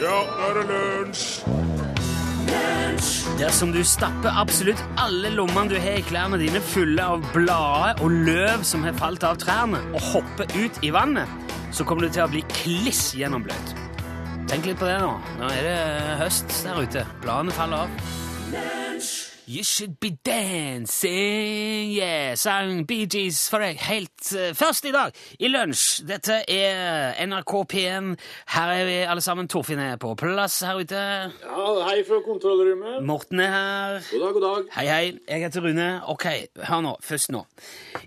Ja, 0.00 0.16
nå 0.24 0.46
er 0.48 0.54
det 0.56 0.62
lunsj! 0.70 1.42
Dersom 3.36 3.68
du 3.72 3.82
stapper 3.84 4.32
absolutt 4.40 4.80
alle 5.00 5.28
lommene 5.34 5.68
du 5.68 5.76
har 5.80 5.98
i 6.00 6.04
klærne 6.04 6.38
dine 6.40 6.62
fulle 6.64 7.04
av 7.04 7.20
blader 7.34 8.00
og 8.04 8.16
løv 8.28 8.64
som 8.64 8.84
har 8.88 8.96
falt 8.96 9.24
av 9.28 9.36
trærne, 9.40 9.80
og 9.92 10.00
hopper 10.14 10.48
ut 10.56 10.80
i 10.84 10.92
vannet, 10.96 11.28
så 11.76 11.84
kommer 11.84 12.08
du 12.08 12.14
til 12.16 12.24
å 12.24 12.30
bli 12.32 12.40
kliss 12.62 13.10
gjennombløt. 13.16 13.76
Tenk 14.48 14.70
litt 14.70 14.80
på 14.80 14.88
det 14.88 14.98
nå. 15.04 15.12
Nå 15.36 15.52
er 15.52 15.68
det 15.68 15.78
høst 16.24 16.48
der 16.64 16.80
ute. 16.80 17.04
Bladene 17.20 17.52
faller 17.54 17.84
av. 17.84 18.79
You 19.50 19.64
should 19.64 19.98
be 19.98 20.10
dancing, 20.24 21.90
yeah, 21.90 22.36
sang 22.36 22.86
Bee 22.86 23.08
Gees 23.10 23.48
for 23.50 23.58
deg 23.58 23.80
helt 23.82 24.28
uh, 24.38 24.52
først 24.54 24.84
i 24.86 24.92
dag, 24.94 25.16
i 25.42 25.48
lunsj. 25.50 26.04
Dette 26.06 26.36
er 26.46 27.16
NRK 27.26 27.54
P1. 27.72 28.12
Her 28.54 28.70
er 28.76 28.84
vi 28.86 28.94
alle 29.10 29.24
sammen. 29.24 29.48
Torfinn 29.50 29.82
er 29.82 29.96
på 29.98 30.12
plass 30.14 30.60
her 30.62 30.78
ute. 30.78 31.00
Ja, 31.42 31.64
hei 31.88 32.04
fra 32.06 32.20
kontrollrommet. 32.22 33.00
Morten 33.02 33.42
er 33.42 33.50
her. 33.50 33.98
God 34.12 34.22
dag, 34.22 34.36
god 34.36 34.46
dag. 34.46 34.68
Hei, 34.76 34.86
hei. 34.86 35.18
Jeg 35.26 35.42
heter 35.48 35.66
Rune. 35.66 35.88
Ok, 36.14 36.28
hør 36.68 36.84
nå. 36.86 36.94
Først 37.02 37.34
nå. 37.34 37.42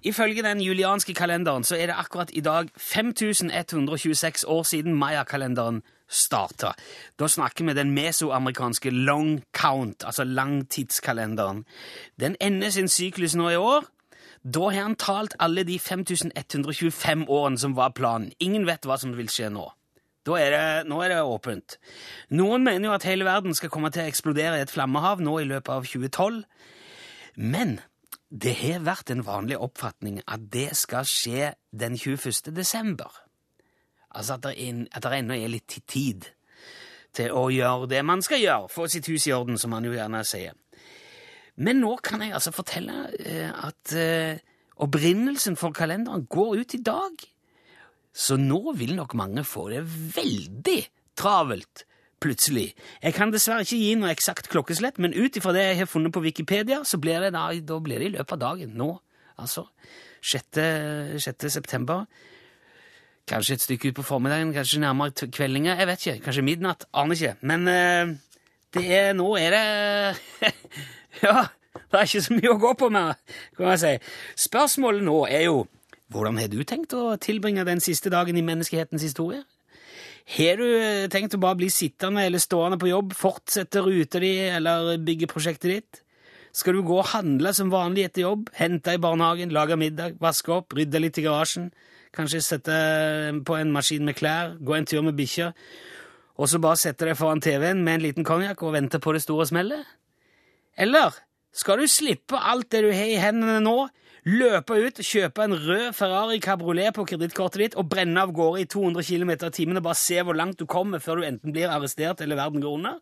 Ifølge 0.07 0.47
den 0.47 0.63
julianske 0.63 1.11
kalenderen 1.17 1.67
så 1.67 1.75
er 1.75 1.91
det 1.91 1.99
akkurat 1.99 2.31
i 2.31 2.45
dag 2.45 2.71
5126 2.77 4.47
år 4.47 4.63
siden 4.63 4.95
mayakalenderen 4.95 5.83
starta. 6.13 6.73
Da 7.19 7.27
snakker 7.27 7.65
vi 7.67 7.75
den 7.77 7.93
mesoamerikanske 7.95 8.93
long 8.93 9.41
count, 9.53 10.05
altså 10.05 10.23
langtidskalenderen. 10.23 11.65
Den 12.19 12.37
ender 12.41 12.69
sin 12.69 12.87
syklus 12.87 13.35
nå 13.35 13.49
i 13.49 13.59
år. 13.59 13.85
Da 14.43 14.69
har 14.69 14.81
han 14.83 14.99
talt 14.99 15.37
alle 15.39 15.63
de 15.63 15.79
5125 15.79 17.29
årene 17.29 17.57
som 17.59 17.75
var 17.75 17.93
planen. 17.95 18.31
Ingen 18.39 18.67
vet 18.67 18.85
hva 18.85 18.97
som 18.99 19.15
vil 19.17 19.31
skje 19.31 19.49
nå. 19.53 19.69
Er 20.23 20.51
det, 20.51 20.67
nå 20.87 21.01
er 21.03 21.11
det 21.11 21.23
åpent. 21.27 21.77
Noen 22.31 22.63
mener 22.63 22.89
jo 22.89 22.95
at 22.95 23.07
hele 23.07 23.27
verden 23.27 23.55
skal 23.55 23.71
komme 23.71 23.91
til 23.91 24.05
å 24.05 24.11
eksplodere 24.11 24.59
i 24.59 24.63
et 24.63 24.71
flammehav 24.71 25.23
nå 25.23 25.35
i 25.41 25.47
løpet 25.49 25.71
av 25.71 25.87
2012. 25.87 26.43
Men 27.35 27.79
det 28.31 28.55
har 28.61 28.85
vært 28.87 29.11
en 29.13 29.25
vanlig 29.27 29.59
oppfatning 29.59 30.21
at 30.23 30.47
det 30.53 30.71
skal 30.79 31.07
skje 31.07 31.53
den 31.75 31.97
21. 31.99 32.53
desember. 32.55 33.11
Altså 34.13 34.37
at 34.37 34.47
det, 34.47 34.87
det 34.93 35.13
ennå 35.17 35.37
er 35.37 35.51
litt 35.51 35.77
tid 35.89 36.29
til 37.13 37.33
å 37.33 37.47
gjøre 37.53 37.89
det 37.91 38.01
man 38.05 38.23
skal 38.25 38.41
gjøre, 38.41 38.71
få 38.73 38.87
sitt 38.89 39.07
hus 39.11 39.27
i 39.29 39.33
orden, 39.35 39.59
som 39.61 39.73
man 39.73 39.85
jo 39.85 39.93
gjerne 39.93 40.23
sier. 40.25 40.57
Men 41.61 41.83
nå 41.83 41.95
kan 42.01 42.23
jeg 42.25 42.33
altså 42.33 42.53
fortelle 42.53 43.05
eh, 43.19 43.49
at 43.53 43.93
eh, 43.97 44.41
opprinnelsen 44.81 45.57
for 45.59 45.75
kalenderen 45.75 46.25
går 46.25 46.63
ut 46.63 46.73
i 46.73 46.81
dag. 46.81 47.25
Så 48.13 48.37
nå 48.41 48.73
vil 48.77 48.95
nok 48.97 49.13
mange 49.17 49.45
få 49.45 49.67
det 49.73 49.83
veldig 49.85 50.79
travelt 51.17 51.85
plutselig. 52.23 52.71
Jeg 53.03 53.13
kan 53.17 53.33
dessverre 53.33 53.65
ikke 53.65 53.81
gi 53.81 53.93
noe 53.99 54.13
eksakt 54.13 54.49
klokkeslett, 54.49 54.99
men 55.01 55.13
ut 55.13 55.37
ifra 55.37 55.53
det 55.53 55.65
jeg 55.67 55.81
har 55.83 55.89
funnet 55.91 56.13
på 56.15 56.23
Wikipedia, 56.23 56.81
så 56.87 56.97
blir 57.01 57.21
det 57.21 57.33
da, 57.35 57.49
da 57.53 57.79
blir 57.83 58.01
det 58.01 58.09
i 58.09 58.15
løpet 58.15 58.37
av 58.37 58.43
dagen. 58.45 58.77
Nå, 58.79 58.93
altså. 59.41 59.67
6. 60.23 60.61
6. 61.19 61.49
september. 61.51 62.05
Kanskje 63.29 63.55
et 63.55 63.63
stykke 63.63 63.91
ut 63.91 63.97
på 64.01 64.05
formiddagen, 64.07 64.51
kanskje 64.55 64.81
nærmere 64.83 65.29
kveldinga. 65.31 65.77
Jeg 65.79 65.87
vet 65.87 66.05
ikke. 66.05 66.23
Kanskje 66.25 66.43
midnatt. 66.43 66.87
Aner 66.93 67.15
ikke. 67.15 67.35
Men 67.41 67.67
uh, 67.67 68.15
det 68.75 68.83
er, 68.91 69.13
nå 69.15 69.29
er 69.39 69.55
det 69.55 70.51
Ja, 71.23 71.45
det 71.73 71.99
er 71.99 72.09
ikke 72.09 72.25
så 72.25 72.35
mye 72.35 72.51
å 72.51 72.59
gå 72.59 72.73
på 72.81 72.89
mer, 72.91 73.15
kan 73.55 73.71
jeg 73.73 73.81
si. 73.83 73.93
Spørsmålet 74.49 75.05
nå 75.05 75.23
er 75.29 75.47
jo 75.47 75.63
hvordan 76.13 76.37
har 76.37 76.49
du 76.51 76.59
tenkt 76.67 76.93
å 76.93 77.15
tilbringe 77.17 77.63
den 77.65 77.79
siste 77.81 78.11
dagen 78.13 78.37
i 78.37 78.45
menneskehetens 78.45 79.01
historie? 79.01 79.41
Har 80.35 80.59
du 80.59 80.67
eh, 80.67 81.07
tenkt 81.11 81.33
å 81.33 81.41
bare 81.41 81.57
bli 81.59 81.69
sittende 81.73 82.21
eller 82.27 82.41
stående 82.43 82.77
på 82.79 82.91
jobb, 82.91 83.15
fortsette 83.17 83.81
ruta 83.81 84.21
di 84.21 84.35
eller 84.45 84.99
bygge 85.03 85.31
prosjektet 85.31 85.71
ditt? 85.71 86.03
Skal 86.53 86.77
du 86.77 86.83
gå 86.85 86.99
og 86.99 87.09
handle 87.15 87.49
som 87.57 87.71
vanlig 87.73 88.05
etter 88.07 88.27
jobb, 88.27 88.51
hente 88.53 88.93
i 88.93 89.01
barnehagen, 89.01 89.55
lage 89.55 89.77
middag, 89.79 90.19
vaske 90.21 90.53
opp, 90.53 90.75
rydde 90.77 91.01
litt 91.01 91.17
i 91.17 91.25
garasjen, 91.25 91.71
kanskje 92.13 92.43
sette 92.45 92.77
på 93.45 93.57
en 93.57 93.73
maskin 93.73 94.05
med 94.05 94.17
klær, 94.17 94.55
gå 94.61 94.77
en 94.77 94.87
tur 94.89 95.03
med 95.05 95.17
bikkja, 95.17 95.51
og 96.37 96.49
så 96.49 96.59
bare 96.61 96.79
sette 96.81 97.05
deg 97.07 97.17
foran 97.17 97.41
TV-en 97.43 97.83
med 97.85 97.99
en 97.99 98.05
liten 98.07 98.27
konjakk 98.27 98.63
og 98.65 98.73
vente 98.77 99.01
på 99.01 99.13
det 99.13 99.23
store 99.25 99.45
smellet? 99.49 99.83
Eller 100.77 101.13
skal 101.53 101.81
du 101.81 101.89
slippe 101.89 102.39
alt 102.39 102.71
det 102.73 102.81
du 102.85 102.89
har 102.89 103.09
i 103.09 103.19
hendene 103.21 103.59
nå, 103.61 103.77
løpe 104.23 104.77
ut, 104.79 105.01
kjøpe 105.03 105.43
en 105.43 105.55
rød 105.59 105.89
Ferrari 105.97 106.39
cabriolet 106.41 106.95
på 106.95 107.05
kredittkortet 107.09 107.61
ditt 107.61 107.77
og 107.77 107.89
brenne 107.91 108.21
av 108.23 108.31
gårde 108.35 108.63
i 108.63 108.69
200 108.71 109.05
km 109.05 109.33
i 109.35 109.51
timen 109.53 109.81
og 109.81 109.85
bare 109.89 109.99
se 109.99 110.21
hvor 110.23 110.37
langt 110.37 110.61
du 110.61 110.65
kommer 110.69 111.03
før 111.03 111.19
du 111.19 111.27
enten 111.27 111.53
blir 111.53 111.71
arrestert 111.71 112.23
eller 112.23 112.39
verden 112.39 112.63
går 112.63 112.77
under? 112.79 113.01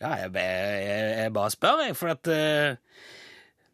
Ja, 0.00 0.14
jeg, 0.22 0.30
jeg, 0.34 1.10
jeg 1.18 1.34
bare 1.34 1.54
spør, 1.54 1.82
jeg, 1.86 1.96
for 1.98 2.14
at 2.14 2.30
uh, 2.30 3.02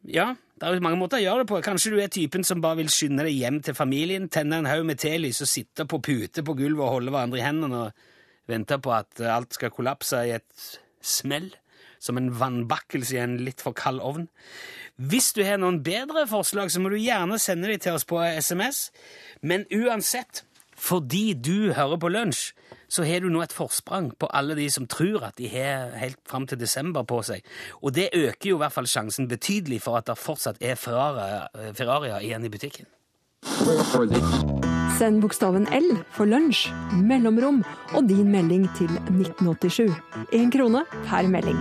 Ja, 0.05 0.33
det 0.55 0.63
er 0.63 0.77
jo 0.77 0.83
mange 0.85 0.99
måter 0.99 1.19
å 1.19 1.23
gjøre 1.23 1.43
det 1.43 1.49
på. 1.51 1.57
Kanskje 1.65 1.91
du 1.91 1.97
er 1.99 2.11
typen 2.13 2.45
som 2.47 2.61
bare 2.63 2.79
vil 2.79 2.91
skynde 2.91 3.25
deg 3.27 3.35
hjem 3.35 3.59
til 3.65 3.75
familien, 3.75 4.29
tenne 4.31 4.61
en 4.61 4.69
haug 4.69 4.85
med 4.87 5.01
telys 5.03 5.41
og 5.43 5.51
sitte 5.51 5.83
på 5.89 5.99
pute 5.99 6.45
på 6.47 6.55
gulvet 6.55 6.85
og 6.85 6.93
holde 6.93 7.11
hverandre 7.11 7.41
i 7.41 7.43
hendene 7.43 7.81
og 7.83 8.07
vente 8.47 8.77
på 8.79 8.93
at 8.95 9.19
alt 9.27 9.57
skal 9.57 9.73
kollapse 9.75 10.21
i 10.23 10.31
et 10.37 10.69
smell, 11.03 11.49
som 11.99 12.15
en 12.19 12.31
vannbakkelse 12.39 13.17
i 13.17 13.21
en 13.23 13.35
litt 13.43 13.63
for 13.65 13.75
kald 13.75 13.99
ovn. 13.99 14.29
Hvis 14.95 15.33
du 15.35 15.41
har 15.43 15.59
noen 15.59 15.81
bedre 15.83 16.23
forslag, 16.29 16.71
så 16.71 16.79
må 16.79 16.93
du 16.93 17.01
gjerne 17.01 17.39
sende 17.41 17.67
dem 17.67 17.81
til 17.83 17.97
oss 17.97 18.07
på 18.07 18.21
SMS. 18.23 18.89
Men 19.43 19.67
uansett, 19.75 20.45
fordi 20.75 21.33
du 21.33 21.73
hører 21.73 21.97
på 21.97 22.11
lunsj, 22.11 22.51
så 22.91 23.03
har 23.07 23.23
du 23.23 23.29
nå 23.33 23.41
et 23.41 23.53
forsprang 23.55 24.11
på 24.19 24.29
alle 24.35 24.55
de 24.55 24.67
som 24.71 24.85
tror 24.87 25.23
at 25.29 25.37
de 25.39 25.49
har 25.49 25.95
helt 25.99 26.19
fram 26.29 26.45
til 26.47 26.59
desember 26.61 27.03
på 27.07 27.21
seg. 27.25 27.41
Og 27.81 27.95
det 27.95 28.11
øker 28.13 28.49
jo 28.51 28.59
i 28.59 28.63
hvert 28.63 28.75
fall 28.75 28.87
sjansen 28.87 29.27
betydelig 29.31 29.81
for 29.81 29.97
at 29.97 30.07
det 30.07 30.17
fortsatt 30.21 30.61
er 30.61 30.75
Ferrari- 30.79 31.73
Ferrarier 31.73 32.21
igjen 32.21 32.45
i 32.45 32.51
butikken. 32.53 32.85
Send 34.95 35.19
bokstaven 35.21 35.65
L 35.75 35.89
for 36.15 36.25
lunsj, 36.29 36.69
mellomrom 36.95 37.59
og 37.97 38.07
din 38.07 38.29
melding 38.31 38.63
til 38.77 38.89
1987. 39.11 39.91
Én 40.33 40.51
krone 40.53 40.85
per 41.09 41.27
melding. 41.27 41.59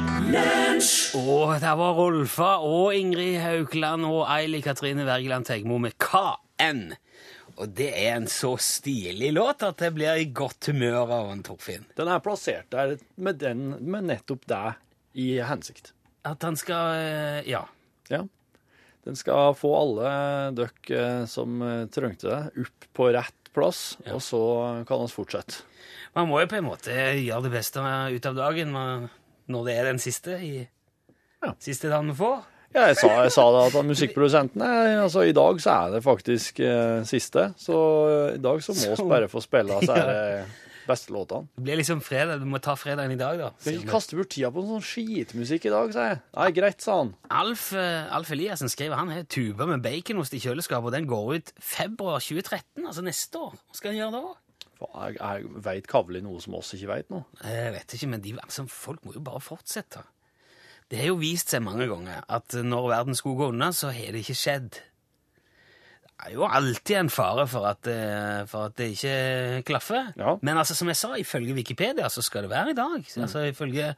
Og 1.18 1.56
der 1.60 1.74
var 1.80 1.96
Rolfa 1.98 2.52
og 2.62 2.94
Ingrid 2.94 3.40
Haukeland 3.42 4.06
og 4.06 4.26
Eili 4.36 4.60
Katrine 4.64 5.04
Wergeland 5.08 5.44
Tegmo 5.50 5.78
med 5.82 5.98
KN. 5.98 6.94
Og 7.60 7.70
det 7.78 7.90
er 7.94 8.16
en 8.16 8.26
så 8.30 8.54
stilig 8.58 9.30
låt 9.36 9.62
at 9.62 9.82
jeg 9.84 9.94
blir 9.94 10.18
i 10.18 10.26
godt 10.34 10.70
humør 10.72 11.04
av 11.14 11.28
en 11.32 11.42
Torfinn. 11.46 11.84
Den 11.96 12.10
er 12.10 12.22
plassert 12.24 12.66
der 12.74 12.96
med, 13.14 13.38
den, 13.42 13.68
med 13.80 14.08
nettopp 14.10 14.46
deg 14.50 14.80
i 15.22 15.28
hensikt. 15.46 15.92
At 16.26 16.42
han 16.46 16.56
skal 16.58 16.96
eh, 16.98 17.50
Ja. 17.50 17.64
Ja. 18.10 18.24
Den 19.04 19.16
skal 19.20 19.52
få 19.56 19.70
alle 19.76 20.10
dere 20.56 20.98
eh, 20.98 21.24
som 21.28 21.60
eh, 21.62 21.84
trengte 21.92 22.30
det, 22.30 22.64
opp 22.64 22.86
på 22.96 23.10
rett 23.14 23.50
plass, 23.54 23.98
og 24.10 24.18
så 24.24 24.40
kan 24.88 25.04
vi 25.04 25.12
fortsette. 25.14 25.60
Man 26.16 26.26
må 26.30 26.40
jo 26.42 26.48
på 26.50 26.56
en 26.58 26.66
måte 26.66 26.90
gjøre 26.90 27.44
det 27.44 27.52
beste 27.54 27.82
ut 27.84 28.26
av 28.26 28.34
dagen 28.38 28.72
når 28.74 29.68
det 29.68 29.76
er 29.76 29.88
den 29.92 30.00
siste 30.02 30.38
i 30.42 30.54
Ja. 31.44 31.52
siste 31.62 31.90
dagen 31.92 32.10
vi 32.10 32.16
får. 32.18 32.42
Ja, 32.74 32.88
jeg 32.90 32.98
sa, 32.98 33.08
jeg 33.22 33.30
sa 33.30 33.44
det 33.54 33.62
at 33.68 33.86
musikkprodusenten 33.86 34.62
er, 34.66 34.96
altså 35.04 35.22
I 35.28 35.34
dag 35.36 35.60
så 35.62 35.76
er 35.76 35.92
det 35.94 36.02
faktisk 36.02 36.58
eh, 36.64 37.04
siste, 37.06 37.52
så 37.60 37.78
eh, 38.10 38.34
i 38.34 38.42
dag 38.42 38.62
så 38.66 38.74
må 38.74 38.88
vi 38.90 39.08
bare 39.12 39.28
få 39.30 39.42
spille 39.44 39.76
så 39.84 39.94
er 39.94 40.08
det 40.10 40.46
beste 40.88 41.14
låtene. 41.14 41.48
Det 41.56 41.64
blir 41.64 41.78
liksom 41.80 42.02
fredag. 42.04 42.42
Du 42.42 42.48
må 42.50 42.58
ta 42.60 42.74
fredagen 42.76 43.14
i 43.14 43.16
dag, 43.16 43.38
da. 43.40 43.52
Vi 43.64 43.76
ikke 43.78 43.94
kaste 43.94 44.18
bort 44.18 44.28
tida 44.34 44.50
på 44.52 44.64
sånn 44.66 44.82
skitmusikk 44.84 45.68
i 45.70 45.72
dag, 45.72 45.92
sa 45.94 46.08
jeg. 46.10 46.18
Nei, 46.36 46.48
greit, 46.58 46.84
sa 46.84 46.98
han. 46.98 47.14
Alf, 47.32 47.70
eh, 47.78 48.10
Alf 48.12 48.32
Eliassen 48.34 48.68
skriver 48.72 48.98
han 49.00 49.12
har 49.14 49.24
tuba 49.32 49.68
med 49.70 49.84
baconost 49.84 50.34
i 50.36 50.42
kjøleskapet, 50.44 50.90
og 50.90 50.96
den 50.96 51.08
går 51.08 51.30
ut 51.38 51.54
februar 51.56 52.20
2013, 52.20 52.84
altså 52.84 53.06
neste 53.06 53.40
år. 53.46 53.54
Hva 53.56 53.78
skal 53.80 53.94
han 53.94 54.02
gjøre 54.02 54.18
da? 54.18 54.34
Faen, 54.74 54.98
Jeg, 55.06 55.20
jeg 55.22 55.64
veit 55.70 55.88
Kavli 55.88 56.20
noe 56.26 56.42
som 56.42 56.58
oss 56.58 56.74
ikke 56.76 56.90
veit 56.90 57.14
nå. 57.14 57.22
Jeg 57.46 57.72
vet 57.78 57.96
ikke, 57.96 58.10
men 58.12 58.26
de, 58.26 58.34
altså, 58.42 58.66
folk 58.68 59.06
må 59.06 59.14
jo 59.16 59.22
bare 59.24 59.40
fortsette. 59.40 60.02
Det 60.94 61.00
har 61.02 61.08
jo 61.10 61.16
vist 61.18 61.50
seg 61.50 61.62
mange 61.66 61.88
ganger 61.90 62.20
at 62.30 62.54
når 62.62 62.84
verden 62.92 63.16
skulle 63.18 63.40
gå 63.40 63.48
unna, 63.50 63.72
så 63.74 63.88
har 63.90 64.12
det 64.14 64.20
ikke 64.22 64.36
skjedd. 64.38 64.76
Det 66.14 66.30
er 66.30 66.36
jo 66.36 66.44
alltid 66.46 66.96
en 67.00 67.08
fare 67.10 67.42
for 67.50 67.66
at, 67.68 67.88
eh, 67.90 68.44
for 68.48 68.68
at 68.70 68.76
det 68.78 68.86
ikke 68.94 69.64
klaffer. 69.66 70.12
Ja. 70.16 70.36
Men 70.46 70.56
altså, 70.60 70.76
som 70.78 70.88
jeg 70.88 70.96
sa, 71.00 71.10
ifølge 71.20 71.56
Wikipedia 71.56 72.06
så 72.08 72.22
skal 72.22 72.46
det 72.46 72.52
være 72.52 72.70
i 72.70 72.76
dag. 72.78 73.02
Altså, 73.18 73.42
ifølge 73.50 73.90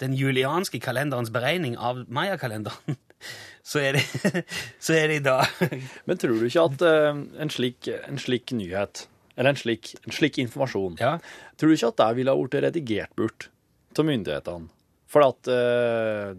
den 0.00 0.14
julianske 0.16 0.78
kalenderens 0.80 1.32
beregning 1.34 1.74
av 1.76 2.04
mayakalenderen, 2.06 2.96
så 3.72 3.82
er 3.82 3.98
det, 3.98 4.04
så 4.86 4.94
er 4.94 5.10
det 5.10 5.18
i 5.20 5.26
dag. 5.26 5.82
Men 6.06 6.22
tror 6.22 6.38
du 6.38 6.46
ikke 6.46 6.68
at 6.70 6.86
eh, 6.86 7.20
en, 7.42 7.52
slik, 7.52 7.90
en 8.06 8.22
slik 8.22 8.54
nyhet, 8.56 9.08
eller 9.36 9.52
en 9.56 9.60
slik, 9.60 9.96
en 10.06 10.14
slik 10.14 10.38
informasjon, 10.46 10.96
Ja. 11.02 11.16
tror 11.58 11.74
du 11.74 11.76
ikke 11.80 11.90
at 11.92 12.00
det 12.04 12.12
ville 12.22 12.32
ha 12.32 12.40
blitt 12.46 12.62
redigert 12.70 13.12
bort 13.18 13.50
av 13.98 14.06
myndighetene? 14.06 14.70
For 15.16 15.24
at 15.24 15.48
uh, 15.48 16.36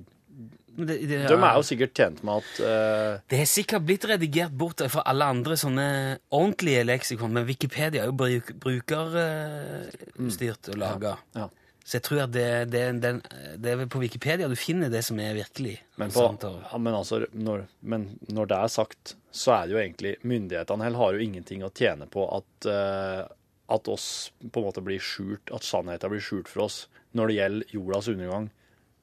Det, 0.78 1.10
det, 1.10 1.26
de 1.26 1.34
er 1.34 1.56
jo 1.58 1.66
sikkert 1.66 1.98
tjent 1.98 2.20
med 2.28 2.44
at 2.44 2.52
uh, 2.62 3.18
Det 3.26 3.40
har 3.42 3.48
sikkert 3.50 3.82
blitt 3.88 4.06
redigert 4.06 4.54
bort 4.54 4.78
fra 4.94 5.02
alle 5.10 5.26
andre 5.34 5.58
sånne 5.58 5.88
ordentlige 6.30 6.84
leksikon, 6.86 7.34
men 7.34 7.48
Wikipedia 7.50 8.04
er 8.04 8.08
jo 8.12 8.18
bruk, 8.20 8.54
brukerstyrt 8.62 10.70
og 10.70 10.78
laga. 10.84 11.18
ja. 11.38 11.48
Så 11.88 12.02
jeg 12.02 12.04
tror 12.04 12.20
at 12.26 12.34
det, 12.36 12.48
det, 12.74 12.82
den, 13.00 13.22
det 13.64 13.72
er 13.72 13.86
på 13.88 14.02
Wikipedia 14.02 14.50
du 14.52 14.58
finner 14.60 14.90
det 14.92 15.06
som 15.08 15.16
er 15.24 15.38
virkelig 15.38 15.78
Men, 15.96 16.12
på, 16.12 16.26
ja, 16.44 16.78
men, 16.84 16.94
altså, 16.94 17.22
når, 17.32 17.64
men 17.80 18.10
når 18.28 18.50
det 18.52 18.58
er 18.58 18.68
sagt, 18.74 19.14
så 19.32 19.54
er 19.56 19.70
det 19.70 19.72
jo 19.72 19.80
egentlig 19.80 20.12
Myndighetene 20.28 20.90
har 21.00 21.16
jo 21.16 21.24
ingenting 21.24 21.64
å 21.64 21.72
tjene 21.72 22.04
på 22.12 22.28
at, 22.28 22.68
uh, 22.68 23.24
at 23.72 23.88
oss 23.88 24.34
på 24.44 24.60
en 24.60 24.68
måte 24.68 24.84
blir 24.84 25.00
skjult, 25.00 25.48
at 25.56 25.64
sannheten 25.64 26.12
blir 26.12 26.26
skjult 26.28 26.52
for 26.52 26.66
oss 26.68 26.90
når 27.16 27.32
det 27.32 27.40
gjelder 27.40 27.72
jordas 27.78 28.12
undergang. 28.12 28.52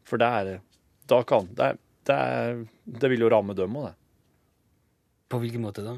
For 0.04 0.20
det 0.20 0.26
er 0.28 0.60
Da 1.08 1.22
kan 1.22 1.46
Det, 1.54 1.64
er- 1.72 1.78
det, 2.04 2.14
er, 2.14 2.64
det 3.00 3.10
vil 3.10 3.20
jo 3.24 3.28
ramme 3.32 3.54
dem 3.56 3.76
òg, 3.76 3.86
det. 3.90 3.94
på 5.32 5.38
hvilken 5.40 5.62
måte 5.64 5.82
da? 5.84 5.94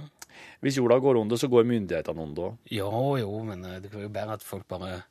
Hvis 0.62 0.76
jorda 0.78 0.98
går 1.02 1.18
under, 1.20 1.36
så 1.36 1.48
går 1.48 1.64
myndighetene 1.66 2.22
under 2.22 2.42
òg. 2.50 2.56
Jo, 2.70 2.90
jo, 3.18 3.30
men 3.44 3.64
eh, 3.64 3.78
det 3.80 3.90
kan 3.90 4.02
jo 4.04 4.08
være 4.14 4.32
at 4.38 4.42
folk 4.46 4.66
bare 4.68 5.02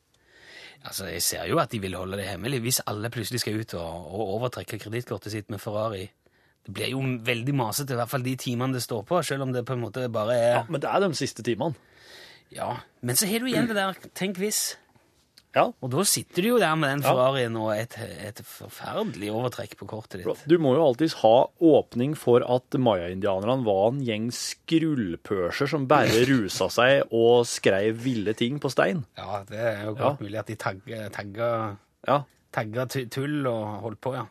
Altså, 0.85 1.05
Jeg 1.09 1.21
ser 1.23 1.45
jo 1.49 1.57
at 1.57 1.71
de 1.71 1.79
vil 1.81 1.95
holde 1.95 2.17
det 2.19 2.27
hemmelig. 2.27 2.59
Hvis 2.61 2.81
alle 2.85 3.09
plutselig 3.09 3.39
skal 3.41 3.57
ut 3.59 3.73
og, 3.73 4.05
og 4.13 4.33
overtrekke 4.35 4.77
kredittkortet 4.79 5.31
sitt 5.33 5.49
med 5.49 5.59
Ferrari 5.59 6.03
Det 6.65 6.73
blir 6.73 6.91
jo 6.91 6.99
veldig 7.25 7.55
masete, 7.55 7.93
i 7.93 7.95
hvert 7.99 8.09
fall 8.09 8.23
de 8.25 8.35
timene 8.35 8.73
det 8.73 8.83
står 8.83 9.03
på, 9.05 9.19
selv 9.23 9.43
om 9.47 9.51
det 9.53 9.65
på 9.65 9.73
en 9.73 9.81
måte 9.81 10.07
bare 10.13 10.35
er 10.37 10.53
Ja, 10.59 10.63
men 10.69 10.81
det 10.81 10.89
er 10.89 10.99
de 10.99 11.09
siste 11.15 11.43
timene. 11.43 11.75
Ja, 12.53 12.77
Men 13.01 13.15
så 13.15 13.25
har 13.27 13.39
du 13.39 13.45
igjen 13.47 13.67
det 13.67 13.75
der 13.75 13.93
'tenk 14.15 14.37
hvis'. 14.37 14.75
Ja. 15.55 15.69
Og 15.79 15.91
da 15.93 16.03
sitter 16.03 16.43
du 16.43 16.49
jo 16.49 16.57
der 16.59 16.75
med 16.75 16.89
den 16.91 17.01
Ja. 17.05 17.13
Ferrarien 17.13 17.55
og 17.55 17.69
et, 17.77 17.95
et 17.97 18.41
forferdelig 18.43 19.29
overtrekk 19.31 19.77
på 19.79 19.87
kortet 19.87 20.19
ditt. 20.19 20.41
Du 20.51 20.57
må 20.59 20.73
jo 20.75 20.83
alltids 20.83 21.15
ha 21.21 21.47
åpning 21.63 22.17
for 22.19 22.43
at 22.43 22.75
mayaindianerne 22.75 23.63
var 23.63 23.93
en 23.93 24.01
gjeng 24.03 24.27
skrullpørser 24.35 25.71
som 25.71 25.87
bare 25.87 26.25
rusa 26.29 26.67
seg 26.73 27.07
og 27.15 27.45
skrev 27.47 27.95
ville 28.03 28.35
ting 28.35 28.59
på 28.59 28.71
stein. 28.73 29.05
Ja, 29.17 29.43
det 29.47 29.63
er 29.71 29.83
jo 29.87 29.95
godt 29.95 30.21
mulig 30.25 30.41
at 30.43 30.51
de 30.51 30.59
tagga, 30.59 31.07
tagga, 31.15 31.49
Ja. 32.05 32.21
tagga 32.51 32.85
tull 32.91 33.47
og 33.47 33.81
holdt 33.87 34.01
på, 34.03 34.13
ja. 34.19 34.27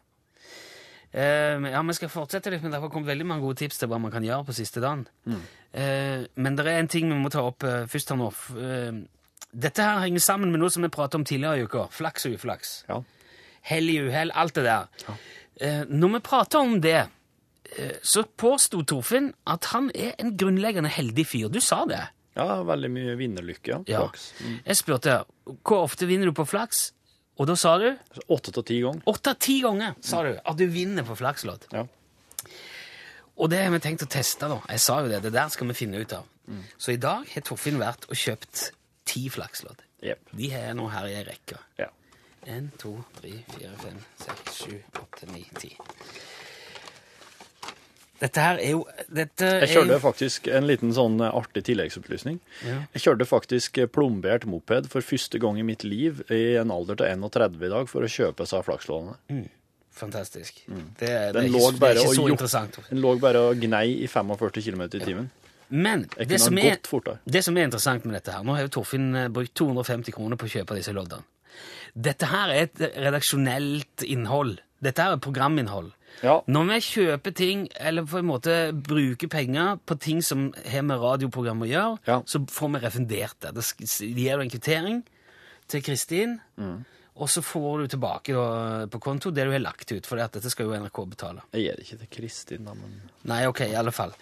Uh, 1.14 1.62
ja, 1.70 1.80
Vi 1.86 1.94
skal 1.94 2.10
fortsette 2.10 2.50
litt, 2.50 2.62
men 2.64 2.72
det 2.74 2.80
har 2.82 2.90
kommet 2.90 3.06
veldig 3.06 3.26
mange 3.30 3.44
gode 3.46 3.60
tips 3.62 3.78
til 3.78 3.88
hva 3.88 4.00
man 4.02 4.10
kan 4.10 4.24
gjøre 4.26 4.48
på 4.48 4.56
siste 4.56 4.80
dagen. 4.82 5.06
Eh, 5.72 6.24
men 6.34 6.56
det 6.58 6.66
er 6.66 6.80
en 6.80 6.88
ting 6.90 7.06
vi 7.06 7.18
må 7.18 7.30
ta 7.30 7.44
opp 7.46 7.62
uh, 7.62 7.84
først 7.86 8.10
her 8.10 8.18
nå. 8.18 8.32
Dette 9.54 9.82
her 9.86 10.00
henger 10.02 10.22
sammen 10.24 10.50
med 10.50 10.60
noe 10.62 10.70
som 10.74 10.82
vi 10.82 10.88
pratet 10.92 11.14
om 11.20 11.24
tidligere 11.24 11.60
i 11.60 11.66
uka. 11.68 11.84
Flaks 11.94 12.26
og 12.26 12.34
uflaks. 12.38 12.72
Ja. 12.88 13.00
Hell 13.64 13.86
i 13.92 13.98
uhell, 14.02 14.32
alt 14.34 14.54
det 14.58 14.64
der. 14.66 14.88
Eh, 15.62 15.84
når 15.88 16.16
vi 16.16 16.20
prater 16.26 16.58
om 16.58 16.80
det, 16.82 17.04
eh, 17.78 17.92
så 18.02 18.24
påsto 18.36 18.82
Torfinn 18.82 19.30
at 19.46 19.64
han 19.72 19.90
er 19.94 20.14
en 20.18 20.34
grunnleggende 20.36 20.90
heldig 20.90 21.26
fyr. 21.30 21.48
Du 21.54 21.60
sa 21.60 21.84
det. 21.86 22.02
ja, 22.36 22.62
veldig 22.66 22.90
mye 22.90 23.14
vinnerlykke. 23.16 23.68
Ja. 23.70 23.80
Ja. 23.86 24.00
Flaks. 24.08 24.32
Mm. 24.42 24.58
Jeg 24.66 24.76
spurte 24.76 25.18
hvor 25.62 25.84
ofte 25.86 26.06
vinner 26.10 26.26
du 26.26 26.32
på 26.34 26.44
flaks, 26.50 26.88
og 27.38 27.46
da 27.46 27.54
sa 27.58 27.76
du 27.78 27.88
Åtte 28.28 28.52
til 28.52 28.62
ti 28.64 28.80
ganger. 28.82 29.02
åtte 29.06 29.32
ti 29.38 29.60
ganger 29.62 29.94
sa 30.00 30.22
du 30.22 30.32
at 30.44 30.56
du 30.58 30.66
vinner 30.66 31.02
på 31.06 31.14
flakslodd. 31.18 31.66
Ja. 31.72 31.86
Og 33.36 33.50
det 33.50 33.62
har 33.64 33.70
vi 33.74 33.80
tenkt 33.82 34.02
å 34.04 34.10
teste. 34.10 34.46
da. 34.50 34.60
Jeg 34.70 34.80
sa 34.82 35.00
jo 35.02 35.08
det, 35.10 35.22
det 35.24 35.32
der 35.34 35.48
skal 35.50 35.66
vi 35.70 35.74
finne 35.74 35.98
ut 35.98 36.12
av. 36.12 36.26
Så 36.78 36.92
i 36.92 36.96
dag 37.00 37.24
har 37.32 37.42
Torfinn 37.42 37.78
vært 37.80 38.04
og 38.10 38.14
kjøpt 38.18 38.68
ti 39.04 39.26
flakslodd. 39.32 39.82
Yep. 40.04 40.30
De 40.36 40.50
har 40.52 40.74
nå 40.76 40.88
her 40.92 41.06
i 41.10 41.14
ei 41.20 41.24
rekke. 41.28 41.58
Ja. 41.80 41.90
En, 42.46 42.70
to, 42.78 42.96
tre, 43.20 43.30
fire, 43.54 43.70
fem, 43.80 44.00
seks, 44.20 44.58
sju, 44.64 44.74
åtte, 45.00 45.28
ni, 45.32 45.46
ti. 45.56 45.70
Dette 48.20 48.40
her 48.40 48.60
er 48.62 48.70
jo 48.70 48.84
dette 49.12 49.44
Jeg 49.48 49.62
er 49.66 49.72
kjørte 49.72 49.96
jo- 49.96 50.00
faktisk 50.04 50.46
en 50.54 50.66
liten 50.68 50.92
sånn 50.96 51.18
eh, 51.20 51.32
artig 51.34 51.64
tilleggsopplysning. 51.66 52.38
Ja. 52.64 52.76
Jeg 52.94 53.02
kjørte 53.04 53.26
faktisk 53.28 53.78
eh, 53.82 53.88
plombert 53.90 54.46
moped 54.48 54.86
for 54.92 55.04
første 55.04 55.40
gang 55.42 55.58
i 55.60 55.66
mitt 55.66 55.82
liv 55.84 56.22
i 56.32 56.54
en 56.60 56.70
alder 56.72 56.96
til 57.00 57.06
31 57.10 57.58
i 57.66 57.72
dag 57.74 57.88
for 57.90 58.06
å 58.06 58.08
kjøpe 58.08 58.46
seg 58.48 58.64
flakslådene. 58.68 59.16
Fantastisk. 59.94 60.62
Det, 60.68 61.10
er- 61.10 61.32
det, 61.34 61.42
er 61.42 61.50
ikke, 61.50 61.72
det 61.80 61.90
er 61.90 62.00
ikke 62.00 62.08
og 62.08 62.14
så 62.14 62.22
jo- 62.28 62.32
interessant. 62.36 62.78
Den 62.88 63.02
lå 63.02 63.16
bare 63.20 63.42
og 63.50 63.60
gnei 63.60 63.86
i 64.04 64.06
45 64.08 64.62
km 64.70 64.82
i 64.86 65.02
timen. 65.04 65.30
Men 65.70 66.06
det 66.18 66.40
som, 66.40 66.58
er, 66.58 66.76
det 67.24 67.42
som 67.44 67.56
er 67.56 67.64
interessant 67.68 68.04
med 68.04 68.14
dette 68.18 68.32
her 68.34 68.42
Nå 68.44 68.54
har 68.54 68.66
jo 68.66 68.72
Torfinn 68.76 69.14
eh, 69.16 69.28
brukt 69.32 69.54
250 69.56 70.12
kroner 70.12 70.36
på 70.36 70.46
å 70.46 70.52
kjøpe 70.58 70.76
disse 70.76 70.92
loddene. 70.92 71.24
Dette 71.94 72.26
her 72.26 72.50
er 72.50 72.64
et 72.66 72.80
redaksjonelt 72.98 74.02
innhold. 74.10 74.58
Dette 74.82 75.02
her 75.04 75.14
er 75.14 75.20
programinnhold. 75.22 75.92
Ja. 76.22 76.40
Når 76.46 76.66
vi 76.68 76.78
kjøper 76.86 77.34
ting, 77.34 77.62
eller 77.80 78.04
på 78.06 78.18
en 78.20 78.26
måte 78.28 78.54
bruker 78.86 79.30
penger 79.32 79.78
på 79.86 79.96
ting 80.02 80.20
som 80.22 80.48
har 80.70 80.82
med 80.86 81.00
radioprogram 81.02 81.62
å 81.64 81.68
gjøre, 81.70 81.98
Ja. 82.06 82.20
så 82.26 82.42
får 82.46 82.72
vi 82.74 82.82
refundert 82.84 83.38
det. 83.40 83.54
Det 83.54 84.14
gir 84.14 84.36
du 84.36 84.42
en 84.42 84.50
kvittering 84.50 85.02
til 85.68 85.82
Kristin, 85.82 86.40
Mm. 86.58 86.84
og 87.16 87.28
så 87.28 87.40
får 87.42 87.78
du 87.82 87.86
tilbake 87.96 88.34
da, 88.34 88.86
på 88.86 89.00
konto 89.00 89.30
det 89.32 89.44
du 89.46 89.50
har 89.52 89.58
lagt 89.60 89.90
ut, 89.92 90.06
for 90.06 90.16
dette 90.16 90.42
skal 90.50 90.66
jo 90.66 90.74
NRK 90.74 91.06
betale. 91.08 91.42
Jeg 91.52 91.62
gir 91.64 91.76
det 91.76 91.84
ikke 91.86 91.98
til 91.98 92.08
Kristin, 92.18 92.64
da, 92.64 92.74
men 92.74 93.00
Nei, 93.24 93.46
ok, 93.46 93.60
i 93.70 93.74
alle 93.74 93.92
fall. 93.92 94.12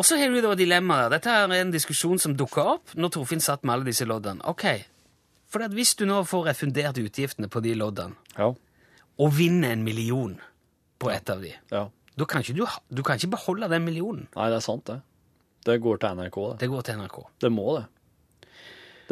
Og 0.00 0.06
så 0.08 0.16
har 0.16 0.32
du 0.32 0.40
da 0.40 0.54
dilemmaet. 0.56 1.10
Dette 1.12 1.32
er 1.36 1.52
en 1.58 1.72
diskusjon 1.72 2.20
som 2.22 2.36
dukka 2.36 2.64
opp 2.76 2.94
når 2.96 3.12
Torfinn 3.16 3.44
satt 3.44 3.64
med 3.66 3.74
alle 3.76 3.90
disse 3.90 4.06
loddene. 4.08 4.40
Ok, 4.48 4.64
for 5.52 5.64
at 5.66 5.74
hvis 5.76 5.94
du 6.00 6.06
nå 6.08 6.22
får 6.28 6.48
refundert 6.48 7.00
utgiftene 7.02 7.50
på 7.52 7.60
de 7.64 7.74
loddene, 7.76 8.16
ja. 8.38 8.48
og 9.20 9.34
vinner 9.36 9.74
en 9.74 9.84
million 9.84 10.38
på 11.02 11.10
et 11.12 11.32
av 11.32 11.42
de, 11.44 11.52
ja. 11.74 11.86
da 12.16 12.28
kan 12.28 12.44
ikke 12.44 12.56
du, 12.56 12.64
du 12.88 13.02
kan 13.04 13.20
ikke 13.20 13.34
beholde 13.34 13.68
den 13.72 13.84
millionen. 13.84 14.28
Nei, 14.36 14.48
det 14.48 14.62
er 14.62 14.64
sant, 14.64 14.86
det. 14.88 15.02
Det 15.62 15.76
går 15.82 16.00
til 16.02 16.16
NRK, 16.18 16.38
det. 16.52 16.60
Det 16.62 16.70
går 16.72 16.86
til 16.88 17.02
NRK. 17.02 17.18
Det 17.44 17.52
må 17.52 17.76
det. 17.76 17.84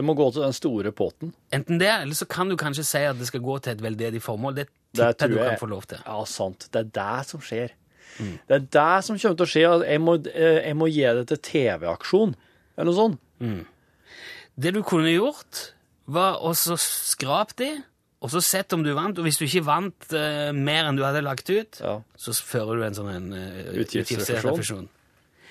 Det 0.00 0.04
må 0.06 0.14
gå 0.16 0.30
til 0.32 0.46
den 0.46 0.54
store 0.56 0.94
potten. 0.96 1.34
Enten 1.52 1.80
det, 1.82 1.90
eller 1.92 2.16
så 2.16 2.24
kan 2.30 2.48
du 2.48 2.56
kanskje 2.58 2.86
si 2.88 3.02
at 3.04 3.18
det 3.20 3.28
skal 3.28 3.42
gå 3.44 3.58
til 3.60 3.74
et 3.74 3.82
veldedig 3.84 4.22
formål. 4.24 4.56
Det 4.56 4.70
Det 4.96 5.06
tipper 5.18 5.28
jeg 5.28 5.36
du 5.36 5.50
kan 5.50 5.60
få 5.60 5.68
lov 5.70 5.84
til. 5.86 6.00
Ja, 6.06 6.24
sant. 6.24 6.66
Det 6.72 6.80
er 6.80 6.88
det 6.96 7.26
som 7.28 7.42
skjer. 7.44 7.74
Det 8.48 8.56
er 8.56 8.64
det 8.70 9.04
som 9.04 9.18
kommer 9.18 9.36
til 9.40 9.46
å 9.46 9.50
skje. 9.50 9.64
at 9.80 9.86
Jeg 9.88 10.00
må, 10.04 10.14
eh, 10.26 10.60
jeg 10.68 10.76
må 10.76 10.88
gi 10.92 11.02
det 11.18 11.26
til 11.28 11.38
TV-aksjon, 11.50 12.34
eller 12.76 12.90
noe 12.92 12.98
sånt. 13.00 13.66
Det 14.60 14.72
du 14.74 14.82
kunne 14.82 15.12
gjort, 15.12 15.72
var 16.10 16.40
å 16.42 16.50
skrape 16.54 17.54
de, 17.56 17.70
og 18.20 18.30
så 18.32 18.40
sett 18.44 18.72
om 18.76 18.82
du 18.84 18.90
vant. 18.96 19.16
Og 19.18 19.24
hvis 19.24 19.38
du 19.40 19.46
ikke 19.46 19.64
vant 19.64 20.12
eh, 20.12 20.50
mer 20.52 20.84
enn 20.90 20.96
du 20.98 21.04
hadde 21.06 21.22
lagt 21.24 21.48
ut, 21.48 21.78
Ja. 21.80 22.00
så 22.18 22.34
fører 22.36 22.76
du 22.76 22.82
en 22.84 22.94
sånn 22.98 23.14
en, 23.14 23.32
uh, 23.32 23.72
Utgiftsrefusjon. 23.80 24.50
utgiftsrefusjon. 24.50 24.88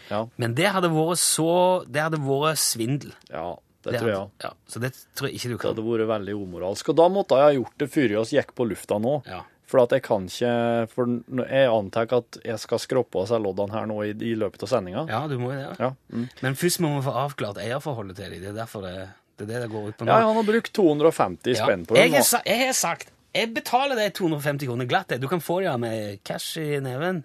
Ja, 0.10 0.26
Men 0.38 0.56
det 0.58 0.66
hadde 0.74 0.90
vært 0.90 1.20
så 1.22 1.86
Det 1.86 2.02
hadde 2.02 2.18
vært 2.18 2.58
svindel. 2.58 3.12
ja 3.30 3.56
det, 3.84 3.92
Det 3.94 4.00
tror 4.02 4.10
jeg 4.10 4.18
hadde- 4.18 4.44
Ja, 4.44 4.52
så 4.68 4.80
det 4.82 4.92
tror 5.16 5.30
jeg 5.30 5.36
ikke 5.40 5.50
du 5.50 5.58
kan. 5.58 5.76
Det 5.76 5.84
hadde 5.84 6.00
vært 6.00 6.08
veldig 6.10 6.34
umoralsk. 6.36 6.90
Og 6.90 6.96
da 6.96 7.08
måtte 7.10 7.38
jeg 7.38 7.46
ha 7.46 7.64
gjort 7.64 7.78
det 7.78 7.90
før 7.92 8.08
vi 8.10 8.38
gikk 8.38 8.54
på 8.56 8.68
lufta 8.70 9.00
nå. 9.00 9.26
Ja. 9.26 9.44
For 9.70 9.84
at 9.84 9.92
jeg 9.94 10.02
kan 10.02 10.24
ikke 10.26 10.52
For 10.90 11.12
jeg 11.46 11.68
antar 11.70 12.08
at 12.18 12.40
jeg 12.44 12.58
skal 12.64 12.80
skroppe 12.82 13.20
av 13.22 13.28
seg 13.30 13.44
loddene 13.44 13.76
her 13.76 13.86
nå 13.92 14.00
i, 14.08 14.16
i 14.32 14.34
løpet 14.40 14.64
av 14.66 14.72
sendinga. 14.72 15.04
ja, 15.12 15.20
du 15.30 15.36
må 15.38 15.52
jo 15.54 15.60
det. 15.60 15.76
Ja. 15.80 15.92
Mm. 16.10 16.28
Men 16.42 16.56
først 16.58 16.82
må 16.82 16.96
vi 16.96 17.04
få 17.06 17.14
avklart 17.26 17.62
eierforholdet 17.62 18.18
til 18.18 18.34
dem. 18.34 18.42
Det 18.42 18.50
er 18.50 18.58
derfor 18.64 18.82
det, 18.88 18.96
det 19.38 19.46
er 19.46 19.52
det 19.54 19.62
det 19.68 19.70
går 19.76 19.88
ut 19.92 19.98
på 20.00 20.08
nå. 20.08 20.12
ja, 20.16 20.26
han 20.26 20.40
har 20.40 20.48
brukt 20.50 20.74
250 20.74 21.54
Ja. 21.56 21.66
spenn 21.68 21.86
på 21.86 21.98
Jeg 22.02 22.24
sa- 22.26 22.42
jeg 22.46 22.66
har 22.66 22.74
sagt 22.74 23.12
jeg 23.36 23.54
betaler 23.54 23.94
deg 23.96 24.14
250 24.18 24.66
kroner 24.66 24.88
glatt. 24.90 25.14
Du 25.22 25.28
kan 25.30 25.40
få 25.40 25.60
det 25.62 25.76
med 25.80 26.24
cash 26.26 26.58
i 26.58 26.80
neven. 26.82 27.24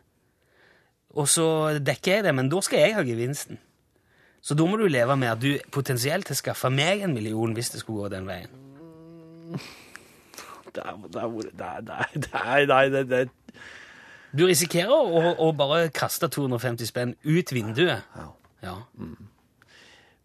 Og 1.16 1.24
så 1.32 1.78
dekker 1.80 2.18
jeg 2.18 2.24
det, 2.26 2.34
men 2.34 2.50
da 2.52 2.60
skal 2.60 2.78
jeg 2.82 2.94
ha 2.94 3.02
gevinsten. 3.02 3.56
Så 4.44 4.52
da 4.54 4.66
må 4.68 4.76
du 4.76 4.84
leve 4.86 5.16
med 5.16 5.30
at 5.32 5.40
du 5.40 5.56
potensielt 5.72 6.28
har 6.28 6.36
skaffa 6.36 6.68
meg 6.68 7.00
en 7.06 7.14
million 7.14 7.54
hvis 7.56 7.70
det 7.72 7.80
skulle 7.80 8.04
gå 8.04 8.10
den 8.12 8.26
veien. 8.28 8.52
Det 10.74 10.82
er, 10.82 10.96
det 11.06 11.22
er, 11.22 11.28
det 11.30 11.68
er, 11.68 11.84
det 11.86 11.98
er, 11.98 12.16
det 12.18 12.32
er, 12.34 12.66
nei, 12.70 12.82
det, 12.90 13.04
det, 13.10 13.22
Du 14.34 14.44
risikerer 14.48 14.90
å, 14.90 15.36
å 15.46 15.52
bare 15.56 15.86
kaste 15.94 16.28
250 16.32 16.90
spenn 16.90 17.14
ut 17.22 17.54
vinduet. 17.54 18.02
Ja. 18.18 18.26
Ja. 18.64 18.76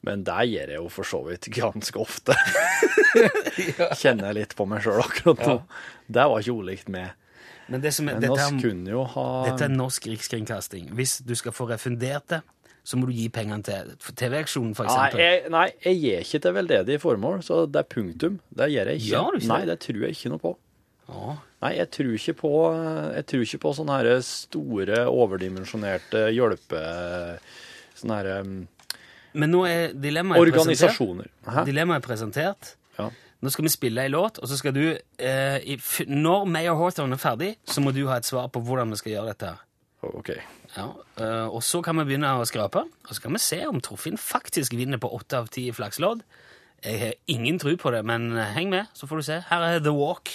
Men 0.08 0.24
det 0.24 0.44
gjør 0.48 0.74
jeg 0.74 0.80
jo 0.80 0.90
for 0.94 1.08
så 1.08 1.20
vidt 1.28 1.50
ganske 1.54 2.00
ofte. 2.00 2.36
Kjenner 4.00 4.30
jeg 4.30 4.38
litt 4.38 4.56
på 4.56 4.68
meg 4.70 4.86
sjøl 4.86 5.02
akkurat 5.04 5.44
nå. 5.44 5.58
Det 6.08 6.28
var 6.32 6.46
ikke 6.46 6.62
ulikt 6.64 6.92
med. 6.94 7.18
Men 7.70 7.84
det 7.84 7.92
som 7.94 8.08
Men 8.08 8.22
dette, 8.24 8.48
dette 8.50 9.68
er 9.68 9.74
norsk 9.74 10.08
rikskringkasting. 10.10 10.90
Hvis 10.98 11.20
du 11.22 11.36
skal 11.38 11.54
få 11.54 11.68
refundert 11.70 12.26
det, 12.32 12.40
så 12.90 12.98
må 12.98 13.06
du 13.06 13.14
gi 13.14 13.28
pengene 13.30 13.62
til 13.62 13.92
TV-aksjonen, 14.18 14.72
for 14.78 14.90
Nei 14.90 15.10
jeg, 15.22 15.42
nei, 15.54 15.68
jeg 15.86 16.00
gir 16.00 16.24
ikke 16.26 16.40
til 16.42 16.56
veldedige 16.56 17.02
formål, 17.04 17.44
så 17.46 17.60
det 17.70 17.84
er 17.84 17.88
punktum. 17.92 18.40
Det 18.50 18.70
gjør 18.74 18.90
jeg 18.90 19.02
ikke. 19.04 19.12
Gjør 19.12 19.38
ikke 19.38 19.52
Nei, 19.52 19.60
det? 19.70 19.76
tror 19.84 20.00
jeg 20.08 20.16
ikke 20.18 20.32
noe 20.34 20.42
på. 20.42 20.54
Ah. 21.10 21.38
Nei, 21.62 21.72
jeg 21.78 21.90
tror 21.94 22.10
ikke 22.18 22.36
på, 22.40 22.52
jeg 23.14 23.28
tror 23.30 23.46
ikke 23.46 23.62
på 23.66 23.76
sånne 23.78 24.00
her 24.00 24.10
store, 24.26 25.04
overdimensjonerte 25.12 26.26
hjelpe... 26.34 26.82
Sånne 28.00 28.18
her 28.22 28.30
um, 28.46 28.54
Men 29.38 29.52
nå 29.54 29.64
er 29.68 29.94
dilemmaet 29.94 30.40
presentert. 30.40 30.64
organisasjoner. 30.64 31.32
Hæ? 31.46 31.66
Dilemmaet 31.68 32.02
er 32.02 32.06
presentert. 32.08 32.72
Ja. 32.98 33.10
Nå 33.40 33.52
skal 33.54 33.68
vi 33.68 33.74
spille 33.74 34.06
ei 34.08 34.12
låt, 34.12 34.40
og 34.42 34.50
så 34.50 34.58
skal 34.60 34.74
du 34.76 34.86
eh, 34.88 35.78
Når 36.10 36.48
Mayor 36.50 36.80
Hawthorne 36.80 37.16
er 37.20 37.22
ferdig, 37.22 37.52
så 37.70 37.84
må 37.86 37.94
du 37.96 38.06
ha 38.10 38.18
et 38.20 38.28
svar 38.28 38.50
på 38.50 38.64
hvordan 38.66 38.96
vi 38.96 39.00
skal 39.04 39.14
gjøre 39.20 39.34
dette. 39.36 39.54
her. 39.54 40.16
OK. 40.16 40.34
Ja, 40.76 40.92
eh, 41.18 41.48
og 41.50 41.64
så 41.66 41.82
kan 41.82 41.98
vi 41.98 42.06
begynne 42.12 42.36
å 42.38 42.46
skrape, 42.46 42.86
og 42.86 43.16
så 43.16 43.24
kan 43.24 43.34
vi 43.34 43.42
se 43.42 43.64
om 43.68 43.82
Torfinn 43.82 44.20
faktisk 44.22 44.76
vinner 44.78 45.02
på 45.02 45.10
åtte 45.16 45.42
av 45.42 45.50
ti 45.54 45.70
flakslodd, 45.72 46.24
Jeg 46.80 47.00
har 47.00 47.14
ingen 47.28 47.60
tro 47.60 47.74
på 47.76 47.92
det, 47.92 48.06
men 48.06 48.32
heng 48.56 48.70
med, 48.70 48.88
så 48.96 49.04
får 49.08 49.16
du 49.18 49.22
se. 49.28 49.44
Her 49.50 49.62
er 49.68 49.80
The 49.84 49.92
Walk. 49.92 50.32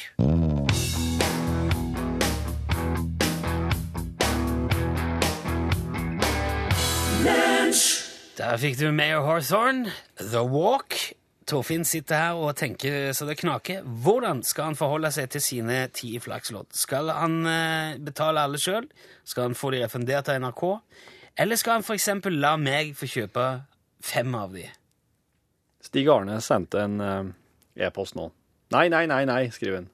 Der 8.37 8.57
fikk 8.61 8.77
du 8.79 8.91
Mayor 8.93 9.25
Hawthorne, 9.25 9.93
The 10.19 10.43
Walk. 10.45 11.15
Torfinn 11.49 11.85
sitter 11.85 12.21
her 12.21 12.39
og 12.41 12.55
tenker 12.57 13.11
så 13.17 13.27
det 13.29 13.37
knaker. 13.41 13.83
Hvordan 13.85 14.41
skal 14.47 14.71
han 14.71 14.79
forholde 14.79 15.11
seg 15.13 15.29
til 15.35 15.43
sine 15.45 15.83
ti 15.93 16.15
flakslodd? 16.23 16.71
Skal 16.77 17.13
han 17.13 17.43
eh, 17.49 17.99
betale 18.01 18.47
alle 18.47 18.61
sjøl? 18.61 18.87
Skal 19.29 19.51
han 19.51 19.59
få 19.59 19.75
de 19.75 19.83
refundert 19.85 20.31
av 20.33 20.41
NRK? 20.41 20.65
Eller 21.45 21.61
skal 21.61 21.79
han 21.79 21.85
f.eks. 21.85 22.09
la 22.33 22.55
meg 22.61 22.95
få 22.97 23.09
kjøpe 23.11 23.49
fem 24.05 24.37
av 24.39 24.57
de? 24.57 24.65
Stig 25.85 26.09
Arne 26.09 26.39
sendte 26.41 26.81
en 26.81 26.97
eh, 27.05 27.35
e-post 27.87 28.17
nå. 28.17 28.31
Nei, 28.73 28.87
nei, 28.93 29.05
nei, 29.11 29.25
nei, 29.29 29.43
skriver 29.53 29.83
han. 29.83 29.91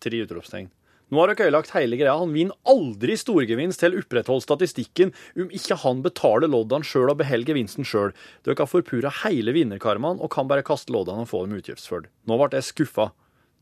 Tre 0.00 0.24
utropstegn. 0.24 0.70
Nå 1.14 1.20
har 1.22 1.30
dere 1.30 1.46
ødelagt 1.46 1.70
hele 1.76 1.94
greia. 2.00 2.16
Han 2.18 2.32
vinner 2.34 2.56
aldri 2.66 3.14
storgevinst 3.20 3.78
til 3.84 3.94
å 3.94 4.00
opprettholde 4.02 4.42
statistikken 4.42 5.12
om 5.38 5.52
ikke 5.54 5.76
han 5.84 6.00
betaler 6.02 6.50
loddene 6.50 6.86
sjøl 6.86 7.12
og 7.12 7.20
beholder 7.20 7.52
gevinsten 7.52 7.86
sjøl. 7.86 8.10
Dere 8.42 8.58
har 8.58 8.70
forpura 8.70 9.12
hele 9.22 9.54
vinnerkarmaen 9.54 10.18
og 10.18 10.32
kan 10.34 10.50
bare 10.50 10.66
kaste 10.66 10.90
loddene 10.94 11.22
og 11.22 11.30
få 11.30 11.44
dem 11.46 11.54
utgiftsført. 11.60 12.10
Nå 12.26 12.38
ble 12.40 12.50
jeg 12.58 12.66
skuffa. 12.72 13.12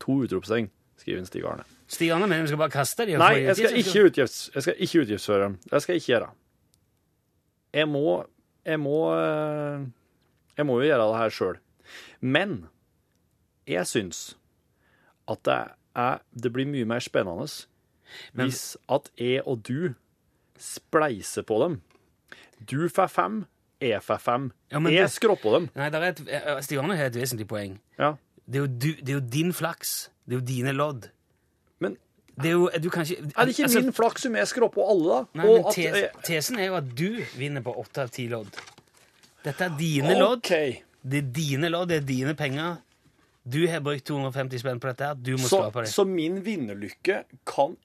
To 0.01 0.17
utropstegn, 0.25 0.71
skriver 0.99 1.27
Stig 1.29 1.45
Arne. 1.47 1.67
Stig 1.93 2.09
Arne 2.11 2.25
mener 2.25 2.47
vi 2.47 2.51
skal 2.51 2.63
bare 2.63 2.73
kaste 2.73 3.05
dem? 3.05 3.21
Nei, 3.21 3.43
jeg 3.45 3.55
skal 3.59 3.77
ikke, 3.83 4.05
utgifts, 4.09 4.39
jeg 4.55 4.65
skal 4.65 4.81
ikke 4.87 5.03
utgiftsføre 5.05 5.45
dem. 5.45 5.59
Det 5.69 5.83
skal 5.83 5.93
jeg 5.93 6.01
ikke 6.01 6.13
gjøre. 6.15 6.31
Jeg 7.73 7.89
må 7.89 8.07
Jeg 8.65 8.79
må 8.79 8.97
eh, 9.13 9.85
Jeg 10.57 10.65
må 10.65 10.79
jo 10.79 10.87
gjøre 10.87 11.05
det 11.11 11.21
her 11.21 11.37
sjøl. 11.37 11.57
Men 12.19 12.57
jeg 13.69 13.85
syns 13.87 14.23
at 15.29 15.39
det, 15.47 15.53
er, 15.53 15.71
det 15.95 16.51
blir 16.53 16.65
mye 16.65 16.85
mer 16.85 16.99
spennende 16.99 17.47
Men- 18.33 18.47
hvis 18.49 18.75
at 18.89 19.09
jeg 19.17 19.41
og 19.45 19.63
du 19.63 19.95
spleiser 20.59 21.43
på 21.43 21.59
dem. 21.63 21.81
Du 22.65 22.87
får 22.89 23.09
fem, 23.09 23.45
jeg 23.81 24.01
får 24.03 24.19
fem. 24.21 24.51
Ja, 24.71 24.79
men 24.79 24.93
jeg 24.93 25.03
det- 25.07 25.11
skropper 25.11 25.51
dem. 25.59 25.69
Nei, 25.75 25.89
der 25.89 25.99
er 25.99 26.09
et, 26.13 26.21
eh, 26.27 26.61
Stig 26.61 26.77
Arne 26.79 26.95
har 26.95 27.05
et 27.05 27.15
vesentlig 27.15 27.47
poeng. 27.47 27.79
Ja. 27.99 28.15
Det 28.49 28.55
er, 28.55 28.59
jo 28.59 28.67
du, 28.67 28.93
det 28.93 29.09
er 29.09 29.13
jo 29.13 29.19
din 29.19 29.51
flaks. 29.53 30.09
Det 30.27 30.35
er 30.35 30.39
jo 30.39 30.45
dine 30.45 30.71
lodd. 30.73 31.09
Men 31.79 31.97
Det 32.35 32.45
er 32.47 32.51
jo, 32.51 32.69
du 32.81 32.89
kan 32.89 33.03
ikke 33.05 33.17
er 33.37 33.45
det 33.45 33.53
ikke 33.55 33.63
altså, 33.63 33.81
min 33.81 33.93
flaks 33.93 34.25
om 34.25 34.35
jeg 34.35 34.47
skropper 34.47 34.89
alle, 34.89 35.09
da? 35.09 35.25
Nei, 35.33 35.47
Og 35.47 35.57
men 35.57 35.65
at 35.67 35.73
tes, 35.75 35.83
jeg- 35.95 36.11
Tesen 36.23 36.59
er 36.59 36.65
jo 36.65 36.75
at 36.75 36.95
du 36.95 37.09
vinner 37.37 37.61
på 37.61 37.75
åtte 37.77 37.97
av 38.01 38.09
ti 38.09 38.27
lodd. 38.27 38.47
Dette 39.43 39.61
er 39.61 39.77
dine 39.77 40.15
lodd. 40.19 40.37
OK. 40.37 40.83
Det 41.05 41.17
er 41.23 41.27
dine 41.33 41.69
lodd, 41.69 41.89
det 41.89 41.97
er 42.03 42.05
dine 42.05 42.33
penger. 42.35 42.77
Du 43.45 43.67
har 43.67 43.81
brukt 43.83 44.05
250 44.07 44.59
spenn 44.61 44.79
på 44.79 44.87
dette. 44.87 45.05
her. 45.05 45.15
Du 45.15 45.33
må 45.35 45.47
Så, 45.49 45.59
på 45.71 45.81
det. 45.83 45.89
så 45.91 46.05
min 46.07 46.41
vinnerlykke 46.43 47.23
kan 47.45 47.77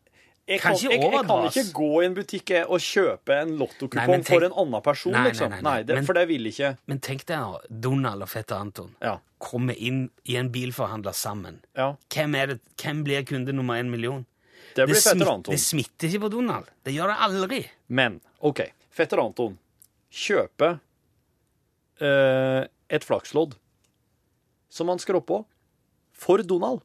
jeg 0.48 0.60
Kan 0.62 0.72
jeg, 0.80 0.92
jeg 0.92 1.12
kan 1.12 1.44
ikke 1.44 1.72
gå 1.76 2.02
i 2.02 2.06
en 2.06 2.14
butikk 2.16 2.50
og 2.70 2.78
kjøpe 2.80 3.34
en 3.42 3.50
lottokupong 3.58 4.22
for 4.24 4.44
en 4.46 4.52
annen 4.56 4.80
person, 4.82 5.12
Nei, 5.12 5.24
liksom. 5.28 5.50
nei, 5.50 5.60
Nei, 5.60 5.70
nei. 5.74 5.82
det, 5.82 5.94
Men- 5.96 6.06
for 6.06 6.14
det 6.14 6.26
vil 6.28 6.46
ikke 6.46 6.70
Men 6.86 7.00
tenk 7.00 7.26
deg 7.26 7.36
nå, 7.36 7.58
Donald 7.68 8.22
og 8.22 8.28
fetter 8.28 8.56
Anton 8.56 8.94
Ja. 9.02 9.18
kommer 9.38 9.74
inn 9.76 10.10
i 10.24 10.36
en 10.36 10.48
bilforhandler 10.48 11.12
sammen. 11.12 11.60
ja. 11.76 11.96
Hvem, 12.08 12.32
det, 12.48 12.60
hvem 12.80 13.04
blir 13.04 13.24
kunde 13.26 13.52
nummer 13.52 13.74
én 13.74 13.90
million? 13.90 14.24
Det 14.74 14.86
blir 14.88 14.94
fetter 14.94 15.16
smitt- 15.18 15.28
Anton. 15.34 15.52
det 15.52 15.60
smitter 15.60 16.08
ikke 16.08 16.20
på 16.20 16.30
Donald. 16.30 16.64
Det 16.82 16.94
gjør 16.94 17.08
det 17.08 17.18
aldri. 17.18 17.66
Men 17.90 18.20
OK, 18.40 18.60
fetter 18.90 19.18
Anton 19.18 19.58
kjøper 20.10 20.80
eh, 22.00 22.64
et 22.88 23.04
flakslodd 23.04 23.54
som 24.72 24.90
han 24.92 25.00
skrår 25.02 25.24
på, 25.26 25.42
for 26.18 26.44
Donald. 26.46 26.84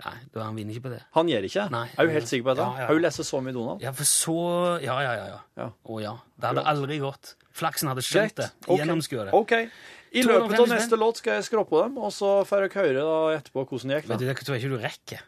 Nei, 0.00 0.16
han 0.40 0.56
vinner 0.56 0.72
ikke 0.72 0.86
på 0.86 0.92
det. 0.94 1.00
Han 1.16 1.28
gjør 1.28 1.46
ikke. 1.48 1.66
Nei. 1.72 1.84
Er 1.92 2.08
du 2.08 2.14
helt 2.14 2.28
sikker 2.30 2.46
på 2.46 2.54
dette? 2.54 2.64
Ja, 2.64 2.72
ja, 2.72 2.82
ja. 2.84 2.88
Har 2.88 2.96
du 2.96 3.04
lest 3.04 3.22
så 3.28 3.40
mye 3.44 3.52
Donald? 3.52 3.82
Ja, 3.84 3.92
for 3.96 4.08
så 4.08 4.36
Ja, 4.80 4.96
ja, 5.04 5.10
ja. 5.18 5.26
ja. 5.28 5.40
Ja. 5.60 5.66
Å 5.84 5.98
ja. 6.00 6.14
Det 6.40 6.52
hadde 6.52 6.64
aldri 6.72 7.00
gått. 7.02 7.34
Flaksen 7.60 7.90
hadde 7.90 8.04
skjønt 8.06 8.38
det. 8.40 8.48
Gjennomskua 8.70 9.26
det. 9.28 9.34
Okay. 9.36 9.68
I 10.10 10.24
løpet 10.26 10.56
av 10.56 10.70
neste 10.72 10.98
låt 10.98 11.20
skal 11.20 11.38
jeg 11.38 11.46
skrå 11.50 11.66
på 11.68 11.82
dem, 11.84 11.98
og 12.00 12.14
så 12.14 12.40
får 12.48 12.66
dere 12.66 12.80
høre 12.80 13.04
da 13.04 13.18
etterpå 13.36 13.66
hvordan 13.66 13.92
det 13.92 14.00
gikk. 14.00 14.08
Vet 14.08 14.16
da. 14.16 14.22
du, 14.22 14.30
det 14.30 14.46
tror 14.46 14.56
jeg 14.56 14.64
ikke 14.64 14.72
du 14.72 14.86
rekker. 14.86 15.26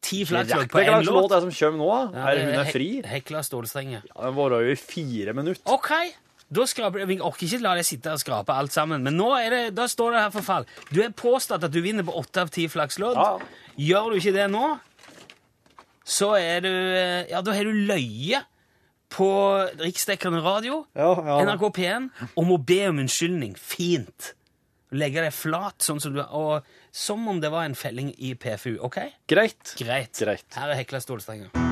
Ti 0.00 0.22
er 0.24 0.66
på 0.72 0.80
én 0.80 1.04
låt. 1.04 1.12
låt 1.12 1.36
er 1.36 1.44
som 1.44 1.52
kommer 1.52 1.78
nå, 1.78 1.88
da. 2.16 2.24
er 2.32 2.42
hun 2.42 2.58
er 2.58 2.70
fri? 2.72 2.88
Hekla 3.06 3.44
stålstrenger. 3.44 4.04
Ja, 4.08 4.16
Den 4.24 4.36
varer 4.36 4.64
jo 4.66 4.74
i 4.74 4.78
fire 4.80 5.36
minutter. 5.36 5.64
OK! 5.70 5.92
Da 6.50 6.64
skraper, 6.66 7.06
Vi 7.06 7.20
orker 7.22 7.46
ikke 7.46 7.60
la 7.62 7.76
deg 7.78 7.86
sitte 7.86 8.10
og 8.10 8.18
skrape 8.22 8.54
alt 8.54 8.74
sammen, 8.74 9.04
men 9.06 9.14
nå 9.16 9.28
er 9.38 9.50
det, 9.54 9.62
da 9.78 9.86
står 9.86 10.16
det 10.16 10.22
her 10.24 10.32
for 10.34 10.42
fall. 10.42 10.64
Du 10.90 11.00
har 11.02 11.12
påstått 11.14 11.62
at 11.68 11.70
du 11.72 11.78
vinner 11.84 12.02
på 12.06 12.14
åtte 12.18 12.42
av 12.42 12.50
ti 12.50 12.66
flakslodd. 12.70 13.14
Ja. 13.14 13.38
Gjør 13.78 14.10
du 14.10 14.16
ikke 14.18 14.34
det 14.34 14.48
nå, 14.50 14.64
så 16.04 16.32
er 16.40 16.64
du 16.64 16.70
Ja, 17.30 17.40
da 17.46 17.54
har 17.54 17.64
du 17.64 17.70
løye 17.86 18.42
på 19.10 19.28
riksdekkende 19.78 20.42
radio, 20.42 20.84
Ja, 20.94 21.14
ja. 21.14 21.38
NRK 21.46 21.70
P1, 21.74 22.10
og 22.34 22.46
må 22.46 22.58
be 22.62 22.82
om 22.88 22.98
unnskyldning. 23.02 23.56
Fint. 23.58 24.34
Legge 24.90 25.22
deg 25.22 25.34
flat, 25.34 25.78
sånn 25.86 26.00
som 26.02 26.14
du 26.14 26.20
Og 26.22 26.66
som 26.90 27.26
om 27.30 27.38
det 27.40 27.50
var 27.50 27.64
en 27.64 27.74
felling 27.78 28.10
i 28.18 28.34
PFU. 28.34 28.76
OK? 28.82 28.98
Greit. 29.30 29.76
Greit. 29.78 30.18
Greit. 30.18 30.46
Her 30.58 30.70
er 30.74 30.82
hekla 30.82 30.98
stålstrenger. 30.98 31.69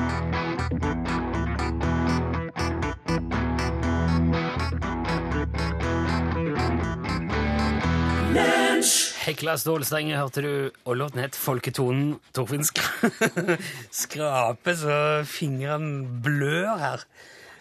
Hekla 9.29 9.53
stålstrenger 9.61 10.17
hørte 10.17 10.41
du, 10.41 10.53
og 10.89 10.95
låten 10.97 11.19
het 11.21 11.35
Folketonen. 11.37 12.15
Torfinn 12.33 12.63
skra 12.65 13.19
skraper 14.01 14.73
så 14.73 14.95
fingrene 15.29 16.07
blør 16.25 16.79
her. 16.81 17.03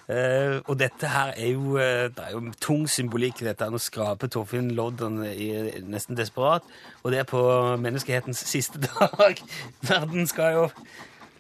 Uh, 0.09 0.65
og 0.65 0.79
dette 0.81 1.11
her 1.13 1.35
er 1.37 1.51
jo, 1.51 1.75
uh, 1.77 2.07
det 2.09 2.25
er 2.25 2.33
jo 2.33 2.41
tung 2.57 2.87
symbolikk 2.89 3.43
i 3.43 3.51
dette. 3.51 3.69
Nå 3.69 3.83
skraper 3.85 4.33
Torfinn 4.33 4.71
loddene 4.79 5.29
i, 5.35 5.51
nesten 5.85 6.17
desperat, 6.17 6.65
og 7.03 7.13
det 7.13 7.21
er 7.21 7.29
på 7.29 7.43
menneskehetens 7.85 8.41
siste 8.49 8.81
dag. 8.89 9.45
Verden 9.85 10.25
skal 10.31 10.57
jo 10.57 10.67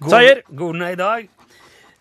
gå, 0.04 0.20
gå 0.52 0.72
ned 0.76 0.98
i 0.98 1.00
dag. 1.06 1.32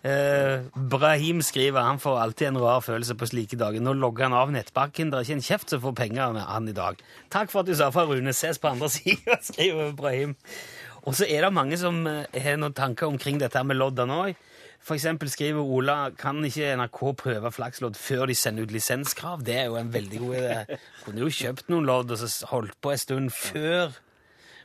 Eh, 0.06 0.62
Brahim 0.76 1.40
skriver 1.42 1.82
han 1.82 1.98
får 1.98 2.20
alltid 2.22 2.48
en 2.52 2.60
rar 2.62 2.82
følelse 2.86 3.16
på 3.18 3.26
slike 3.26 3.58
dager. 3.58 3.82
Nå 3.82 3.96
logger 3.98 4.28
han 4.28 4.36
av 4.38 4.52
nettbanken. 4.54 5.10
Det 5.10 5.18
er 5.18 5.26
ikke 5.26 5.38
en 5.40 5.48
kjeft 5.48 5.74
som 5.74 5.82
får 5.82 5.96
penger 5.98 6.34
med 6.36 6.46
han 6.46 6.68
i 6.70 6.76
dag. 6.76 7.00
Takk 7.34 7.50
for 7.50 7.64
at 7.64 7.70
du 7.70 7.74
sa 7.74 7.90
fra, 7.94 8.06
Rune. 8.06 8.34
Ses 8.36 8.60
på 8.62 8.70
andre 8.70 8.90
sida, 8.94 9.40
skriver 9.42 9.96
Brahim. 9.98 10.36
Og 11.02 11.16
så 11.18 11.26
er 11.26 11.42
det 11.46 11.54
mange 11.56 11.78
som 11.80 12.04
eh, 12.06 12.38
har 12.42 12.60
noen 12.60 12.76
tanker 12.76 13.10
omkring 13.10 13.40
dette 13.42 13.62
med 13.66 13.78
loddene 13.80 14.22
òg. 14.26 14.44
Eksempel 14.88 15.28
skriver 15.28 15.60
Ola 15.60 15.96
kan 16.16 16.38
ikke 16.46 16.70
NRK 16.78 17.00
prøve 17.18 17.50
flakslodd 17.52 17.96
før 17.98 18.28
de 18.30 18.36
sender 18.38 18.64
ut 18.64 18.72
lisenskrav. 18.72 19.42
Det 19.44 19.56
er 19.58 19.66
jo 19.68 19.76
en 19.76 19.90
veldig 19.92 20.20
god 20.22 20.36
idé. 20.38 20.78
Kunne 21.04 21.24
jo 21.26 21.32
kjøpt 21.34 21.68
noen 21.68 21.88
lodd 21.88 22.14
og 22.14 22.22
så 22.22 22.48
holdt 22.54 22.78
på 22.80 22.94
en 22.94 23.02
stund 23.02 23.34
før. 23.34 23.98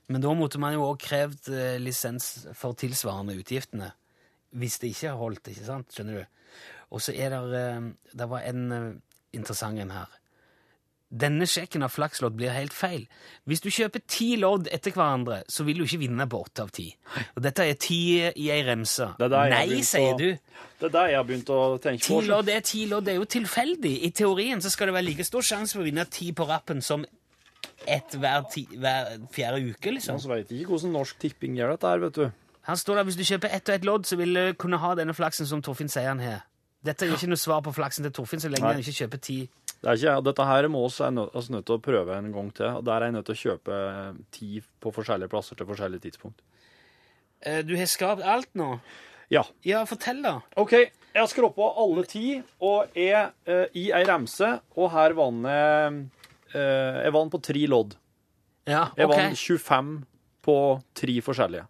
Men 0.07 0.23
da 0.23 0.31
måtte 0.37 0.61
man 0.61 0.77
jo 0.77 0.85
òg 0.85 1.01
krevd 1.01 1.49
eh, 1.51 1.75
lisens 1.81 2.45
for 2.55 2.77
tilsvarende 2.79 3.35
utgiftene. 3.39 3.91
Hvis 4.53 4.79
det 4.79 4.91
ikke 4.93 5.15
holdt, 5.17 5.47
ikke 5.49 5.65
sant? 5.65 5.91
Skjønner 5.95 6.21
du? 6.21 6.25
Og 6.93 7.01
så 7.01 7.13
er 7.17 7.29
det 7.33 7.61
eh, 7.61 7.87
Det 8.13 8.27
var 8.29 8.43
en 8.45 8.71
eh, 8.71 8.91
interessant 9.33 9.79
en 9.81 9.91
her. 9.91 10.11
Denne 11.13 11.45
sjekken 11.45 11.83
av 11.85 11.91
flakslodd 11.93 12.33
blir 12.39 12.49
helt 12.55 12.73
feil. 12.73 13.03
Hvis 13.45 13.61
du 13.61 13.67
kjøper 13.69 14.01
ti 14.09 14.31
lodd 14.41 14.65
etter 14.73 14.95
hverandre, 14.95 15.43
så 15.45 15.61
vil 15.67 15.77
du 15.77 15.83
ikke 15.85 15.99
vinne 16.01 16.25
på 16.29 16.39
åtte 16.41 16.63
av 16.65 16.71
ti. 16.73 16.87
Og 17.35 17.43
dette 17.45 17.67
er 17.69 17.75
ti 17.77 17.99
i 18.17 18.47
ei 18.49 18.63
remse. 18.65 19.11
Har 19.19 19.29
Nei, 19.53 19.81
sier 19.85 20.15
å- 20.15 20.17
du. 20.17 20.31
Det 20.79 20.87
er 20.89 20.95
det 20.95 21.03
jeg 21.11 21.17
har 21.19 21.27
begynt 21.29 21.51
å 21.53 21.59
tenke 21.79 22.01
Ti 22.01 22.13
på. 22.15 22.21
lodd 22.25 22.49
er 22.49 22.61
ti 22.65 22.85
lodd. 22.89 23.05
Det 23.05 23.13
er 23.13 23.19
jo 23.21 23.25
tilfeldig. 23.29 23.93
I 24.05 24.09
teorien 24.09 24.59
så 24.61 24.71
skal 24.73 24.87
det 24.89 24.95
være 24.95 25.05
like 25.11 25.23
stor 25.23 25.41
sjanse 25.45 25.73
for 25.77 25.81
å 25.83 25.85
vinne 25.85 26.05
ti 26.09 26.31
på 26.33 26.47
rappen 26.49 26.81
som 26.81 27.05
ett 27.87 28.09
hver, 28.17 28.49
hver 28.73 29.27
fjerde 29.31 29.61
uke, 29.69 29.91
liksom. 29.93 30.17
Så 30.19 30.27
vet 30.33 30.49
jeg 30.49 30.61
ikke 30.63 30.73
hvordan 30.73 30.91
Norsk 30.97 31.19
Tipping 31.19 31.55
gjør 31.57 31.75
dette 31.77 31.87
her, 31.93 31.99
vet 31.99 32.13
du. 32.13 32.31
Her 32.67 32.75
står 32.79 32.95
det 32.95 33.01
at 33.03 33.07
hvis 33.11 33.17
du 33.19 33.23
kjøper 33.27 33.51
ett 33.57 33.69
og 33.69 33.75
ett 33.75 33.85
lodd, 33.87 34.05
så 34.07 34.15
vil 34.19 34.33
du 34.37 34.53
kunne 34.59 34.77
ha 34.79 34.93
denne 34.95 35.13
flaksen 35.15 35.45
som 35.49 35.61
Torfinn 35.61 35.89
sier 35.91 36.07
han 36.13 36.21
har. 36.23 36.45
Dette 36.83 37.05
er 37.07 37.11
ikke 37.15 37.27
noe 37.31 37.39
svar 37.39 37.61
på 37.63 37.71
flaksen 37.75 38.03
til 38.07 38.11
Torfinn 38.15 38.39
så 38.43 38.49
lenge 38.51 38.63
Nei. 38.63 38.73
han 38.77 38.83
ikke 38.83 38.95
kjøper 39.03 39.19
ti. 39.23 39.37
Det 39.83 39.89
er 39.91 39.99
ikke, 39.99 40.15
dette 40.23 40.45
her 40.47 40.67
må 40.71 40.81
vi 40.87 41.03
er 41.03 41.11
nø- 41.11 41.49
nødt 41.51 41.65
til 41.67 41.75
å 41.75 41.81
prøve 41.83 42.15
en 42.17 42.31
gang 42.31 42.51
til. 42.55 42.65
og 42.79 42.85
Der 42.87 42.93
er 43.01 43.05
jeg 43.09 43.13
nødt 43.17 43.25
til 43.27 43.35
å 43.35 43.41
kjøpe 43.43 43.77
ti 44.31 44.61
på 44.79 44.91
forskjellige 44.95 45.29
plasser 45.31 45.55
til 45.59 45.65
forskjellige 45.67 46.01
tidspunkt. 46.07 46.39
Eh, 47.41 47.61
Du 47.63 47.75
har 47.75 47.85
skapt 47.85 48.21
alt 48.23 48.47
nå? 48.55 48.79
Ja. 49.29 49.43
Ja, 49.65 49.83
fortell, 49.85 50.21
da. 50.23 50.39
OK, 50.55 50.71
jeg 50.71 51.19
har 51.19 51.27
skroppa 51.27 51.73
alle 51.79 52.03
ti, 52.05 52.41
og 52.61 52.87
er 52.95 53.31
uh, 53.47 53.65
i 53.75 53.89
ei 53.91 54.03
remse, 54.07 54.59
og 54.77 54.91
her 54.91 55.13
vant 55.13 55.43
jeg 55.47 55.93
uh, 56.55 57.03
Jeg 57.03 57.13
vant 57.13 57.31
på 57.31 57.41
tre 57.41 57.65
lodd. 57.67 57.95
Ja, 58.67 58.89
Jeg 58.95 59.07
ok. 59.07 59.15
vant 59.17 59.37
25 59.37 60.05
på 60.43 60.57
tre 60.95 61.19
forskjellige. 61.21 61.65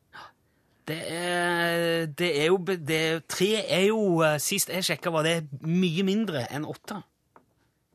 Det 0.88 0.98
er, 1.16 2.06
det 2.12 2.30
er 2.42 2.50
jo 2.50 2.58
det, 2.68 3.00
Tre 3.32 3.50
er 3.64 3.86
jo 3.88 4.00
eh, 4.26 4.38
Sist 4.44 4.68
jeg 4.74 4.84
sjekka, 4.84 5.14
var 5.16 5.24
det 5.24 5.38
mye 5.64 6.04
mindre 6.04 6.42
enn 6.52 6.66
åtte. 6.68 6.98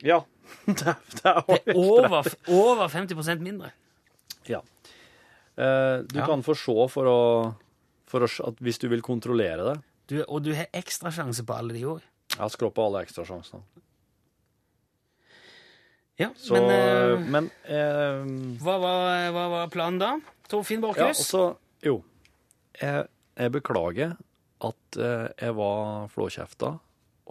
Ja. 0.07 0.23
det, 0.67 0.95
det 1.19 1.27
er 1.29 1.43
Det 1.51 1.59
er 1.75 1.77
over, 1.77 2.31
over 2.49 2.89
50% 2.89 3.43
mindre. 3.45 3.73
Ja. 4.49 4.63
Eh, 5.59 6.01
du 6.09 6.17
Ja. 6.21 6.25
kan 6.31 6.41
få 6.47 6.55
se 6.57 6.77
for 6.89 7.11
å, 7.13 7.19
for 8.09 8.25
å 8.25 8.31
at 8.49 8.63
hvis 8.65 8.79
du 8.81 8.89
vil 8.89 9.03
kontrollere 9.05 9.67
det. 9.75 9.77
Du, 10.09 10.17
og 10.25 10.41
du 10.47 10.55
har 10.57 10.71
ekstra 10.73 11.13
sjanse 11.13 11.45
på 11.45 11.53
alle 11.59 11.77
de 11.77 11.85
òg. 11.85 12.01
Jeg 12.33 12.41
har 12.41 12.49
skrått 12.55 12.73
på 12.79 12.87
alle 12.89 13.03
ekstrasjansene. 13.05 13.61
Ja, 16.19 16.31
Så, 16.35 16.55
men 16.57 16.71
eh, 16.73 17.21
men 17.31 17.51
eh, 17.71 18.25
hva, 18.65 18.75
var, 18.83 19.29
hva 19.37 19.45
var 19.53 19.69
planen 19.71 20.01
da? 20.01 20.09
Torfinn 20.51 20.81
Ja, 20.81 20.89
Borchhus? 20.89 21.21
så 21.29 21.43
Jo. 21.85 22.01
Jeg, 22.79 23.09
jeg 23.39 23.55
beklager 23.55 24.17
at 24.67 24.99
eh, 24.99 25.27
jeg 25.39 25.55
var 25.59 26.09
flåkjefta 26.13 26.77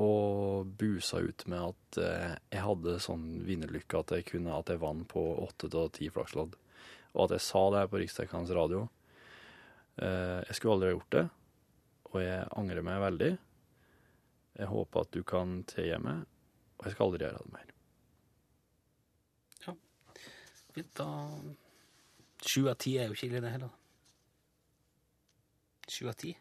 og 0.04 0.74
busa 0.78 1.20
ut 1.24 1.46
med 1.50 1.72
at 1.72 2.00
eh, 2.04 2.36
jeg 2.54 2.64
hadde 2.64 3.00
sånn 3.04 3.26
vinnerlykke 3.48 4.02
at 4.04 4.14
jeg 4.18 4.28
kunne 4.30 4.56
at 4.56 4.70
jeg 4.72 4.82
vant 4.84 5.08
på 5.10 5.24
åtte 5.44 5.72
av 5.74 5.90
ti 5.96 6.10
flakslodd. 6.14 6.58
Og 7.16 7.22
at 7.26 7.38
jeg 7.38 7.46
sa 7.48 7.64
det 7.72 7.82
her 7.82 7.92
på 7.92 8.02
Riksdekkende 8.04 8.58
radio. 8.58 8.84
Eh, 9.98 10.44
jeg 10.46 10.60
skulle 10.60 10.78
aldri 10.78 10.92
ha 10.92 10.98
gjort 10.98 11.16
det, 11.16 11.26
og 12.12 12.20
jeg 12.22 12.52
angrer 12.62 12.86
meg 12.86 13.02
veldig. 13.08 13.32
Jeg 14.58 14.70
håper 14.74 15.08
at 15.08 15.16
du 15.16 15.24
kan 15.28 15.58
tilgi 15.70 15.98
meg, 16.02 16.28
og 16.78 16.86
jeg 16.86 16.96
skal 16.96 17.10
aldri 17.10 17.26
gjøre 17.26 17.42
det 17.42 17.56
mer. 17.56 17.74
Fint, 20.78 20.94
da 21.00 21.10
Sju 22.46 22.68
av 22.70 22.76
ti 22.78 22.92
er 23.02 23.10
jo 23.10 23.16
ikke 23.16 23.32
ille, 23.32 23.42
det 23.42 23.50
heller. 23.56 23.72
Sju 25.92 26.08
av 26.10 26.14
ti. 26.20 26.34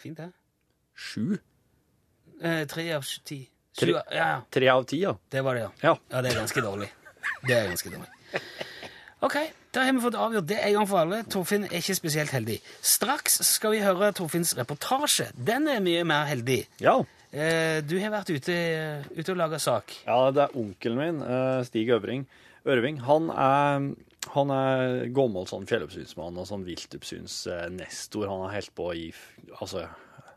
Fint, 0.00 0.16
det. 0.18 0.30
Sju? 0.96 1.38
Eh, 2.42 2.64
tre 2.70 2.86
av 2.96 3.04
ti. 3.24 3.40
Tre- 3.76 3.94
av, 3.98 4.02
ja, 4.14 4.26
ja. 4.28 4.40
Tre 4.50 4.68
av 4.70 4.84
ti, 4.86 5.00
ja. 5.02 5.14
Det 5.30 5.42
var 5.44 5.54
det, 5.58 5.64
ja. 5.66 5.70
Ja. 5.82 5.94
Ja, 6.12 6.22
det 6.22 6.32
er 6.32 6.40
ganske 6.40 6.62
dårlig. 6.64 6.88
Det 7.46 7.56
er 7.56 7.68
ganske 7.72 7.90
dårlig. 7.90 8.08
Ok, 9.24 9.36
da 9.72 9.84
har 9.86 9.92
vi 9.96 10.02
fått 10.04 10.16
avgjort 10.20 10.46
det 10.50 10.58
en 10.60 10.74
gang 10.76 10.86
for 10.88 11.00
alle. 11.00 11.22
Torfinn 11.32 11.64
er 11.64 11.78
ikke 11.80 11.96
spesielt 11.96 12.32
heldig. 12.34 12.58
Straks 12.84 13.38
skal 13.48 13.72
vi 13.72 13.80
høre 13.84 14.10
Torfinns 14.16 14.52
reportasje. 14.58 15.30
Den 15.34 15.68
er 15.72 15.80
mye 15.84 16.04
mer 16.04 16.26
heldig. 16.28 16.60
Ja. 16.84 16.98
Eh, 17.32 17.80
du 17.82 17.96
har 18.02 18.12
vært 18.14 18.30
ute, 18.34 18.56
ute 19.16 19.32
og 19.32 19.40
laga 19.40 19.58
sak. 19.58 19.94
Ja, 20.06 20.18
det 20.30 20.44
er 20.44 20.56
onkelen 20.60 21.00
min, 21.00 21.22
eh, 21.24 21.64
Stig 21.66 21.88
Øvring. 21.96 22.26
Ørving. 22.66 23.00
Han 23.08 23.30
er, 23.30 23.88
han 24.32 24.50
er 24.54 25.04
gammel 25.14 25.46
sånn 25.50 25.66
fjelloppsynsmann 25.68 26.38
og 26.40 26.48
sånn 26.48 26.64
viltoppsynsnestor. 26.66 28.26
Han 28.30 28.46
har 28.46 28.56
holdt 28.56 28.74
på 28.78 28.88
i 28.96 29.04
Altså, 29.60 29.84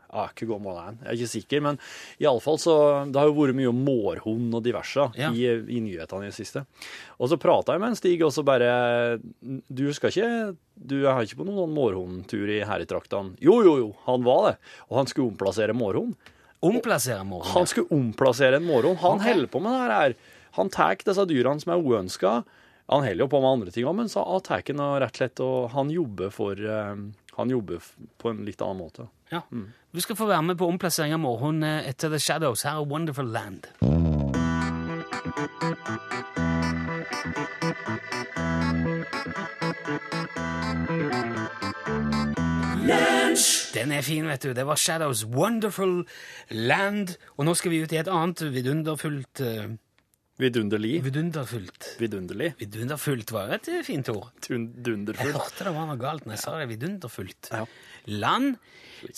jeg 0.08 0.22
er 0.22 0.30
ikke 0.32 0.48
gammel 0.48 0.76
han, 0.78 0.98
jeg 1.02 1.08
er 1.10 1.18
ikke 1.18 1.30
sikker, 1.34 1.62
men 1.66 1.78
iallfall 2.22 2.56
så 2.60 2.74
Det 3.12 3.20
har 3.20 3.28
jo 3.28 3.34
vært 3.36 3.58
mye 3.58 3.68
om 3.68 3.82
mårhund 3.84 4.56
og 4.56 4.62
diverse 4.64 5.04
Ja. 5.18 5.28
i, 5.32 5.44
i 5.44 5.82
nyhetene 5.84 6.24
i 6.24 6.30
det 6.30 6.38
siste. 6.38 6.64
Og 7.18 7.28
så 7.28 7.36
prata 7.40 7.74
jeg 7.74 7.82
med 7.82 7.92
en 7.92 7.98
Stig, 7.98 8.22
og 8.24 8.32
så 8.32 8.44
bare 8.46 9.18
Du 9.68 9.84
skal 9.92 10.12
ikke 10.14 10.56
Du 10.74 10.96
er 11.04 11.20
ikke 11.24 11.42
på 11.42 11.48
noen 11.48 11.74
mårhundtur 11.76 12.48
i 12.48 12.62
her 12.64 12.84
i 12.84 12.88
traktene? 12.88 13.36
Jo, 13.40 13.60
jo, 13.66 13.76
jo, 13.82 13.90
han 14.06 14.24
var 14.24 14.44
det. 14.48 14.56
Og 14.88 15.02
han 15.02 15.10
skulle 15.10 15.32
omplassere 15.34 15.76
mårhund. 15.76 16.16
Omplassere 16.64 17.24
mårhund? 17.26 17.52
Han 17.52 17.68
skulle 17.70 17.92
omplassere 17.94 18.56
en 18.56 18.66
mårhund. 18.66 18.98
Han 19.04 19.20
okay. 19.20 19.34
holder 19.34 19.52
på 19.52 19.60
med 19.62 19.76
det 19.76 19.98
her. 19.98 20.16
Han 20.56 20.72
tar 20.72 20.96
disse 21.04 21.26
dyrene 21.28 21.60
som 21.62 21.74
er 21.74 21.84
uønska. 21.84 22.32
Han 22.88 23.04
holder 23.04 23.20
jo 23.20 23.28
på 23.28 23.40
med 23.44 23.50
andre 23.50 23.72
ting 23.72 23.84
òg, 23.84 23.96
men 23.98 24.08
så 24.08 24.24
tar 24.44 24.62
han 24.64 24.80
rett 25.02 25.12
og 25.12 25.20
slett 25.20 25.40
og 25.44 25.56
han 25.74 25.90
jobber 25.92 26.30
for 26.32 26.56
eh, 26.56 26.94
Han 27.38 27.50
jobber 27.52 27.84
på 28.18 28.30
en 28.32 28.40
litt 28.46 28.62
annen 28.64 28.80
måte. 28.80 29.04
Ja. 29.30 29.42
Du 29.92 30.00
skal 30.00 30.16
få 30.16 30.26
være 30.26 30.42
med 30.42 30.58
på 30.58 30.66
omplassering 30.66 31.12
av 31.14 31.20
morgen 31.22 31.62
eh, 31.62 31.86
etter 31.86 32.10
The 32.10 32.18
Shadows. 32.18 32.64
Her 32.64 32.80
er 32.80 32.88
Wonderful 32.88 33.28
Land. 33.28 33.68
Den 43.74 43.92
er 43.92 44.02
fin, 44.02 44.26
vet 44.26 44.42
du. 44.42 44.54
Det 44.56 44.64
var 44.66 44.80
Shadows 44.80 45.26
Wonderful 45.28 46.06
Land. 46.50 47.14
Og 47.36 47.46
nå 47.46 47.54
skal 47.54 47.70
vi 47.70 47.84
ut 47.84 47.92
i 47.92 48.00
et 48.00 48.10
annet 48.10 48.42
vidunderfullt 48.50 49.44
eh, 49.44 49.76
Vidunderlig. 50.38 51.00
Vidunderfullt. 51.02 51.86
Vidunderlig. 51.98 52.52
Vidunderfullt 52.60 53.32
var 53.34 53.48
jo 53.48 53.56
et 53.56 53.70
fint 53.86 54.08
ord. 54.12 54.28
Dunderfullt. 54.46 55.24
Jeg 55.26 55.34
hørte 55.34 55.66
det 55.66 55.72
var 55.74 55.88
noe 55.88 55.98
galt 55.98 56.28
når 56.28 56.36
jeg 56.36 56.42
sa 56.44 56.52
det. 56.60 56.68
Vidunderfullt. 56.70 57.50
Ja. 57.50 57.64
Land 58.06 58.54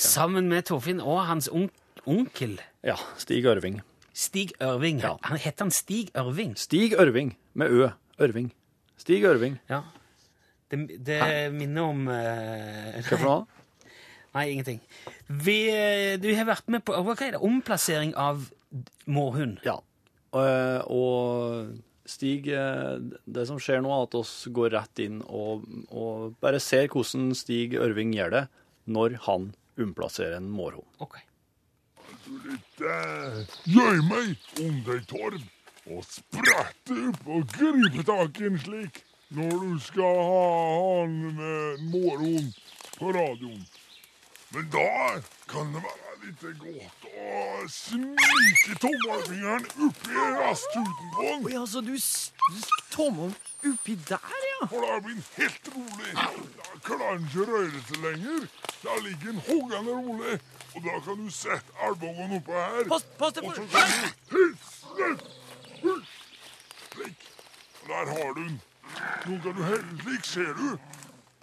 sammen 0.01 0.49
med 0.49 0.65
Torfinn 0.71 1.03
og 1.05 1.21
hans 1.29 1.51
on 1.53 1.69
onkel 2.09 2.57
Ja. 2.87 2.97
Stig 3.21 3.45
Ørving. 3.45 3.83
Stig 4.17 4.55
Ørving. 4.65 5.03
Ja. 5.05 5.19
Han 5.29 5.37
Heter 5.37 5.67
han 5.69 5.75
Stig 5.77 6.09
Ørving? 6.17 6.57
Stig 6.57 6.97
Ørving 6.97 7.35
med 7.53 7.69
Ø. 7.69 7.91
Ørving. 8.21 8.49
Stig 8.97 9.25
Ørving. 9.29 9.61
Ja. 9.69 9.83
Det, 10.71 11.05
det 11.05 11.21
minner 11.53 11.83
om 11.83 12.09
uh, 12.09 12.97
Hva 12.97 13.05
for 13.11 13.27
noe? 13.27 13.61
Nei, 14.31 14.47
ingenting. 14.55 14.81
Vi, 15.27 15.59
eh, 15.75 16.17
du 16.23 16.29
har 16.39 16.47
vært 16.47 16.69
med 16.71 16.85
på 16.87 16.95
hva 16.95 17.17
er 17.19 17.35
det? 17.35 17.41
Omplassering 17.43 18.13
av 18.15 18.45
mårhund. 19.11 19.59
Ja. 19.67 19.81
Og, 20.31 20.91
og 20.95 21.79
Stig, 22.11 22.49
eh, 22.49 22.99
det 23.27 23.47
som 23.47 23.59
skjer 23.63 23.83
nå, 23.85 23.91
er 23.95 24.07
at 24.09 24.17
oss 24.19 24.35
går 24.51 24.73
rett 24.75 25.03
inn 25.05 25.21
og, 25.27 25.67
og 25.95 26.37
bare 26.43 26.61
ser 26.63 26.89
hvordan 26.91 27.31
Stig 27.39 27.77
Ørving 27.79 28.15
gjør 28.17 28.35
det 28.35 28.45
når 28.91 29.19
han 29.27 29.51
omplasserer 29.81 30.39
en 30.41 30.49
mårhund. 30.51 30.89
Ok. 30.99 31.21
Gjør 33.71 34.03
meg 34.09 34.35
deg, 34.57 35.05
Torv, 35.11 35.39
og 35.91 36.03
sprette 36.09 36.99
opp 37.11 37.31
og 37.31 37.55
gripe 37.55 38.05
tak 38.07 38.43
i 38.43 38.51
en 38.51 38.59
slik 38.65 39.03
når 39.31 39.55
du 39.63 39.79
skal 39.85 40.21
ha 40.27 40.45
han 40.99 41.17
med 41.39 41.85
mårhund 41.93 42.51
på 42.97 43.13
radioen. 43.15 43.63
Men 44.51 44.71
da 44.75 44.89
kan 45.51 45.71
det 45.75 45.85
være 45.85 46.10
litt 46.25 46.43
godt 46.61 47.07
å 47.11 47.67
snike 47.71 48.77
tommelfingeren 48.83 49.67
oppi 49.87 50.25
rasthuden 50.37 51.11
på 51.17 51.27
den. 51.27 51.49
Ja, 51.55 51.65
så 51.67 51.83
du 51.85 51.95
tommelen 52.93 53.35
oppi 53.71 53.97
der, 54.09 54.37
ja? 54.51 54.69
For 54.71 54.87
da 54.87 54.99
blir 55.05 55.17
den 55.17 55.27
helt 55.37 55.71
rolig. 55.75 56.15
Da 56.15 56.81
klarer 56.87 57.19
den 57.19 57.29
ikke 57.29 57.47
røre 57.51 57.83
seg 57.89 58.03
lenger. 58.05 58.49
Da 58.85 58.97
ligger 59.05 59.33
den 59.33 59.43
hoggende 59.49 59.99
rolig. 59.99 60.39
Og 60.75 60.83
da 60.87 60.97
kan 61.05 61.21
du 61.25 61.31
sette 61.35 61.79
albuen 61.87 62.37
oppå 62.39 62.57
her. 62.57 62.85
Pass, 62.89 63.07
pass 63.19 63.37
deg 63.37 63.45
Og 63.45 63.55
så 63.57 63.67
kan 64.97 65.19
du. 65.19 65.95
Slik. 66.91 67.29
Der 67.89 68.13
har 68.15 68.35
du 68.35 68.43
den. 68.45 68.61
Nå 69.27 69.39
kan 69.43 69.55
du 69.57 69.63
helle 69.65 70.03
slik, 70.03 70.25
ser 70.27 70.55
du. 70.59 70.69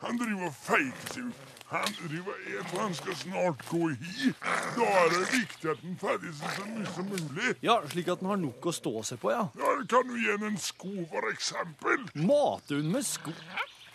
Han 0.03 0.17
driver 0.19 0.49
og 0.49 0.57
seg 0.61 0.91
ut. 1.17 1.53
Han 1.67 1.95
driver 1.97 2.35
et, 2.47 2.67
og 2.73 2.79
han 2.79 2.93
skal 2.95 3.15
snart 3.19 3.63
gå 3.67 3.89
hi. 3.89 4.29
Da 4.77 4.85
er 5.01 5.09
det 5.11 5.23
viktig 5.33 5.71
at 5.73 5.81
den 5.83 5.97
ferdig 5.99 6.29
så 6.37 6.67
mye 6.69 6.93
som 6.95 7.09
mulig. 7.11 7.55
Ja, 7.65 7.75
slik 7.91 8.11
at 8.13 8.21
den 8.21 8.29
har 8.31 8.39
nok 8.39 8.69
å 8.69 8.73
stå 8.77 8.93
seg 9.09 9.19
på, 9.19 9.33
ja. 9.35 9.41
Ja, 9.59 9.73
kan 9.91 10.07
du 10.07 10.15
gi 10.15 10.29
henne 10.29 10.53
en 10.53 10.61
sko, 10.63 10.93
for 11.11 11.27
eksempel? 11.33 12.07
Mate 12.13 12.79
hun 12.79 12.93
med 12.93 13.03
sko. 13.09 13.35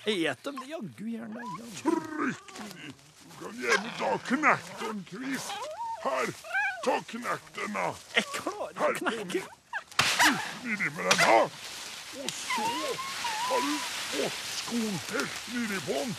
Et 0.04 0.44
dem, 0.44 0.60
det 0.60 0.68
jaggu 0.68 1.08
gjerne. 1.14 1.48
Fryktelig. 1.80 2.92
Du 3.24 3.40
kan 3.40 3.58
gjerne 3.64 3.96
ta 4.02 4.12
knekk 4.28 4.70
den, 4.82 5.02
kvist. 5.08 5.72
Her, 6.04 6.36
ta 6.84 7.00
knekk 7.14 7.52
den, 7.56 7.76
da. 7.78 7.88
Jeg 8.18 8.30
klarer 8.36 8.80
Her, 8.84 9.00
knekke. 9.00 9.46
Nedi 10.66 10.92
med 10.98 11.04
den, 11.08 11.22
da. 11.24 11.42
Og 12.20 12.32
så 12.36 12.72
har 13.48 13.70
du 13.70 13.76
fått 13.80 14.51
skoen 14.62 14.98
helt 15.10 15.36
nedi 15.52 15.78
den. 15.86 16.14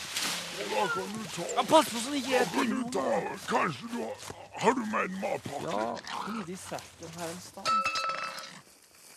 Og 0.54 0.66
da 0.70 0.88
kan 0.94 1.14
du 1.14 1.24
ta 1.34 1.64
Pass 1.70 1.88
på 1.90 2.02
sånn 2.04 2.18
ikke 2.20 2.42
kan 2.54 2.70
du 2.70 2.82
ta 2.94 3.06
Kanskje 3.50 3.88
du 3.90 3.96
har 4.04 4.28
Har 4.62 4.76
du 4.78 4.84
med 4.92 5.08
en 5.08 5.16
matpakke? 5.24 5.72
Ja, 5.72 6.28
Nedi 6.28 6.58
sekken 6.62 7.16
her 7.18 7.32
en 7.32 7.42
sted. 7.42 7.72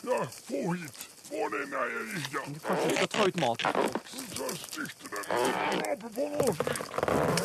Ja, 0.07 0.19
få 0.49 0.73
hit. 0.73 1.05
Få 1.27 1.49
den 1.53 1.71
der, 1.71 1.93
ja. 2.33 2.43
Kanskje 2.67 2.89
du 2.89 2.97
skal 2.97 3.09
ta 3.09 3.27
ut 3.27 3.41
mat. 3.43 3.63
Så 4.33 4.49
stygt 4.63 5.05
den 5.05 5.25
skrape 5.29 6.11
på 6.17 6.29
nå. 6.33 6.47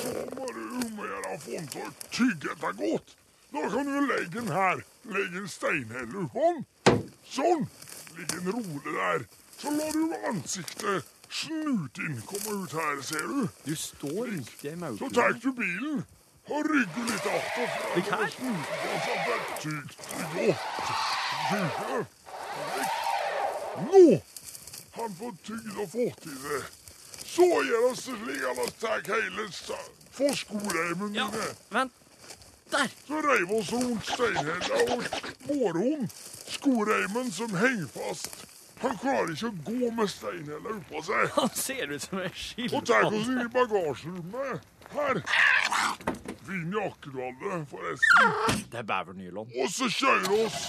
Så 0.01 0.25
må 0.37 0.49
du 0.55 0.61
om 0.79 0.99
å 1.01 1.07
gjøre 1.11 1.35
å 1.35 1.39
få 1.45 1.55
den 1.57 1.71
til 1.75 1.87
å 1.87 1.93
tygge 2.15 2.53
etter 2.55 2.75
godt. 2.79 3.15
Da 3.51 3.69
kan 3.73 3.89
du 3.89 3.97
legge 4.07 4.35
den 4.37 4.51
her. 4.55 4.83
Legge 5.15 5.41
en 5.43 5.49
steinhelle 5.51 6.27
på 6.35 6.51
den. 6.51 7.07
Sånn. 7.27 7.65
Ligg 8.19 8.37
en 8.39 8.53
rolig 8.55 8.93
der. 8.99 9.25
Så 9.57 9.73
lar 9.75 9.97
du 9.97 10.29
ansiktet 10.29 11.09
snuten 11.31 12.21
kommer 12.29 12.63
ut 12.63 12.71
her, 12.71 13.01
ser 13.01 13.27
du. 13.27 13.47
Du 13.65 13.75
står 13.75 14.27
midt 14.31 14.65
i 14.65 14.67
ei 14.67 14.97
Så 14.97 15.09
tar 15.09 15.31
du 15.43 15.51
bilen 15.51 16.05
og 16.49 16.65
rygger 16.65 17.05
litt 17.11 17.25
att 17.25 17.57
og 17.61 17.69
frem. 17.69 17.95
Ligg 17.95 18.05
her. 18.11 18.23
og 18.23 18.31
snuten 18.31 18.65
på 18.81 18.91
så 19.05 19.13
verktygg. 19.29 19.87
Godt. 20.35 20.59
Tygge. 21.51 22.05
Nå 23.91 24.21
han 24.91 25.15
fått 25.15 25.43
tygd 25.47 25.77
og 25.79 25.89
fått 25.91 26.25
i 26.27 26.35
det. 26.43 26.61
Så 27.31 27.47
gjør 27.47 27.87
han 27.87 27.95
slik 27.95 28.43
at 28.49 28.59
han 28.59 28.71
tar 28.81 28.99
hele 29.07 29.47
skoreimen 30.35 31.15
Ja, 31.15 31.27
mine. 31.31 31.47
vent. 31.71 31.93
Der. 32.71 32.87
Så 33.07 33.21
reiv 33.21 33.51
oss 33.51 33.71
rundt 33.73 34.05
steinhella 34.05 34.95
og 34.95 35.03
mårhund. 35.47 36.09
Skoreimen 36.47 37.31
som 37.31 37.55
henger 37.55 37.87
fast 37.87 38.50
Han 38.81 38.97
klarer 38.97 39.31
ikke 39.35 39.49
å 39.51 39.57
gå 39.67 39.89
med 39.97 40.09
steinhella 40.09 40.75
oppå 40.77 41.01
seg. 41.05 41.27
Han 41.37 41.49
ser 41.53 41.91
ut 41.93 42.01
som 42.01 42.17
en 42.17 42.25
Og 42.31 42.39
skilpadde. 42.43 43.09
oss 43.11 43.27
inn 43.29 43.41
i 43.43 43.49
bagasjerommet. 43.53 44.69
Her. 44.91 45.21
Vinn 46.47 46.71
du 46.73 46.79
hadde, 46.81 47.59
forresten. 47.71 48.65
Det 48.71 48.79
er 48.81 48.87
bevernylon. 48.89 49.51
Og 49.61 49.69
så 49.71 49.87
kjører 49.87 50.27
vi 50.27 50.39
oss 50.45 50.61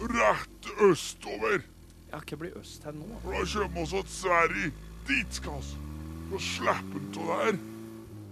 rett 0.00 0.70
østover. 0.86 1.62
Ja, 2.10 2.18
hva 2.20 2.36
blir 2.40 2.54
øst 2.60 2.84
her 2.86 2.94
nå? 2.96 3.08
For 3.22 3.34
da 3.34 3.44
kommer 3.46 3.74
vi 3.74 3.82
oss 3.82 3.90
til 3.96 4.14
Sverige. 4.20 4.70
Dit 5.08 5.34
skal 5.40 5.58
vi. 5.60 5.74
Så 6.30 6.38
slipper 6.46 7.00
han 7.00 7.10
av 7.18 7.44
der. 7.46 7.58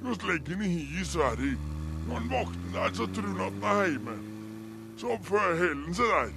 Vi 0.03 0.15
legger 0.31 0.55
han 0.55 0.63
i 0.63 0.71
hi 0.75 1.01
i 1.01 1.05
Sverige. 1.05 1.57
Når 2.09 2.15
han 2.21 2.29
våkner 2.33 2.73
der, 2.79 2.95
så 2.95 3.07
tror 3.15 3.33
han 3.33 3.41
at 3.49 3.63
han 3.69 3.83
er 3.83 3.91
hjemme. 3.93 4.17
Så 4.99 5.11
oppfører 5.17 5.59
han 5.65 5.95
seg 5.99 6.13
der. 6.15 6.31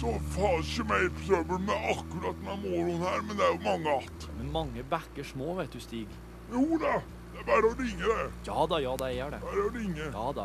Så 0.00 0.20
får 0.34 0.58
ikke 0.60 0.84
mer 0.90 1.06
trøbbel 1.26 1.60
med 1.64 1.74
akkurat 1.92 2.38
med 2.44 2.56
moroen 2.64 2.98
her, 3.00 3.22
men 3.22 3.36
det 3.36 3.44
er 3.46 3.52
jo 3.54 3.60
mange 3.64 3.88
att. 3.96 4.28
Men 4.38 4.52
mange 4.52 4.82
bekker 4.90 5.24
små, 5.24 5.54
vet 5.54 5.72
du, 5.72 5.80
Stig. 5.80 6.08
Jo 6.52 6.78
da, 6.82 7.00
det 7.32 7.40
er 7.40 7.46
bare 7.48 7.64
å 7.70 7.74
ringe, 7.78 8.04
det. 8.04 8.30
Ja 8.46 8.66
da, 8.68 8.76
ja 8.84 8.96
da, 9.00 9.04
jeg 9.08 9.16
gjør 9.22 9.30
det. 9.30 9.40
Bare 9.46 9.62
å 9.64 9.70
ringe. 9.72 10.04
Ja 10.12 10.32
da. 10.36 10.44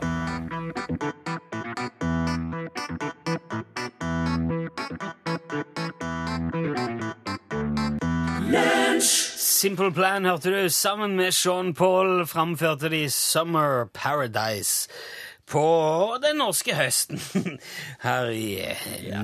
Simple 9.62 9.92
Plan 9.92 10.26
hørte 10.26 10.50
du. 10.50 10.70
Sammen 10.70 11.16
med 11.20 11.34
Sean 11.36 11.74
Paul 11.74 12.26
framførte 12.26 12.90
de 12.90 13.10
Summer 13.10 13.86
Paradise 13.94 14.88
på 15.52 16.18
den 16.24 16.38
norske 16.40 16.76
høsten 16.78 17.20
her 18.06 18.32
i 18.32 18.46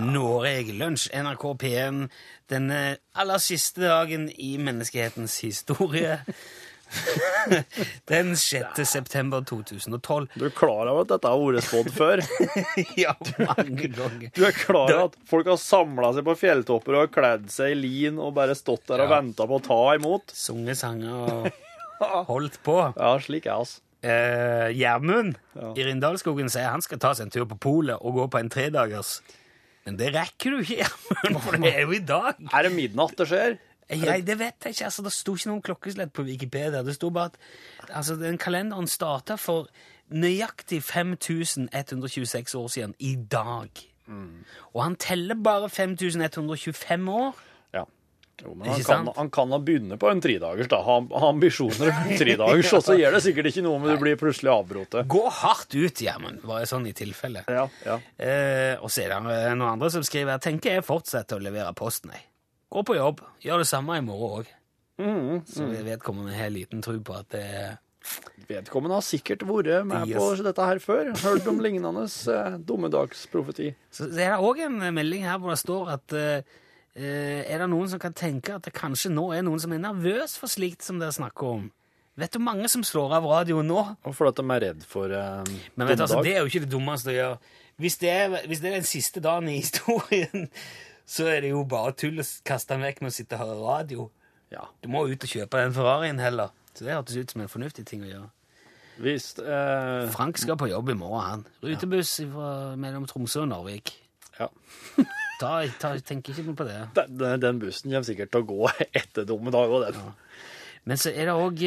Norge. 0.02 0.74
Lunsj, 0.78 1.08
NRK 1.16 1.46
P1, 1.64 2.02
denne 2.52 2.82
aller 3.18 3.40
siste 3.44 3.86
dagen 3.88 4.28
i 4.36 4.58
menneskehetens 4.62 5.40
historie. 5.46 6.20
Den 8.08 8.30
6. 8.40 8.78
september 8.88 9.42
2012. 9.44 10.28
Du 10.40 10.46
er 10.48 10.54
klar 10.56 10.88
over 10.88 11.02
at 11.04 11.10
dette 11.12 11.28
har 11.32 11.42
vært 11.42 11.66
spådd 11.68 11.90
før? 11.96 12.22
Ja, 13.04 13.12
mange 13.44 13.90
ganger. 13.92 14.30
Du 14.36 14.44
er 14.48 14.56
klar 14.56 14.86
over 14.94 15.10
at 15.10 15.18
folk 15.28 15.50
har 15.52 15.60
samla 15.60 16.14
seg 16.16 16.24
på 16.30 16.36
fjelltopper 16.40 17.02
og 17.02 17.12
kledd 17.12 17.50
seg 17.52 17.74
i 17.76 17.80
lin 17.82 18.22
og 18.24 18.32
bare 18.38 18.56
stått 18.56 18.86
der 18.88 19.04
og 19.04 19.12
Ja. 19.12 19.18
venta 19.18 19.48
på 19.52 19.60
å 19.60 19.66
ta 19.68 19.82
imot? 20.00 20.32
Sunget 20.32 20.80
sanger 20.80 21.12
og 21.28 22.24
holdt 22.32 22.60
på. 22.64 22.78
Ja, 22.96 23.12
slik 23.20 23.50
er 23.52 23.60
oss. 23.66 23.82
Eh, 24.08 24.70
Gjermund 24.78 25.36
Ja. 25.58 25.74
i 25.76 25.84
Rindalsskogen 25.88 26.48
sier 26.54 26.70
han 26.72 26.82
skal 26.86 27.00
ta 27.04 27.12
seg 27.18 27.28
en 27.28 27.34
tur 27.34 27.46
på 27.50 27.58
polet 27.60 27.98
og 28.00 28.14
gå 28.22 28.28
på 28.32 28.40
en 28.40 28.50
tredagers. 28.54 29.18
Men 29.88 29.98
det 30.00 30.14
rekker 30.16 30.54
du 30.54 30.62
ikke, 30.64 30.78
Gjermund, 30.86 31.42
for 31.44 31.58
det 31.60 31.74
er 31.76 31.82
jo 31.88 31.96
i 31.98 32.04
dag. 32.04 32.36
Er 32.54 32.68
det 32.68 32.74
midnatt 32.76 33.16
det 33.20 33.28
skjer? 33.32 33.58
Jeg, 33.90 34.26
det 34.28 34.36
vet 34.40 34.66
jeg 34.68 34.74
ikke. 34.76 34.86
altså 34.90 35.04
Det 35.06 35.14
sto 35.16 35.34
ikke 35.38 35.48
noen 35.52 35.62
klokkeslett 35.64 36.12
på 36.16 36.26
Wikipedia. 36.28 36.82
Det 36.84 36.96
sto 36.98 37.10
bare 37.16 37.32
at 37.32 37.92
altså, 37.96 38.18
den 38.20 38.38
kalenderen 38.38 38.88
starta 38.92 39.38
for 39.40 39.70
nøyaktig 40.12 40.82
5126 40.84 42.56
år 42.56 42.68
siden 42.68 42.96
i 43.00 43.16
dag. 43.16 43.70
Og 44.74 44.84
han 44.84 44.96
teller 44.96 45.36
bare 45.44 45.70
5125 45.70 47.10
år. 47.12 47.36
Ja. 48.38 48.46
Jo, 48.48 48.54
men 48.54 48.70
han 48.70 48.84
kan, 48.86 49.08
han 49.16 49.30
kan 49.34 49.52
ha 49.52 49.58
begynne 49.60 49.98
på 49.98 50.10
en 50.12 50.22
tredagers, 50.22 50.68
da. 50.70 50.78
Ha, 50.86 50.98
ha 51.10 51.30
ambisjoner 51.32 51.90
på 51.90 52.04
en 52.12 52.20
tredagers, 52.20 52.74
og 52.78 52.84
så 52.86 52.94
gjør 53.00 53.18
det 53.18 53.22
sikkert 53.26 53.50
ikke 53.50 53.64
noe 53.66 53.80
om 53.80 53.88
du 53.90 53.96
blir 53.98 54.20
plutselig 54.20 54.52
avbrutt. 54.54 54.98
Gå 55.10 55.24
hardt 55.40 55.74
ut, 55.74 56.04
Gjermund, 56.06 56.44
bare 56.46 56.68
sånn 56.70 56.86
i 56.86 56.94
tilfelle. 56.98 57.42
Ja, 57.50 57.66
ja. 57.88 57.98
Eh, 58.22 58.76
og 58.78 58.94
så 58.94 59.08
er 59.08 59.16
det 59.16 59.24
noen 59.58 59.66
andre 59.72 59.90
som 59.94 60.06
skriver 60.06 60.38
tenker 60.44 60.78
jeg 60.78 60.86
fortsetter 60.86 61.40
å 61.40 61.44
levere 61.48 61.74
posten. 61.78 62.14
Jeg. 62.14 62.28
Gå 62.74 62.84
på 62.86 62.98
jobb, 63.00 63.26
gjør 63.42 63.64
det 63.64 63.70
samme 63.72 63.98
i 63.98 64.06
morgen 64.06 64.44
òg. 64.44 64.54
Mm, 64.98 65.44
Så 65.46 65.66
vedkommende 65.86 66.34
har 66.34 66.50
liten 66.50 66.82
tro 66.82 66.96
på 67.06 67.14
at 67.18 67.30
det 67.34 67.44
er 67.46 67.76
Vedkommende 68.48 68.96
har 68.96 69.04
sikkert 69.04 69.42
vært 69.44 69.84
med 69.86 70.14
på 70.16 70.28
dette 70.46 70.64
her 70.64 70.80
før. 70.80 71.10
Hørt 71.20 71.48
om 71.52 71.58
lignende 71.60 72.06
eh, 72.08 72.54
dommedagsprofeti. 72.64 73.74
Så 73.92 74.08
det 74.14 74.24
er 74.30 74.40
òg 74.40 74.62
en 74.64 74.78
melding 74.96 75.26
her 75.28 75.42
hvor 75.42 75.52
det 75.52 75.60
står 75.60 75.92
at 75.98 76.16
eh, 76.16 76.56
er 76.98 77.62
det 77.62 77.68
noen 77.70 77.90
som 77.92 78.02
kan 78.02 78.16
tenke 78.18 78.56
at 78.58 78.66
det 78.66 78.74
kanskje 78.74 79.12
nå 79.14 79.30
er 79.36 79.44
noen 79.46 79.62
som 79.62 79.74
er 79.76 79.84
nervøs 79.84 80.38
for 80.42 80.50
slikt 80.50 80.86
som 80.86 81.02
dere 81.02 81.14
snakker 81.14 81.52
om? 81.60 81.68
Vet 82.18 82.34
du 82.34 82.42
mange 82.42 82.66
som 82.72 82.82
slår 82.86 83.14
av 83.20 83.28
radioen 83.30 83.68
nå? 83.70 83.82
Og 84.10 84.16
fordi 84.18 84.40
de 84.40 84.54
er 84.56 84.64
redd 84.64 84.86
for 84.90 85.12
uh, 85.14 85.46
Men 85.78 85.90
vet 85.90 86.00
du, 86.00 86.04
altså, 86.08 86.24
det 86.26 86.34
er 86.34 86.40
jo 86.42 86.50
ikke 86.50 86.64
det 86.64 86.72
dummeste 86.72 87.12
å 87.14 87.14
gjøre. 87.14 87.36
Hvis 87.78 88.00
det, 88.02 88.10
er, 88.10 88.38
hvis 88.50 88.64
det 88.64 88.72
er 88.72 88.80
den 88.80 88.88
siste 88.90 89.22
dagen 89.22 89.52
i 89.52 89.60
historien, 89.60 90.48
så 91.18 91.28
er 91.30 91.46
det 91.46 91.52
jo 91.52 91.62
bare 91.70 91.94
tull 91.94 92.18
å 92.24 92.26
kaste 92.48 92.74
den 92.74 92.88
vekk 92.88 93.04
med 93.04 93.14
å 93.14 93.18
sitte 93.20 93.38
og 93.38 93.44
høre 93.44 93.60
radio. 93.68 94.08
Ja. 94.50 94.66
Du 94.82 94.90
må 94.90 95.04
ut 95.06 95.28
og 95.28 95.30
kjøpe 95.30 95.62
den 95.62 95.78
Ferrarien 95.78 96.24
heller. 96.24 96.56
Så 96.74 96.88
det 96.88 96.96
hørtes 96.96 97.22
ut 97.22 97.36
som 97.36 97.46
en 97.46 97.54
fornuftig 97.54 97.86
ting 97.86 98.02
å 98.06 98.10
gjøre. 98.10 98.32
Hvis 98.98 99.30
eh, 99.38 100.10
Frank 100.10 100.42
skal 100.42 100.58
på 100.58 100.72
jobb 100.72 100.90
i 100.90 100.98
morgen, 100.98 101.22
han. 101.22 101.46
Rutebuss 101.62 102.16
fra, 102.34 102.52
mellom 102.82 103.06
Tromsø 103.10 103.44
og 103.44 103.52
Narvik. 103.52 103.94
Ja. 104.40 104.50
Ta, 105.40 105.52
ta, 105.80 105.92
tenk 106.02 106.30
ikke 106.34 106.56
på 106.58 106.66
det. 106.66 106.78
Den, 106.98 107.40
den- 107.44 107.60
bussen 107.62 107.92
kommer 107.92 108.08
sikkert 108.08 108.32
til 108.34 108.42
å 108.42 108.48
gå 108.50 108.70
etter 109.02 109.26
dommedag 109.30 109.70
og 109.78 109.84
den. 109.86 110.00
Men 110.88 110.98
så 110.98 111.12
er 111.12 111.28
det 111.28 111.36
òg 111.36 111.62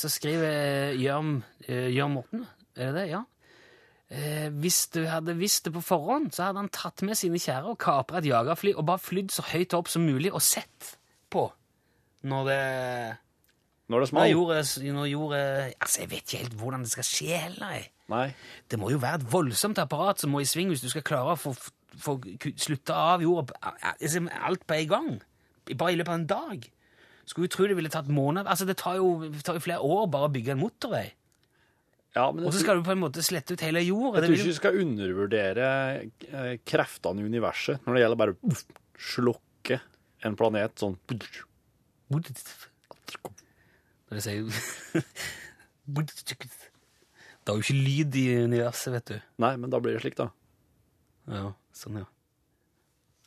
Så 0.00 0.08
skriver 0.10 0.94
Jørn 0.98 1.42
eh, 1.68 1.90
Jørn 1.94 2.14
Morten, 2.16 2.46
er 2.74 2.90
det 2.90 2.94
det? 2.96 3.04
Ja. 3.12 3.20
Eh, 4.10 4.48
hvis 4.58 4.88
du 4.90 5.04
hadde 5.06 5.36
visst 5.38 5.68
det 5.68 5.74
på 5.76 5.82
forhånd, 5.86 6.32
så 6.34 6.48
hadde 6.48 6.58
han 6.64 6.70
tatt 6.74 7.04
med 7.06 7.14
sine 7.20 7.38
kjære 7.38 7.70
og 7.70 7.78
kapra 7.78 8.18
et 8.18 8.26
jagerfly 8.26 8.72
og 8.74 8.86
bare 8.88 8.98
flydd 9.04 9.30
så 9.30 9.44
høyt 9.52 9.76
opp 9.78 9.90
som 9.92 10.02
mulig 10.08 10.32
og 10.34 10.42
sett 10.42 10.96
på 11.30 11.44
når 12.26 12.48
det 12.50 12.62
Når 13.90 14.00
det 14.00 14.00
Når 14.00 14.06
smalt. 14.10 14.92
når 14.94 15.06
jordet 15.12 15.74
Altså, 15.80 16.00
jeg 16.02 16.10
vet 16.10 16.24
ikke 16.26 16.40
helt 16.42 16.56
hvordan 16.58 16.82
det 16.82 16.90
skal 16.90 17.06
skje 17.06 17.38
heller. 17.44 17.86
Nei. 18.10 18.26
Det 18.70 18.78
må 18.82 18.90
jo 18.90 18.98
være 18.98 19.20
et 19.22 19.28
voldsomt 19.32 19.78
apparat 19.78 20.20
som 20.20 20.30
må 20.34 20.40
i 20.42 20.48
sving 20.48 20.68
hvis 20.74 20.82
du 20.82 20.88
skal 20.90 21.02
klare 21.06 21.36
å 21.36 21.38
få, 21.38 21.54
få 21.98 22.18
slutta 22.60 22.96
av 23.14 23.24
jorda 23.24 23.56
altså, 23.94 24.22
alt 24.40 24.66
på 24.66 24.76
en 24.76 24.90
gang. 24.90 25.08
Bare 25.74 25.94
i 25.94 25.98
løpet 25.98 26.12
av 26.12 26.18
en 26.20 26.28
dag. 26.30 26.68
Skulle 27.28 27.48
jo 27.48 27.54
tro 27.54 27.68
det 27.70 27.76
ville 27.78 27.92
tatt 27.92 28.10
måneder. 28.10 28.50
Altså, 28.50 28.66
det 28.68 28.78
tar 28.80 28.98
jo, 28.98 29.12
det 29.26 29.42
tar 29.46 29.58
jo 29.58 29.64
flere 29.64 29.82
år 29.86 30.06
bare 30.10 30.28
å 30.28 30.34
bygge 30.34 30.54
en 30.54 30.62
motorvei. 30.62 31.08
Ja, 32.16 32.26
Og 32.32 32.50
så 32.50 32.64
skal 32.64 32.80
du 32.80 32.86
på 32.86 32.90
en 32.96 33.04
måte 33.04 33.22
slette 33.22 33.54
ut 33.54 33.62
hele 33.62 33.84
jorda. 33.86 34.18
jeg 34.18 34.26
tror 34.26 34.40
ikke 34.40 34.50
du 34.50 34.58
skal 34.58 34.78
undervurdere 34.82 35.66
eh, 36.26 36.56
kreftene 36.66 37.22
i 37.22 37.28
universet 37.30 37.86
når 37.86 37.94
det 37.94 38.02
gjelder 38.02 38.18
bare 38.18 38.34
å 38.34 38.56
slukke 38.98 39.78
en 40.26 40.34
planet 40.36 40.82
sånn 40.82 40.96
jeg 44.10 44.24
sier 44.24 44.42
Det 47.40 47.52
er 47.52 47.54
jo 47.54 47.62
ikke 47.62 47.78
lyd 47.78 48.16
i 48.18 48.24
universet, 48.42 48.90
vet 48.96 49.12
du. 49.12 49.18
Nei, 49.42 49.54
men 49.54 49.70
da 49.70 49.78
blir 49.82 49.94
det 49.94 50.02
slik, 50.02 50.18
da. 50.18 50.26
Ja, 51.30 51.52
sånn, 51.76 52.00
ja. 52.02 52.08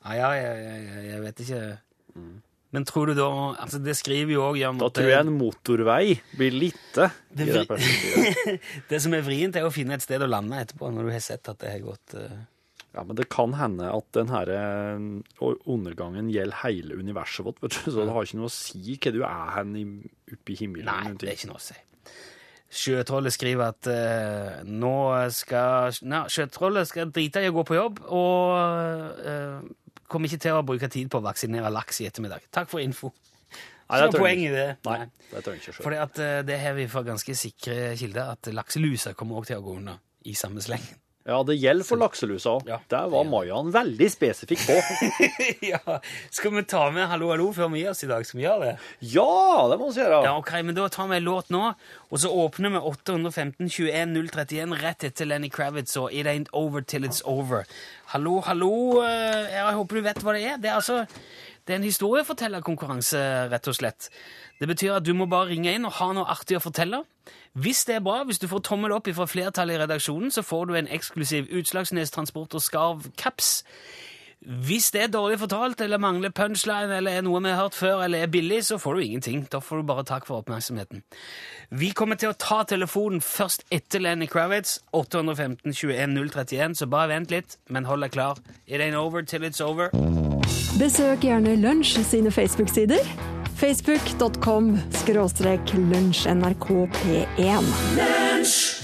Ja, 0.04 0.16
ja, 0.20 0.32
jeg, 0.36 0.64
jeg, 0.68 1.04
jeg, 1.08 1.20
vet 1.24 1.44
ikke. 1.46 1.60
Men 2.74 2.86
tror 2.90 3.12
du 3.12 3.14
da 3.18 3.28
altså 3.62 3.80
Det 3.82 3.94
skriver 3.98 4.34
jo 4.36 4.42
òg 4.48 4.58
Jan 4.60 4.80
Da 4.82 4.90
tror 4.94 5.08
jeg 5.10 5.24
en 5.24 5.32
motorvei 5.38 6.18
blir 6.38 6.54
lite 6.54 7.08
Det 7.30 7.46
i 7.48 7.54
det. 7.54 7.78
Det 8.92 9.00
som 9.02 9.14
er 9.16 9.24
vrient, 9.26 9.56
er 9.58 9.68
å 9.68 9.74
finne 9.74 9.98
et 9.98 10.06
sted 10.06 10.22
å 10.22 10.30
lande 10.30 10.60
etterpå, 10.60 10.90
når 10.92 11.08
du 11.08 11.14
har 11.14 11.24
sett 11.24 11.50
at 11.54 11.62
det 11.64 11.72
har 11.76 11.86
gått 11.86 12.18
uh... 12.20 12.42
Ja, 12.94 13.02
men 13.02 13.18
det 13.18 13.26
kan 13.34 13.56
hende 13.58 13.88
at 13.90 14.06
den 14.14 14.30
her 14.30 14.50
eh, 14.54 15.06
undergangen 15.42 16.28
gjelder 16.30 16.60
hele 16.62 17.00
universet 17.02 17.48
vårt, 17.48 17.58
vet 17.64 17.74
du. 17.74 17.88
Så 17.88 18.04
det 18.06 18.14
har 18.14 18.28
ikke 18.28 18.38
noe 18.38 18.52
å 18.52 18.54
si 18.54 18.98
hva 19.02 19.14
du 19.16 19.24
er 19.26 19.48
hen 19.56 19.72
oppe 20.30 20.54
i 20.54 20.58
himmelen. 20.60 20.92
Nei, 20.92 21.16
det 21.18 21.32
er 21.32 21.40
ikke 21.40 21.50
noe 21.50 21.58
å 21.58 21.64
si. 21.64 21.80
Sjøtrollet 22.74 23.36
skriver 23.36 23.70
at 23.70 23.90
uh, 23.90 24.64
nå 24.66 24.96
skal 25.36 25.94
Nei, 26.10 26.24
Sjøtrollet 26.34 26.90
skal 26.90 27.12
drite 27.14 27.44
i 27.44 27.52
å 27.52 27.56
gå 27.60 27.66
på 27.70 27.78
jobb, 27.78 28.02
og 28.10 29.20
uh, 29.22 30.00
kommer 30.10 30.30
ikke 30.30 30.42
til 30.48 30.58
å 30.58 30.66
bruke 30.66 30.90
tid 30.92 31.12
på 31.14 31.22
å 31.22 31.26
vaksinere 31.26 31.70
laks 31.74 32.02
i 32.02 32.10
ettermiddag. 32.10 32.50
Takk 32.54 32.72
for 32.72 32.82
info. 32.82 33.14
Nei, 33.14 34.00
Ikke 34.00 34.08
det 34.08 34.10
noe 34.10 34.24
poeng 34.24 34.42
i 34.42 34.50
det. 34.54 34.68
Nei, 34.88 35.00
det 35.30 35.46
trenger 35.46 35.62
ikke 35.62 35.76
selv. 35.76 35.84
Fordi 35.86 36.02
at 36.08 36.24
uh, 36.24 36.40
det 36.50 36.60
har 36.64 36.78
vi 36.80 36.90
fra 36.90 37.06
ganske 37.06 37.38
sikre 37.38 37.94
kilder, 38.00 38.34
at 38.38 38.54
lakselusa 38.56 39.14
kommer 39.20 39.42
også 39.42 39.54
til 39.54 39.62
å 39.62 39.68
gå 39.68 39.80
unna 39.84 39.98
i 40.26 40.36
samme 40.40 40.64
slengen. 40.66 41.03
Ja, 41.24 41.38
det 41.48 41.56
gjelder 41.56 41.88
for 41.88 41.96
lakselusa 42.02 42.52
òg. 42.58 42.66
Ja, 42.68 42.82
Der 42.92 43.06
var 43.08 43.24
Mayan 43.24 43.70
veldig 43.72 44.10
spesifikk 44.12 44.60
på. 44.68 44.76
ja, 45.72 45.80
Skal 46.36 46.52
vi 46.58 46.64
ta 46.68 46.82
med 46.92 47.08
Hallo, 47.08 47.30
hallo 47.32 47.46
før 47.56 47.70
vi 47.72 47.80
gir 47.86 47.94
oss 47.94 48.04
i 48.04 48.10
dag? 48.10 48.26
Skal 48.28 48.42
vi 48.42 48.44
gjøre 48.44 48.66
det? 48.66 48.74
Ja, 49.14 49.28
det 49.72 49.78
må 49.80 49.88
vi 49.94 50.02
gjøre. 50.02 50.20
Ja, 50.28 50.34
ok, 50.42 50.52
men 50.68 50.76
Da 50.76 50.90
tar 50.92 51.08
vi 51.08 51.16
en 51.22 51.24
låt 51.30 51.48
nå, 51.54 51.62
og 52.12 52.20
så 52.20 52.28
åpner 52.44 52.76
vi 52.76 52.82
815 52.92 53.70
21 53.72 54.18
031 54.34 54.76
rett 54.84 55.08
etter 55.08 55.30
Lenny 55.32 55.48
Kravitz 55.54 55.96
og 56.02 56.12
It 56.12 56.28
Ain't 56.28 56.52
Over 56.52 56.84
Till 56.84 57.08
It's 57.08 57.24
Over. 57.24 57.64
Hallo, 58.12 58.42
hallo. 58.46 58.74
eh, 59.08 59.48
Jeg 59.56 59.78
håper 59.80 59.96
du 59.96 60.06
vet 60.10 60.20
hva 60.28 60.36
det 60.36 60.44
er. 60.44 60.60
Det 60.60 60.70
er 60.74 60.82
altså 60.82 61.06
det 61.64 61.74
er 61.74 61.80
en 61.80 61.88
historiefortellerkonkurranse, 61.88 63.20
rett 63.52 63.68
og 63.72 63.76
slett. 63.78 64.10
Det 64.60 64.68
betyr 64.68 64.98
at 64.98 65.06
du 65.08 65.14
må 65.16 65.30
bare 65.32 65.52
ringe 65.54 65.72
inn 65.72 65.88
og 65.88 65.96
ha 66.00 66.10
noe 66.16 66.28
artig 66.32 66.58
å 66.60 66.64
fortelle. 66.64 67.04
Hvis 67.56 67.86
det 67.88 67.96
er 67.98 68.04
bra, 68.04 68.24
hvis 68.28 68.42
du 68.42 68.50
får 68.52 68.66
tommel 68.68 68.92
opp 68.92 69.08
fra 69.16 69.28
flertallet 69.30 69.78
i 69.78 69.84
redaksjonen, 69.84 70.32
så 70.32 70.44
får 70.44 70.66
du 70.68 70.74
en 70.76 70.92
eksklusiv 70.92 71.48
Utslagsnes 71.56 72.12
Transport 72.12 72.58
og 72.58 72.66
Skarv-caps. 72.66 73.62
Hvis 74.44 74.92
det 74.92 75.02
er 75.02 75.08
dårlig 75.08 75.38
fortalt, 75.40 75.82
eller 75.82 75.98
mangler 76.04 76.34
punchline, 76.36 76.92
eller 76.98 77.16
er 77.16 77.24
noe 77.24 77.40
vi 77.40 77.54
har 77.54 77.62
hørt 77.62 77.78
før, 77.80 78.04
eller 78.04 78.26
er 78.26 78.28
billig, 78.28 78.66
så 78.68 78.78
får 78.78 78.94
du 78.94 79.00
ingenting. 79.06 79.48
Da 79.52 79.64
får 79.64 79.80
du 79.80 79.88
bare 79.88 80.04
takk 80.04 80.28
for 80.28 80.44
oppmerksomheten. 80.44 81.04
Vi 81.72 81.94
kommer 81.96 82.20
til 82.20 82.34
å 82.34 82.36
ta 82.36 82.64
telefonen 82.68 83.24
først 83.24 83.64
etter 83.72 84.04
Lenny 84.04 84.28
Kravitz, 84.28 84.82
815 84.92 85.72
21 85.72 86.20
031, 86.28 86.76
så 86.76 86.92
bare 86.92 87.14
vent 87.16 87.32
litt, 87.32 87.58
men 87.70 87.88
hold 87.88 88.04
deg 88.04 88.12
klar. 88.20 88.44
It 88.68 88.82
ain't 88.82 89.00
over 89.00 89.24
till 89.24 89.48
it's 89.48 89.64
over. 89.64 90.33
Besøk 90.80 91.24
gjerne 91.24 91.56
Lunsj 91.62 92.02
sine 92.08 92.32
Facebook-sider. 92.32 93.02
Facebook.com 93.56 94.74
skråstrek 94.92 95.74
lunsjnrkp1. 95.78 97.70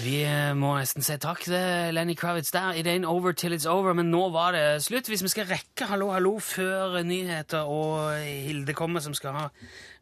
Vi 0.04 0.13
eh, 0.24 0.54
må 0.56 0.76
nesten 0.78 1.04
si 1.04 1.17
takk 1.19 1.41
til 1.43 1.93
Lenny 1.98 2.15
Kravitz 2.15 2.54
der. 2.56 2.78
It 2.80 2.88
ain't 2.88 3.08
over 3.10 3.34
till 3.34 3.54
it's 3.58 3.67
over, 3.67 3.93
men 3.93 4.12
nå 4.13 4.30
var 4.32 4.56
det 4.56 4.84
slutt. 4.86 5.10
Hvis 5.12 5.24
vi 5.26 5.34
skal 5.34 5.50
rekke 5.50 5.89
Hallo, 5.89 6.12
hallo 6.15 6.38
før 6.39 7.02
nyheter 7.04 7.67
og 7.67 8.15
Hilde 8.24 8.74
kommer, 8.78 9.04
som 9.04 9.13
skal 9.17 9.36
ha 9.36 9.48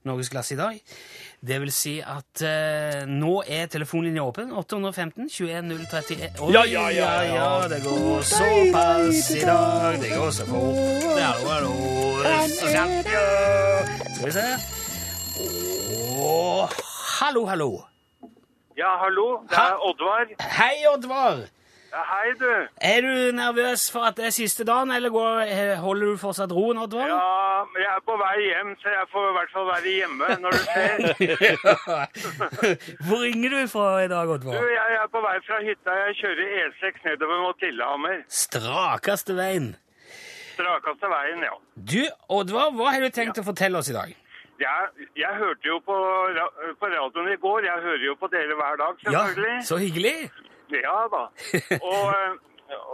Norgesklasse 0.05 0.53
i 0.53 0.57
dag. 0.57 0.79
Det 1.47 1.57
vil 1.62 1.71
si 1.73 1.97
at 2.01 2.41
eh, 2.45 3.03
nå 3.10 3.41
er 3.47 3.67
telefonlinja 3.71 4.23
åpen. 4.23 4.51
815 4.53 5.29
21 5.29 5.73
031. 5.89 6.41
Oi, 6.41 6.51
Ja, 6.53 6.63
ja, 6.65 6.86
ja, 6.91 7.12
ja. 7.23 7.49
Det 7.71 7.81
går 7.83 8.21
såpass 8.21 9.31
i 9.36 9.43
dag. 9.45 9.99
Det 10.01 10.13
går 10.15 10.31
så 10.31 10.45
fort. 10.45 10.75
Det 11.17 11.21
er 11.21 11.27
Hallo, 11.27 11.49
hallo. 11.49 11.73
Ja. 12.73 12.86
Skal 14.15 14.25
vi 14.25 14.31
se. 14.31 14.47
Åh, 16.19 16.69
hallo, 17.19 17.45
hallo. 17.45 17.71
Ja, 18.77 18.97
hallo. 19.01 19.43
Det 19.49 19.57
er 19.57 19.77
Oddvar. 19.89 20.25
Hei, 20.39 20.75
Oddvar. 20.93 21.45
Ja, 21.91 22.02
hei, 22.04 22.32
du. 22.39 22.50
Er 22.84 23.02
du 23.06 23.12
nervøs 23.38 23.86
for 23.93 24.04
at 24.10 24.17
det 24.19 24.26
er 24.28 24.34
siste 24.36 24.65
dagen, 24.67 24.91
eller 24.91 25.10
går, 25.13 25.39
eh, 25.47 25.76
holder 25.80 26.12
du 26.12 26.17
fortsatt 26.19 26.52
roen, 26.52 26.78
Oddvar? 26.84 27.08
Ja, 27.08 27.63
men 27.71 27.80
jeg 27.82 27.91
er 27.95 28.04
på 28.10 28.17
vei 28.19 28.34
hjem, 28.43 28.73
så 28.82 28.91
jeg 28.91 29.08
får 29.13 29.30
i 29.30 29.34
hvert 29.38 29.54
fall 29.56 29.67
være 29.71 29.93
hjemme 29.95 30.28
når 30.43 30.52
du 30.52 30.62
ser. 30.67 30.97
Hvor 33.08 33.23
ringer 33.23 33.50
du 33.56 33.60
fra 33.71 33.88
i 34.04 34.08
dag, 34.12 34.28
Du, 34.28 34.34
Oddvar? 34.36 34.67
jeg 34.76 35.00
er 35.00 35.08
på 35.15 35.21
vei 35.28 35.36
fra 35.47 35.62
hytta. 35.63 35.95
Jeg 36.04 36.15
kjører 36.21 36.54
E6 36.67 37.04
nedover 37.08 37.41
mot 37.45 37.62
Lillehammer. 37.65 38.17
Strakeste 38.43 39.38
veien. 39.39 39.71
Strakeste 40.58 41.08
veien, 41.15 41.43
ja. 41.47 41.56
Du, 41.93 42.02
Oddvar, 42.39 42.71
hva 42.76 42.91
har 42.97 43.02
du 43.08 43.10
tenkt 43.15 43.39
å 43.39 43.45
fortelle 43.47 43.80
oss 43.80 43.89
i 43.93 43.95
dag? 43.95 44.12
Jeg, 44.58 45.08
jeg 45.21 45.34
hørte 45.38 45.67
jo 45.69 45.76
på, 45.86 45.95
på 46.82 46.88
radioen 46.89 47.28
i 47.30 47.36
går. 47.41 47.65
Jeg 47.69 47.84
hører 47.88 48.06
jo 48.10 48.15
på 48.17 48.28
dere 48.34 48.56
hver 48.58 48.80
dag, 48.82 49.04
Ja, 49.13 49.26
så 49.63 49.78
hyggelig. 49.78 50.32
Ja 50.73 50.97
da. 51.13 51.23
Og, 51.82 52.39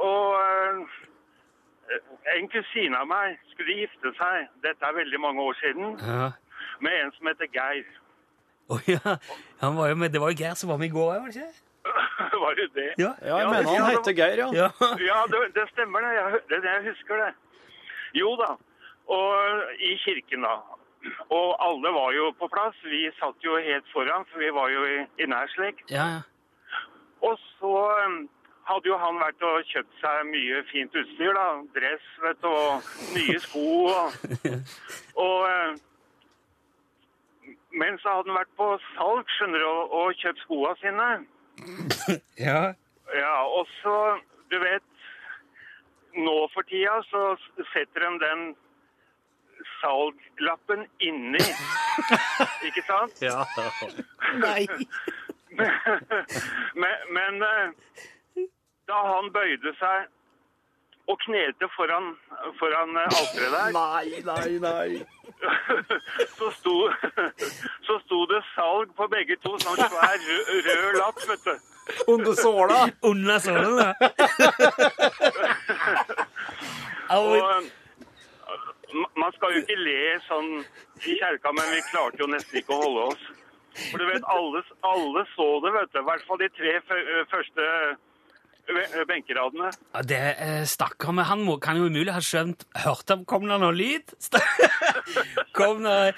og 0.06 0.28
eh, 0.44 1.98
en 2.38 2.48
kusine 2.54 2.98
av 3.00 3.08
meg 3.10 3.38
skulle 3.54 3.76
gifte 3.84 4.12
seg, 4.20 4.48
dette 4.66 4.86
er 4.88 4.96
veldig 5.00 5.20
mange 5.20 5.42
år 5.42 5.58
siden, 5.62 5.98
Ja. 6.04 6.32
med 6.80 7.00
en 7.02 7.12
som 7.18 7.28
heter 7.32 7.50
Geir. 7.54 7.86
Å 8.72 8.78
ja. 8.88 9.18
Han 9.62 9.76
var 9.78 9.90
jo 9.92 9.96
med, 10.00 10.12
det 10.14 10.22
var 10.22 10.32
jo 10.32 10.40
Geir 10.44 10.56
som 10.60 10.70
var 10.72 10.78
med 10.82 10.88
i 10.92 10.96
går, 10.96 11.14
var 11.20 11.28
det 11.30 11.36
ikke? 11.36 11.54
Var 12.44 12.54
det 12.56 12.66
det? 12.76 12.90
Ja. 12.98 13.10
Ja, 13.22 13.38
jeg 13.38 13.44
Ja, 13.44 13.50
mener 13.52 13.74
han 13.84 13.90
heter 13.92 14.14
Geir, 14.16 14.38
ja. 14.40 14.46
Ja. 14.56 14.70
Ja, 15.04 15.18
det, 15.32 15.40
det 15.56 15.66
stemmer 15.74 16.00
det. 16.06 16.14
Jeg, 16.16 16.40
det. 16.50 16.60
jeg 16.64 16.84
husker 16.88 17.20
det. 17.20 17.32
Jo 18.16 18.30
da. 18.40 18.54
Og 19.12 19.74
i 19.84 19.92
kirken, 20.06 20.46
da. 20.48 20.54
Og 21.28 21.50
alle 21.68 21.92
var 21.94 22.14
jo 22.16 22.30
på 22.40 22.48
plass. 22.54 22.78
Vi 22.88 23.02
satt 23.20 23.44
jo 23.44 23.58
helt 23.60 23.86
foran, 23.94 24.24
for 24.32 24.40
vi 24.40 24.50
var 24.56 24.72
jo 24.72 24.86
i, 24.88 24.98
i 25.20 25.28
nær 25.28 25.52
slekt. 25.52 25.84
Ja, 25.92 26.06
ja. 26.16 26.22
Og 27.24 27.38
så 27.40 27.74
um, 28.06 28.18
hadde 28.70 28.90
jo 28.90 28.98
han 29.00 29.20
vært 29.22 29.46
og 29.48 29.72
kjøpt 29.72 29.98
seg 30.02 30.28
mye 30.30 30.62
fint 30.72 30.96
utstyr, 31.02 31.34
da. 31.38 31.48
Dress, 31.76 32.06
vet 32.24 32.44
du, 32.44 32.50
og 32.52 32.92
nye 33.16 33.40
sko. 33.44 33.66
Og, 33.92 34.08
og 35.26 35.38
eh, 35.50 35.82
men 37.82 38.00
så 38.02 38.18
hadde 38.18 38.32
han 38.32 38.40
vært 38.42 38.56
på 38.60 38.70
salg, 38.94 39.36
skjønner 39.38 39.64
du, 39.64 39.68
og, 39.70 39.96
og 40.00 40.20
kjøpt 40.22 40.44
skoa 40.46 40.74
sine. 40.82 41.12
ja. 42.48 42.62
Ja, 43.14 43.36
og 43.46 43.68
så, 43.82 43.96
du 44.52 44.60
vet, 44.62 45.08
nå 46.18 46.36
for 46.54 46.66
tida 46.70 47.00
så 47.10 47.24
setter 47.74 48.06
de 48.06 48.12
den 48.24 48.46
salglappen 49.80 50.86
inni, 51.04 51.44
ikke 52.68 52.84
sant? 52.88 53.22
Ja. 53.24 53.44
Nei. 54.42 54.66
Men, 56.82 56.96
men 57.16 57.44
eh, 57.48 58.46
da 58.90 59.00
han 59.08 59.30
bøyde 59.34 59.74
seg 59.80 60.10
og 61.12 61.20
knelte 61.26 61.68
foran, 61.76 62.14
foran 62.60 62.96
eh, 62.98 63.18
alteret 63.20 63.52
der, 63.54 63.70
Nei, 63.76 64.08
nei, 64.30 64.52
nei. 64.64 64.90
så 66.38 66.48
sto, 66.56 66.76
så 67.88 68.00
sto 68.06 68.20
det 68.32 68.42
salg 68.54 68.94
på 68.98 69.08
begge 69.12 69.36
to, 69.44 69.52
sånn 69.60 69.80
svær 69.84 70.18
rød, 70.24 70.70
rød 70.70 71.00
lapp, 71.02 71.20
vet 71.28 71.44
du. 71.50 71.56
Under 72.08 72.34
såla. 72.40 72.80
Under 73.04 73.40
sålen, 73.44 73.78
ja. 73.84 73.94
Og 77.14 77.36
eh, 77.38 77.64
man 79.20 79.32
skal 79.36 79.54
jo 79.54 79.64
ikke 79.64 79.78
le 79.84 80.20
sånn 80.30 80.52
i 81.04 81.18
kjerka, 81.20 81.52
men 81.52 81.68
vi 81.74 81.82
klarte 81.92 82.24
jo 82.24 82.28
nesten 82.32 82.62
ikke 82.62 82.76
å 82.78 82.84
holde 82.86 83.08
oss. 83.12 83.24
For 83.74 84.02
du 84.02 84.06
vet, 84.08 84.26
alle, 84.30 84.64
alle 84.86 85.24
så 85.34 85.48
det, 85.64 85.74
vet 85.76 85.94
du. 85.94 86.02
I 86.02 86.08
hvert 86.10 86.26
fall 86.28 86.42
de 86.44 86.50
tre 86.54 86.74
første 87.32 87.70
benkeradene. 89.10 89.72
Ja, 89.96 90.04
det 90.08 90.22
eh, 90.40 90.62
Stakkar, 90.70 91.12
men 91.18 91.28
han 91.28 91.42
må, 91.44 91.58
kan 91.60 91.80
jo 91.80 91.90
umulig 91.92 92.14
ha 92.16 92.22
skjønt 92.24 92.64
Hørte 92.86 93.18
han, 93.18 93.26
Kom 93.28 93.50
det 93.50 93.58
noe 93.60 93.74
lyd? 93.76 94.14
Kom 95.58 95.84
det 95.84 96.14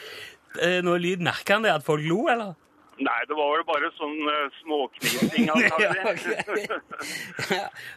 noe 0.85 1.01
lyd? 1.01 1.23
Merka 1.25 1.57
han 1.57 1.65
det, 1.65 1.73
at 1.73 1.87
folk 1.87 2.05
lo, 2.05 2.27
eller? 2.29 2.53
Nei, 2.95 3.17
det 3.27 3.35
var 3.35 3.49
vel 3.51 3.63
bare 3.67 3.89
sånn 3.97 4.13
uh, 4.23 4.45
småknising, 4.61 5.49
Ja. 5.51 5.55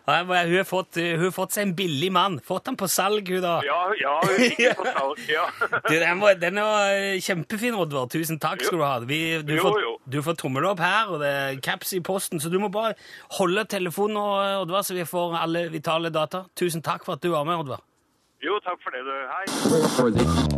Ja, 0.08 0.16
hun, 0.24 0.56
har 0.56 0.64
fått, 0.66 0.98
hun 0.98 1.22
har 1.22 1.30
fått 1.36 1.54
seg 1.54 1.68
en 1.68 1.74
billig 1.78 2.08
mann. 2.12 2.40
Fått 2.44 2.66
han 2.66 2.76
på 2.78 2.88
salg, 2.90 3.28
hun 3.30 3.44
da. 3.44 3.60
Ja, 3.66 3.78
ja, 4.00 4.16
hun 4.24 4.34
fikk 4.42 4.58
det 4.58 4.72
på 4.80 4.86
salg. 4.96 5.22
Ja. 5.30 5.44
Du, 5.86 5.94
den, 6.02 6.18
var, 6.22 6.34
den 6.42 6.58
var 6.58 6.90
eh, 6.96 7.20
kjempefin, 7.22 7.76
Oddvar. 7.78 8.08
Tusen 8.10 8.40
takk 8.42 8.64
skal 8.66 8.80
du 8.80 8.84
ha. 8.84 8.96
Vi, 9.06 9.20
du, 9.46 9.54
Jo, 9.54 9.68
får, 9.68 9.78
jo. 9.84 9.92
du 10.16 10.18
får 10.26 10.38
tommel 10.42 10.66
opp 10.72 10.82
her, 10.82 11.12
og 11.14 11.22
det 11.22 11.30
er 11.30 11.60
caps 11.64 11.94
i 11.94 12.02
posten, 12.04 12.42
så 12.42 12.50
du 12.50 12.58
må 12.62 12.72
bare 12.74 12.96
holde 13.38 13.64
telefonen, 13.70 14.18
nå, 14.18 14.26
Oddvar, 14.64 14.82
så 14.88 14.98
vi 14.98 15.06
får 15.06 15.38
alle 15.44 15.68
vitale 15.74 16.10
data. 16.14 16.42
Tusen 16.58 16.82
takk 16.82 17.06
for 17.06 17.14
at 17.14 17.22
du 17.22 17.30
var 17.36 17.46
med, 17.46 17.62
Oddvar. 17.62 17.84
Jo, 18.42 18.58
takk 18.66 18.82
for 18.82 18.90
det, 18.94 19.06
du. 19.06 19.14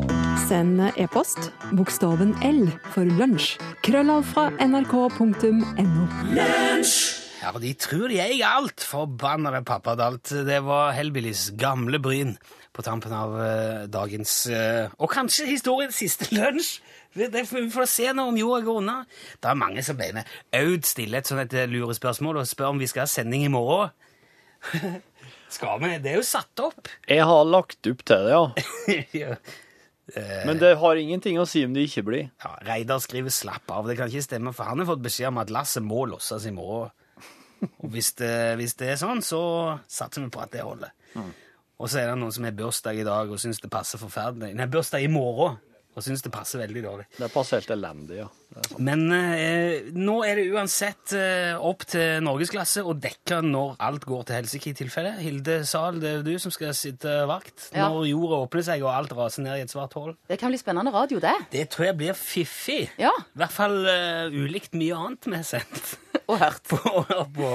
Hei. 0.08 0.19
Send 0.48 0.80
e-post 0.96 1.50
bokstaven 1.76 2.32
L 2.46 2.66
for 2.94 3.08
lunsj. 3.18 3.56
Krøllav 3.84 4.24
fra 4.30 4.46
nrk.no. 4.62 6.06
Ja, 7.40 7.52
de 7.60 7.72
tror 7.80 8.06
de 8.10 8.18
eier 8.22 8.46
alt, 8.48 8.84
forbannede 8.84 9.62
pappadalt. 9.66 10.32
Det 10.46 10.58
var 10.66 10.92
Hellbillys 10.96 11.50
gamle 11.60 12.00
bryn 12.02 12.34
på 12.76 12.84
tampen 12.86 13.14
av 13.16 13.36
eh, 13.42 13.86
dagens 13.90 14.34
eh, 14.52 14.92
Og 15.00 15.10
kanskje 15.12 15.48
historiens 15.50 15.96
siste 15.96 16.30
lunsj! 16.34 16.80
Det, 17.16 17.32
vi 17.34 17.64
får 17.74 17.88
se 17.90 18.12
nå 18.14 18.28
om 18.30 18.38
jorda 18.38 18.62
går 18.68 18.82
unna. 18.84 18.98
Det 19.42 19.50
er 19.50 19.58
mange 19.58 19.82
som 19.82 19.98
ble 19.98 20.12
med. 20.20 20.28
Aud 20.54 20.86
stiller 20.86 21.20
et 21.20 21.30
sånt 21.30 21.56
lurespørsmål 21.72 22.38
og 22.42 22.46
spør 22.46 22.76
om 22.76 22.78
vi 22.78 22.86
skal 22.90 23.08
ha 23.08 23.10
sending 23.10 23.48
i 23.48 23.50
morgen. 23.50 23.90
skal 25.56 25.82
vi? 25.82 25.96
Det 25.98 26.14
er 26.14 26.20
jo 26.20 26.28
satt 26.28 26.62
opp. 26.62 26.86
Jeg 27.10 27.26
har 27.26 27.50
lagt 27.50 27.90
opp 27.90 28.06
til 28.06 28.30
det, 28.30 28.38
ja. 29.18 29.34
ja. 30.16 30.40
Men 30.46 30.60
det 30.60 30.74
har 30.80 31.00
ingenting 31.00 31.38
å 31.40 31.46
si 31.48 31.64
om 31.66 31.74
det 31.76 31.86
ikke 31.88 32.04
blir. 32.06 32.30
Ja, 32.42 32.54
Reidar 32.66 32.98
skriver 33.02 33.30
'slapp 33.30 33.70
av'. 33.70 33.86
Det 33.88 33.96
kan 33.96 34.08
ikke 34.08 34.22
stemme, 34.22 34.52
for 34.52 34.64
han 34.64 34.78
har 34.78 34.86
fått 34.86 35.02
beskjed 35.02 35.28
om 35.28 35.38
at 35.38 35.50
lasset 35.50 35.82
må 35.82 36.04
losses 36.06 36.46
i 36.46 36.54
morgen. 36.54 36.90
Og 37.60 37.90
hvis 37.92 38.12
det, 38.16 38.56
hvis 38.56 38.74
det 38.74 38.88
er 38.88 38.96
sånn, 38.96 39.20
så 39.22 39.78
satser 39.88 40.22
vi 40.24 40.30
på 40.32 40.40
at 40.40 40.52
det 40.52 40.62
holder. 40.64 40.90
Og 41.80 41.88
så 41.88 42.00
er 42.00 42.06
det 42.10 42.18
noen 42.20 42.32
som 42.32 42.44
har 42.44 42.52
bursdag 42.56 43.00
i 43.00 43.04
dag 43.04 43.30
og 43.30 43.40
syns 43.40 43.60
det 43.60 43.70
passer 43.72 44.00
forferdelig. 44.00 44.54
Nei, 44.54 44.66
bursdag 44.66 45.04
i 45.04 45.12
morgen 45.12 45.58
og 45.96 46.04
syns 46.06 46.22
det 46.22 46.30
passer 46.32 46.60
veldig 46.62 46.82
dårlig. 46.84 47.06
Det 47.18 47.28
passer 47.34 47.58
helt 47.60 47.72
elendig, 47.74 48.20
ja. 48.22 48.28
Men 48.82 49.04
eh, 49.14 49.90
nå 49.94 50.16
er 50.26 50.40
det 50.40 50.48
uansett 50.54 51.12
eh, 51.18 51.54
opp 51.54 51.84
til 51.90 52.22
norgesklasse 52.26 52.82
å 52.82 52.94
dekke 52.98 53.40
når 53.46 53.76
alt 53.86 54.06
går 54.10 54.24
til 54.26 54.38
helsike 54.40 54.72
i 54.72 54.76
tilfelle. 54.80 55.12
Hilde 55.22 55.60
Sahl, 55.68 56.00
det 56.02 56.12
er 56.16 56.24
du 56.26 56.32
som 56.42 56.54
skal 56.54 56.74
sitte 56.78 57.14
vakt 57.30 57.68
Ja. 57.74 57.88
når 57.90 58.08
jorda 58.10 58.40
åpner 58.46 58.66
seg 58.66 58.82
og 58.86 58.92
alt 58.94 59.14
raser 59.18 59.46
ned 59.46 59.60
i 59.60 59.64
et 59.66 59.72
svart 59.74 59.94
hull. 59.98 60.14
Det 60.30 60.38
kan 60.42 60.50
bli 60.50 60.58
spennende 60.62 60.94
radio, 60.94 61.20
det. 61.22 61.36
Det 61.54 61.68
tror 61.74 61.90
jeg 61.90 61.98
blir 62.02 62.18
fiffig. 62.18 62.82
Ja. 62.98 63.12
I 63.34 63.42
hvert 63.44 63.54
fall 63.54 63.80
uh, 63.86 64.30
ulikt 64.34 64.74
mye 64.78 64.98
annet 64.98 65.30
vi 65.30 65.38
har 65.38 65.46
sendt 65.46 65.94
Og 66.30 66.38
hørt. 66.38 66.62
på, 66.70 66.78
på, 67.36 67.48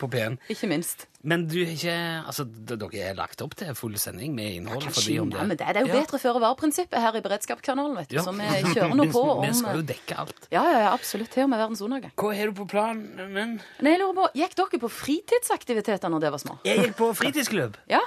på 0.00 0.08
P1. 0.12 0.36
Ikke 0.54 0.68
minst. 0.70 1.06
Men 1.26 1.42
du 1.50 1.58
har 1.64 1.72
ikke 1.74 1.94
Altså, 2.30 2.44
dere 2.48 2.88
er 3.10 3.16
lagt 3.18 3.42
opp 3.44 3.52
til 3.58 3.74
full 3.76 3.96
sending 4.00 4.32
med 4.36 4.54
innhold? 4.60 4.86
Ja, 4.86 4.92
fordi 4.94 5.16
om 5.20 5.32
det. 5.34 5.42
med 5.50 5.58
det. 5.60 5.66
Det 5.74 5.82
er 5.82 5.86
jo 5.86 5.90
Ja. 5.90 5.98
bedre 6.00 6.20
føre 6.22 6.40
var-prinsippet 6.46 7.02
her 7.02 7.18
i 7.18 7.22
beredskapskanalen, 7.26 7.96
vet 7.98 8.08
du. 8.12 8.16
Ja. 8.16 8.24
Så 8.24 8.32
vi 8.38 8.48
kjører 8.72 8.94
nå 8.96 9.08
på 9.16 9.24
om 9.34 9.42
Vi 9.44 9.52
skal 9.58 9.80
jo 9.82 9.84
dekke 9.90 10.18
alt. 10.24 10.48
Ja, 10.54 10.62
ja, 10.70 10.78
ja, 10.86 10.90
absolutt. 10.94 11.30
Til 11.34 11.44
og 11.44 11.50
med 11.52 11.60
verdens 11.60 11.82
undergang. 11.84 12.14
Hva 12.16 12.32
har 12.38 12.52
du 12.52 12.56
på 12.62 12.68
planen, 12.72 13.32
men? 13.34 13.56
Nei, 13.84 13.96
jeg 13.96 14.00
lurer 14.04 14.16
på, 14.22 14.28
Gikk 14.40 14.56
dere 14.62 14.80
på 14.86 14.92
fritidsaktiviteter 15.00 16.08
når 16.12 16.24
det 16.26 16.32
var 16.36 16.42
små? 16.42 16.58
Jeg 16.64 16.84
gikk 16.86 16.96
på 17.02 17.10
fritidsklubb. 17.18 17.76
Ja? 17.90 18.00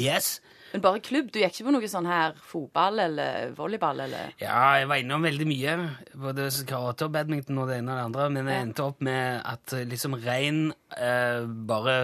Yes. 0.00 0.38
Men 0.76 0.84
bare 0.84 1.00
klubb? 1.00 1.30
Du 1.32 1.38
gikk 1.40 1.54
ikke 1.56 1.70
på 1.70 1.72
noe 1.72 1.88
sånn 1.88 2.06
her 2.10 2.34
fotball 2.50 3.00
eller 3.06 3.54
volleyball 3.56 4.02
eller 4.04 4.34
Ja, 4.42 4.76
jeg 4.76 4.90
var 4.90 5.00
innom 5.00 5.24
veldig 5.24 5.46
mye. 5.48 5.76
Både 6.20 6.50
karate 6.68 7.08
og 7.08 7.14
badminton 7.14 7.62
og 7.62 7.70
det 7.72 7.78
ene 7.80 7.94
og 7.94 7.96
det 7.96 8.04
andre. 8.10 8.26
Men 8.34 8.50
jeg 8.52 8.66
endte 8.66 8.84
opp 8.84 9.00
med 9.00 9.40
at 9.40 9.72
liksom 9.88 10.18
ren, 10.20 10.66
eh, 11.00 11.46
bare 11.48 11.96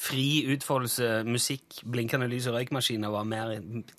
fri 0.00 0.46
utfoldelse, 0.54 1.08
musikk, 1.28 1.82
blinkende 1.90 2.28
lys 2.30 2.46
og 2.48 2.54
røykmaskiner 2.56 3.12
var 3.12 3.26
mer 3.28 3.50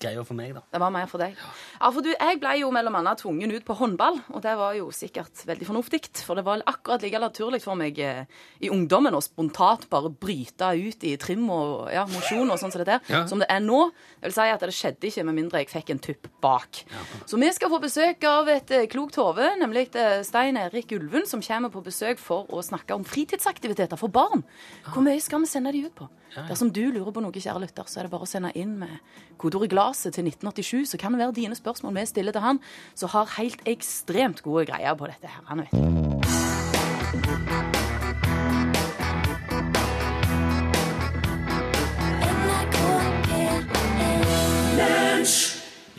greier 0.02 0.24
for 0.26 0.34
meg, 0.34 0.56
da. 0.56 0.64
Det 0.72 0.80
var 0.82 0.90
mer 0.96 1.06
for 1.12 1.22
deg. 1.22 1.36
Ja, 1.38 1.52
for 1.90 2.04
du, 2.04 2.10
Jeg 2.14 2.38
ble 2.38 2.52
jo 2.60 2.68
mellom 2.70 2.94
annet 2.94 3.18
tvungen 3.18 3.50
ut 3.50 3.64
på 3.66 3.74
håndball, 3.74 4.20
og 4.30 4.42
det 4.44 4.52
var 4.56 4.74
jo 4.76 4.90
sikkert 4.94 5.40
veldig 5.48 5.66
fornuftig. 5.66 6.00
For 6.22 6.38
det 6.38 6.44
var 6.46 6.62
akkurat 6.70 7.02
like 7.02 7.18
naturlig 7.18 7.62
for 7.64 7.74
meg 7.74 7.98
eh, 7.98 8.24
i 8.62 8.68
ungdommen 8.70 9.14
å 9.16 9.22
spontant 9.24 9.88
bare 9.90 10.10
bryte 10.12 10.68
ut 10.78 11.02
i 11.08 11.16
trim 11.18 11.48
og 11.50 11.90
ja, 11.90 12.04
mosjon 12.06 12.46
og 12.52 12.60
sånn 12.60 12.70
som 12.70 12.78
det 12.84 12.86
der, 12.86 13.00
Ja. 13.10 13.26
som 13.26 13.42
det 13.42 13.48
er 13.50 13.58
nå. 13.60 13.90
Det 14.20 14.30
vil 14.30 14.36
si 14.36 14.46
at 14.52 14.60
det 14.60 14.70
skjedde 14.76 15.08
ikke 15.10 15.24
med 15.26 15.34
mindre 15.40 15.58
jeg 15.64 15.72
fikk 15.72 15.90
en 15.90 15.98
tupp 15.98 16.28
bak. 16.40 16.84
Så 17.26 17.40
vi 17.40 17.50
skal 17.52 17.68
få 17.72 17.80
besøk 17.82 18.22
av 18.30 18.48
et 18.48 18.70
eh, 18.70 18.86
klokt 18.86 19.16
hode, 19.18 19.50
nemlig 19.58 19.88
eh, 19.96 20.22
Stein 20.22 20.56
Erik 20.56 20.92
Ulven, 20.92 21.26
som 21.26 21.42
kommer 21.42 21.68
på 21.74 21.82
besøk 21.82 22.22
for 22.22 22.46
å 22.52 22.62
snakke 22.62 22.94
om 22.94 23.02
fritidsaktiviteter 23.02 23.98
for 23.98 24.06
barn. 24.12 24.44
Hvor 24.92 25.02
mye 25.02 25.18
skal 25.20 25.40
vi 25.42 25.50
sende 25.50 25.72
de 25.74 25.86
ut 25.88 25.94
på? 25.98 26.06
Dersom 26.32 26.70
du 26.72 26.86
lurer 26.88 27.12
på 27.12 27.20
noe, 27.20 27.32
kjære 27.32 27.60
lytter, 27.60 27.84
så 27.84 28.00
er 28.00 28.06
det 28.06 28.12
bare 28.14 28.24
å 28.24 28.30
sende 28.30 28.54
inn 28.56 28.78
med 28.80 28.88
kodeordet 29.36 29.68
'Glaset' 29.68 30.14
til 30.16 30.24
1987, 30.24 30.86
så 30.94 30.96
kan 30.96 31.12
det 31.12 31.20
være 31.20 31.34
dine 31.36 31.52
spørsmål 31.54 31.71
vi 31.80 32.06
stiller 32.06 32.32
til 32.32 32.40
han, 32.44 32.60
som 32.94 33.08
har 33.08 33.32
helt 33.38 33.62
ekstremt 33.66 34.42
gode 34.42 34.66
greier 34.66 34.94
på 34.94 35.06
dette 35.06 35.26
her. 35.26 35.42
Han 35.48 35.64
vet. 35.64 35.72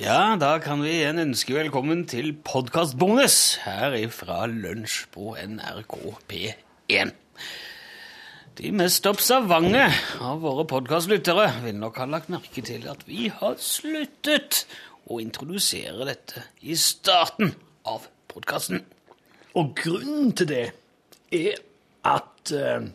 Ja, 0.03 0.35
da 0.35 0.57
kan 0.59 0.81
vi 0.83 0.97
igjen 0.97 1.21
ønske 1.21 1.55
velkommen 1.55 2.01
til 2.11 2.33
podkastbonus 2.43 3.59
her 3.63 3.93
ifra 3.95 4.43
Lunsj 4.51 5.05
på 5.13 5.37
NRK 5.39 5.95
P1. 6.27 7.13
De 8.59 8.69
mest 8.75 9.07
observante 9.09 9.85
av 10.21 10.43
våre 10.43 10.65
podkastlyttere 10.69 11.47
vil 11.63 11.79
nok 11.79 12.01
ha 12.01 12.05
lagt 12.11 12.29
merke 12.29 12.61
til 12.67 12.83
at 12.91 13.01
vi 13.07 13.31
har 13.33 13.55
sluttet 13.63 14.65
å 15.11 15.19
introdusere 15.21 16.07
dette 16.07 16.45
i 16.61 16.75
starten 16.79 17.53
av 17.89 18.07
podkasten. 18.31 18.83
Og 19.59 19.73
grunnen 19.77 20.31
til 20.37 20.49
det 20.49 20.63
er 21.33 21.59
at 22.07 22.53
eh, 22.55 22.87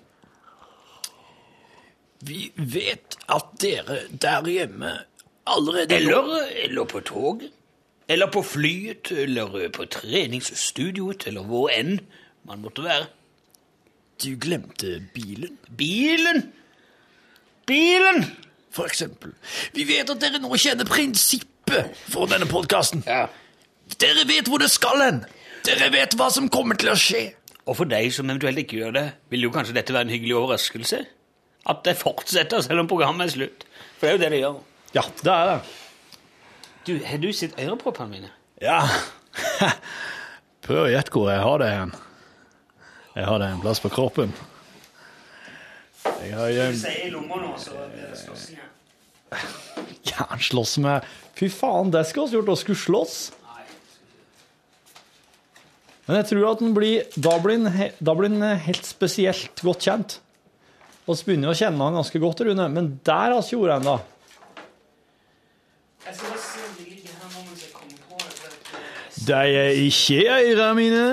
vi 2.28 2.48
vet 2.56 3.18
at 3.30 3.52
dere 3.62 4.00
der 4.10 4.48
hjemme 4.50 4.96
allerede 5.48 5.94
Eller, 5.96 6.48
eller 6.64 6.84
på 6.84 7.00
toget. 7.00 7.52
Eller 8.08 8.30
på 8.32 8.42
flyet, 8.42 9.12
eller 9.12 9.68
på 9.68 9.84
treningsstudioet, 9.84 11.26
eller 11.28 11.44
hvor 11.44 11.68
enn 11.68 11.98
man 12.48 12.62
måtte 12.64 12.84
være. 12.84 13.06
Du 14.18 14.32
glemte 14.40 14.96
bilen, 15.14 15.58
Bilen! 15.76 16.52
Bilen! 17.68 18.24
for 18.70 18.86
eksempel. 18.86 19.32
Vi 19.74 19.84
vet 19.88 20.10
at 20.10 20.20
dere 20.22 20.40
nå 20.42 20.54
kjenner 20.60 20.88
prinsippet 20.88 21.57
for 22.12 22.30
denne 22.30 22.48
podkasten. 22.50 23.04
Ja. 23.06 23.26
Dere 24.00 24.24
vet 24.28 24.48
hvor 24.50 24.60
det 24.62 24.70
skal 24.72 25.02
hen. 25.02 25.20
Dere 25.66 25.90
vet 25.92 26.14
hva 26.18 26.28
som 26.32 26.48
kommer 26.52 26.78
til 26.78 26.92
å 26.92 26.96
skje. 26.98 27.28
Og 27.68 27.76
for 27.76 27.88
deg 27.88 28.08
som 28.16 28.28
eventuelt 28.30 28.62
ikke 28.62 28.78
gjør 28.80 28.94
det, 28.96 29.06
vil 29.32 29.44
jo 29.44 29.52
kanskje 29.52 29.76
dette 29.76 29.92
være 29.92 30.08
en 30.08 30.14
hyggelig 30.14 30.36
overraskelse? 30.38 31.02
At 31.68 31.82
det 31.84 31.98
fortsetter 32.00 32.62
selv 32.64 32.84
om 32.84 32.88
programmet 32.88 33.28
er 33.28 33.34
slutt? 33.34 33.66
For 34.00 34.06
det 34.06 34.10
er 34.10 34.16
jo 34.16 34.22
det 34.22 34.30
det 34.32 34.40
gjør. 34.40 34.60
Ja, 34.96 35.04
det 35.20 35.32
er 35.34 35.50
det. 35.50 35.58
Du, 36.88 36.92
Har 37.04 37.20
du 37.20 37.32
sett 37.36 37.58
øreproppene 37.60 38.08
mine? 38.08 38.30
Ja. 38.64 38.80
Prøv 40.64 40.86
å 40.86 40.92
gjette 40.92 41.12
hvor 41.12 41.28
jeg 41.28 41.44
har 41.44 41.60
det 41.60 41.68
hen. 41.74 41.92
Jeg 43.18 43.26
har 43.28 43.42
det 43.42 43.50
en 43.52 43.60
plass 43.60 43.82
på 43.84 43.90
kroppen. 43.92 44.32
Jeg 46.22 46.32
har 46.38 46.50
gjemt 46.54 46.80
sier 46.80 47.08
i 47.08 47.12
lomma 47.12 47.36
nå, 47.42 47.52
så 47.60 47.76
blir 47.92 48.08
det 48.08 48.20
slåssing. 48.24 48.64
Ja, 50.08 50.24
han 50.30 50.40
slåss 50.40 50.78
med 50.82 51.04
Fy 51.38 51.46
faen, 51.54 51.92
det 51.94 52.02
skulle 52.08 52.32
vi 52.32 52.40
gjort, 52.40 52.50
å 52.50 52.58
skulle 52.58 52.80
slåss. 52.82 53.18
Men 56.08 56.22
jeg 56.22 56.30
tror 56.30 56.46
at 56.48 56.62
den 56.64 56.72
blir, 56.74 57.04
da 57.20 57.34
blir 57.42 57.60
den, 57.60 57.90
da 58.00 58.14
blir 58.16 58.32
den 58.32 58.62
helt 58.64 58.86
spesielt 58.88 59.60
godt 59.62 59.84
kjent. 59.84 60.18
Så 61.08 61.24
begynner 61.24 61.52
å 61.52 61.56
kjenne 61.56 61.84
han 61.84 61.96
ganske 61.96 62.20
godt, 62.20 62.42
Rune, 62.44 62.66
men 62.72 62.94
der 63.06 63.34
har 63.34 63.42
ikke 63.42 63.56
gjort 63.56 63.78
ennå. 63.78 63.98
De 69.28 69.36
er 69.36 69.76
ikke 69.84 70.18
i 70.24 70.52
øra 70.52 70.72
mine. 70.76 71.04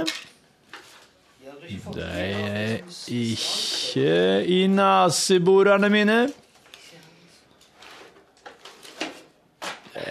De 1.96 2.08
er 2.08 2.82
ikke 3.12 4.10
i 4.48 4.62
neseborene 4.72 5.92
mine. 5.92 6.20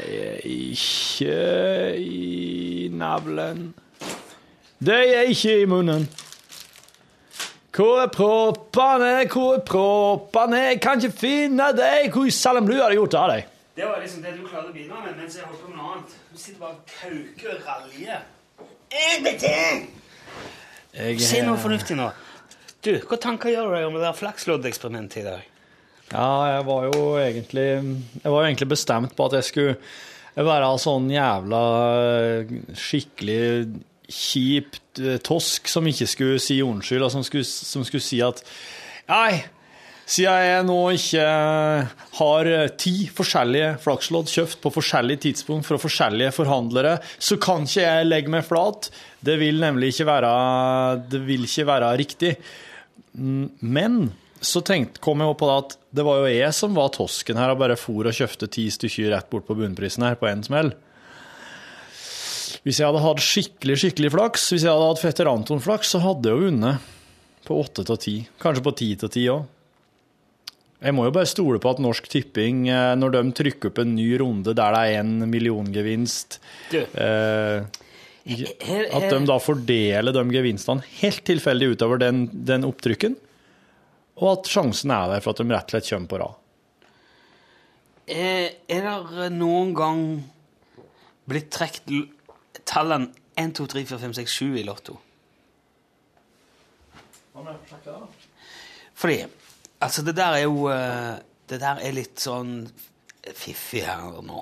Er 0.08 0.44
ikke 0.44 1.96
i 1.98 2.88
navlen. 2.92 3.74
De 4.84 4.92
er 4.92 5.30
ikke 5.32 5.62
i 5.62 5.66
munnen. 5.70 6.08
Hvor 7.74 8.02
er 8.02 8.10
proppene, 8.12 9.26
hvor 9.32 9.54
er 9.54 9.64
proppene? 9.66 10.56
Jeg 10.56 10.80
kan 10.80 11.00
ikke 11.02 11.18
finne 11.18 11.72
deg. 11.74 12.12
Hvor 12.12 12.28
i 12.28 12.30
Salem 12.30 12.68
har 12.70 12.92
de 12.92 13.00
gjort 13.00 13.16
av 13.18 13.32
deg? 13.32 13.48
Det 13.74 13.88
var 13.88 13.98
liksom 14.02 14.22
det 14.22 14.36
du 14.36 14.44
klarte 14.46 14.70
å 14.70 14.74
begynne 14.74 15.00
med 15.02 15.16
mens 15.18 15.34
jeg 15.34 15.48
holdt 15.48 15.64
på 15.64 15.72
med 15.72 15.80
noe 15.80 15.96
annet. 15.96 16.12
Du 16.30 16.38
sitter 16.38 16.60
bare 16.60 16.76
og 16.76 16.82
kauker 17.00 17.56
og 17.56 17.64
raljer. 17.66 18.20
Jeg, 20.94 21.18
Si 21.18 21.40
noe 21.42 21.58
fornuftig 21.58 21.96
nå. 21.98 22.12
Du, 22.84 22.92
hva 23.08 23.18
tanker 23.18 23.50
gjør 23.50 23.72
du 23.72 23.74
deg 23.74 23.88
om 23.88 23.96
det 23.98 24.04
der 24.04 24.14
flaksloddeksperimentet 24.20 25.24
i 25.24 25.26
dag? 25.26 25.53
Ja, 26.14 26.57
jeg 26.57 26.66
var 26.68 26.85
jo 26.92 27.00
egentlig 27.18 27.68
Jeg 28.22 28.31
var 28.31 28.44
egentlig 28.44 28.70
bestemt 28.70 29.16
på 29.16 29.27
at 29.27 29.38
jeg 29.40 29.48
skulle 29.48 29.77
være 30.35 30.68
sånn 30.83 31.11
jævla 31.14 31.64
eh, 31.94 32.55
skikkelig 32.74 33.42
kjipt 34.11 35.03
eh, 35.03 35.18
tosk 35.22 35.70
som 35.70 35.87
ikke 35.87 36.09
skulle 36.11 36.40
si 36.42 36.59
unnskyld, 36.62 37.05
og 37.07 37.12
som 37.14 37.22
skulle, 37.27 37.46
som 37.46 37.87
skulle 37.87 38.03
si 38.03 38.18
at 38.24 38.42
Nei, 39.07 39.44
siden 40.09 40.46
jeg 40.48 40.64
nå 40.66 40.79
ikke 40.96 41.29
har 42.18 42.50
ti 42.81 42.94
forskjellige 43.14 43.74
flakslodd 43.85 44.33
kjøpt 44.33 44.59
på 44.64 44.72
forskjellige 44.74 45.22
tidspunkt 45.27 45.68
fra 45.68 45.79
forskjellige 45.81 46.35
forhandlere, 46.35 46.96
så 47.18 47.37
kan 47.37 47.68
ikke 47.68 47.85
jeg 47.85 48.09
legge 48.09 48.33
meg 48.33 48.46
flat. 48.48 48.88
Det 49.20 49.37
vil 49.42 49.61
nemlig 49.61 49.92
ikke 49.92 50.09
være, 50.09 50.35
det 51.12 51.20
vil 51.29 51.44
ikke 51.44 51.68
være 51.68 51.94
riktig. 52.00 52.35
Mm, 53.12 53.50
Men 53.61 54.00
så 54.46 54.62
tenkt, 54.64 55.00
kom 55.04 55.22
jeg 55.22 55.37
på 55.40 55.48
det 55.50 55.61
at 55.62 55.76
det 55.94 56.04
var 56.07 56.22
jo 56.22 56.33
jeg 56.33 56.57
som 56.57 56.74
var 56.76 56.92
tosken 56.94 57.38
her 57.40 57.52
og 57.52 57.61
bare 57.62 57.78
for 57.80 58.09
og 58.09 58.16
kjøpte 58.16 58.50
ti 58.52 58.66
stykker 58.72 59.12
rett 59.14 59.30
bort 59.33 59.46
på 59.48 59.57
bunnprisen 59.59 60.07
her 60.07 60.18
på 60.20 60.28
en 60.30 60.44
smell. 60.46 60.74
Hvis 62.64 62.80
jeg 62.80 62.88
hadde 62.88 63.02
hatt 63.04 63.20
skikkelig 63.20 63.76
skikkelig 63.83 64.12
flaks, 64.14 64.46
hvis 64.54 64.64
jeg 64.64 64.72
hadde 64.72 64.87
hatt 64.88 65.02
fetter 65.02 65.28
Anton-flaks, 65.28 65.90
så 65.92 66.00
hadde 66.00 66.30
jeg 66.30 66.38
jo 66.38 66.46
vunnet 66.48 66.92
på 67.44 67.59
åtte 67.61 67.85
til 67.85 68.00
ti. 68.00 68.14
Kanskje 68.40 68.64
på 68.64 68.72
ti 68.78 68.88
til 69.00 69.12
ti 69.12 69.26
òg. 69.33 69.44
Jeg 70.85 70.92
må 70.96 71.07
jo 71.07 71.14
bare 71.16 71.28
stole 71.28 71.61
på 71.62 71.70
at 71.72 71.80
Norsk 71.80 72.09
Tipping, 72.12 72.66
eh, 72.68 72.92
når 72.98 73.14
de 73.14 73.22
trykker 73.38 73.70
opp 73.70 73.80
en 73.80 73.94
ny 73.96 74.09
runde 74.20 74.52
der 74.52 74.74
det 74.74 74.83
er 74.85 74.98
en 75.00 75.14
milliongevinst 75.30 76.37
eh, 76.74 77.64
At 77.64 79.07
de 79.12 79.20
da 79.28 79.38
fordeler 79.40 80.12
de 80.12 80.25
gevinstene 80.35 80.85
helt 81.00 81.23
tilfeldig 81.25 81.71
utover 81.77 82.02
den, 82.02 82.27
den 82.33 82.66
opptrykken, 82.68 83.16
og 84.21 84.29
at 84.31 84.50
sjansen 84.50 84.92
er 84.94 85.10
der 85.10 85.23
for 85.25 85.35
at 85.35 85.42
de 85.42 85.48
rett 85.50 85.69
og 85.69 85.75
slett 85.75 85.90
kommer 85.90 86.10
på 86.10 86.21
rad. 86.23 86.40
Er, 88.15 88.50
er 88.69 88.88
det 89.10 89.31
noen 89.33 89.73
gang 89.77 90.02
blitt 91.25 91.48
trukket 91.54 92.12
tallene 92.69 93.10
1, 93.40 93.54
2, 93.56 93.67
3, 93.73 93.85
4, 93.88 94.00
5, 94.04 94.17
6, 94.21 94.37
7 94.44 94.58
i 94.60 94.67
Lotto? 94.67 94.98
Fordi 98.94 99.25
Altså, 99.85 100.02
det 100.02 100.17
der 100.17 100.38
er 100.38 100.44
jo 100.46 100.69
eh, 100.71 101.17
Det 101.50 101.60
der 101.60 101.81
er 101.83 101.92
litt 101.92 102.21
sånn 102.23 102.62
fiffig 103.35 103.83
her 103.85 104.21
nå. 104.25 104.40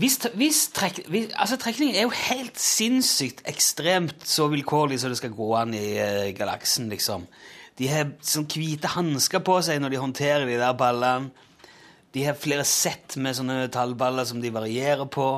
Hvis, 0.00 0.16
hvis 0.34 0.60
trek, 0.72 1.02
hvis, 1.12 1.28
altså 1.36 1.58
Trekningen 1.60 1.96
er 1.96 2.06
jo 2.06 2.14
helt 2.16 2.56
sinnssykt 2.60 3.42
ekstremt 3.48 4.24
så 4.28 4.46
vilkårlig 4.48 4.98
som 5.00 5.12
det 5.12 5.18
skal 5.20 5.34
gå 5.36 5.48
an 5.58 5.74
i 5.76 5.90
uh, 6.00 6.30
galaksen, 6.32 6.88
liksom. 6.88 7.26
De 7.78 7.88
har 7.88 8.12
sånn 8.26 8.48
hvite 8.52 8.90
hansker 8.92 9.42
på 9.44 9.56
seg 9.64 9.80
når 9.80 9.94
de 9.94 10.00
håndterer 10.02 10.46
de 10.48 10.58
der 10.60 10.76
ballene. 10.78 11.32
De 12.12 12.26
har 12.26 12.36
flere 12.36 12.64
sett 12.68 13.16
med 13.16 13.38
sånne 13.38 13.70
tallballer 13.72 14.26
som 14.28 14.42
de 14.42 14.50
varierer 14.52 15.08
på. 15.08 15.28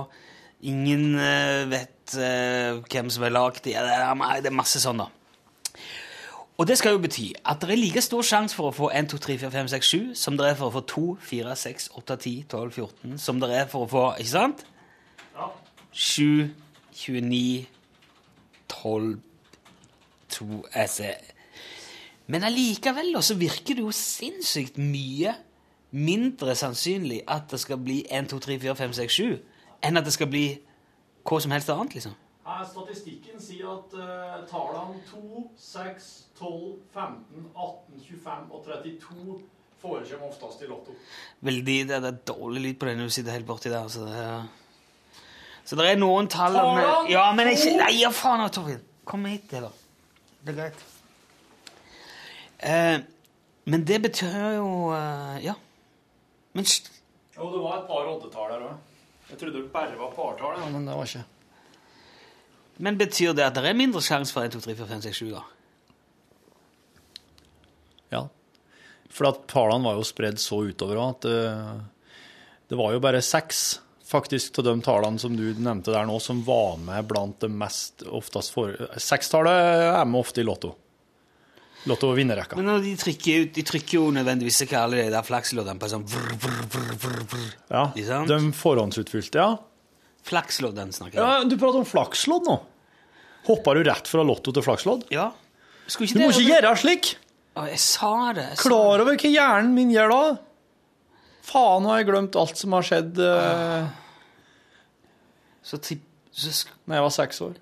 Ingen 0.67 1.13
uh, 1.21 1.67
vet 1.71 2.17
uh, 2.19 2.81
hvem 2.91 3.13
som 3.15 3.27
har 3.27 3.35
lagd 3.35 3.63
de. 3.67 3.77
Ja, 3.77 3.85
Det 3.87 3.95
er, 3.95 4.49
er 4.51 4.57
masse 4.57 4.83
sånn, 4.83 5.05
da. 5.05 5.11
Og 6.55 6.67
det 6.71 6.77
skal 6.79 6.95
jo 6.95 7.03
bety 7.03 7.33
at 7.51 7.63
det 7.63 7.75
er 7.75 7.81
like 7.81 8.03
stor 8.03 8.27
sjanse 8.27 8.55
for 8.55 8.71
å 8.71 8.75
få 8.75 8.89
1, 8.95 9.09
2, 9.11 9.19
3, 9.23 9.39
4, 9.43 9.51
5, 9.55 9.71
6, 9.73 9.89
7 9.91 10.19
som 10.19 10.37
det 10.39 10.53
er 10.53 10.59
for 10.59 10.71
å 10.71 10.75
få 10.77 10.83
2, 10.91 11.07
4, 11.31 11.55
6, 11.59 11.89
8, 11.99 12.17
10, 12.23 12.45
12, 12.53 12.77
14 12.77 13.17
Som 13.19 13.41
det 13.43 13.49
er 13.59 13.67
for 13.73 13.87
å 13.87 13.91
få 13.91 14.05
Ikke 14.23 14.31
sant? 14.31 14.63
7, 15.91 16.55
29, 16.95 17.67
12 18.71 19.17
2 20.35 20.65
jeg 20.75 20.91
ser. 20.91 21.34
Men 22.27 22.47
allikevel 22.49 23.13
så 23.23 23.37
virker 23.37 23.77
det 23.77 23.85
jo 23.85 23.93
sinnssykt 23.95 24.79
mye 24.81 25.35
mindre 25.95 26.55
sannsynlig 26.59 27.21
at 27.31 27.51
det 27.51 27.61
skal 27.63 27.79
bli 27.79 28.01
1, 28.11 28.29
2, 28.33 28.39
3, 28.39 28.59
4, 28.61 28.77
5, 28.77 28.93
6, 28.99 29.13
7 29.13 29.27
enn 29.85 30.01
at 30.01 30.07
det 30.07 30.15
skal 30.15 30.31
bli 30.33 30.47
hva 31.25 31.41
som 31.41 31.53
helst 31.55 31.71
annet, 31.73 31.95
liksom. 31.97 32.15
Statistikken 32.45 33.41
sier 33.41 33.69
at 33.73 33.95
uh, 33.97 34.41
tallene 34.49 35.01
2, 35.09 35.45
6, 35.61 36.09
12, 36.39 36.57
15, 36.93 37.45
18, 37.53 38.01
25 38.09 38.51
og 38.51 38.65
32 38.67 39.37
forekommer 39.85 40.29
oftest 40.29 40.65
i 40.65 40.69
Lotto. 40.69 40.97
Veldig, 41.45 41.79
det, 41.89 42.01
det 42.05 42.11
er 42.11 42.21
dårlig 42.33 42.65
lyd 42.67 42.81
på 42.81 42.89
det 42.89 42.97
når 42.99 43.11
du 43.11 43.17
sitter 43.17 43.37
helt 43.37 43.49
borti 43.49 43.73
der. 43.73 43.89
Så 43.93 44.05
det, 44.09 44.17
er, 44.25 45.23
så 45.65 45.81
det 45.81 45.89
er 45.91 46.01
noen 46.01 46.29
tall 46.33 46.57
Tallene 46.57 47.13
Ja, 47.13 47.29
men 47.37 47.53
ikke 47.53 47.77
Nei, 47.81 47.93
ja, 48.01 48.13
faen, 48.13 48.45
Torfinn. 48.53 48.83
Kom 49.09 49.25
hit, 49.29 49.53
da. 49.53 49.73
Det 50.45 50.53
er 50.55 50.61
greit. 50.63 50.85
Eh, 52.65 52.99
men 53.69 53.85
det 53.89 53.99
betyr 54.07 54.35
jo 54.57 54.69
eh, 54.97 55.39
Ja. 55.45 55.55
Men 56.55 56.65
st- 56.65 56.91
Jo, 57.37 57.49
det 57.51 57.61
var 57.65 57.81
et 57.83 57.89
par 57.89 58.07
oddetall 58.09 58.51
der 58.53 58.67
òg. 58.69 58.77
Jeg 59.31 59.39
trodde 59.41 59.57
det 59.59 59.73
bare 59.73 59.97
var 59.99 60.13
partall, 60.15 60.59
ja, 60.61 60.69
men 60.71 60.85
det 60.87 60.95
var 60.95 61.09
ikke. 61.09 61.25
Men 62.85 62.99
betyr 63.01 63.33
det 63.35 63.45
at 63.47 63.57
det 63.59 63.65
er 63.67 63.75
mindre 63.79 64.01
sjanse 64.05 64.33
for 64.35 64.45
1, 64.47 64.53
2, 64.55 64.61
3, 64.69 64.75
4, 64.79 64.87
5, 64.93 65.03
6, 65.09 65.19
7, 65.19 65.31
da? 65.33 65.43
Ja. 68.15 68.23
For 69.15 69.29
at 69.31 69.43
tallene 69.51 69.87
var 69.89 69.99
jo 69.99 70.07
spredd 70.07 70.39
så 70.43 70.61
utover 70.69 71.01
òg 71.01 71.11
at 71.17 71.29
eh, 71.31 71.75
det 72.71 72.79
var 72.79 72.95
jo 72.95 73.03
bare 73.03 73.23
seks 73.25 73.65
faktisk 74.05 74.59
av 74.61 74.69
de 74.69 74.77
tallene 74.85 75.19
som 75.23 75.35
du 75.37 75.47
nevnte 75.59 75.91
der 75.95 76.07
nå, 76.07 76.19
som 76.23 76.43
var 76.47 76.77
med 76.83 77.07
blant 77.11 77.41
det 77.43 77.51
mest 77.51 78.05
oftest 78.07 78.53
for... 78.55 78.75
Sekstallet 79.01 79.91
er 79.97 80.05
med 80.07 80.21
ofte 80.21 80.43
i 80.43 80.47
Lotto. 80.47 80.75
Lotto 81.85 82.09
og 82.09 82.17
vinnerrekka. 82.17 82.57
Men 82.57 82.81
de 82.81 82.95
trykker 82.97 83.45
ut, 83.45 83.51
de 83.57 83.65
trykker 83.69 83.99
jo 83.99 84.05
nødvendigvis 84.17 84.63
ikke 84.65 84.79
alle 84.81 85.03
de 85.03 85.11
der 85.13 85.27
flaksloddene 85.27 85.81
på 85.83 85.91
sånn 85.93 86.07
vrr, 86.09 86.31
vrr, 86.41 86.63
vrr, 86.73 86.93
vrr, 87.03 87.25
vrr. 87.35 87.51
Ja, 87.69 87.83
sant? 88.09 88.31
de 88.31 88.53
forhåndsutfylte, 88.57 89.43
ja. 89.43 89.59
Flaksloddene 90.25 90.97
snakker 90.97 91.21
jeg 91.21 91.25
om. 91.25 91.35
ja. 91.35 91.51
Du 91.51 91.59
prater 91.61 91.83
om 91.83 91.89
flakslodd 91.89 92.49
nå. 92.49 92.57
Hoppa 93.45 93.75
du 93.77 93.83
rett 93.85 94.09
fra 94.09 94.25
Lotto 94.25 94.55
til 94.57 94.65
flakslodd? 94.65 95.05
Ja. 95.13 95.29
Du 95.85 96.17
må 96.23 96.31
ikke 96.33 96.47
gjøre 96.49 96.73
slik! 96.81 97.11
Å, 97.55 97.67
jeg 97.69 97.79
sa 97.83 98.15
det. 98.35 98.47
Jeg 98.55 98.59
sa 98.59 98.65
Klar 98.65 99.03
over 99.05 99.19
hva 99.21 99.31
hjernen 99.31 99.75
min 99.77 99.93
gjør 99.93 100.11
da? 100.11 100.23
Faen, 101.45 101.85
nå 101.85 101.93
har 101.93 102.01
jeg 102.01 102.09
glemt 102.09 102.39
alt 102.41 102.57
som 102.59 102.73
har 102.75 102.87
skjedd 102.89 103.21
uh, 103.21 103.85
Så, 105.65 105.79
sk 105.85 106.73
da 106.89 106.97
jeg 106.97 107.05
var 107.05 107.15
seks 107.15 107.43
år. 107.45 107.61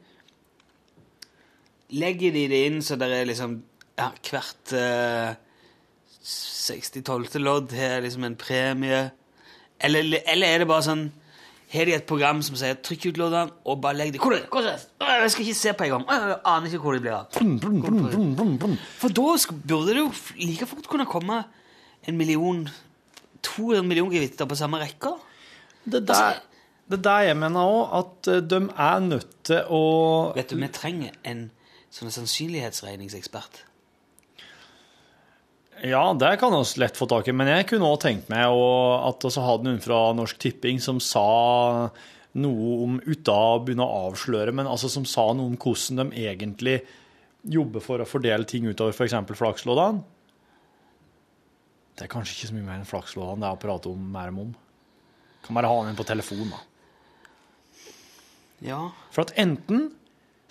legger 1.92 2.32
de 2.32 2.46
det 2.48 2.60
inn 2.70 2.78
så 2.80 2.96
det 2.96 3.10
er 3.12 3.26
liksom 3.28 3.58
ja, 3.98 4.10
hvert 4.28 4.74
uh, 4.76 5.34
60-12. 6.22 7.38
lodd 7.42 7.74
har 7.76 8.00
liksom 8.04 8.24
en 8.24 8.36
premie. 8.38 9.10
Eller, 9.82 10.22
eller 10.26 10.46
er 10.46 10.62
det 10.62 10.68
bare 10.70 10.86
sånn 10.86 11.08
Har 11.72 11.88
de 11.88 11.94
et 11.96 12.04
program 12.06 12.42
som 12.44 12.54
sier 12.60 12.76
'trykk 12.76 13.06
ut 13.08 13.18
loddene', 13.18 13.50
og 13.64 13.80
bare 13.80 13.96
legg 13.96 14.12
dem 14.12 14.20
Hvor 14.20 14.34
er 14.36 14.42
det? 14.44 14.48
Hvor 14.52 14.60
er 14.60 14.76
det? 14.76 15.22
Jeg 15.22 15.30
skal 15.32 15.44
ikke 15.46 15.58
se 15.58 15.72
på 15.72 15.84
en 15.84 15.90
gang. 15.90 16.04
Jeg 16.10 16.36
aner 16.44 16.66
ikke 16.68 16.82
hvor 16.84 16.92
de 16.92 17.00
blir 17.00 17.14
av. 17.16 17.26
For 19.00 19.08
da 19.08 19.26
burde 19.72 19.88
det 19.88 20.02
jo 20.02 20.12
like 20.36 20.68
fort 20.68 20.88
kunne 20.92 21.06
komme 21.08 21.42
en 22.06 22.16
million 22.18 22.68
200 23.42 23.82
millioner 23.88 24.18
gevitter 24.18 24.46
på 24.46 24.58
samme 24.58 24.78
rekke. 24.82 25.16
Det 25.84 26.04
der, 26.06 26.38
det 26.90 27.00
der 27.04 27.26
jeg 27.26 27.36
mener 27.40 27.66
òg, 27.66 27.82
at 27.98 28.28
eh, 28.30 28.42
de 28.44 28.60
er 28.70 28.98
nødt 29.02 29.32
til 29.48 29.64
å 29.66 29.82
Vet 30.36 30.52
du, 30.52 30.56
vi 30.60 30.68
trenger 30.68 31.16
en 31.24 31.48
sånn 31.92 32.12
sannsynlighetsregningsekspert. 32.14 33.64
Ja, 35.82 36.14
det 36.14 36.36
kan 36.38 36.54
vi 36.54 36.80
lett 36.80 36.96
få 36.96 37.08
tak 37.10 37.26
i, 37.26 37.34
men 37.34 37.48
jeg 37.50 37.66
kunne 37.72 37.88
òg 37.90 38.00
tenkt 38.04 38.28
meg 38.30 38.46
at 38.46 39.24
vi 39.26 39.42
hadde 39.42 39.66
noen 39.66 39.80
fra 39.82 40.00
Norsk 40.14 40.38
Tipping 40.38 40.78
som 40.82 41.00
sa 41.02 41.90
noe 42.38 42.76
om, 42.84 43.00
uten 43.02 43.34
å 43.34 43.58
begynne 43.64 43.84
å 43.84 44.04
avsløre, 44.08 44.54
men 44.54 44.70
altså 44.70 44.88
som 44.92 45.04
sa 45.08 45.24
noe 45.34 45.50
om 45.50 45.56
hvordan 45.58 46.12
de 46.12 46.22
egentlig 46.22 46.78
jobber 47.42 47.82
for 47.82 47.98
å 47.98 48.06
fordele 48.06 48.46
ting 48.46 48.68
utover 48.70 48.94
f.eks. 48.94 49.16
flaksloddene. 49.34 50.04
Det 51.98 52.06
er 52.06 52.12
kanskje 52.12 52.36
ikke 52.36 52.52
så 52.52 52.56
mye 52.56 52.68
mer 52.68 52.78
enn 52.78 52.88
flaksloddene 52.88 53.42
det 53.42 53.48
er 53.50 53.58
å 53.58 53.62
prate 53.66 53.90
om 53.90 54.04
mer 54.14 54.30
om. 54.30 54.54
Kan 55.42 55.58
bare 55.58 55.72
ha 55.72 55.82
den 55.88 55.98
på 55.98 56.06
telefon, 56.06 56.54
da. 56.54 56.62
Ja. 58.62 58.80
For 59.10 59.26
at 59.26 59.34
enten 59.40 59.88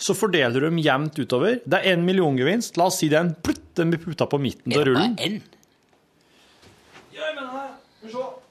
så 0.01 0.15
fordeler 0.17 0.59
du 0.59 0.67
dem 0.67 0.81
jevnt 0.81 1.17
utover. 1.21 1.61
Det 1.63 1.79
er 1.79 1.95
én 1.95 2.03
milliongevinst. 2.05 2.75
La 2.79 2.89
oss 2.91 2.99
si 2.99 3.07
den, 3.11 3.31
plutt, 3.45 3.60
den 3.77 3.91
blir 3.91 4.01
putta 4.03 4.25
på 4.25 4.37
midten 4.37 4.71
Er 4.71 4.83
det 4.83 4.93
bare 4.95 5.15
én? 5.19 5.41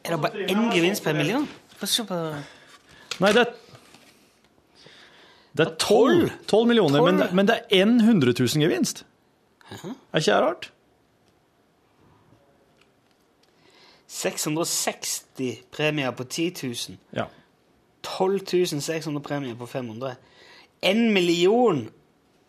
Er 0.05 0.11
det 0.11 0.21
bare 0.21 0.47
én 0.47 0.75
gevinst 0.75 1.05
per 1.05 1.13
million? 1.13 1.49
Få 1.77 1.87
se 1.87 2.05
på 2.05 2.19
Nei, 3.21 3.33
det 3.33 3.47
er 3.47 3.53
Det 5.57 5.67
er 5.67 5.75
tolv 5.83 6.31
tolv 6.47 6.69
millioner, 6.69 7.03
men, 7.03 7.23
men 7.35 7.49
det 7.49 7.57
er 7.59 7.83
én 7.83 7.99
100 8.01 8.35
000 8.39 8.63
gevinst. 8.63 9.05
Er 9.71 10.19
ikke 10.19 10.31
det 10.31 10.43
rart? 10.43 10.73
660 14.07 15.59
premier 15.73 16.11
på 16.11 16.25
10 16.25 16.55
000. 16.63 16.99
Ja. 17.17 17.25
12 18.03 18.81
600 18.81 19.23
premier 19.23 19.55
på 19.55 19.67
500. 19.67 20.15
1 20.83 20.97
million 21.13 21.91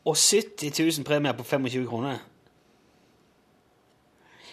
og 0.06 0.18
70 0.18 0.80
000 0.98 1.06
premier 1.06 1.32
på 1.32 1.44
25 1.44 1.88
kroner. 1.88 2.18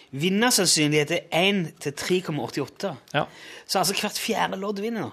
Vinnersannsynlighet 0.09 1.11
er 1.13 1.25
1 1.37 1.65
til 1.85 1.93
3,88. 1.93 2.93
ja. 3.13 3.25
Så 3.69 3.81
altså 3.81 3.93
hvert 3.93 4.17
fjerde 4.17 4.57
lodd 4.57 4.81
vinner. 4.81 5.11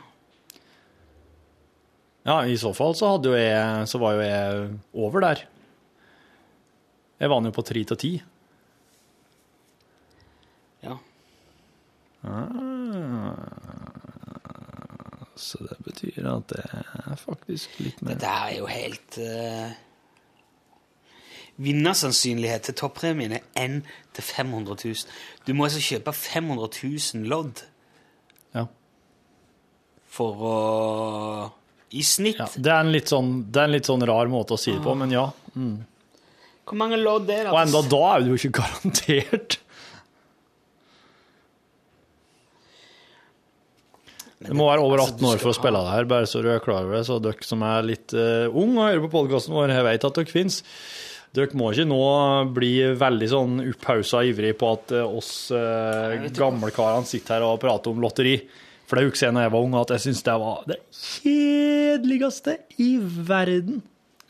Ja, 2.26 2.40
i 2.42 2.57
så 2.59 2.72
fall 2.74 2.97
så, 2.99 3.12
jo 3.22 3.36
jeg, 3.36 3.86
så 3.86 4.01
var 4.03 4.16
jo 4.16 4.24
jeg 4.24 4.70
over 4.94 5.22
der. 5.22 5.44
Jeg 7.20 7.30
vant 7.30 7.49
jo 7.49 7.53
på 7.55 7.64
tre 7.64 7.84
til 7.86 8.01
ti. 8.01 8.12
Ja. 10.82 10.97
Ah. 12.26 13.36
Så 15.36 15.61
det 15.62 15.76
betyr 15.84 16.26
at 16.32 16.49
det 16.51 16.64
er 16.72 17.18
faktisk 17.20 17.76
litt 17.84 18.01
mer 18.03 18.16
Dette 18.16 18.32
er 18.32 18.55
jo 18.57 18.68
helt 18.72 19.18
uh... 19.20 19.76
Vinnersannsynlighet 21.62 22.66
til 22.68 22.74
toppremien 22.76 23.32
er 23.38 23.44
1 23.57 23.78
til 24.16 24.24
500 24.26 24.76
000. 24.84 25.14
Du 25.46 25.54
må 25.57 25.64
altså 25.68 25.80
kjøpe 25.80 26.12
500 26.12 26.68
000 27.16 27.28
lodd 27.32 27.62
Ja. 28.54 28.66
for 30.07 30.42
å 30.50 30.57
I 31.96 32.02
snitt. 32.04 32.36
ja. 32.42 32.48
Det, 32.57 32.72
er 32.72 32.80
en 32.84 32.92
litt 32.92 33.09
sånn, 33.12 33.30
det 33.50 33.62
er 33.62 33.70
en 33.70 33.76
litt 33.78 33.88
sånn 33.88 34.04
rar 34.09 34.28
måte 34.28 34.57
å 34.57 34.61
si 34.61 34.72
det 34.74 34.82
på, 34.84 34.94
men 35.00 35.14
ja. 35.14 35.28
Hvor 35.57 36.76
mange 36.76 36.98
lodd 37.00 37.30
er 37.30 37.46
det? 37.46 37.52
Og 37.54 37.61
enda 37.62 37.80
da 37.88 38.02
er 38.16 38.24
det 38.26 38.34
jo 38.34 38.40
ikke 38.42 38.57
garantert. 38.61 39.61
Det 44.46 44.52
må 44.54 44.66
være 44.68 44.82
over 44.84 45.00
Altså, 45.00 45.16
18 45.16 45.28
år 45.30 45.40
for 45.40 45.50
å 45.50 45.57
spille 45.57 45.80
det 45.86 45.92
her, 45.94 46.07
bare 46.11 46.28
så 46.28 46.42
du 46.44 46.50
er 46.52 46.61
klar 46.62 46.84
over 46.84 46.98
det. 46.98 47.04
Så 47.09 47.16
dere 47.24 47.46
som 47.48 47.62
er 47.66 47.86
litt 47.88 48.12
uh, 48.14 48.46
ung 48.52 48.76
og 48.76 48.84
hører 48.90 49.04
på 49.07 49.12
podkasten 49.14 49.54
vår, 49.57 49.72
jeg 49.72 49.86
vet 49.88 50.04
at 50.11 50.18
dere 50.20 50.32
fins. 50.34 50.59
Dere 51.37 51.59
må 51.59 51.68
ikke 51.72 51.84
nå 51.91 52.03
bli 52.57 52.72
veldig 52.97 53.26
sånn 53.28 53.59
opphausa 53.66 54.22
ivrig 54.24 54.55
på 54.57 54.70
at 54.72 54.95
eh, 54.97 55.05
oss 55.18 55.51
eh, 55.53 56.30
gamlekarene 56.32 57.09
sitter 57.09 57.37
her 57.37 57.45
og 57.51 57.61
prater 57.61 57.93
om 57.93 58.01
lotteri. 58.01 58.39
For 58.87 58.97
det 58.97 59.11
husker 59.11 59.26
jeg 59.26 59.37
da 59.37 59.45
jeg 59.45 59.53
var 59.53 59.66
ung, 59.66 59.74
at 59.76 59.93
jeg 59.93 60.05
syntes 60.07 60.24
det 60.24 60.37
var 60.41 60.62
det 60.70 60.78
kjedeligste 60.95 62.55
i 62.80 62.91
verden. 63.03 63.82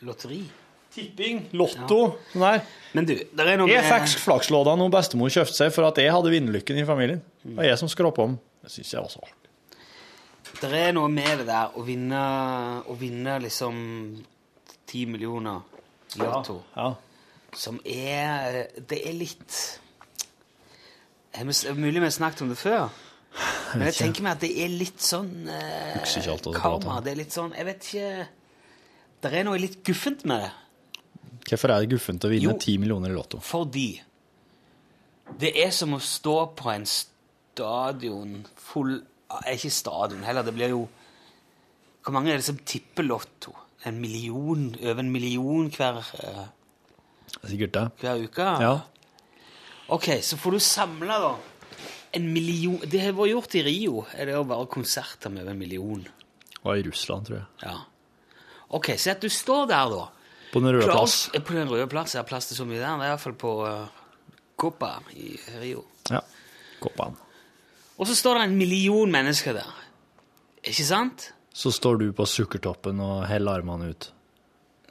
Lotteri. 0.07 0.41
Tipping, 0.97 1.43
lotto, 1.53 1.99
sånn 2.33 2.43
der. 2.43 2.61
Men 2.97 3.05
du, 3.05 3.13
der 3.37 3.51
er 3.51 3.59
noe 3.61 3.69
Jeg 3.69 3.85
fikk 3.85 4.23
flaksloddene 4.23 4.81
når 4.81 4.93
bestemor 4.95 5.29
kjøpte 5.29 5.53
seg 5.53 5.69
for 5.75 5.85
at 5.85 5.99
jeg 6.01 6.09
hadde 6.09 6.31
vinnerlykken 6.33 6.79
i 6.81 6.85
familien. 6.89 7.21
Det 7.43 7.53
var 7.59 7.69
jeg 7.69 7.81
som 7.83 7.91
skrapa 7.91 8.25
om. 8.25 8.33
Det 8.65 8.73
syns 8.73 8.95
jeg 8.95 9.03
var 9.05 9.13
så 9.13 9.21
artig. 9.21 9.51
Det 10.57 10.71
er 10.73 10.95
noe 10.97 11.11
med 11.13 11.43
det 11.43 11.45
der 11.51 11.77
å 11.77 11.85
vinne, 11.85 12.21
å 12.89 12.97
vinne 12.97 13.37
liksom 13.43 13.77
ti 14.89 15.05
millioner 15.05 15.76
Lotto, 16.15 16.63
Ja. 16.75 16.93
som 17.53 17.79
er 17.85 18.67
Det 18.87 19.01
er 19.05 19.13
litt 19.13 19.79
er 21.33 21.43
vi- 21.45 21.73
Mulig 21.75 21.93
vi 21.99 21.99
har 21.99 22.09
snakket 22.11 22.41
om 22.41 22.49
det 22.49 22.57
før, 22.57 22.89
men 23.75 23.87
jeg 23.87 23.93
tenker 23.93 24.23
meg 24.23 24.31
at 24.31 24.39
det 24.39 24.51
er 24.57 24.69
litt 24.69 24.97
sånn 24.99 25.47
eh, 25.49 26.53
karma. 26.55 27.01
Det 27.03 27.11
er 27.11 27.15
litt 27.15 27.31
sånn 27.31 27.53
Jeg 27.55 27.65
vet 27.65 27.79
ikke 27.81 28.27
Det 29.21 29.33
er 29.33 29.43
noe 29.43 29.57
litt 29.57 29.83
guffent 29.83 30.23
med 30.25 30.41
det. 30.41 30.51
Hvorfor 31.49 31.69
er 31.73 31.79
det 31.81 31.89
guffent 31.89 32.23
å 32.25 32.29
vinne 32.29 32.53
ti 32.59 32.77
10 32.77 32.79
millioner 32.79 33.09
i 33.09 33.13
Lotto? 33.13 33.39
Fordi 33.39 34.01
det 35.39 35.55
er 35.57 35.71
som 35.71 35.93
å 35.93 35.99
stå 35.99 36.55
på 36.55 36.71
en 36.73 36.85
stadion 36.85 38.45
full 38.55 38.95
eh, 39.45 39.53
Ikke 39.55 39.71
stadion 39.71 40.23
heller, 40.23 40.43
det 40.43 40.53
blir 40.55 40.69
jo 40.69 40.87
Hvor 42.03 42.13
mange 42.13 42.31
er 42.31 42.37
det 42.37 42.45
som 42.45 42.57
tipper 42.57 43.03
Lotto? 43.03 43.53
En 43.87 43.99
million? 44.01 44.67
Over 44.81 44.99
en 45.03 45.11
million 45.13 45.69
hver, 45.71 45.97
eh, 46.23 46.45
Sikkert 47.47 47.73
det. 47.75 47.85
hver 48.01 48.23
uke? 48.27 48.47
Ja. 48.63 48.73
Ok, 49.89 50.09
så 50.21 50.37
får 50.37 50.51
du 50.57 50.59
samla, 50.59 51.19
da. 51.23 51.35
En 52.17 52.25
million 52.33 52.79
Det 52.83 52.99
har 53.01 53.13
vært 53.15 53.31
gjort 53.33 53.55
i 53.55 53.63
Rio. 53.63 54.05
Er 54.15 54.25
det 54.25 54.33
jo 54.35 54.43
bare 54.47 54.65
konserter 54.67 55.29
med 55.31 55.43
over 55.43 55.51
en 55.51 55.59
million? 55.59 56.07
Og 56.63 56.77
i 56.79 56.83
Russland, 56.87 57.25
tror 57.27 57.37
jeg. 57.37 57.45
Ja. 57.63 57.77
Ok, 58.69 58.89
så 58.99 59.11
at 59.13 59.21
du 59.23 59.29
står 59.31 59.67
der, 59.69 59.89
da. 59.93 60.05
På 60.51 60.59
Den 60.59 60.69
røde 60.73 60.83
Klar- 60.87 60.97
plass. 61.03 61.29
På 61.45 61.53
den 61.53 61.69
røde 61.69 61.87
plass. 61.87 62.13
Jeg 62.15 62.19
har 62.23 62.27
plass 62.27 62.47
til 62.47 62.57
så 62.57 62.65
mye 62.65 62.79
der. 62.79 62.97
Det 62.97 63.05
er 63.05 63.11
iallfall 63.13 63.33
på 63.33 63.53
uh, 63.67 63.87
Copa 64.57 64.93
i 65.13 65.37
Rio. 65.61 65.85
Ja. 66.09 66.19
Koppan. 66.81 67.15
Og 67.97 68.07
så 68.07 68.15
står 68.15 68.39
det 68.39 68.43
en 68.49 68.57
million 68.57 69.11
mennesker 69.11 69.53
der. 69.53 69.71
Ikke 70.63 70.83
sant? 70.85 71.33
Så 71.57 71.71
står 71.73 71.97
du 72.03 72.07
på 72.13 72.25
sukkertoppen 72.29 72.99
og 73.01 73.23
heller 73.29 73.57
armene 73.61 73.89
ut. 73.93 74.11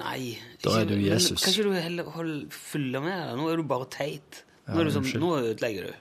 Nei. 0.00 0.36
Da 0.64 0.80
er 0.80 0.88
du 0.88 0.96
men 0.96 1.04
Jesus. 1.06 1.44
Kan 1.44 1.54
ikke 1.54 1.68
du 1.70 1.76
heller 1.78 2.08
holde, 2.16 2.38
følge 2.52 3.00
med? 3.00 3.14
da? 3.30 3.36
Nå 3.38 3.46
er 3.52 3.60
du 3.60 3.66
bare 3.70 3.86
teit. 3.92 4.42
Nå, 4.66 4.82
du 4.82 4.90
sånn, 4.90 5.06
nå 5.22 5.28
ødelegger 5.38 5.86
du. 5.92 6.00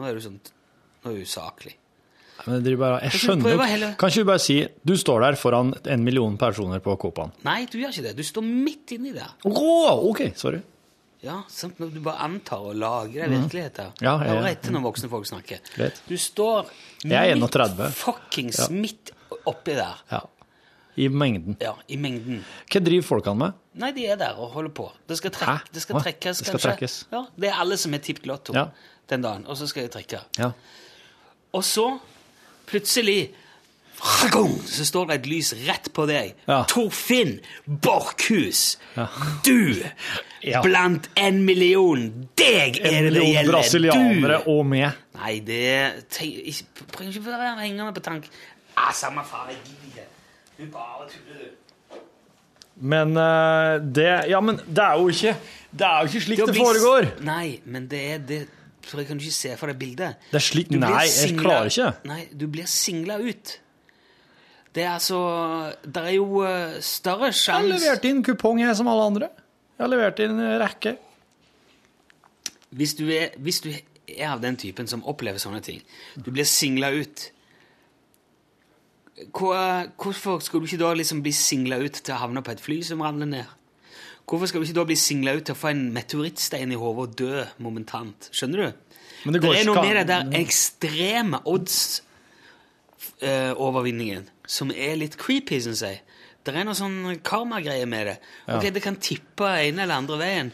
Nå 0.00 0.06
er 0.08 0.16
du 0.16 0.22
sånn 0.24 0.38
Nå 1.04 1.12
er 1.12 1.18
du 1.20 1.26
usaklig. 1.28 1.74
Men 2.46 2.62
det 2.64 2.72
bare, 2.80 2.98
jeg 3.06 3.20
skjønner 3.22 3.52
jo? 3.54 3.90
Kan 4.00 4.10
ikke 4.10 4.24
du 4.24 4.28
bare 4.28 4.42
si 4.42 4.56
du 4.84 4.92
står 5.00 5.22
der 5.24 5.36
foran 5.40 5.70
en 5.88 6.02
million 6.04 6.34
personer 6.40 6.82
på 6.84 6.96
Koppan? 7.00 7.30
Nei, 7.46 7.60
du 7.70 7.78
gjør 7.80 7.94
ikke 7.94 8.04
det. 8.08 8.14
Du 8.18 8.24
står 8.26 8.44
midt 8.44 8.92
inni 8.96 9.12
det. 9.14 9.28
Åh, 9.48 10.02
ok, 10.10 10.24
sorry. 10.36 10.60
Ja, 11.24 11.38
sant? 11.50 11.78
Når 11.80 11.94
du 11.94 12.00
bare 12.04 12.26
antar 12.26 12.66
og 12.68 12.76
lagrer 12.76 13.30
deg 13.30 13.38
virkelighet. 13.46 13.78
Mhm. 13.86 14.02
Ja, 14.04 14.16
jeg- 14.20 14.36
Hør 14.36 14.48
etter 14.50 14.74
når 14.74 14.84
voksne 14.90 15.08
folk 15.10 15.26
snakker. 15.26 15.60
Greit. 15.76 16.02
Du 16.08 16.16
står 16.16 16.68
midt 17.04 17.14
31. 17.14 17.90
fuckings 17.94 18.58
Ja. 18.58 18.68
midt 18.74 19.12
oppi 19.46 19.74
der. 19.78 20.02
Ja. 20.12 20.20
I 20.96 21.08
mengden. 21.12 21.56
Ja, 21.60 21.74
i 21.92 21.96
mengden. 22.00 22.38
Hva 22.72 22.80
driver 22.80 23.04
folkene 23.04 23.36
med? 23.42 23.56
Nei, 23.76 23.90
de 23.92 24.06
er 24.08 24.16
der 24.16 24.38
og 24.40 24.54
holder 24.54 24.72
på. 24.72 24.86
Det 25.08 25.18
skal, 25.18 25.30
trek 25.34 25.66
det 25.74 25.82
skal 25.84 26.00
trekkes, 26.00 26.38
Det 26.38 26.46
skal 26.46 26.54
kanskje. 26.56 26.70
trekkes. 26.70 26.94
Ja, 27.12 27.24
det 27.36 27.50
er 27.50 27.58
alle 27.60 27.76
som 27.76 27.92
har 27.92 28.00
tippet 28.00 28.26
Lotto 28.30 28.54
Ja. 28.56 28.68
den 29.12 29.22
dagen, 29.22 29.44
og 29.46 29.56
så 29.60 29.66
skal 29.68 29.84
de 29.84 29.92
trekke. 29.98 30.22
Ja. 30.38 30.52
Og 31.52 31.64
så, 31.64 31.98
plutselig 32.66 33.34
så 33.96 34.84
står 34.84 35.06
det 35.08 35.14
et 35.20 35.26
lys 35.30 35.52
rett 35.66 35.86
på 35.96 36.04
deg. 36.08 36.34
Ja. 36.48 36.64
Torfinn 36.68 37.38
Borchhus! 37.66 38.76
Du! 39.44 39.82
Ja. 40.44 40.60
Blant 40.62 41.08
en 41.16 41.44
million! 41.46 42.28
Deg 42.36 42.76
er 42.80 42.86
En 42.90 43.04
det 43.04 43.12
det 43.12 43.12
million 43.12 43.32
gjelder! 43.32 43.52
brasilianere 43.52 44.40
Du! 44.44 44.50
og 44.52 44.66
meg. 44.68 44.92
Nei, 45.16 45.38
det 45.40 45.62
Prøv 46.92 47.08
ikke 47.08 47.22
å 47.24 47.38
være 47.40 47.54
hengende 47.64 47.92
på 47.96 48.04
tank. 48.04 48.28
Ah, 48.76 48.92
samme 48.92 49.22
faen, 49.24 49.48
jeg 49.54 49.58
gidder 49.64 49.86
ikke. 49.88 50.06
Du 50.58 50.66
bare 50.72 51.06
tuller, 51.12 51.44
du. 51.44 52.00
Men 52.76 53.16
eh, 53.16 53.78
det 53.96 54.08
Ja, 54.28 54.40
men 54.44 54.58
det 54.68 54.82
er 54.84 54.98
jo 55.00 55.06
ikke 55.08 55.30
Det 55.72 55.86
er 55.86 56.02
jo 56.02 56.08
ikke 56.10 56.20
slik 56.26 56.38
det 56.42 56.48
blir- 56.50 56.64
foregår. 56.64 57.06
Nei, 57.24 57.60
men 57.64 57.86
det 57.88 58.00
er 58.12 58.18
det 58.18 58.40
For 58.86 59.00
jeg 59.00 59.08
kan 59.08 59.18
ikke 59.18 59.32
se 59.32 59.54
for 59.56 59.66
deg 59.72 59.78
bildet. 59.80 60.18
Det 60.30 60.36
er 60.36 60.44
slik 60.44 60.70
Nei, 60.70 61.06
singlet, 61.08 61.30
jeg 61.30 61.38
klarer 61.40 61.70
ikke. 61.72 61.88
Nei, 62.10 62.28
du 62.36 62.44
blir 62.52 62.66
singla 62.68 63.16
ut. 63.18 63.54
Det 64.76 64.84
er 64.84 64.90
altså 64.92 65.20
Det 65.82 66.02
er 66.04 66.12
jo 66.18 66.44
større 66.84 67.32
sjanse 67.32 67.48
Jeg 67.48 67.72
har 67.72 67.80
levert 67.80 68.04
inn 68.04 68.22
kupong, 68.22 68.60
jeg, 68.60 68.76
som 68.76 68.88
alle 68.92 69.06
andre. 69.08 69.30
Jeg 69.78 69.84
har 69.86 69.88
levert 69.94 70.20
inn 70.20 70.38
rekke. 70.60 70.96
hvis 72.76 72.94
du, 72.98 73.06
er, 73.08 73.30
hvis 73.38 73.60
du 73.64 73.70
er 73.72 74.28
av 74.34 74.40
den 74.44 74.56
typen 74.60 74.86
som 74.86 75.02
opplever 75.08 75.38
sånne 75.42 75.62
ting 75.64 75.80
Du 76.16 76.30
blir 76.30 76.44
singla 76.44 76.92
ut. 76.92 77.30
Hva, 79.16 79.88
hvorfor 79.96 80.42
skal 80.44 80.60
du 80.60 80.66
ikke 80.68 80.82
da 80.82 80.90
liksom 80.96 81.22
bli 81.24 81.32
singla 81.32 81.78
ut 81.80 82.02
til 82.04 82.12
å 82.12 82.18
havne 82.20 82.42
på 82.44 82.52
et 82.52 82.60
fly 82.60 82.82
som 82.84 83.00
ramler 83.04 83.28
ned? 83.30 83.46
Hvorfor 84.28 84.46
skal 84.50 84.60
du 84.60 84.64
ikke 84.66 84.80
da 84.80 84.84
bli 84.90 84.98
singla 85.00 85.32
ut 85.38 85.44
til 85.48 85.54
å 85.54 85.60
få 85.60 85.68
en 85.70 85.84
meteorittstein 85.94 86.70
i 86.74 86.80
hodet 86.80 87.02
og 87.04 87.10
dø 87.16 87.36
momentant? 87.64 88.20
Skjønner 88.34 88.58
du? 88.60 88.68
Men 89.24 89.32
det 89.32 89.40
det 89.46 89.52
er 89.60 89.68
noe 89.68 89.80
med 89.80 89.94
det 90.00 90.06
der 90.10 90.24
ekstreme 90.42 91.38
odds-overvinningen 91.48 94.24
som 94.46 94.70
er 94.74 94.94
litt 95.00 95.16
creepy, 95.20 95.58
syns 95.64 95.82
jeg. 95.86 95.96
Det 96.44 96.50
er 96.54 96.64
noe 96.66 96.78
sånn 96.78 96.98
karmagreie 97.26 97.86
med 97.90 98.02
det. 98.10 98.16
Ok, 98.52 98.64
Det 98.74 98.82
kan 98.84 98.96
tippe 99.02 99.46
ene 99.64 99.80
eller 99.86 99.96
andre 99.96 100.16
veien. 100.20 100.48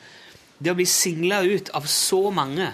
Det 0.62 0.70
å 0.70 0.78
bli 0.78 0.86
singla 0.86 1.38
ut 1.42 1.68
av 1.74 1.82
så 1.90 2.30
mange 2.30 2.72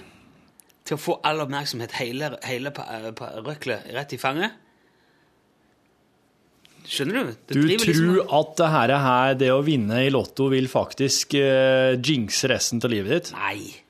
til 0.84 0.94
å 0.98 1.00
få 1.00 1.20
all 1.24 1.40
oppmerksomhet, 1.44 1.92
hele, 1.98 2.38
hele 2.44 2.70
eh, 2.70 3.12
røklet 3.44 3.80
rett 3.96 4.12
i 4.12 4.18
fanget 4.20 4.52
Skjønner 6.88 7.26
du? 7.28 7.34
Du 7.52 7.60
liksom- 7.68 7.98
tror 7.98 8.38
at 8.40 8.54
det 8.56 8.68
her, 8.72 8.92
her, 9.04 9.34
det 9.34 9.50
å 9.52 9.60
vinne 9.64 10.00
i 10.06 10.08
Lotto, 10.14 10.48
vil 10.48 10.66
faktisk 10.72 11.34
uh, 11.36 11.96
jinxe 12.00 12.48
resten 12.48 12.80
av 12.82 12.90
livet 12.90 13.12
ditt? 13.28 13.32
Nei. 13.36 13.84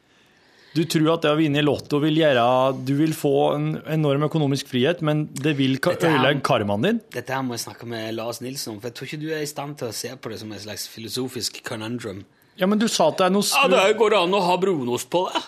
Du 0.75 0.83
tror 0.85 1.15
at 1.15 1.23
det 1.25 1.31
å 1.33 1.37
vinne 1.39 1.59
i 1.59 1.65
Lotto 1.65 1.99
vil 1.99 2.19
gjøre 2.21 2.43
Du 2.85 2.93
vil 2.99 3.15
få 3.17 3.55
en 3.57 3.69
enorm 3.89 4.27
økonomisk 4.29 4.69
frihet, 4.69 5.01
men 5.03 5.25
det 5.33 5.57
vil 5.59 5.79
ka- 5.83 5.95
ødelegge 5.97 6.43
karmaen 6.45 6.83
din? 6.85 7.01
Dette 7.15 7.33
her 7.35 7.43
må 7.43 7.57
jeg 7.57 7.65
snakke 7.65 7.87
med 7.89 8.15
Lars 8.19 8.43
Nilsen 8.45 8.75
om, 8.75 8.81
for 8.81 8.91
jeg 8.91 8.95
tror 8.99 9.09
ikke 9.09 9.21
du 9.23 9.29
er 9.33 9.43
i 9.43 9.49
stand 9.49 9.79
til 9.81 9.89
å 9.89 9.95
se 9.97 10.13
på 10.21 10.31
det 10.31 10.39
som 10.43 10.53
en 10.53 10.59
slags 10.61 10.87
filosofisk 10.93 11.63
conundrum. 11.65 12.25
Ja, 12.59 12.67
men 12.67 12.79
du 12.79 12.87
sa 12.91 13.09
at 13.09 13.19
det 13.19 13.27
er 13.27 13.31
noe 13.31 13.47
Ja, 13.49 13.69
det 13.71 13.97
går 13.99 14.19
an 14.21 14.35
å 14.35 14.43
ha 14.45 14.57
brunost 14.61 15.09
på 15.11 15.25
det. 15.33 15.43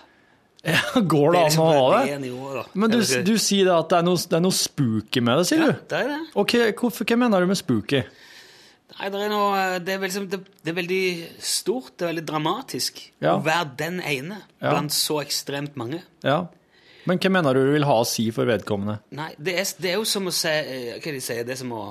Går 0.61 1.33
det 1.33 1.43
an 1.47 1.59
å 1.63 1.67
ha 1.73 2.01
det? 2.05 2.17
Men 2.77 2.93
du, 2.93 2.99
du 3.01 3.37
sier 3.41 3.71
at 3.73 3.89
det 3.93 4.01
er 4.01 4.05
noe, 4.05 4.21
det 4.21 4.37
er 4.37 4.43
noe 4.45 4.57
spooky 4.57 5.23
med 5.25 5.41
det, 5.41 5.47
sier 5.49 5.63
ja, 5.63 5.71
du? 5.71 5.87
det 5.89 6.01
er 6.03 6.11
det. 6.13 6.19
Ok, 6.43 6.57
hvorfor, 6.83 7.09
Hva 7.09 7.17
mener 7.23 7.41
du 7.41 7.49
med 7.49 7.61
spooky? 7.61 8.03
Nei, 8.91 9.09
det 9.15 9.21
er 9.25 9.31
noe 9.33 9.79
Det 9.81 9.95
er, 9.95 10.03
liksom, 10.03 10.27
det, 10.29 10.41
det 10.61 10.73
er 10.73 10.77
veldig 10.77 11.05
stort, 11.47 11.95
det 11.97 12.05
er 12.05 12.13
veldig 12.13 12.27
dramatisk 12.29 13.01
Ja. 13.23 13.39
å 13.39 13.45
være 13.47 13.71
den 13.81 14.01
ene 14.03 14.43
Ja. 14.61 14.75
blant 14.75 14.93
så 14.93 15.23
ekstremt 15.25 15.79
mange. 15.81 16.03
Ja. 16.27 16.43
Men 17.09 17.19
hva 17.23 17.31
mener 17.33 17.57
du 17.57 17.65
du 17.65 17.73
vil 17.79 17.89
ha 17.89 17.97
å 18.03 18.05
si 18.05 18.27
for 18.35 18.45
vedkommende? 18.45 18.99
Nei, 19.17 19.33
det 19.41 19.57
er, 19.57 19.69
det 19.81 19.95
er 19.95 19.97
jo 19.97 20.05
som 20.05 20.29
å 20.29 20.35
si 20.35 20.51
eh, 20.53 20.99
Hva 21.01 21.15
de 21.17 21.25
sier? 21.25 21.47
Det 21.49 21.57
er 21.57 21.63
som 21.63 21.73
å 21.73 21.85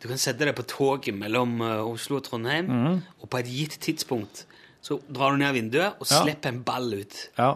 Du 0.00 0.06
kan 0.08 0.16
sette 0.16 0.46
deg 0.46 0.54
på 0.56 0.64
toget 0.64 1.12
mellom 1.18 1.58
eh, 1.60 1.82
Oslo 1.84 2.22
og 2.22 2.24
Trondheim, 2.24 2.70
mm. 2.70 2.98
og 3.20 3.28
på 3.28 3.42
et 3.42 3.50
gitt 3.52 3.76
tidspunkt 3.82 4.46
så 4.88 4.96
drar 5.12 5.34
du 5.34 5.42
ned 5.42 5.52
vinduet 5.52 5.98
og 6.00 6.08
slipper 6.08 6.54
en 6.54 6.62
ball 6.64 6.94
ut. 6.96 7.16
Ja. 7.36 7.50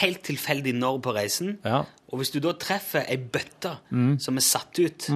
Helt 0.00 0.24
tilfeldig 0.26 0.72
når 0.74 0.98
på 1.04 1.14
reisen. 1.14 1.52
Ja. 1.62 1.84
Og 2.10 2.20
hvis 2.20 2.32
du 2.34 2.40
da 2.42 2.56
treffer 2.58 3.06
ei 3.06 3.20
bøtte 3.20 3.76
mm. 3.94 4.16
som 4.22 4.40
er 4.40 4.44
satt 4.46 4.80
ut, 4.82 5.06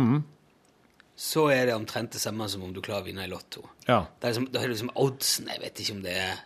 så 1.18 1.48
er 1.54 1.66
det 1.68 1.74
omtrent 1.74 2.14
det 2.14 2.22
samme 2.22 2.46
som 2.50 2.62
om 2.66 2.74
du 2.74 2.78
klarer 2.84 3.02
å 3.02 3.08
vinne 3.08 3.26
i 3.26 3.30
Lotto. 3.30 3.64
Ja. 3.88 4.04
Det 4.20 4.28
er 4.28 4.34
liksom, 4.34 4.46
da 4.52 4.60
er 4.60 4.68
det 4.68 4.76
liksom 4.76 4.92
oddsen 5.02 5.50
Jeg 5.50 5.62
vet 5.62 5.82
ikke 5.82 5.96
om 5.96 6.02
det 6.04 6.12
er 6.22 6.36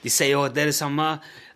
De 0.00 0.12
sier 0.12 0.32
jo 0.32 0.46
at 0.46 0.54
det 0.56 0.62
er 0.62 0.70
det 0.70 0.76
samme 0.78 1.06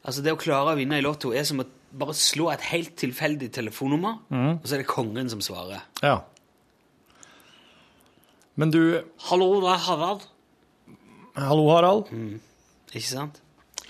Altså 0.03 0.25
Det 0.25 0.35
å 0.35 0.41
klare 0.41 0.75
å 0.75 0.79
vinne 0.79 0.99
i 1.01 1.05
Lotto 1.05 1.33
er 1.33 1.47
som 1.49 1.63
å 1.65 1.67
bare 1.93 2.15
slå 2.17 2.49
et 2.49 2.63
helt 2.71 2.95
tilfeldig 2.97 3.51
telefonnummer, 3.53 4.15
mm. 4.33 4.53
og 4.55 4.63
så 4.65 4.79
er 4.79 4.81
det 4.81 4.89
kongen 4.89 5.29
som 5.29 5.43
svarer. 5.45 5.83
ja. 6.01 6.23
Men 8.57 8.73
du 8.73 8.81
Hallo, 9.29 9.49
det 9.61 9.75
er 9.75 9.83
Harald. 9.87 10.25
Hallo, 11.39 11.65
Harald. 11.73 12.11
Ikke 12.93 13.07
sant? 13.09 13.39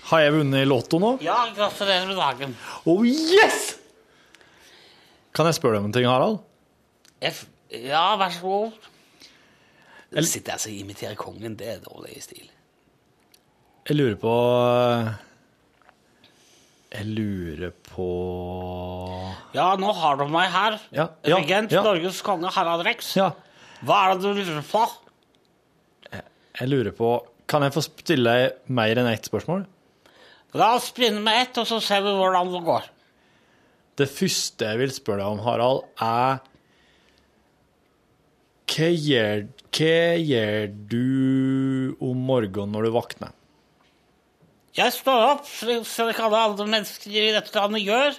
Har 0.09 0.21
jeg 0.23 0.33
vunnet 0.35 0.63
i 0.63 0.67
Lotto 0.67 0.99
nå? 0.99 1.13
Ja, 1.23 1.37
gratulerer 1.55 2.07
med 2.09 2.17
dagen. 2.19 2.55
Oh, 2.87 3.03
yes! 3.07 3.73
Kan 5.35 5.47
jeg 5.49 5.57
spørre 5.57 5.77
deg 5.79 5.83
om 5.85 5.89
en 5.89 5.95
ting, 5.95 6.07
Harald? 6.07 6.41
F 7.23 7.45
ja, 7.73 8.03
vær 8.19 8.33
så 8.35 8.41
god. 8.45 8.89
Eller- 10.13 10.29
sitter 10.29 10.53
jeg 10.59 10.75
og 10.75 10.81
imiterer 10.85 11.15
kongen, 11.17 11.55
det 11.57 11.67
er 11.71 11.79
dårlig 11.81 12.19
stil. 12.21 12.49
Jeg 13.89 13.97
lurer 13.97 14.15
på 14.21 14.33
Jeg 16.93 17.05
lurer 17.09 17.71
på 17.89 18.05
Ja, 19.55 19.75
nå 19.75 19.91
har 19.97 20.15
du 20.21 20.27
meg 20.31 20.51
her. 20.53 20.77
Ja, 20.93 21.07
ja, 21.25 21.37
Regent 21.41 21.71
ja. 21.73 21.81
Norges 21.83 22.21
konge 22.21 22.51
Harald 22.53 22.85
Rex. 22.85 23.15
Ja. 23.17 23.31
Hva 23.83 24.11
er 24.11 24.13
det 24.13 24.21
du 24.21 24.43
lurer 24.43 24.61
på? 24.69 24.85
Jeg 26.59 26.69
lurer 26.69 26.91
på 26.93 27.09
Kan 27.53 27.61
jeg 27.61 27.75
få 27.75 27.83
stille 27.85 28.31
deg 28.33 28.71
mer 28.73 28.97
enn 28.97 29.11
ett 29.11 29.27
spørsmål? 29.29 29.67
La 30.57 30.71
oss 30.73 30.87
begynne 30.93 31.21
med 31.21 31.37
ett, 31.37 31.59
og 31.61 31.67
så 31.69 31.77
ser 31.85 32.01
vi 32.01 32.13
hvordan 32.17 32.49
det 32.49 32.61
går. 32.65 32.87
Det 34.01 34.07
første 34.09 34.71
jeg 34.71 34.79
vil 34.79 34.93
spørre 34.93 35.21
deg 35.21 35.35
om, 35.35 35.41
Harald, 35.45 35.83
er 36.01 36.41
Hva 38.73 38.89
gjør, 38.89 39.43
hva 39.69 39.97
gjør 40.17 40.71
du 40.89 41.95
om 42.01 42.23
morgenen 42.25 42.73
når 42.73 42.87
du 42.87 42.93
våkner? 42.95 43.35
Jeg 44.73 44.95
står 44.95 45.27
opp, 45.35 45.45
slik 45.45 46.21
alle 46.25 46.39
andre 46.47 46.65
mennesker 46.65 47.13
i 47.13 47.33
dette 47.35 47.53
landet 47.53 47.83
gjør. 47.85 48.17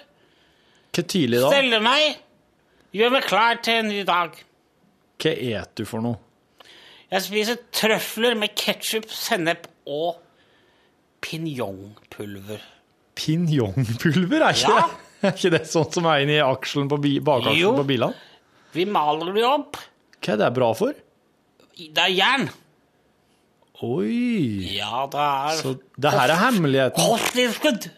Hva 0.94 1.06
tidlig 1.10 1.40
da? 1.42 1.50
Steller 1.50 1.82
meg, 1.82 2.20
gjør 2.94 3.16
meg 3.16 3.26
klar 3.26 3.58
til 3.66 3.80
en 3.82 3.90
ny 3.90 4.04
dag. 4.06 4.38
Hva 5.18 5.34
et 5.34 5.74
du 5.74 5.82
for 5.90 6.06
noe? 6.06 6.22
Jeg 7.14 7.22
spiser 7.22 7.58
trøfler 7.74 8.34
med 8.38 8.56
ketsjup, 8.58 9.04
sennep 9.14 9.68
og 9.86 10.16
pinjongpulver. 11.22 12.60
Pinjongpulver, 13.14 14.42
er 14.50 14.60
Ja. 14.64 14.84
Er 15.24 15.32
ikke 15.32 15.50
det 15.54 15.62
sånn 15.70 15.86
som 15.94 16.04
er 16.10 16.20
inni 16.20 16.34
akselen 16.44 16.88
på 16.90 16.98
bi 17.00 17.14
Jo. 17.56 17.70
på 17.78 17.84
bilene? 17.88 18.12
Vi 18.74 18.84
maler 18.84 19.30
det 19.32 19.44
opp. 19.48 19.78
Hva 20.20 20.34
er 20.34 20.36
det 20.42 20.50
bra 20.52 20.68
for? 20.76 20.92
Det 21.78 22.02
er 22.02 22.12
jern. 22.12 22.50
Oi! 23.80 24.76
Ja, 24.76 25.06
det 25.08 25.22
er 25.24 25.56
Så 25.62 25.72
det 25.96 26.12
her 26.12 26.28
er 26.28 26.42
hemmeligheten. 26.42 27.00
kosttilskudd. 27.00 27.88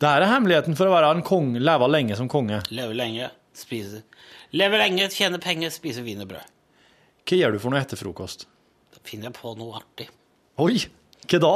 Det 0.00 0.08
her 0.08 0.20
er 0.26 0.30
hemmeligheten 0.34 0.76
for 0.76 0.90
å 0.90 0.92
være 0.92 1.14
en 1.16 1.22
konge, 1.24 1.58
leve 1.64 1.88
lenge 1.88 2.16
som 2.16 2.28
konge. 2.28 2.60
Leve 2.70 2.92
lenge, 2.94 3.30
spise 3.56 4.02
Leve 4.52 4.76
lenge, 4.76 5.08
tjene 5.08 5.38
penger, 5.40 5.70
spise 5.70 6.02
wienerbrød. 6.04 6.44
Hva 7.30 7.36
gjør 7.38 7.52
du 7.54 7.60
for 7.62 7.70
noe 7.70 7.78
etter 7.78 7.94
frokost? 7.94 8.48
Da 8.90 8.98
finner 9.06 9.28
jeg 9.28 9.36
på 9.36 9.52
noe 9.54 9.76
artig. 9.78 10.08
Oi! 10.58 10.80
Hva 11.30 11.38
da? 11.44 11.50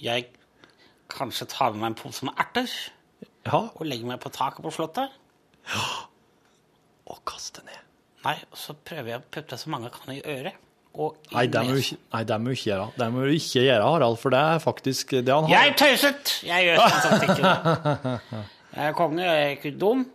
Jeg 0.00 0.30
kanskje 1.12 1.44
tar 1.52 1.74
med 1.74 1.82
meg 1.82 1.90
en 1.90 1.98
pose 1.98 2.24
med 2.24 2.40
erter 2.40 2.70
Ja, 3.44 3.60
og 3.68 3.82
legger 3.84 4.08
meg 4.08 4.22
på 4.24 4.32
taket 4.32 4.64
på 4.64 4.72
slottet. 4.72 5.12
og 7.12 7.20
kaster 7.28 7.66
ned. 7.68 7.84
Nei, 8.24 8.38
og 8.48 8.56
så 8.56 8.72
prøver 8.72 9.12
jeg 9.12 9.20
å 9.20 9.28
putte 9.36 9.60
så 9.60 9.68
mange 9.68 9.90
jeg 9.90 9.98
kan 9.98 10.16
i 10.16 10.22
øret. 10.24 10.64
Og 10.96 11.28
Nei, 11.34 11.44
det 11.52 11.60
må 11.68 11.76
du 11.76 11.82
ikke, 11.82 12.00
nei, 12.14 12.24
det 12.24 12.38
må 12.40 12.56
ikke 12.56 12.70
gjøre. 12.70 12.90
Det 12.96 13.12
må 13.12 13.26
du 13.28 13.34
ikke 13.36 13.66
gjøre, 13.68 13.84
Harald, 13.84 14.16
for 14.24 14.32
det 14.32 14.40
er 14.40 14.62
faktisk 14.64 15.12
det 15.20 15.34
han 15.34 15.44
har. 15.44 15.52
Jeg 15.68 15.76
tøyset! 15.84 16.38
Jeg 16.48 16.70
gjør 16.70 16.86
sånn 17.04 17.26
ikke 17.28 18.14
Jeg 18.78 18.88
er 18.88 18.96
konge, 18.96 19.28
jeg 19.28 19.44
er 19.44 19.58
ikke 19.58 19.76
dum. 19.76 20.08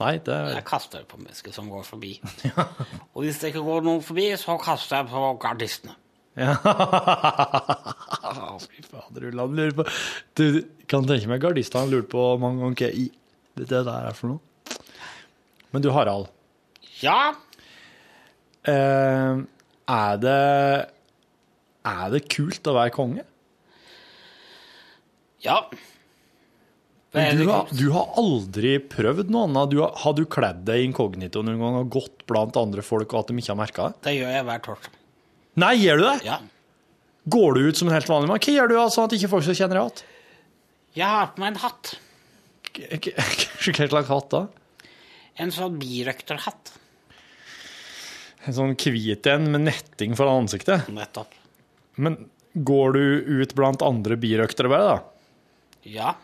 Nei, 0.00 0.14
det 0.24 0.36
Jeg 0.54 0.64
kaster 0.68 1.02
på 1.08 1.18
mennesker 1.20 1.52
som 1.52 1.66
går 1.68 1.82
forbi. 1.84 2.14
Og 3.14 3.24
hvis 3.24 3.40
det 3.42 3.50
ikke 3.52 3.64
går 3.66 3.82
noen 3.84 4.00
forbi, 4.04 4.30
så 4.40 4.56
kaster 4.62 5.02
jeg 5.02 5.10
på 5.12 5.24
gardistene. 5.42 5.96
ja. 6.40 6.54
Fy 8.70 8.80
fader, 8.86 9.26
Ulland 9.28 9.56
lurer 9.58 9.74
på 9.76 9.84
Du 10.38 10.44
kan 10.88 11.04
tenke 11.08 11.28
meg 11.28 11.42
gardistene 11.42 11.90
lurte 11.90 12.08
på 12.12 12.22
mange 12.40 12.62
ganger 12.62 12.86
hva 12.86 12.90
i 12.96 13.08
det 13.60 13.68
der 13.84 14.06
er 14.08 14.14
for 14.16 14.32
noe. 14.32 14.40
Men 15.74 15.82
du, 15.84 15.90
Harald. 15.94 16.30
Ja, 17.02 17.32
Eh, 18.68 19.38
er 19.88 20.16
det 20.20 20.40
Er 21.88 22.10
det 22.12 22.18
kult 22.28 22.60
å 22.68 22.74
være 22.76 22.92
konge? 22.92 23.22
ja. 25.40 25.62
Du 27.10 27.42
har, 27.48 27.66
du 27.74 27.88
har 27.90 28.12
aldri 28.20 28.76
prøvd 28.86 29.32
noe 29.34 29.48
annet? 29.48 29.72
Du 29.72 29.80
har, 29.82 29.90
har 29.98 30.14
du 30.14 30.22
kledd 30.30 30.60
deg 30.68 30.84
inkognito 30.84 31.42
noen 31.42 31.58
gang 31.58 31.78
og 31.80 31.88
gått 31.90 32.22
blant 32.30 32.54
andre 32.60 32.84
folk 32.86 33.10
og 33.10 33.24
at 33.24 33.32
de 33.32 33.42
ikke 33.42 33.50
har 33.50 33.58
merka 33.58 33.88
det? 33.88 33.96
Det 34.06 34.12
gjør 34.14 34.30
jeg 34.36 34.46
hver 34.46 34.62
torsdag. 34.68 35.00
Nei, 35.58 35.72
gjør 35.82 35.98
du 35.98 36.04
det? 36.06 36.14
Ja. 36.28 36.36
Går 37.34 37.58
du 37.58 37.66
ut 37.66 37.80
som 37.80 37.90
en 37.90 37.96
helt 37.96 38.08
vanlig 38.10 38.30
mann? 38.30 38.38
Hva 38.38 38.54
gjør 38.54 38.70
du 38.70 38.76
da, 38.78 38.86
sånn 38.94 39.10
at 39.10 39.16
ikke 39.18 39.32
folk 39.34 39.46
skal 39.48 39.58
kjenne 39.58 39.74
deg 39.74 39.82
igjen? 39.82 40.06
Jeg 41.00 41.10
har 41.16 41.34
på 41.34 41.42
meg 41.42 41.50
en 41.52 41.60
hatt. 41.64 41.92
Hva 42.78 43.90
slags 43.90 44.14
hatt 44.14 44.30
da? 44.36 44.44
En 45.42 45.52
sånn 45.54 45.76
birøkterhatt. 45.82 46.72
En 48.46 48.56
sånn 48.56 48.78
hvit 48.78 49.26
en 49.34 49.50
med 49.52 49.66
netting 49.66 50.14
foran 50.18 50.44
ansiktet? 50.46 50.86
Nettopp. 50.94 51.34
Men 52.00 52.22
går 52.54 52.94
du 52.96 53.02
ut 53.42 53.54
blant 53.58 53.82
andre 53.84 54.16
birøktere 54.20 54.70
bare, 54.70 54.94
da? 54.94 55.88
Ja. 55.90 56.14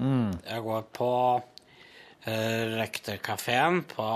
Jeg 0.00 0.64
går 0.64 0.84
på 0.96 1.12
uh, 1.40 2.62
røkterkafeen 2.76 3.82
på 3.90 4.08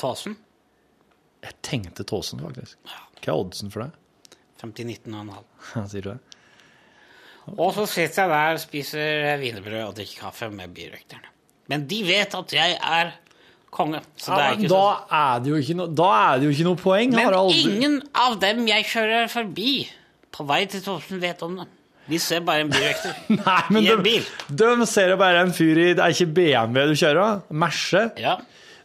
Tåsen. 0.00 0.36
Jeg 1.44 1.58
tenkte 1.64 2.06
Tåsen, 2.08 2.40
faktisk. 2.44 2.78
Hva 3.20 3.32
er 3.32 3.36
oddsen 3.38 3.72
for 3.72 3.86
det? 3.86 4.38
50-19,5. 4.64 5.44
Sier 5.92 6.06
du 6.06 6.10
det? 6.14 6.20
Og 7.54 7.74
så 7.76 7.84
sitter 7.88 8.24
jeg 8.24 8.32
der, 8.32 8.58
spiser 8.62 9.34
wienerbrød 9.40 9.82
og 9.82 9.96
drikker 9.98 10.26
kaffe 10.26 10.48
med 10.52 10.72
birøkterne. 10.76 11.28
Men 11.68 11.84
de 11.88 12.00
vet 12.06 12.34
at 12.36 12.54
jeg 12.56 12.78
er 12.80 13.12
konge, 13.74 14.00
så 14.16 14.36
det 14.36 14.44
er 14.44 14.56
ikke 14.56 14.70
da, 14.70 14.86
er 15.18 15.42
det 15.42 15.50
jo 15.50 15.60
ikke 15.60 15.76
no, 15.76 15.86
da 15.90 16.08
er 16.14 16.40
det 16.40 16.46
jo 16.46 16.54
ikke 16.54 16.66
noe 16.68 16.80
poeng. 16.80 17.14
Men 17.14 17.36
aldri... 17.36 17.62
ingen 17.74 17.96
av 18.16 18.36
dem 18.42 18.62
jeg 18.70 18.86
kjører 18.92 19.30
forbi 19.32 19.72
på 20.34 20.46
vei 20.48 20.60
til 20.70 20.84
Tåsen, 20.84 21.20
vet 21.22 21.42
om 21.46 21.58
det. 21.60 21.66
De 22.08 22.18
ser 22.20 22.42
bare 22.44 22.64
en 22.66 22.70
Nei, 23.38 23.60
men 23.72 23.82
i 23.84 23.92
en 23.92 24.02
de, 24.02 24.02
bil. 24.04 24.26
de 24.48 24.86
ser 24.90 25.14
jo 25.14 25.20
bare 25.20 25.44
en 25.44 25.52
fyr 25.56 25.78
i 25.80 25.86
Det 25.96 26.02
er 26.04 26.12
ikke 26.12 26.32
BMW 26.36 26.90
du 26.90 26.98
kjører? 27.00 27.38
Merse. 27.64 28.02
Ja, 28.20 28.34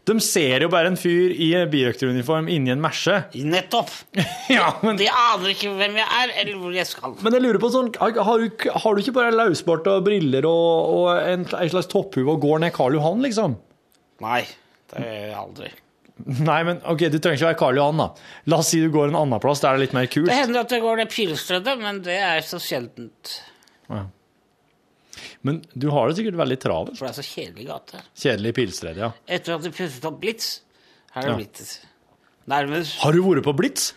De 0.09 0.15
ser 0.23 0.63
jo 0.63 0.69
bare 0.71 0.87
en 0.89 0.95
fyr 0.97 1.33
i 1.35 1.49
birøkteruniform 1.69 2.47
inni 2.49 2.71
en 2.73 2.79
Merse. 2.81 3.17
nettopp. 3.35 3.91
Ja, 4.49 4.71
men, 4.81 4.97
De 4.97 5.09
aner 5.11 5.51
ikke 5.51 5.73
hvem 5.75 5.99
jeg 5.99 6.07
er, 6.21 6.31
eller 6.41 6.55
hvor 6.63 6.73
jeg 6.73 6.87
skal. 6.89 7.17
men 7.21 7.35
jeg 7.35 7.43
lurer 7.43 7.59
på 7.61 7.69
sånn 7.75 7.91
Har 7.99 8.15
har 8.25 8.39
du, 8.45 8.69
har 8.85 8.95
du 8.95 9.03
ikke 9.03 9.13
bare 9.19 9.35
løsbart 9.35 9.91
og 9.91 10.07
briller 10.07 10.47
og, 10.49 10.95
og 10.95 11.11
en, 11.19 11.43
en 11.45 11.69
slags 11.75 11.91
topphue 11.91 12.25
og 12.31 12.39
går 12.47 12.63
ned 12.65 12.73
Karl 12.73 12.95
Johan, 12.97 13.21
liksom? 13.27 13.59
Nei, 14.23 14.41
det 14.89 15.03
har 15.03 15.11
jeg 15.13 15.37
aldri. 15.43 15.69
Nei, 16.25 16.59
men 16.67 16.81
ok, 16.83 17.05
du 17.13 17.17
trenger 17.21 17.37
ikke 17.39 17.47
være 17.51 17.59
Karl 17.61 17.77
Johan, 17.79 17.97
da. 18.01 18.07
La 18.51 18.57
oss 18.59 18.69
si 18.73 18.79
du 18.83 18.89
går 18.91 19.07
en 19.11 19.15
annen 19.21 19.39
plass 19.43 19.61
der 19.63 19.71
det 19.73 19.79
er 19.79 19.83
litt 19.85 19.93
mer 19.95 20.07
kult. 20.11 20.27
Det 20.27 20.35
hender 20.35 20.65
at 20.65 20.73
jeg 20.75 20.83
går 20.83 20.99
det 21.03 21.05
pilstredet, 21.13 21.75
men 21.79 22.01
det 22.05 22.17
er 22.19 22.41
så 22.45 22.59
sjeldent. 22.61 23.35
Men 25.47 25.61
du 25.73 25.87
har 25.93 26.09
det 26.09 26.17
sikkert 26.19 26.37
veldig 26.39 26.57
travelt. 26.59 26.97
For 26.99 27.07
det 27.07 27.13
er 27.13 27.21
så 27.21 27.27
kjedelig 27.27 27.67
gate. 27.69 28.01
Kjedelig 28.19 28.51
pilstred, 28.57 28.99
ja. 28.99 29.11
Etter 29.31 29.55
at 29.55 29.63
du 29.63 29.71
pusset 29.71 30.05
opp 30.09 30.19
Blitz, 30.21 30.59
har 31.15 31.23
det 31.25 31.31
Ja. 31.31 31.37
blitt 31.39 31.79
nærmest 32.49 32.99
Har 33.03 33.13
du 33.15 33.21
vært 33.23 33.43
på 33.47 33.55
Blitz? 33.55 33.93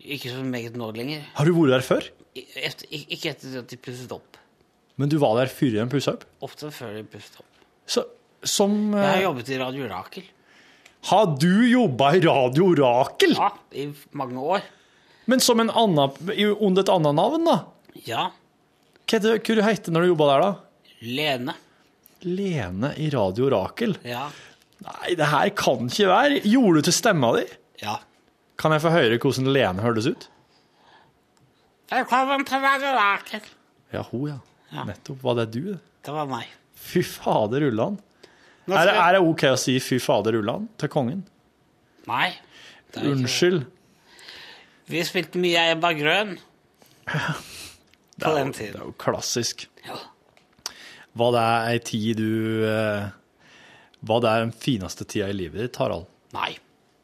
ikke 0.00 0.30
så 0.32 0.42
meget 0.42 0.76
nå 0.80 0.90
lenger. 0.96 1.22
Har 1.34 1.44
du 1.44 1.52
vært 1.52 1.70
der 1.76 1.84
før? 1.84 2.08
Efter, 2.56 2.86
ikke 2.90 3.30
etter 3.34 3.58
at 3.58 3.68
de 3.68 3.76
pusset 3.76 4.10
opp. 4.12 4.38
Men 4.96 5.08
du 5.08 5.18
var 5.18 5.36
der 5.36 5.46
før 5.52 5.70
de 5.76 5.86
pussa 5.92 6.12
opp? 6.16 6.24
Ofte 6.40 6.70
før 6.72 6.94
de 6.96 7.04
pusset 7.04 7.36
opp. 7.40 7.46
Så, 7.86 8.04
som 8.44 8.92
Jeg 8.94 9.04
har 9.04 9.16
eh, 9.18 9.22
jobbet 9.24 9.48
i 9.50 9.58
Radio 9.60 9.88
Rakel 9.88 10.24
Har 11.08 11.30
du 11.40 11.68
jobba 11.70 12.14
i 12.14 12.20
Radio 12.20 12.74
Rakel? 12.76 13.32
ja, 13.38 13.52
i 13.72 13.86
mange 14.12 14.40
år. 14.40 14.60
Men 15.30 15.40
som 15.40 15.60
en 15.60 15.70
annen, 15.70 16.10
under 16.58 16.82
et 16.82 16.92
annet 16.92 17.14
navn, 17.16 17.44
da? 17.46 17.56
Ja. 18.04 18.26
Hva 19.10 19.20
hva 19.22 19.38
du 19.56 19.62
heter 19.64 19.94
når 19.94 20.04
du 20.04 20.10
jobba 20.12 20.28
der, 20.30 20.44
da? 20.44 20.94
Lene. 21.00 21.54
Lene 22.26 22.92
i 23.00 23.08
Radio 23.14 23.48
Rakel. 23.52 23.96
Ja. 24.04 24.26
Nei, 24.84 25.14
det 25.16 25.28
her 25.28 25.48
kan 25.56 25.88
ikke 25.88 26.08
være. 26.10 26.42
Gjorde 26.44 26.80
du 26.80 26.88
til 26.88 26.96
stemma 26.96 27.32
di? 27.38 27.46
Ja. 27.82 27.96
Kan 28.60 28.72
jeg 28.76 28.84
få 28.84 28.92
høre 28.92 29.18
hvordan 29.20 29.48
Lene 29.54 29.84
hørtes 29.84 30.08
ut? 30.10 30.28
Velkommen 31.90 32.44
til 32.46 32.62
Radio 32.62 32.92
Rakel. 32.96 33.48
Ja, 33.92 34.04
hun, 34.12 34.28
ja. 34.30 34.38
Ja. 34.70 34.84
Nettopp. 34.86 35.22
Var 35.24 35.40
det 35.40 35.46
du? 35.56 35.62
det? 35.74 36.12
Var 36.14 36.28
meg. 36.30 36.46
Fy 36.78 37.02
fader 37.04 37.64
ullan. 37.66 37.96
Nå 38.70 38.78
Er, 38.78 38.86
det- 38.86 38.96
er 39.02 39.16
det 39.16 39.20
OK 39.26 39.42
å 39.50 39.58
si 39.58 39.74
fy 39.82 39.98
fader 40.02 40.38
Ulland' 40.38 40.68
til 40.78 40.88
kongen? 40.92 41.24
Nei. 42.06 42.30
det 42.92 43.00
er 43.02 43.08
ikke. 43.10 43.16
Unnskyld. 43.18 43.66
Vi 44.90 45.02
spilte 45.06 45.38
mye 45.42 45.66
Ebba 45.72 45.92
Grøn 45.94 46.32
grønn 46.34 46.38
på 48.20 48.30
er, 48.30 48.38
den 48.40 48.52
tiden. 48.52 48.72
det 48.74 48.80
er 48.80 48.86
jo 48.88 48.94
klassisk. 48.98 49.66
Ja. 49.86 49.98
Var 51.20 51.32
det 51.34 51.44
ei 51.70 51.78
tid 51.82 52.16
du 52.20 52.64
eh, 52.66 53.08
Var 54.06 54.20
det 54.24 54.34
den 54.44 54.52
fineste 54.54 55.04
tida 55.04 55.28
i 55.30 55.34
livet 55.36 55.60
ditt, 55.66 55.78
Harald? 55.82 56.06
Nei. 56.34 56.52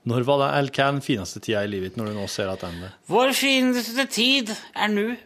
Når 0.06 0.22
var 0.22 0.38
det, 0.38 0.48
eller 0.60 0.70
hva 0.70 0.84
er 0.86 0.92
den 0.94 1.02
fineste 1.02 1.40
tida 1.42 1.64
i 1.66 1.70
livet 1.70 1.90
ditt 1.92 1.98
når 1.98 2.12
du 2.12 2.18
nå 2.20 2.26
ser 2.30 2.48
at 2.52 2.62
tilbake? 2.62 2.92
Vår 3.10 3.32
fineste 3.34 4.06
tid 4.14 4.54
er 4.74 4.92
nå. 4.94 5.08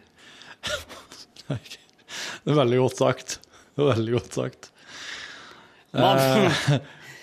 Det 1.51 2.49
er 2.49 2.57
veldig 2.57 2.79
godt 2.81 2.97
sagt. 2.97 3.37
Det 3.75 3.83
er 3.83 3.89
veldig 3.93 4.13
godt 4.17 4.37
sagt. 4.37 4.70
Man, 5.93 6.79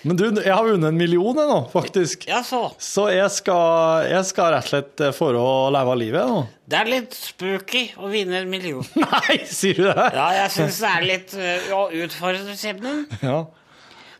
Men 0.06 0.16
du, 0.20 0.24
jeg 0.38 0.52
har 0.54 0.62
vunnet 0.66 0.92
en 0.92 0.98
million 0.98 1.34
jeg 1.40 1.48
nå, 1.50 1.56
faktisk. 1.72 2.26
ja, 2.30 2.38
så. 2.46 2.60
Så 2.78 3.08
jeg 3.10 3.26
skal, 3.34 4.04
jeg 4.06 4.26
skal 4.28 4.52
rett 4.54 4.66
og 4.68 4.70
slett 4.70 5.02
eh, 5.08 5.14
for 5.16 5.34
å 5.40 5.46
leve 5.74 5.96
livet 5.98 6.28
nå. 6.30 6.42
Det 6.70 6.78
er 6.78 6.90
litt 6.92 7.16
spooky 7.18 7.82
å 7.98 8.10
vinne 8.12 8.42
en 8.44 8.50
million. 8.52 8.84
Nei, 9.02 9.38
sier 9.48 9.80
du 9.80 9.88
det? 9.88 10.06
Ja, 10.14 10.28
jeg 10.42 10.52
syns 10.54 10.78
det 10.84 10.92
er 10.92 11.06
litt 11.08 11.34
uh, 11.34 11.72
å 11.74 11.80
utfordre 12.04 12.54
skjebnen. 12.60 13.02
Ja. 13.24 13.40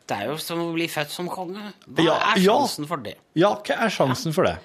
Det 0.09 0.17
er 0.19 0.31
jo 0.33 0.39
som 0.41 0.65
å 0.65 0.71
bli 0.75 0.89
født 0.91 1.13
som 1.15 1.29
konge. 1.31 1.71
Hva 1.87 2.05
Ja, 2.09 2.17
er 2.33 2.43
ja. 2.43 2.57
sjansen 2.59 2.89
for 2.89 3.05
det? 3.05 3.15
ja, 3.39 3.53
hva 3.61 3.79
er 3.87 3.93
sjansen 3.93 4.35
for 4.35 4.49
det? 4.49 4.57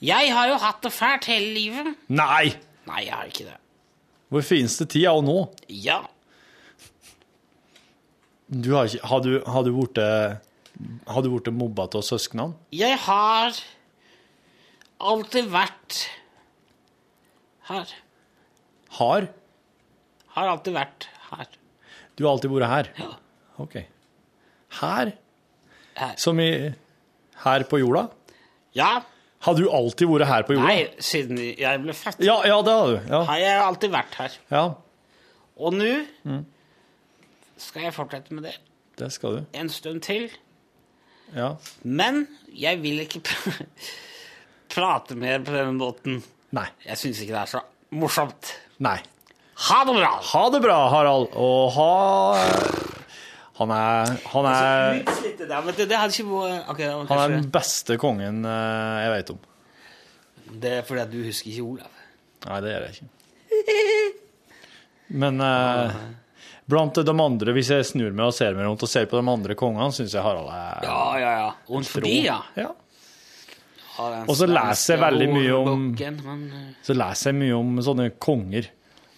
Jeg 0.00 0.30
har 0.32 0.48
jo 0.48 0.56
hatt 0.62 0.80
det 0.86 0.90
fælt 0.96 1.28
hele 1.28 1.50
livet. 1.52 1.90
Nei! 2.08 2.54
Nei, 2.88 3.02
jeg 3.04 3.12
har 3.14 3.28
ikke 3.28 3.44
det. 3.52 3.58
Vår 4.32 4.44
fineste 4.48 4.86
tid 4.88 5.04
er 5.04 5.12
jo 5.12 5.22
nå. 5.26 5.38
Ja. 5.68 6.00
Du 8.50 8.72
har, 8.74 8.88
ikke, 8.90 9.06
har, 9.06 9.20
du, 9.22 9.34
har 9.46 9.62
du 11.22 11.28
blitt 11.30 11.52
mobba 11.54 11.86
av 11.86 12.02
søsknene? 12.02 12.56
Jeg 12.74 12.96
har 13.06 13.54
alltid 15.00 15.50
vært 15.52 16.00
her. 17.70 17.92
Har? 18.98 19.28
Har 20.34 20.50
alltid 20.56 20.74
vært 20.74 21.06
her. 21.30 21.46
Du 22.18 22.24
har 22.26 22.34
alltid 22.34 22.50
vært 22.56 22.72
her? 22.72 22.90
Ja. 22.98 23.12
Ok. 23.62 23.78
Her? 24.80 25.12
Her. 26.00 26.14
Som 26.18 26.40
i 26.42 26.50
her 27.44 27.64
på 27.70 27.80
jorda? 27.82 28.08
Ja, 28.76 29.00
Har 29.46 29.54
du 29.56 29.70
alltid 29.72 30.10
vært 30.10 30.28
her 30.28 30.42
på 30.44 30.52
jorda? 30.58 30.68
Nei, 30.68 30.82
siden 31.00 31.38
jeg 31.40 31.80
ble 31.80 31.94
født, 31.96 32.18
Ja, 32.26 32.34
ja, 32.44 32.58
det 32.66 32.74
har 32.76 32.90
du. 32.90 32.96
Ja. 33.08 33.20
har 33.30 33.38
jeg 33.40 33.62
alltid 33.64 33.92
vært 33.94 34.18
her. 34.20 34.34
ja, 34.52 34.64
Og 35.56 35.72
nå 35.78 35.92
skal 37.60 37.86
jeg 37.88 37.94
fortsette 37.96 38.34
med 38.36 38.48
det 38.48 38.56
det 39.00 39.08
skal 39.14 39.38
du. 39.38 39.44
en 39.56 39.68
stund 39.72 40.02
til. 40.04 40.26
Ja. 41.32 41.54
Men 41.82 42.26
jeg 42.52 42.80
vil 42.82 43.00
ikke 43.04 43.22
pr- 43.28 43.62
prate 44.74 45.16
mer 45.16 45.38
på 45.46 45.54
denne 45.54 45.72
måten. 45.78 46.18
Nei. 46.56 46.66
Jeg 46.84 46.98
syns 47.00 47.20
ikke 47.22 47.36
det 47.36 47.40
er 47.44 47.52
så 47.54 47.62
morsomt. 47.96 48.50
Nei. 48.82 48.98
Ha 49.70 49.78
det 49.84 49.94
bra! 49.96 50.10
Ha 50.32 50.42
det 50.54 50.60
bra, 50.64 50.76
Harald. 50.92 51.32
Og 51.36 51.70
ha 51.76 51.88
Han 53.60 53.72
er 53.76 54.14
Han 54.32 54.46
er, 54.48 55.00
vært 55.04 55.82
Ok, 55.84 56.80
han 56.80 57.18
er 57.18 57.34
den 57.36 57.50
beste 57.52 57.96
kongen 58.00 58.44
eh, 58.48 59.00
jeg 59.04 59.10
vet 59.16 59.32
om. 59.34 59.40
Det 60.60 60.72
er 60.78 60.86
fordi 60.88 61.02
at 61.04 61.12
du 61.12 61.18
husker 61.26 61.52
ikke 61.52 61.66
Olav. 61.74 61.98
Nei, 62.46 62.60
det 62.64 62.72
gjør 62.72 62.86
jeg 62.86 62.94
ikke. 62.96 63.08
Men 65.20 65.40
eh, 65.44 66.00
blant 66.68 66.94
de 66.94 67.14
andre, 67.20 67.52
hvis 67.56 67.70
jeg 67.70 67.84
snur 67.84 68.12
meg 68.12 68.26
og 68.26 68.34
ser 68.34 68.54
meg 68.54 68.66
rundt 68.66 68.82
og 68.82 68.88
ser 68.88 69.06
på 69.10 69.18
de 69.20 69.30
andre 69.30 69.54
kongene, 69.58 69.92
syns 69.92 70.12
jeg 70.14 70.22
Harald 70.22 70.48
er 70.52 70.84
Ja, 70.86 71.00
ja, 71.18 71.32
ja. 71.44 71.50
Rundt 71.68 71.88
forbi, 71.88 72.24
ja. 72.26 72.40
Ja. 72.56 72.70
Og 74.00 74.32
så 74.38 74.46
leser 74.48 74.94
jeg 74.96 75.00
veldig 75.02 75.28
mye 75.28 75.56
om- 75.58 75.94
eh, 75.94 76.74
Så 76.82 76.94
leser 76.96 77.32
jeg 77.32 77.40
mye 77.40 77.56
om 77.58 77.76
sånne 77.84 78.10
konger. 78.18 78.68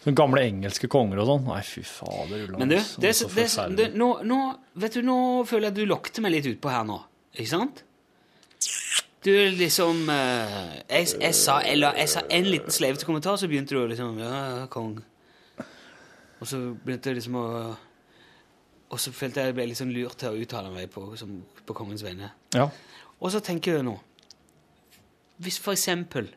Sånne 0.03 0.16
gamle 0.18 0.40
engelske 0.43 0.88
konger 0.88 1.20
og 1.22 1.26
sånn. 1.28 1.45
Nei, 1.47 1.61
fy 1.62 1.82
fader. 1.86 2.59
Men 2.59 2.68
du, 2.68 2.76
altså. 2.76 3.01
det, 3.01 3.12
det, 3.36 3.76
det, 3.76 3.95
nå, 3.95 4.09
nå, 4.26 4.38
vet 4.74 4.95
du, 4.95 5.03
nå 5.03 5.47
føler 5.47 5.68
jeg 5.68 5.72
at 5.72 5.78
du 5.78 5.86
lokter 5.86 6.22
meg 6.22 6.32
litt 6.32 6.47
utpå 6.47 6.70
her 6.70 6.82
nå. 6.84 6.99
Ikke 7.36 7.49
sant? 7.53 7.84
Du 9.22 9.30
liksom 9.55 10.09
eh, 10.11 10.82
jeg, 10.90 11.12
jeg, 11.20 11.34
sa, 11.38 11.61
eller, 11.62 11.95
jeg 11.95 12.09
sa 12.09 12.24
en 12.28 12.45
liten 12.51 12.74
sleivete 12.74 13.07
kommentar, 13.07 13.36
så 13.38 13.47
begynte 13.47 13.76
du 13.76 13.84
å 13.84 13.86
liksom 13.86 14.18
Ja, 14.18 14.66
kong. 14.72 14.97
Og 16.43 16.49
så 16.51 16.59
begynte 16.74 17.12
jeg 17.12 17.20
liksom 17.20 17.36
å 17.38 17.47
Og 18.93 19.01
så 19.01 19.12
følte 19.14 19.40
jeg 19.40 19.53
jeg 19.53 19.57
ble 19.57 19.74
sånn 19.78 19.93
lurt 19.95 20.18
til 20.20 20.34
å 20.34 20.40
uttale 20.43 20.72
meg 20.74 20.90
på, 20.93 21.05
som, 21.16 21.38
på 21.64 21.76
kongens 21.78 22.03
vegne. 22.05 22.32
Ja. 22.53 22.66
Og 23.22 23.30
så 23.32 23.40
tenker 23.45 23.78
jeg 23.78 23.86
nå 23.86 23.95
Hvis 25.43 25.61
for 25.62 25.72
eksempel 25.76 26.28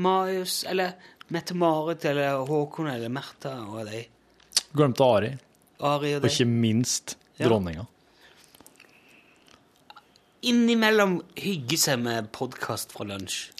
Marius, 0.00 0.62
eller 0.64 0.94
Mette-Marit, 1.30 2.04
eller 2.08 2.40
Håkon, 2.48 2.88
eller 2.88 3.12
Märtha 3.12 3.52
og 3.68 3.84
de 3.90 4.00
Glemte 4.72 5.04
Ari. 5.04 5.30
Ari 5.84 6.14
og 6.16 6.24
Og 6.24 6.30
ikke 6.30 6.46
minst 6.48 7.16
Ja. 7.40 7.46
dronninga. 7.48 7.86
innimellom 10.42 11.18
hygge 11.36 11.76
seg 11.80 12.00
med 12.00 12.30
podkast 12.32 12.92
fra 12.92 13.04
lunsj. 13.04 13.50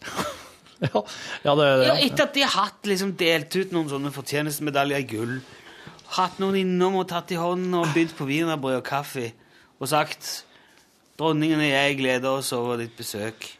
Ja, 0.88 1.02
ja, 1.44 1.54
det 1.54 1.64
det. 1.80 1.86
Ja, 1.86 1.94
Ja. 1.94 2.06
etter 2.06 2.22
at 2.24 2.34
de 2.34 2.40
har 2.46 2.54
hatt, 2.64 2.82
liksom, 2.88 3.12
delt 3.20 3.56
ut 3.56 3.72
noen 3.72 3.88
sånne 3.92 4.12
fortjenestemedaljer 4.14 5.02
i 5.02 5.08
gull, 5.10 5.34
hatt 6.16 6.38
noen 6.40 6.56
innom 6.62 6.96
og 7.02 7.08
tatt 7.08 7.30
i 7.32 7.38
hånden 7.38 7.74
og 7.76 7.92
bydd 7.94 8.14
på 8.16 8.26
wienerbrød 8.26 8.78
og 8.80 8.84
kaffe, 8.88 9.32
og 9.80 9.88
sagt 9.88 10.44
'Dronningen 11.18 11.60
og 11.60 11.68
jeg 11.68 11.96
gleder 11.98 12.30
oss 12.38 12.52
over 12.56 12.78
ditt 12.80 12.96
besøk'. 12.96 13.50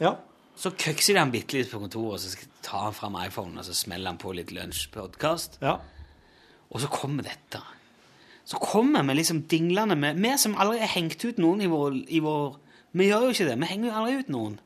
Ja. 0.00 0.14
Så 0.56 0.70
køkser 0.70 1.12
de 1.12 1.18
han 1.20 1.30
bitte 1.32 1.52
litt 1.58 1.70
på 1.70 1.78
kontoret, 1.78 2.12
og 2.14 2.20
så 2.20 2.30
skal- 2.30 2.48
tar 2.62 2.84
han 2.88 2.94
fram 2.94 3.16
iPhonen 3.20 3.58
og 3.58 3.64
så 3.64 3.74
smeller 3.74 4.06
han 4.08 4.18
på 4.18 4.32
litt 4.34 4.50
lunsjpodkast. 4.50 5.58
ja. 5.60 5.76
Og 6.72 6.80
så 6.80 6.88
kommer 6.88 7.22
dette. 7.22 7.60
Så 8.46 8.56
kommer 8.58 9.02
vi 9.02 9.14
liksom 9.14 9.42
dinglende 9.46 9.94
med 9.94 10.16
Vi 10.16 10.36
som 10.38 10.54
aldri 10.56 10.78
har 10.78 10.88
hengt 10.88 11.22
ut 11.24 11.36
noen 11.38 11.60
i 11.60 11.66
vår, 11.66 12.06
i 12.08 12.18
vår 12.18 12.56
Vi 12.94 13.04
gjør 13.10 13.20
jo 13.22 13.28
ikke 13.28 13.48
det. 13.48 13.58
Vi 13.60 13.66
henger 13.66 13.90
jo 13.90 13.96
aldri 13.98 14.18
ut 14.18 14.28
noen. 14.28 14.58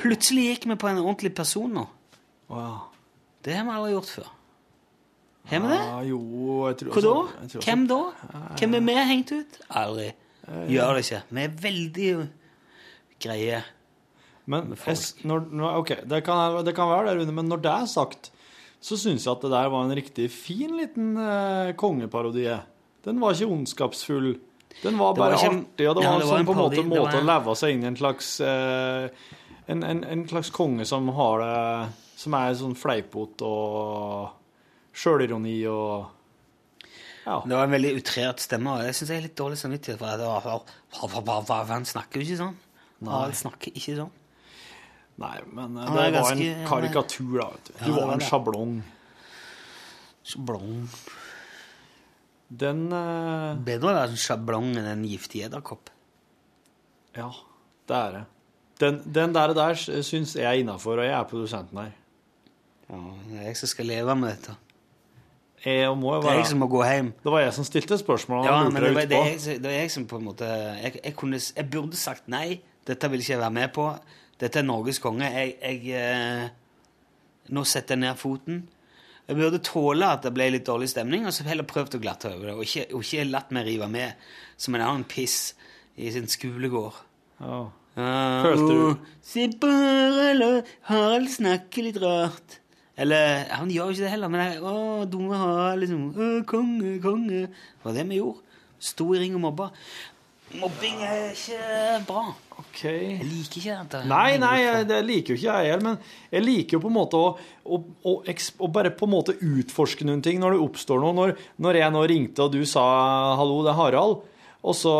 Plutselig 0.00 0.44
gikk 0.50 0.66
vi 0.70 0.76
på 0.76 0.88
en 0.90 0.98
ordentlig 1.02 1.34
person 1.34 1.72
nå. 1.72 1.86
Wow. 2.48 2.78
Det 3.42 3.54
har 3.56 3.64
vi 3.64 3.70
aldri 3.70 3.92
gjort 3.94 4.10
før. 4.10 4.28
Har 5.46 5.60
vi 5.62 5.68
det? 5.70 5.78
Ja, 5.78 6.00
jo, 6.02 6.20
jeg 6.66 6.76
tror 6.80 6.90
Hva 6.96 7.02
da? 7.02 7.08
også- 7.08 7.44
også- 7.46 7.64
Hvem 7.64 7.86
da? 7.86 8.00
Hvem 8.58 8.74
er 8.74 8.80
vi 8.80 8.94
hengt 9.12 9.32
ut? 9.32 9.58
Aldri. 9.70 10.12
Gjør 10.68 10.94
det 10.94 11.04
ikke. 11.04 11.22
Vi 11.30 11.42
er 11.42 11.48
veldig 11.48 12.28
greie. 13.20 13.62
Men 14.46 14.68
med 14.70 14.78
folk. 14.78 15.24
når, 15.24 15.46
når, 15.50 15.76
ok, 15.80 15.88
det 16.06 16.24
kan, 16.24 16.64
det 16.64 16.74
kan 16.74 16.88
være 16.88 17.06
det, 17.08 17.16
Rune, 17.20 17.32
men 17.34 17.48
når 17.48 17.62
det 17.62 17.70
er 17.72 17.86
sagt, 17.86 18.30
så 18.80 18.94
syns 18.96 19.24
jeg 19.24 19.32
at 19.32 19.40
det 19.42 19.50
der 19.50 19.68
var 19.68 19.84
en 19.84 19.96
riktig 19.96 20.30
fin 20.30 20.76
liten 20.78 21.16
eh, 21.18 21.72
kongeparodie. 21.74 22.60
Den 23.04 23.18
var 23.20 23.32
ikke 23.34 23.48
ondskapsfull. 23.50 24.36
Den 24.82 24.98
var 24.98 25.14
bare 25.14 25.32
var 25.32 25.38
ikke- 25.38 25.64
artig, 25.66 25.88
og 25.88 25.96
det 25.96 26.04
Ja, 26.04 26.10
var, 26.12 26.18
det 26.20 26.26
var 26.28 26.36
sånn 26.36 26.40
en 26.40 26.46
på 26.46 26.52
en 26.52 26.58
måte, 26.58 26.84
måte 26.84 27.12
var- 27.12 27.22
å 27.22 27.24
leve 27.24 27.56
seg 27.56 27.70
inn 27.74 27.82
i 27.84 27.86
en 27.86 27.96
slags 27.96 28.40
eh, 28.40 29.08
en, 29.66 29.82
en, 29.82 30.02
en 30.04 30.26
slags 30.30 30.50
konge 30.54 30.86
som 30.86 31.08
har 31.16 31.42
det 31.42 31.92
Som 32.16 32.36
er 32.38 32.54
sånn 32.56 32.76
fleipete 32.78 33.46
og 33.46 34.30
sjølironi 34.96 35.58
og 35.68 36.12
Ja. 37.26 37.40
Det 37.42 37.56
var 37.58 37.66
en 37.66 37.74
veldig 37.74 37.96
utrert 37.98 38.38
stemme, 38.40 38.76
og 38.76 38.86
jeg 38.86 38.94
syns 38.94 39.10
jeg 39.10 39.18
er 39.18 39.24
litt 39.24 39.38
dårlig 39.38 39.56
samvittighet 39.58 39.98
for 39.98 40.14
det. 40.14 40.28
det. 41.48 41.56
Han 41.72 41.86
snakker 41.90 42.22
jo 42.22 42.26
ikke 42.28 42.38
sånn. 42.38 42.60
Han 43.10 43.34
snakker 43.34 43.74
ikke 43.74 43.96
sånn. 43.98 44.12
Nei, 45.20 45.34
men 45.56 45.74
eh, 45.80 45.88
det 45.90 46.20
var 46.20 46.22
var 46.28 46.36
en 46.36 46.68
karikatur, 46.68 47.34
da. 47.40 47.48
vet 47.56 47.66
Du, 47.66 47.72
du 47.72 47.84
det 47.86 47.96
var 47.96 48.06
var 48.06 48.14
en 48.14 48.24
sjablong. 48.28 48.76
Sjablong. 50.26 50.70
Den 52.62 52.86
uh... 52.92 53.58
Bedre 53.66 53.90
å 53.90 53.96
være 53.96 54.14
en 54.14 54.22
sjablong 54.22 54.70
enn 54.76 54.88
en 54.92 55.04
giftig 55.08 55.42
edderkopp. 55.48 55.90
Ja, 57.16 57.30
det 57.88 58.00
er 58.04 58.16
det. 58.20 58.24
Den, 58.80 58.98
den 59.14 59.32
der, 59.34 59.54
der 59.56 59.74
syns 60.04 60.34
jeg 60.36 60.44
er 60.44 60.60
innafor, 60.60 60.98
og 61.00 61.04
jeg 61.06 61.14
er 61.16 61.24
produsenten 61.30 61.78
her. 61.80 61.92
Ja, 62.90 62.98
det 63.30 63.38
er 63.40 63.46
jeg 63.48 63.56
som 63.56 63.70
skal 63.72 63.86
leve 63.88 64.16
med 64.20 64.34
dette. 64.34 64.56
Jeg 65.66 65.96
må 65.98 66.12
jo 66.14 66.20
Det 66.22 66.30
er 66.30 66.36
jeg 66.42 66.46
som 66.46 66.60
må 66.62 66.66
gå 66.70 66.82
hjem. 66.84 67.08
Det 67.24 67.32
var 67.32 67.40
jeg 67.42 67.54
som 67.56 67.64
stilte 67.66 67.96
spørsmål. 67.98 68.44
Ja, 68.46 68.58
men 68.68 68.76
det, 68.82 68.92
var, 68.94 69.08
det, 69.10 69.16
jeg, 69.30 69.40
som- 69.40 69.62
det 69.62 69.70
er 69.72 69.80
jeg 69.80 69.90
som 69.90 70.04
på 70.06 70.18
en 70.20 70.24
måte 70.28 70.46
jeg, 70.46 71.00
jeg, 71.04 71.14
kunne, 71.16 71.40
jeg 71.56 71.70
burde 71.72 71.96
sagt 71.96 72.28
nei. 72.28 72.60
Dette 72.86 73.10
vil 73.10 73.20
ikke 73.24 73.32
jeg 73.32 73.40
være 73.40 73.50
med 73.56 73.72
på. 73.74 73.86
Dette 74.38 74.60
er 74.60 74.66
Norges 74.68 75.00
konge. 75.02 75.26
Jeg, 75.32 75.80
eh, 75.90 76.48
Nå 77.48 77.62
setter 77.64 77.94
jeg 77.96 78.00
ned 78.04 78.16
foten. 78.20 78.60
Jeg 79.26 79.36
burde 79.40 79.58
tåle 79.64 80.06
at 80.12 80.22
det 80.22 80.32
ble 80.36 80.50
litt 80.52 80.66
dårlig 80.68 80.88
stemning, 80.92 81.26
og 81.26 81.32
så 81.34 81.42
heller 81.48 81.66
prøvd 81.66 81.96
å 81.96 82.00
glatte 82.02 82.30
over 82.30 82.46
det. 82.52 82.54
Og 82.54 82.62
ikke, 82.62 82.84
og 82.94 83.02
ikke 83.02 83.24
latt 83.26 83.50
meg 83.54 83.66
rive 83.66 83.88
med 83.90 84.12
som 84.56 84.74
en 84.78 84.84
annen 84.86 85.04
piss 85.10 85.54
i 85.98 86.10
sin 86.14 86.28
skolegård. 86.30 86.94
Ja, 87.40 87.64
Følte 87.96 88.68
du- 88.68 88.92
«Å, 88.92 88.96
Se 89.26 89.46
bare 89.60 90.34
la 90.36 90.50
Harald 90.90 91.28
snakke 91.32 91.82
litt 91.82 91.96
rart. 92.02 92.58
Eller 92.96 93.46
Han 93.50 93.68
gjør 93.68 93.88
jo 93.90 93.92
ikke 93.96 94.04
det 94.06 94.10
heller, 94.10 94.28
men 94.32 94.40
jeg, 94.52 94.60
å, 94.62 95.06
dumme 95.10 95.36
Harald, 95.36 95.80
liksom. 95.82 96.02
Å, 96.14 96.44
konge, 96.48 97.00
konge. 97.02 97.46
Det 97.48 97.84
var 97.84 97.92
det 97.96 98.06
vi 98.08 98.20
gjorde. 98.20 98.42
Sto 98.78 99.08
i 99.14 99.18
ring 99.18 99.34
og 99.34 99.40
mobba. 99.48 99.70
Mobbing 100.56 101.00
er 101.02 101.32
ikke 101.34 102.06
bra. 102.06 102.22
Ok. 102.60 102.82
Jeg 102.84 103.24
liker 103.26 103.58
ikke 103.60 103.76
dette. 103.82 104.04
Nei, 104.08 104.36
nei, 104.38 104.54
jeg- 104.62 104.86
det 104.88 105.00
liker 105.04 105.34
jo 105.34 105.40
ikke 105.40 105.52
jeg 105.56 105.70
heller, 105.72 105.82
men 105.82 105.98
jeg 106.32 106.42
liker 106.44 106.72
jo 106.76 106.80
på 106.80 106.86
en 106.92 106.94
måte 106.96 107.18
å, 107.18 107.38
å, 107.66 107.80
å, 108.04 108.22
å 108.60 108.72
bare 108.72 108.90
på 108.94 109.04
en 109.08 109.10
måte 109.16 109.34
utforske 109.40 110.04
noen 110.06 110.22
ting 110.22 110.38
når 110.40 110.52
det 110.56 110.62
oppstår 110.68 111.00
noe. 111.02 111.12
Når, 111.12 111.36
når 111.58 111.74
jeg 111.80 111.92
nå 111.92 112.06
ringte 112.08 112.38
og 112.46 112.52
du 112.52 112.64
sa 112.64 113.34
'hallo, 113.36 113.62
det 113.64 113.72
er 113.74 113.80
Harald', 113.80 114.22
og 114.66 114.74
så, 114.74 114.92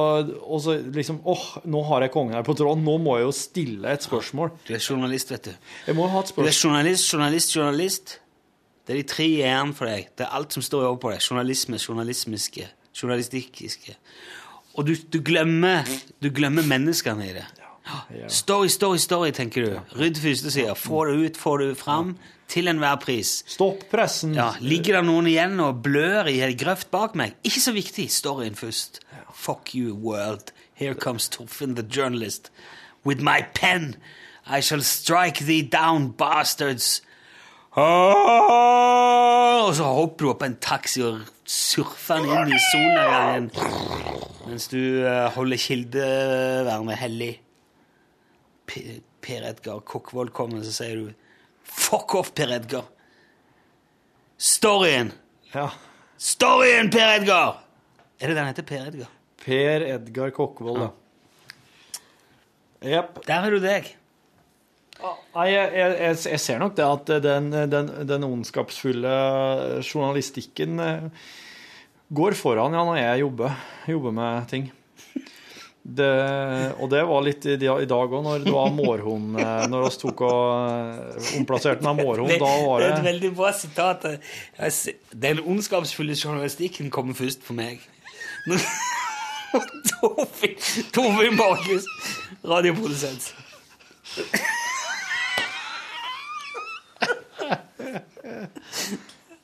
og 0.46 0.60
så 0.62 0.76
liksom 0.94 1.18
'åh, 1.26 1.46
nå 1.66 1.82
har 1.88 2.04
jeg 2.06 2.12
kongen 2.14 2.34
her 2.34 2.42
på 2.46 2.54
tråden', 2.54 2.84
nå 2.86 2.98
må 3.02 3.16
jeg 3.18 3.26
jo 3.26 3.32
stille 3.32 3.92
et 3.92 4.02
spørsmål. 4.02 4.52
Du 4.68 4.74
er 4.74 4.78
journalist, 4.90 5.30
vet 5.30 5.44
du. 5.44 5.50
Jeg 5.86 5.96
må 5.96 6.06
ha 6.06 6.20
et 6.20 6.28
spørsmål. 6.28 6.46
Du 6.46 6.48
er 6.48 6.60
journalist, 6.64 7.12
journalist, 7.12 7.56
journalist. 7.56 8.20
Det 8.86 8.94
er 8.94 9.02
de 9.02 9.08
tre 9.08 9.24
e-ene 9.24 9.74
for 9.74 9.90
deg. 9.90 10.06
Det 10.18 10.26
er 10.26 10.36
alt 10.38 10.52
som 10.54 10.62
står 10.62 10.86
over 10.86 10.96
på 11.02 11.10
deg. 11.10 11.18
Journalisme, 11.30 11.78
journalismiske, 11.88 12.68
journalistikkiske. 12.94 13.96
Og 14.76 14.86
du, 14.86 14.94
du, 15.12 15.18
glemmer, 15.20 15.82
du 16.22 16.30
glemmer 16.30 16.62
menneskene 16.62 17.26
i 17.26 17.32
det. 17.32 17.46
Story, 18.28 18.68
story, 18.68 18.98
story, 18.98 19.30
tenker 19.30 19.64
du. 19.64 19.98
Rydd 19.98 20.20
første 20.22 20.50
sida. 20.50 20.74
Få 20.74 21.04
det 21.08 21.16
ut, 21.16 21.36
få 21.36 21.56
det 21.56 21.76
fram. 21.76 22.16
Til 22.49 22.68
enhver 22.70 22.97
pris. 23.03 23.40
Stopp 23.51 23.88
pressen. 23.90 24.34
Ja, 24.38 24.53
Ligger 24.62 25.01
det 25.01 25.05
noen 25.09 25.26
igjen 25.26 25.59
og 25.61 25.80
blør 25.82 26.28
i 26.30 26.38
ei 26.47 26.55
grøft 26.59 26.92
bak 26.94 27.16
meg? 27.18 27.34
Ikke 27.42 27.61
så 27.64 27.72
viktig. 27.74 28.07
Storyen 28.14 28.55
først. 28.59 29.01
Fuck 29.34 29.74
you, 29.74 29.94
world. 29.94 30.53
Here 30.74 30.94
comes 30.94 31.28
Torfinn 31.28 31.74
the 31.74 31.82
journalist. 31.82 32.51
With 33.05 33.20
my 33.22 33.42
pen 33.55 33.97
I 34.47 34.61
shall 34.61 34.82
strike 34.82 35.44
thee 35.44 35.62
down, 35.62 36.12
bastards. 36.12 37.03
Og 37.76 39.74
så 39.76 39.84
hopper 39.84 40.24
du 40.24 40.30
opp 40.30 40.42
en 40.47 40.55
taxi 40.62 41.03
og 41.05 41.26
surfer 41.44 42.22
den 42.22 42.30
inn 42.30 42.55
i 42.55 42.61
solnedgangen 42.70 43.51
mens 44.47 44.68
du 44.70 44.78
eh, 45.03 45.26
holder 45.34 45.59
kildevernet 45.59 46.97
hellig. 47.01 47.32
Per 48.70 49.40
Edgar 49.51 49.80
Kokkvold 49.82 50.30
kommer, 50.36 50.62
så 50.62 50.72
sier 50.78 50.97
du 51.03 51.11
Fuck 51.66 52.14
off, 52.18 52.32
Per 52.34 52.52
Edgar! 52.56 52.86
Storyen! 54.38 55.12
Ja. 55.52 55.68
Storyen, 56.18 56.90
Per 56.92 57.14
Edgar! 57.18 57.62
Er 58.20 58.32
det 58.32 58.38
den 58.38 58.48
heter? 58.48 58.66
Per 58.66 58.88
Edgar? 58.88 59.12
Per 59.44 59.86
Edgar 59.90 60.32
Kokkvold, 60.36 60.86
ja. 60.86 60.90
Jepp. 62.96 63.22
Der 63.26 63.44
har 63.44 63.54
du 63.54 63.60
deg. 63.62 63.88
Nei, 64.96 65.46
jeg, 65.50 65.72
jeg, 65.76 65.96
jeg, 66.00 66.18
jeg 66.32 66.40
ser 66.40 66.60
nok 66.62 66.76
det 66.76 66.84
at 66.86 67.10
den, 67.24 67.50
den, 67.68 67.90
den 68.08 68.24
ondskapsfulle 68.24 69.16
journalistikken 69.84 70.80
eh, 70.80 71.26
går 72.16 72.36
foran 72.38 72.76
ja, 72.76 72.84
når 72.86 73.00
jeg 73.02 73.24
jobber, 73.26 73.58
jobber 73.92 74.14
med 74.16 74.48
ting. 74.52 74.70
Det, 75.87 76.07
og 76.82 76.89
det 76.91 77.03
var 77.07 77.22
litt 77.22 77.45
i, 77.47 77.55
i 77.55 77.87
dag 77.87 78.11
òg, 78.11 78.16
når 78.24 78.43
det 78.43 78.51
var 78.51 78.72
mårhund 78.74 79.37
eh, 79.39 79.66
Når 79.70 79.84
vi 79.84 79.91
tok 80.01 80.22
og 80.26 80.41
eh, 80.51 81.28
omplasserte 81.39 81.87
en 81.87 82.01
mårhund, 82.01 82.32
da 82.43 82.51
var 82.66 82.82
Det 82.82 82.89
Det 82.89 82.91
er 82.91 82.99
et 82.99 83.07
veldig 83.07 83.30
bra 83.39 83.53
sitat. 83.55 84.07
Den 85.14 85.45
ondskapsfulle 85.45 86.16
journalistikken 86.18 86.91
kommer 86.91 87.14
først 87.14 87.47
for 87.47 87.55
meg. 87.55 87.84
Torfinn 90.93 91.37
Markus 91.39 91.39
Borchhus, 91.39 91.87
radioprodusent. 92.45 93.34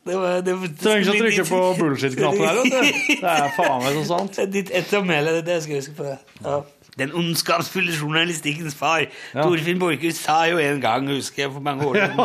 Det 0.03 0.19
var, 0.19 0.41
det 0.43 0.53
var, 0.59 0.71
Trenger 0.83 1.01
ikke 1.01 1.13
å 1.13 1.23
trykke 1.23 1.43
på 1.47 1.59
bullshit-knappen 1.79 2.41
her, 2.43 2.57
vet 2.59 2.73
du. 2.75 3.19
Det 3.23 3.33
er 3.33 3.53
faen 3.55 3.83
meg 3.85 3.99
så 4.01 4.05
sant. 4.09 4.39
Er 4.43 4.49
Ditt 4.57 4.73
ettermæle, 4.75 5.35
det 5.47 5.59
skal 5.63 5.77
jeg 5.77 5.85
huske 5.85 5.95
på. 6.01 6.15
Ja. 6.43 6.57
Den 6.99 7.13
ondskapsfulle 7.17 7.95
journalistikkens 7.97 8.75
far. 8.77 9.07
Ja. 9.33 9.47
Torfinn 9.47 9.79
Borchhus 9.81 10.19
sa 10.21 10.43
jo 10.51 10.59
en 10.61 10.83
gang, 10.83 11.07
husker 11.09 11.47
jeg, 11.47 11.53
for 11.55 11.65
mange 11.65 11.87
år 11.89 12.03
siden 12.03 12.19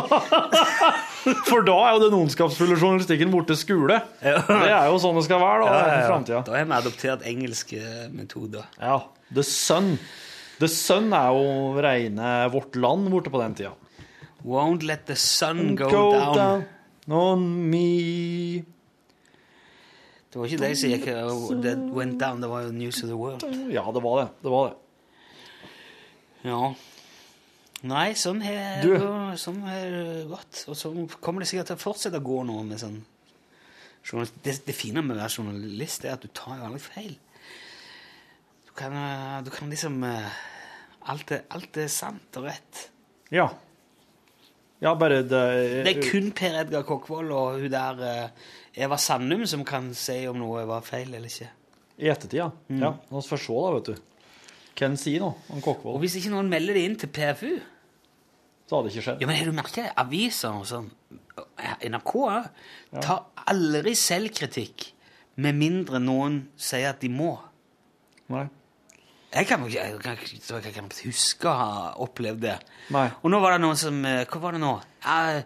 For 1.48 1.64
da 1.64 1.76
er 1.86 1.94
jo 1.96 2.02
den 2.02 2.16
ondskapsfulle 2.18 2.76
journalistikken 2.76 3.32
borte 3.32 3.56
skole. 3.56 4.00
Det 4.20 4.34
er 4.58 4.90
jo 4.90 4.98
sånn 5.00 5.16
det 5.16 5.24
skal 5.28 5.40
være 5.40 5.64
da, 5.64 5.70
Ja, 5.70 5.78
i 5.78 5.88
ja, 5.88 5.98
ja. 6.02 6.06
framtida. 6.10 6.42
Da 6.44 6.56
har 6.58 6.68
vi 6.68 6.76
adoptert 6.82 7.24
engelske 7.30 7.80
metoder. 8.12 8.66
Ja. 8.80 8.98
The 9.32 9.44
Sun. 9.46 9.94
The 10.58 10.68
Sun 10.72 11.12
er 11.16 11.30
jo 11.36 11.76
reine 11.84 12.32
Vårt 12.52 12.76
Land 12.76 13.08
borte 13.14 13.32
på 13.32 13.40
den 13.44 13.56
tida. 13.60 13.72
Won't 14.44 14.84
let 14.86 15.06
the 15.06 15.16
sun 15.16 15.76
go, 15.76 15.90
down. 16.34 16.66
On 17.14 17.44
me. 17.70 18.64
Det 20.28 20.36
var 20.36 20.48
ikke 20.48 20.60
det 20.60 20.74
som 20.76 20.92
gikk 20.92 21.06
That 21.64 21.84
went 21.94 22.18
down, 22.20 22.42
det 22.42 22.50
var 22.50 22.66
jo 22.66 22.74
News 22.76 23.02
of 23.02 23.08
the 23.08 23.16
World. 23.16 23.44
Ja, 23.72 23.84
det 23.94 24.02
var 24.04 24.20
det. 24.20 24.28
Det 24.42 24.52
var 24.52 24.68
det. 24.68 24.76
Ja. 26.48 26.74
Nei, 27.88 28.08
sånn 28.18 28.42
har 28.42 28.82
det 28.82 29.38
sånn 29.40 29.62
gått. 30.28 30.64
Og 30.68 30.76
så 30.76 30.92
kommer 31.22 31.42
det 31.42 31.48
sikkert 31.50 31.70
til 31.70 31.78
å 31.78 31.84
fortsette 31.84 32.20
å 32.20 32.26
gå 32.26 32.42
nå 32.46 32.58
med 32.66 32.82
sånn 32.82 32.98
journalist. 34.04 34.36
Det, 34.44 34.56
det 34.66 34.76
fine 34.76 35.02
med 35.04 35.16
å 35.16 35.20
være 35.22 35.40
journalist 35.40 36.04
er 36.04 36.16
at 36.16 36.26
du 36.26 36.30
tar 36.34 36.58
jo 36.58 36.68
aldri 36.68 36.82
feil. 36.82 37.14
Du 38.68 38.74
kan, 38.78 38.94
uh, 38.94 39.38
du 39.46 39.50
kan 39.54 39.70
liksom 39.72 40.02
alt, 40.04 41.32
er, 41.32 41.46
alt 41.54 41.80
er 41.80 41.88
sant 41.92 42.38
og 42.40 42.50
rett. 42.50 42.84
Ja. 43.34 43.48
Ja, 44.82 44.92
bare 44.94 45.22
det 45.26 45.44
Det 45.86 45.92
er 45.96 46.02
kun 46.04 46.30
Per 46.36 46.60
Edgar 46.60 46.84
Kokkvold 46.86 47.32
og 47.34 47.62
hun 47.62 47.72
der 47.72 48.02
eh, 48.06 48.50
Eva 48.84 48.98
Sandum 49.00 49.46
som 49.50 49.64
kan 49.66 49.90
si 49.94 50.20
om 50.30 50.38
noe 50.38 50.62
var 50.68 50.84
feil 50.86 51.10
eller 51.10 51.26
ikke. 51.26 51.48
I 51.98 52.12
ettertid, 52.12 52.38
ja. 52.38 52.50
ja. 52.78 52.92
La 53.10 53.18
oss 53.18 53.26
få 53.30 53.38
se, 53.42 53.54
da, 53.54 53.72
vet 53.74 53.90
du. 53.90 54.04
Hvem 54.78 54.94
sier 55.00 55.24
noe 55.24 55.34
om 55.50 55.62
Kokkvold? 55.64 55.96
Og 55.96 56.04
hvis 56.04 56.14
ikke 56.20 56.30
noen 56.30 56.50
melder 56.52 56.78
det 56.78 56.84
inn 56.86 56.94
til 57.00 57.10
PFU 57.10 57.56
Så 57.58 58.76
hadde 58.76 58.84
det 58.86 58.92
ikke 58.94 59.06
skjedd. 59.08 59.24
Ja, 59.24 59.26
men 59.26 59.40
Har 59.40 59.50
du 59.50 59.56
merket? 59.56 59.90
Aviser 59.98 60.60
og 60.60 60.68
sånn, 60.70 60.92
NRK 61.88 62.14
ja, 62.28 62.38
tar 63.02 63.48
aldri 63.50 63.96
selvkritikk 63.98 64.92
med 65.42 65.58
mindre 65.58 65.98
noen 66.02 66.44
sier 66.58 66.92
at 66.92 67.02
de 67.02 67.10
må. 67.10 67.32
Nei. 68.30 68.46
Jeg 69.34 69.46
kan 69.46 69.64
ikke 69.66 69.76
jeg 69.76 69.98
kan, 70.00 70.16
ikke- 70.16 70.62
jeg 70.64 70.74
kan 70.74 70.90
huske 71.04 71.48
å 71.50 71.56
ha 71.56 71.94
opplevd 72.00 72.40
det. 72.40 72.58
Nei. 72.90 73.10
Og 73.22 73.30
nå 73.30 73.40
var 73.40 73.52
det 73.52 73.60
noen 73.60 73.76
som 73.76 74.04
eh, 74.04 74.24
Hva 74.24 74.40
var 74.40 74.52
det 74.56 74.60
nå? 74.62 74.70
Eh, 75.04 75.42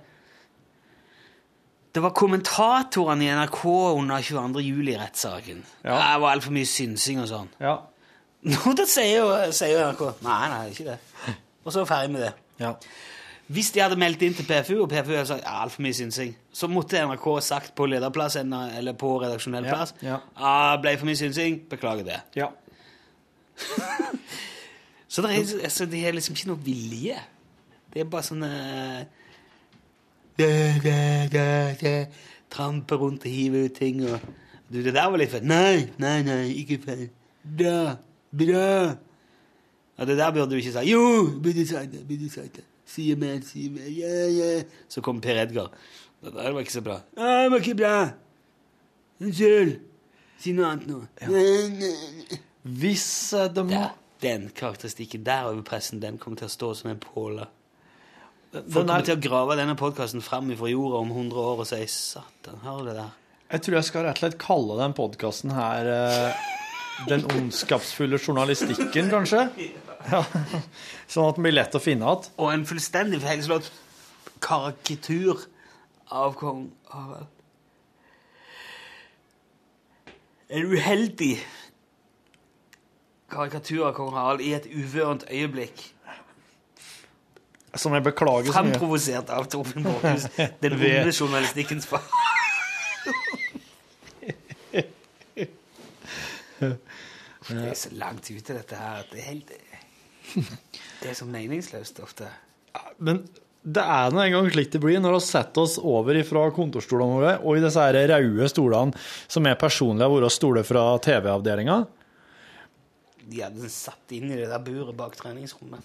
det 1.92 2.00
var 2.02 2.14
kommentatorene 2.16 3.24
i 3.26 3.32
NRK 3.34 3.64
under 3.98 4.22
22. 4.22 4.60
juli-rettssaken. 4.64 5.62
Ja. 5.84 5.96
Det 5.98 6.20
var 6.22 6.30
altfor 6.36 6.54
mye 6.56 6.68
synsing 6.68 7.20
og 7.20 7.28
sånn. 7.28 7.50
Ja. 7.60 7.74
Nå 8.48 8.72
da 8.74 8.86
sier 8.90 9.18
jo, 9.20 9.26
sier 9.54 9.76
jo 9.76 9.82
NRK 9.90 10.06
Nei, 10.24 10.38
nei, 10.50 10.62
ikke 10.72 10.86
det. 10.88 10.96
Og 11.62 11.74
så 11.74 11.84
ferdig 11.86 12.14
med 12.16 12.24
det. 12.28 12.32
ja. 12.64 12.74
Hvis 13.52 13.68
de 13.74 13.82
hadde 13.82 13.98
meldt 14.00 14.22
inn 14.24 14.32
til 14.32 14.46
PFU, 14.48 14.78
og 14.84 14.88
PFU 14.88 15.10
hadde 15.12 15.26
sagt 15.28 15.42
ja, 15.44 15.58
altfor 15.66 15.82
mye 15.84 15.92
synsing, 15.92 16.30
så 16.56 16.68
måtte 16.72 16.96
NRK 17.04 17.26
sagt 17.44 17.74
på 17.76 17.84
lederplass 17.90 18.38
eller 18.40 18.94
på 18.96 19.10
redaksjonell 19.20 19.66
Ja, 19.68 19.80
ja. 20.00 20.18
ah, 20.38 20.76
ble 20.80 20.94
for 20.96 21.10
mye 21.10 21.18
synsing, 21.20 21.58
beklager 21.68 22.06
det. 22.06 22.20
ja. 22.38 22.48
Så 25.12 25.22
det 25.22 25.30
er, 25.30 25.64
altså, 25.64 25.86
det 25.86 26.06
er, 26.06 26.14
liksom 26.16 26.36
ikke 26.36 26.48
noe 26.48 26.64
vilje. 26.64 27.18
Det 27.92 28.00
er 28.00 28.08
bare 28.08 28.24
sånn 28.24 28.46
Trampe 32.52 32.96
rundt 33.00 33.26
og 33.26 33.32
hive 33.32 33.66
ut 33.66 33.76
ting 33.76 34.00
og 34.08 34.20
Du, 34.72 34.78
det 34.80 34.94
der 34.96 35.10
var 35.12 35.20
litt 35.20 35.28
feil. 35.28 35.44
Nei, 35.44 35.90
nei, 36.00 36.22
nei, 36.24 36.46
ikke 36.62 36.78
feil. 36.80 37.08
Bra. 37.44 37.98
Bra. 38.32 38.68
Og 40.00 40.06
det 40.08 40.16
der 40.16 40.30
burde 40.32 40.50
du 40.50 40.56
ikke 40.56 40.72
si. 40.72 40.84
Jo, 40.88 41.02
burde 41.44 41.66
sagt 41.68 41.92
det. 41.92 42.06
burde 42.08 42.30
sagt 42.32 42.56
det. 42.56 42.64
Si 42.88 43.14
mer, 43.14 43.42
si 43.44 43.68
mer. 43.68 43.90
Ja, 43.92 44.14
ja. 44.32 44.62
Så 44.88 45.04
kom 45.04 45.20
Per 45.20 45.42
Edgar. 45.42 45.68
Det 46.24 46.32
der 46.32 46.56
var 46.56 46.64
ikke 46.64 46.72
så 46.72 46.80
bra. 46.80 47.02
Nei, 47.16 47.42
det 47.42 47.50
var 47.52 47.58
ikke 47.58 47.74
bra. 47.74 47.96
Unnskyld. 49.20 49.76
Si 50.40 50.56
noe 50.56 50.72
annet 50.72 50.88
nå. 50.88 51.02
Nei. 51.28 52.40
Hvis 52.62 53.32
eh, 53.34 53.50
de 53.50 53.64
må 53.66 53.82
den 54.22 54.50
karakteristikken 54.54 55.24
der 55.26 55.48
over 55.50 55.64
pressen, 55.66 56.02
den 56.02 56.18
kommer 56.18 56.38
til 56.38 56.46
å 56.46 56.52
stå 56.52 56.70
som 56.78 56.92
en 56.92 57.02
påle. 57.02 57.48
Folk 58.52 58.68
kommer 58.68 59.00
er, 59.00 59.06
til 59.08 59.16
å 59.16 59.22
grave 59.24 59.56
denne 59.58 59.74
podkasten 59.78 60.22
fram 60.22 60.52
fra 60.58 60.70
jorda 60.70 61.00
om 61.02 61.10
100 61.10 61.42
år 61.42 61.62
og 61.64 61.68
si 61.68 61.80
'Satan, 61.88 62.60
hør 62.62 62.84
det 62.86 62.96
der'. 63.00 63.14
Jeg 63.52 63.62
tror 63.62 63.74
jeg 63.74 63.84
skal 63.84 64.04
rett 64.06 64.16
og 64.16 64.22
slett 64.22 64.38
kalle 64.40 64.78
den 64.78 64.94
podkasten 64.96 65.50
her 65.52 65.88
eh, 65.92 66.42
Den 67.08 67.24
ondskapsfulle 67.24 68.18
journalistikken, 68.20 69.08
kanskje? 69.10 69.48
Ja. 70.10 70.22
Sånn 71.08 71.28
at 71.28 71.36
den 71.36 71.46
blir 71.46 71.56
lett 71.56 71.74
å 71.74 71.80
finne 71.82 72.06
igjen. 72.06 72.30
Og 72.38 72.52
en 72.52 72.66
fullstendig 72.68 73.20
feilslått 73.24 73.70
karikatur 74.44 75.46
av 76.12 76.36
kong 76.38 76.66
Harald. 76.92 77.26
En 80.52 80.68
uheldig 80.68 81.38
karikatur 83.32 83.86
av 83.88 83.96
kong 83.96 84.12
Harald 84.16 84.44
i 84.44 84.52
et 84.56 84.68
uvørent 84.68 85.26
øyeblikk. 85.30 85.82
Som 87.74 87.94
jeg 87.96 88.04
beklager 88.04 88.52
så 88.52 88.60
mye. 88.60 88.74
Fremprovosert 88.74 89.32
av 89.32 89.48
Torfinn 89.52 89.86
Borchhus, 89.86 90.28
den 90.64 90.76
vonde 90.76 91.12
journalistikkens 91.16 91.88
far. 91.88 92.04
Det 96.62 97.62
er 97.72 97.76
så 97.76 97.90
langt 97.98 98.28
ute, 98.30 98.54
dette 98.54 98.78
her, 98.78 99.00
at 99.02 99.08
det 99.12 99.22
er 99.22 99.30
helt 99.32 99.54
Det 101.02 101.08
er 101.10 101.16
så 101.18 101.26
meningsløst 101.26 101.98
ofte. 102.04 102.28
Men 103.02 103.24
det 103.62 103.82
er 103.82 104.12
nå 104.14 104.22
engang 104.24 104.48
slik 104.50 104.72
det 104.72 104.80
blir 104.82 105.00
når 105.02 105.16
vi 105.16 105.24
setter 105.26 105.64
oss 105.64 105.76
over 105.78 106.18
fra 106.26 106.44
kontorstolene 106.54 107.18
våre 107.18 107.34
og 107.40 107.58
i 107.58 107.62
disse 107.62 107.82
røde 107.94 108.48
stolene 108.50 109.02
som 109.30 109.46
jeg 109.46 109.60
personlig 109.60 110.06
har 110.06 110.14
vært 110.14 110.34
stoler 110.34 110.66
fra 110.66 110.86
TV-avdelinga. 111.02 111.82
De 113.28 113.42
hadde 113.42 113.68
satt 113.72 114.14
inn 114.16 114.30
i 114.30 114.38
det 114.38 114.48
der 114.50 114.62
buret 114.62 114.96
bak 114.98 115.14
treningsrommet. 115.18 115.84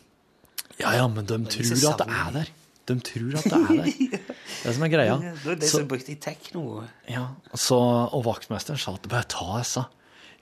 Ja, 0.77 0.93
ja, 0.93 1.05
men 1.09 1.25
de 1.25 1.37
tror 1.49 1.91
at 1.91 2.01
det 2.01 2.07
er 2.21 2.33
der. 2.35 2.49
De 2.87 2.95
tror 3.03 3.37
at 3.39 3.47
det 3.51 3.59
er 3.59 3.79
der. 3.81 4.33
Det 4.63 4.73
som 4.73 4.83
er 4.87 4.91
greia. 4.91 5.15
Det 5.21 5.31
var 5.45 5.57
det 5.59 5.69
som 5.69 5.85
brukte 5.87 6.11
i 6.11 6.17
tekno. 6.19 6.81
Ja, 7.07 7.27
så, 7.53 7.77
og 7.77 8.23
vaktmesteren 8.25 8.79
sa 8.81 8.95
at 8.97 9.05
bare 9.11 9.27
ta 9.29 9.45
disse. 9.59 9.83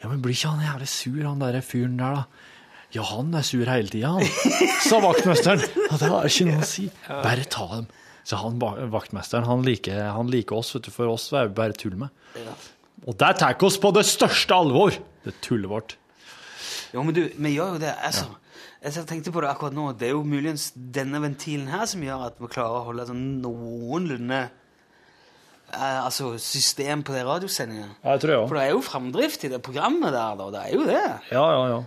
Ja, 0.02 0.10
men 0.10 0.22
blir 0.24 0.36
ikke 0.38 0.54
han 0.54 0.64
jævlig 0.64 0.88
sur, 0.89 1.20
han 1.26 1.41
der 1.43 1.58
fyren 1.66 1.98
der, 2.00 2.22
da? 2.22 2.54
Ja, 2.96 3.04
han 3.10 3.34
er 3.36 3.43
sur 3.43 3.68
hele 3.68 3.91
tida, 3.91 4.14
han, 4.16 4.72
sa 4.86 5.02
vaktmesteren. 5.04 5.66
Ja, 5.89 6.00
det 6.00 6.10
har 6.14 6.30
ikke 6.30 6.48
noe 6.48 6.64
å 6.64 6.70
si. 6.70 6.88
Bare 7.10 7.46
ta 7.52 7.68
dem. 7.74 7.89
Så 8.26 8.39
han, 8.41 8.62
vaktmesteren 8.93 9.46
han 9.46 9.66
liker, 9.66 10.00
han 10.16 10.32
liker 10.34 10.58
oss, 10.62 10.72
vet 10.78 10.88
du, 10.88 10.93
for 10.93 11.12
oss 11.12 11.28
er 11.36 11.52
vi 11.52 11.58
bare 11.60 11.78
tull 11.78 11.98
med. 12.00 12.14
Og 13.06 13.18
der 13.22 13.38
tar 13.38 13.58
oss 13.68 13.78
på 13.82 13.91
det 13.93 14.06
største 14.10 14.56
alvor, 14.58 14.96
det 15.26 15.36
tullet 15.46 15.70
vårt. 15.70 15.98
Jo, 16.93 17.03
men 17.03 17.16
du, 17.16 17.24
vi 17.30 17.53
gjør 17.56 17.76
jo 17.76 17.82
det. 17.84 17.93
Altså, 18.06 18.28
jeg 18.86 19.08
tenkte 19.10 19.34
på 19.34 19.41
det 19.43 19.49
akkurat 19.49 19.76
nå. 19.76 19.88
Det 19.97 20.10
er 20.10 20.14
jo 20.16 20.26
muligens 20.28 20.70
denne 20.76 21.22
ventilen 21.24 21.72
her 21.72 21.88
som 21.89 22.03
gjør 22.06 22.28
at 22.30 22.38
vi 22.41 22.51
klarer 22.51 22.82
å 22.82 22.86
holde 22.91 23.08
sånn 23.10 23.26
noenlunde 23.43 24.43
eh, 24.45 25.99
altså 26.03 26.36
system 26.41 27.03
på 27.06 27.16
de 27.16 27.26
radiosendingene. 27.26 27.97
Ja, 28.03 28.16
jeg 28.16 28.24
tror 28.24 28.36
jeg 28.36 28.47
For 28.47 28.60
det 28.60 28.68
er 28.68 28.76
jo 28.76 28.86
framdrift 28.86 29.47
i 29.47 29.51
det 29.56 29.62
programmet 29.66 30.16
der, 30.16 30.39
da. 30.39 30.49
Det 30.53 30.64
er 30.64 30.76
jo 30.78 30.88
det. 30.88 31.03
Ja, 31.34 31.45
ja, 31.58 31.68
ja. 31.74 31.84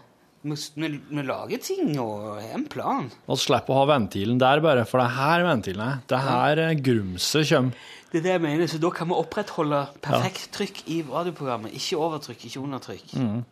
Vi, 0.48 0.54
vi, 0.78 0.88
vi 1.10 1.22
lager 1.26 1.62
ting 1.62 1.96
og 1.98 2.38
har 2.38 2.52
en 2.54 2.66
plan. 2.70 3.08
Og 3.26 3.40
slipper 3.42 3.74
å 3.74 3.80
ha 3.80 3.88
ventilen 3.90 4.38
der, 4.40 4.62
bare, 4.64 4.84
for 4.88 5.02
det 5.02 5.08
er 5.08 5.16
her 5.18 5.46
ventilen 5.48 5.84
er. 5.84 6.02
Det 6.08 6.18
er 6.18 6.26
her 6.28 6.62
ja. 6.62 6.74
grumset 6.88 7.48
kommer. 7.50 7.86
Det 8.08 8.22
er 8.22 8.24
det 8.24 8.30
jeg 8.32 8.40
mener, 8.40 8.70
så 8.70 8.78
Da 8.80 8.90
kan 8.94 9.10
vi 9.10 9.18
opprettholde 9.18 9.82
perfekt 10.00 10.48
trykk 10.56 10.82
i 10.88 11.02
radioprogrammet. 11.04 11.74
Ikke 11.76 11.98
overtrykk, 12.00 12.46
ikke 12.48 12.62
undertrykk. 12.62 13.10
Mm. 13.20 13.42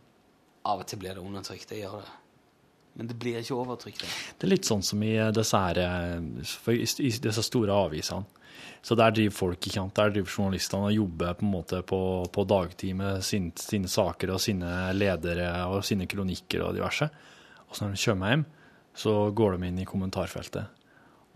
Av 0.67 0.83
og 0.83 0.89
til 0.89 1.01
blir 1.03 1.15
det 1.15 1.23
undertrykt. 1.23 1.69
Det 1.71 1.83
gjør 1.83 2.01
det. 2.03 2.15
Men 2.97 3.11
det 3.11 3.19
blir 3.21 3.39
ikke 3.43 3.59
overtrykt. 3.59 4.01
da. 4.01 4.09
Det 4.39 4.47
er 4.47 4.53
litt 4.55 4.69
sånn 4.69 4.83
som 4.85 5.03
i 5.05 5.13
eh, 5.21 5.29
i, 6.73 7.11
disse 7.29 7.45
store 7.45 7.77
avisene. 7.77 8.25
Så 8.87 8.95
der 8.97 9.13
driver 9.13 9.35
folk, 9.35 9.59
ikke 9.59 9.81
sant? 9.81 9.97
Der 9.99 10.13
driver 10.15 10.31
journalistene 10.31 10.89
og 10.89 10.95
jobber 10.95 11.35
på 11.37 11.45
en 11.45 11.53
måte 11.53 11.81
på, 11.85 12.01
på 12.33 12.45
dagtid 12.49 12.97
med 12.97 13.25
sin, 13.27 13.51
sine 13.59 13.91
saker 13.91 14.33
og 14.33 14.41
sine 14.41 14.71
ledere 14.97 15.51
og 15.69 15.85
sine 15.85 16.07
kronikker 16.09 16.63
og 16.65 16.77
diverse. 16.79 17.09
Og 17.67 17.77
så 17.77 17.85
når 17.85 17.97
de 17.97 18.05
kommer 18.05 18.33
hjem, 18.33 18.47
så 18.97 19.15
går 19.37 19.57
de 19.57 19.69
inn 19.69 19.83
i 19.83 19.89
kommentarfeltet, 19.89 20.71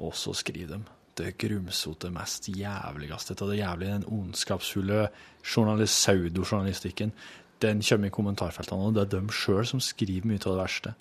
og 0.01 0.15
så 0.17 0.33
skriver 0.33 0.79
de 0.79 0.97
det 1.21 1.35
grumsete, 1.43 2.09
mest 2.15 2.49
jævligste 2.49 3.35
av 3.37 3.51
det 3.51 3.59
jævlige, 3.59 3.99
den 3.99 4.07
ondskapsfulle 4.09 5.09
journalist, 5.45 5.99
pseudojournalistikken, 5.99 7.13
den 7.61 7.85
kommer 7.85 8.11
i 8.11 8.15
kommentarfeltene, 8.15 8.89
og 8.89 8.97
det 8.97 9.07
er 9.07 9.15
dem 9.19 9.31
sjøl 9.35 9.65
som 9.69 9.83
skriver 9.85 10.29
mye 10.29 10.43
av 10.43 10.55
det 10.55 10.63
verste. 10.63 10.97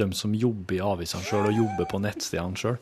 De 0.00 0.06
som 0.16 0.32
jobber 0.34 0.78
i 0.78 0.84
avisene 0.84 1.26
sjøl 1.26 1.50
og 1.50 1.58
jobber 1.58 1.88
på 1.90 2.00
nettstedene 2.00 2.58
sjøl, 2.58 2.78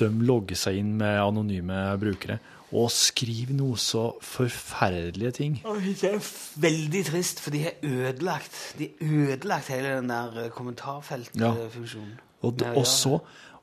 de 0.00 0.10
logger 0.22 0.58
seg 0.58 0.82
inn 0.82 0.96
med 1.00 1.20
anonyme 1.22 1.84
brukere 2.00 2.40
og 2.72 2.88
skriver 2.92 3.52
noe 3.56 3.76
så 3.80 4.06
forferdelige 4.24 5.32
ting. 5.36 5.56
Det 5.60 6.08
er 6.08 6.28
veldig 6.62 7.02
trist, 7.10 7.42
for 7.44 7.52
de 7.52 7.66
har 7.66 7.74
ødelagt 7.84 8.60
De 8.78 8.88
har 8.88 9.32
ødelagt 9.36 9.72
hele 9.72 9.96
den 9.98 10.12
der 10.12 10.38
eh, 10.44 10.52
kommentarfeltfunksjonen. 10.56 12.14
Ja, 12.16 12.22
og, 12.42 12.62
og, 12.72 12.86
så, 12.88 13.18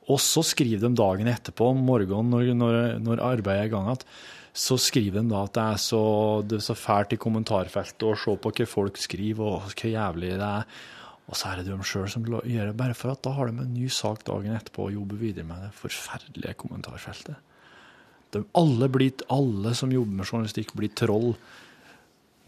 og 0.06 0.20
så 0.22 0.44
skriver 0.46 0.86
de 0.86 0.94
dagen 0.96 1.28
etterpå, 1.28 1.72
om 1.74 1.82
morgenen, 1.84 2.30
når, 2.30 2.52
når, 2.54 2.78
når 3.02 3.24
arbeidet 3.32 3.66
er 3.66 3.68
i 3.68 3.72
gang 3.74 3.90
igjen, 3.90 4.06
så 4.52 4.76
skriver 4.80 5.20
de 5.20 5.30
da 5.30 5.44
at 5.46 5.54
det 5.54 5.66
er 5.74 5.82
så, 5.82 6.04
det 6.46 6.58
er 6.58 6.64
så 6.64 6.74
fælt 6.78 7.14
i 7.14 7.20
kommentarfeltet 7.20 8.06
å 8.06 8.16
se 8.18 8.34
på 8.34 8.52
hva 8.56 8.66
folk 8.66 8.98
skriver, 8.98 9.44
og 9.46 9.68
hvor 9.68 9.92
jævlig 9.92 10.32
det 10.40 10.48
er. 10.48 10.80
Og 11.30 11.38
så 11.38 11.52
er 11.52 11.60
det 11.60 11.70
de 11.70 11.86
sjøl 11.86 12.08
som 12.10 12.26
gjør 12.26 12.72
det, 12.72 12.76
bare 12.78 12.96
for 12.98 13.12
at 13.12 13.22
da 13.22 13.30
har 13.36 13.46
de 13.46 13.62
en 13.62 13.74
ny 13.76 13.86
sak 13.94 14.24
dagen 14.26 14.56
etterpå 14.56 14.88
og 14.88 14.96
jobber 14.96 15.20
videre 15.20 15.46
med 15.46 15.62
det 15.62 15.70
forferdelige 15.78 16.56
kommentarfeltet. 16.58 17.38
De, 18.34 18.42
alle, 18.58 18.88
blir, 18.90 19.22
alle 19.30 19.74
som 19.78 19.92
jobber 19.94 20.18
med 20.18 20.26
journalistikk, 20.26 20.74
blir 20.78 20.90
troll 20.98 21.32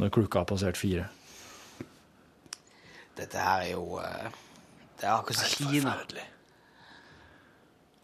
når 0.02 0.10
klokka 0.14 0.42
har 0.42 0.50
passert 0.50 0.78
fire. 0.78 1.06
Dette 3.18 3.38
her 3.38 3.66
er 3.68 3.72
jo 3.74 3.98
eh, 4.00 4.30
Det 4.98 5.06
er 5.06 5.14
akkurat 5.14 5.38
som 5.38 5.70
Kina. 5.70 5.94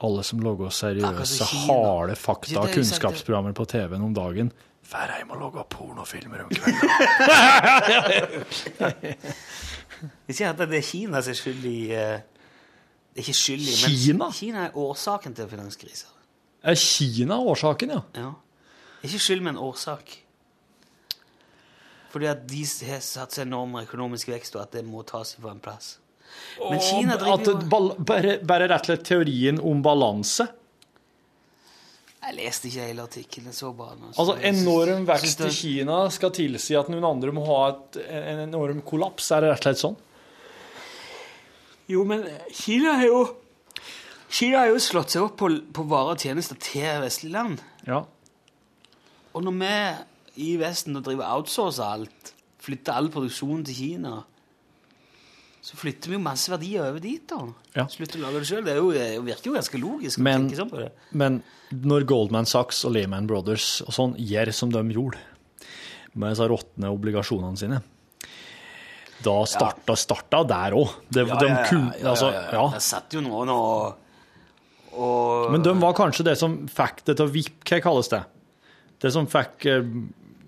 Alle 0.06 0.22
som 0.22 0.38
lager 0.44 0.70
seriøse, 0.70 1.44
harde 1.66 2.14
fakta- 2.14 2.60
og 2.62 2.70
kunnskapsprogrammer 2.74 3.52
på 3.56 3.64
TV-en 3.66 4.04
om 4.06 4.14
dagen. 4.14 4.52
drar 4.90 5.16
hjem 5.16 5.30
og 5.34 5.40
lager 5.42 5.64
pornofilmer 5.74 6.44
om 6.44 6.50
kvelden. 6.54 6.90
Ikke 10.28 10.46
at 10.48 10.60
det 10.60 10.78
er 10.78 10.86
Kina 10.86 11.22
som 11.22 11.32
er 11.34 11.38
skyld 11.40 11.64
i 11.66 11.90
eh, 11.90 12.20
Det 13.10 13.18
er 13.18 13.26
ikke 13.26 13.34
skyld 13.34 13.64
i, 13.66 13.74
men 13.74 13.96
Kina? 13.98 14.30
Kina 14.30 14.64
er 14.68 14.76
årsaken 14.78 15.34
til 15.34 15.48
finanskrisa. 15.50 16.06
Er 16.62 16.74
Kina 16.78 17.38
årsaken, 17.42 17.90
ja? 17.90 18.00
Ja. 18.14 18.32
Ikke 19.02 19.18
skyld, 19.18 19.42
men 19.42 19.58
årsak. 19.58 20.14
Fordi 22.12 22.26
at 22.30 22.46
de 22.50 22.62
har 22.88 23.00
satt 23.04 23.34
seg 23.34 23.46
enorm 23.46 23.74
økonomisk 23.82 24.30
vekst, 24.30 24.56
og 24.56 24.62
at 24.62 24.72
det 24.78 24.84
må 24.86 25.02
tas 25.06 25.34
fra 25.38 25.50
en 25.52 25.60
plass. 25.62 25.98
Men 26.58 26.80
Kina 26.82 27.16
driver 27.20 27.38
at 27.38 27.50
jo 27.50 27.56
bare, 28.06 28.38
bare 28.46 28.68
rett 28.70 28.86
og 28.86 28.90
slett 28.90 29.04
teorien 29.06 29.60
om 29.62 29.82
balanse. 29.84 30.48
Jeg 32.28 32.36
leste 32.36 32.68
ikke 32.68 32.86
hele 32.90 33.04
artikkelen. 33.06 33.54
Så 33.56 33.70
bare. 33.76 33.96
Altså 34.10 34.34
enorm 34.44 35.06
vekst 35.08 35.40
i 35.46 35.52
Kina 35.54 36.02
skal 36.12 36.34
tilsi 36.36 36.76
at 36.76 36.90
noen 36.92 37.06
andre 37.08 37.32
må 37.32 37.46
ha 37.46 37.60
et, 37.70 38.00
en 38.04 38.42
enorm 38.48 38.82
kollaps. 38.86 39.30
Er 39.32 39.46
det 39.46 39.52
rett 39.54 39.62
og 39.62 39.68
slett 39.70 39.82
sånn? 39.84 39.98
Jo, 41.88 42.02
men 42.04 42.26
Kina 42.52 42.98
har 43.00 43.08
jo 43.08 43.22
Kina 44.28 44.60
har 44.60 44.74
jo 44.74 44.80
slått 44.82 45.14
seg 45.14 45.24
opp 45.24 45.38
på, 45.40 45.48
på 45.72 45.86
varer 45.88 46.18
og 46.18 46.20
tjenester 46.20 46.58
til 46.60 47.00
vestlige 47.00 47.32
land. 47.32 47.62
Ja. 47.88 48.02
Og 49.32 49.46
når 49.46 49.54
vi 49.62 50.50
i 50.50 50.56
Vesten 50.60 50.98
driver 51.00 51.30
outsourcer 51.32 51.86
alt, 51.86 52.34
flytter 52.60 52.98
all 52.98 53.08
produksjon 53.14 53.64
til 53.64 53.78
Kina, 53.78 54.18
så 55.68 55.76
flytter 55.76 56.08
vi 56.08 56.16
jo 56.16 56.20
masse 56.24 56.48
verdier 56.48 56.86
over 56.88 57.02
dit, 57.04 57.24
da. 57.28 57.42
Ja. 57.76 57.84
Slutter 57.92 58.20
å 58.22 58.24
lage 58.24 58.40
det 58.40 58.48
sjøl. 58.48 58.62
Det, 58.64 58.76
jo- 58.78 58.92
det 58.94 59.06
virker 59.26 59.50
jo 59.50 59.56
ganske 59.58 59.80
logisk 59.82 60.22
å 60.22 60.24
tenke 60.24 60.56
sånn 60.56 60.70
på 60.72 60.80
det. 60.80 60.86
Men 61.20 61.42
når 61.84 62.06
Goldman 62.08 62.48
Sachs 62.48 62.80
og 62.88 62.94
Lehman 62.96 63.26
Brothers 63.28 63.66
og 63.84 63.92
sånn 63.92 64.14
gjør 64.16 64.52
som 64.56 64.72
de 64.72 64.80
gjorde, 64.96 65.20
med 66.18 66.32
disse 66.32 66.46
råtne 66.48 66.88
obligasjonene 66.94 67.60
sine, 67.60 67.82
da 69.22 69.34
starta, 69.50 69.96
starta 69.98 70.40
der 70.48 70.74
òg. 70.78 70.92
De, 71.10 71.24
de 71.26 71.48
kunne 71.68 71.92
altså, 72.06 72.30
ja. 72.32 72.64
Jeg 72.78 72.84
satt 72.86 73.16
jo 73.18 73.22
noen 73.26 73.50
og, 73.50 73.96
og 74.94 75.50
Men 75.52 75.64
de 75.66 75.74
var 75.82 75.94
kanskje 75.98 76.24
det 76.30 76.36
som 76.40 76.54
fikk 76.70 77.02
det 77.10 77.18
til 77.18 77.26
å 77.26 77.32
vippe, 77.34 77.66
hva 77.74 77.80
kalles 77.90 78.08
det? 78.14 78.22
Det 79.02 79.12
som 79.14 79.26
fikk 79.30 79.66
eh, 79.70 79.90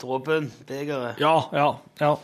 Dråpen, 0.01 0.49
begeret 0.71 1.19
Ja, 1.21 1.35
ja, 1.53 1.67
ja. 2.01 2.15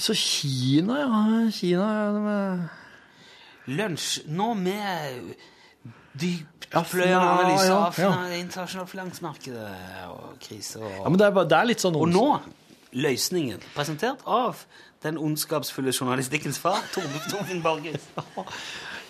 Så 0.00 0.14
Kina, 0.16 0.96
ja. 1.02 1.50
Kina 1.52 1.88
er- 2.32 2.68
Lunsj 3.70 4.22
nå 4.32 4.54
med 4.56 5.34
dypt 6.18 6.68
Ja, 6.72 6.84
ja, 6.94 7.08
ja, 7.66 7.76
av 7.82 7.96
det 8.30 8.38
internasjonale 8.38 8.86
finansmarkedet 8.88 9.70
og 10.08 10.36
krise 10.42 10.78
og 10.78 10.90
ja, 10.90 11.08
men 11.08 11.18
det 11.18 11.26
er, 11.26 11.32
bare- 11.34 11.48
det 11.50 11.56
er 11.58 11.68
litt 11.72 11.82
sånn 11.82 11.96
Og 11.98 12.08
nå 12.08 12.24
løsningen, 12.94 13.60
presentert 13.74 14.22
av 14.26 14.64
den 15.02 15.18
ondskapsfulle 15.18 15.92
journalistikkens 15.94 16.58
far, 16.58 16.80
Torfinn 16.94 17.62
Borges. 17.62 18.06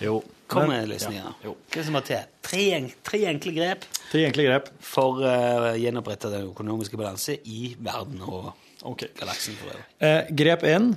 Jo. 0.01 0.23
Kom 0.49 0.69
med 0.71 0.87
løsninger. 0.89 1.21
Ja, 1.27 1.33
jo. 1.45 1.53
Hva 1.71 1.83
som 1.85 1.93
må 1.93 2.01
til? 2.09 2.23
Tre, 2.43 2.63
tre 3.05 3.19
enkle 3.29 3.53
grep 3.53 3.83
Tre 4.11 4.23
enkle 4.27 4.47
grep. 4.49 4.71
for 4.81 5.21
å 5.21 5.75
gjenopprette 5.77 6.31
den 6.33 6.47
økonomiske 6.49 6.97
balanse 6.97 7.37
i 7.45 7.75
verden 7.79 8.23
og 8.25 8.49
Ok. 8.89 9.05
galaksen 9.19 9.57
for 9.59 9.73
øvrig. 9.73 9.85
Eh, 10.01 10.31
grep 10.37 10.63
én. 10.65 10.95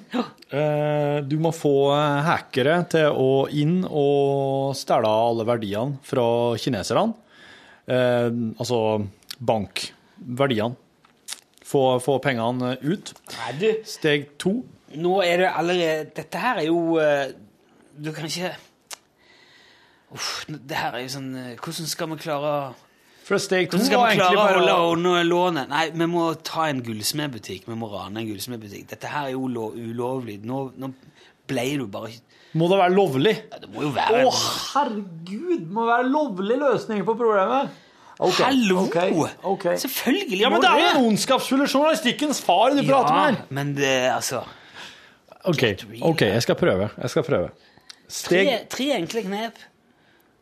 Eh, 0.54 1.18
du 1.28 1.36
må 1.42 1.52
få 1.56 1.92
hackere 2.24 2.78
til 2.94 3.10
å 3.12 3.48
inn 3.52 3.82
og 3.90 4.76
stjele 4.78 5.10
alle 5.10 5.44
verdiene 5.48 6.00
fra 6.08 6.26
kineserne. 6.62 7.14
Eh, 7.88 8.30
altså 8.56 8.80
bankverdiene. 9.44 10.78
Få, 11.64 11.98
få 12.04 12.20
pengene 12.22 12.76
ut. 12.84 13.14
Nei, 13.34 13.52
du, 13.58 13.68
Steg 13.88 14.36
to. 14.38 14.60
nå 14.94 15.14
er 15.26 15.42
det 15.42 15.50
allerede 15.50 16.12
Dette 16.20 16.38
her 16.38 16.60
er 16.62 16.68
jo 16.68 17.00
eh, 17.02 17.32
Du 17.98 18.12
kan 18.14 18.28
ikke 18.28 18.52
Uff, 20.14 20.44
det 20.46 20.78
her 20.78 20.94
er 20.94 21.02
jo 21.02 21.14
sånn 21.16 21.32
eh, 21.40 21.56
Hvordan 21.58 21.90
skal 21.90 22.12
vi 22.12 22.20
klare 22.22 22.52
å 22.52 22.83
Steg 23.24 23.70
to 23.72 23.78
Hvordan 23.78 23.88
skal 23.88 24.02
vi 24.04 24.18
klare 24.20 24.36
å 24.36 24.48
holde 24.58 24.74
unna 24.94 25.24
lånet? 25.24 25.70
Nei, 25.72 25.86
vi 25.96 26.08
må 26.12 26.26
ta 26.44 26.68
en 26.70 26.82
gullsmedbutikk. 26.84 27.68
Vi 27.70 27.76
må 27.80 27.88
rane 27.94 28.20
en 28.20 28.28
gullsmedbutikk. 28.28 28.88
Dette 28.92 29.08
her 29.08 29.30
er 29.30 29.36
jo 29.38 29.48
lo 29.48 29.70
ulovlig. 29.76 30.42
Nå, 30.44 30.66
nå 30.78 30.90
ble 31.48 31.66
du 31.80 31.86
bare 31.92 32.12
Må 32.60 32.68
det 32.70 32.78
være 32.82 32.94
lovlig? 32.94 33.34
ja, 33.52 33.62
Det 33.64 33.70
må 33.74 33.82
jo 33.88 33.94
være 33.96 34.26
herregud! 34.74 35.64
Må 35.74 35.88
være 35.88 36.10
lovlig 36.12 36.60
løsning 36.62 37.06
på 37.08 37.16
problemet. 37.20 37.72
Okay. 38.20 38.44
Hallo! 38.46 38.84
Okay. 38.86 39.16
Okay. 39.56 39.78
Selvfølgelig 39.82 40.42
Ja, 40.44 40.50
men 40.54 40.62
det 40.62 40.70
er 40.70 41.00
jo 41.00 41.08
ondskapsfulle 41.08 41.66
journalistikkens 41.66 42.42
far 42.46 42.76
du 42.76 42.84
prater 42.86 43.14
med 43.16 43.24
her. 43.26 43.40
men 43.50 43.74
det 43.80 43.94
altså 44.14 44.44
Ok, 45.44 45.64
ok, 46.02 46.22
jeg 46.22 46.42
skal 46.46 46.56
prøve. 46.56 46.90
Jeg 47.02 47.10
skal 47.12 47.24
prøve. 47.28 47.50
Steg 48.08 48.48
Tre, 48.48 48.60
tre 48.72 48.86
enkle 48.96 49.24
knep. 49.26 49.58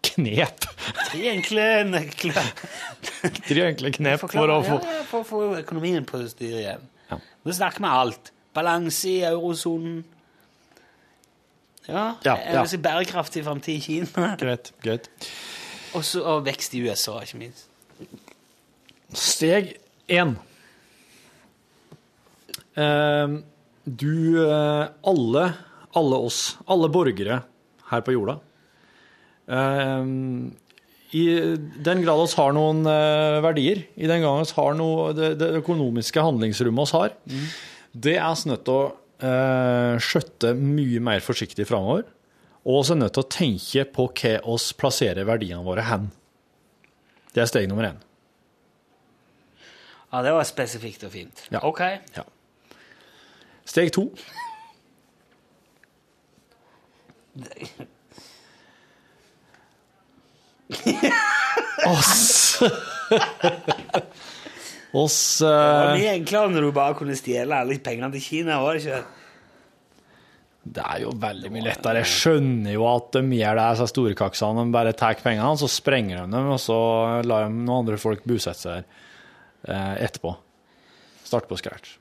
knep. 0.06 0.68
Tre 1.12 1.28
enkle 1.34 1.66
nøkler. 1.90 2.50
Tre 3.50 3.66
enkle 3.68 3.92
knep 3.98 4.22
for 4.24 4.54
å 4.54 4.62
få 4.64 4.78
ja, 4.78 4.94
ja, 5.00 5.04
for 5.10 5.24
å 5.24 5.28
få 5.28 5.42
økonomien 5.60 6.06
på 6.08 6.22
styr 6.32 6.60
igjen. 6.62 6.86
Ja. 7.10 7.18
Nå 7.44 7.56
snakker 7.58 7.84
vi 7.84 7.92
alt. 7.92 8.32
Balanse 8.56 9.10
i 9.10 9.18
eurosonen. 9.28 10.02
Ja, 11.88 12.14
Ja, 12.24 12.36
ja. 12.38 12.54
ganske 12.60 12.78
bærekraftig 12.84 13.44
framtid 13.44 13.80
i 13.80 13.84
Kina. 13.84 14.30
Greit, 14.40 14.72
greit. 14.84 15.10
Også, 15.98 16.22
og 16.24 16.46
vekst 16.46 16.76
i 16.78 16.84
USA, 16.86 17.18
ikke 17.26 17.42
minst. 17.42 17.68
Steg 19.18 19.74
én. 20.08 20.38
Uh, 22.78 23.42
du 23.84 24.40
uh, 24.40 24.88
Alle, 25.04 25.44
alle 25.98 26.22
oss, 26.30 26.56
alle 26.72 26.88
borgere 26.94 27.42
her 27.92 28.04
på 28.08 28.14
jorda 28.16 28.38
eh, 29.52 30.06
I 31.12 31.24
den 31.84 32.04
grad 32.06 32.24
oss 32.24 32.38
har 32.40 32.54
noen 32.56 32.86
eh, 32.88 33.42
verdier, 33.44 33.84
i 34.00 34.08
den 34.08 34.24
gang 34.24 34.40
oss 34.46 34.54
har 34.56 34.76
noe, 34.80 35.12
det, 35.18 35.34
det 35.42 35.50
økonomiske 35.60 36.24
handlingsrommet 36.24 36.86
oss 36.86 36.96
har, 36.96 37.16
det 37.92 38.16
er 38.16 38.38
vi 38.40 38.52
nødt 38.54 38.64
til 38.68 38.78
å 38.78 38.86
eh, 39.20 39.98
skjøtte 40.00 40.54
mye 40.56 41.02
mer 41.04 41.24
forsiktig 41.26 41.68
framover. 41.68 42.08
Og 42.62 42.86
vi 42.86 42.94
er 42.94 43.02
nødt 43.02 43.16
til 43.18 43.26
å 43.26 43.32
tenke 43.34 43.86
på 43.92 44.08
hva 44.22 44.34
oss 44.54 44.70
plasserer 44.78 45.28
verdiene 45.28 45.66
våre 45.66 45.84
hen. 45.88 46.08
Det 47.34 47.44
er 47.44 47.50
steg 47.50 47.68
nummer 47.72 47.90
én. 47.90 48.00
Ja, 50.12 50.22
det 50.26 50.34
var 50.36 50.48
spesifikt 50.48 51.04
og 51.08 51.14
fint. 51.14 51.46
Ja. 51.52 51.62
Ok. 51.64 51.82
Steg 53.72 53.92
to. 53.96 54.10
Oss 61.92 62.62
Oss 65.02 65.18
Det 65.40 65.48
var 65.48 65.90
eh, 65.94 65.98
mye 65.98 66.14
enklere 66.18 66.52
når 66.52 66.68
du 66.68 66.72
bare 66.76 66.98
kunne 67.00 67.16
stjele 67.18 67.60
alle 67.64 67.80
pengene 67.84 68.12
til 68.16 68.24
Kina, 68.26 68.60
var 68.64 68.76
det 68.76 68.84
ikke? 68.84 69.02
Det 70.62 70.84
er 70.84 71.00
jo 71.02 71.14
veldig 71.18 71.50
mye 71.50 71.64
lettere. 71.66 72.04
Jeg 72.04 72.12
skjønner 72.12 72.76
jo 72.76 72.84
at 72.86 73.08
de 73.16 73.22
gjør 73.34 73.58
det, 73.58 73.64
disse 73.74 73.88
storkaksene. 73.90 74.66
De 74.68 74.76
bare 74.76 74.92
tar 74.94 75.18
pengene, 75.24 75.56
så 75.58 75.70
sprenger 75.72 76.20
de 76.20 76.26
dem, 76.36 76.52
og 76.54 76.60
så 76.62 76.78
lar 77.26 77.48
de 77.48 77.56
noen 77.56 77.80
andre 77.80 77.98
folk 78.02 78.28
bosette 78.30 78.62
seg 78.62 78.84
der 79.66 79.74
eh, 79.74 80.06
etterpå. 80.06 80.36
Starte 81.26 81.50
på 81.50 81.58
scratch. 81.58 81.96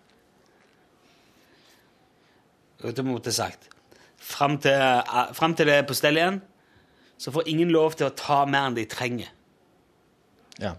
Du 2.81 2.89
hva 2.89 2.95
jeg 2.97 3.07
måtte 3.09 3.33
sagt? 3.33 3.69
Fram 4.21 4.59
til, 4.61 4.77
eh, 4.77 5.55
til 5.57 5.69
det 5.69 5.79
er 5.79 5.89
på 5.89 5.97
stell 5.97 6.21
igjen, 6.21 6.41
så 7.21 7.33
får 7.35 7.49
ingen 7.53 7.73
lov 7.75 7.97
til 8.01 8.09
å 8.09 8.15
ta 8.17 8.43
mer 8.49 8.71
enn 8.71 8.77
de 8.79 8.87
trenger. 8.89 9.29
Ja. 10.61 10.75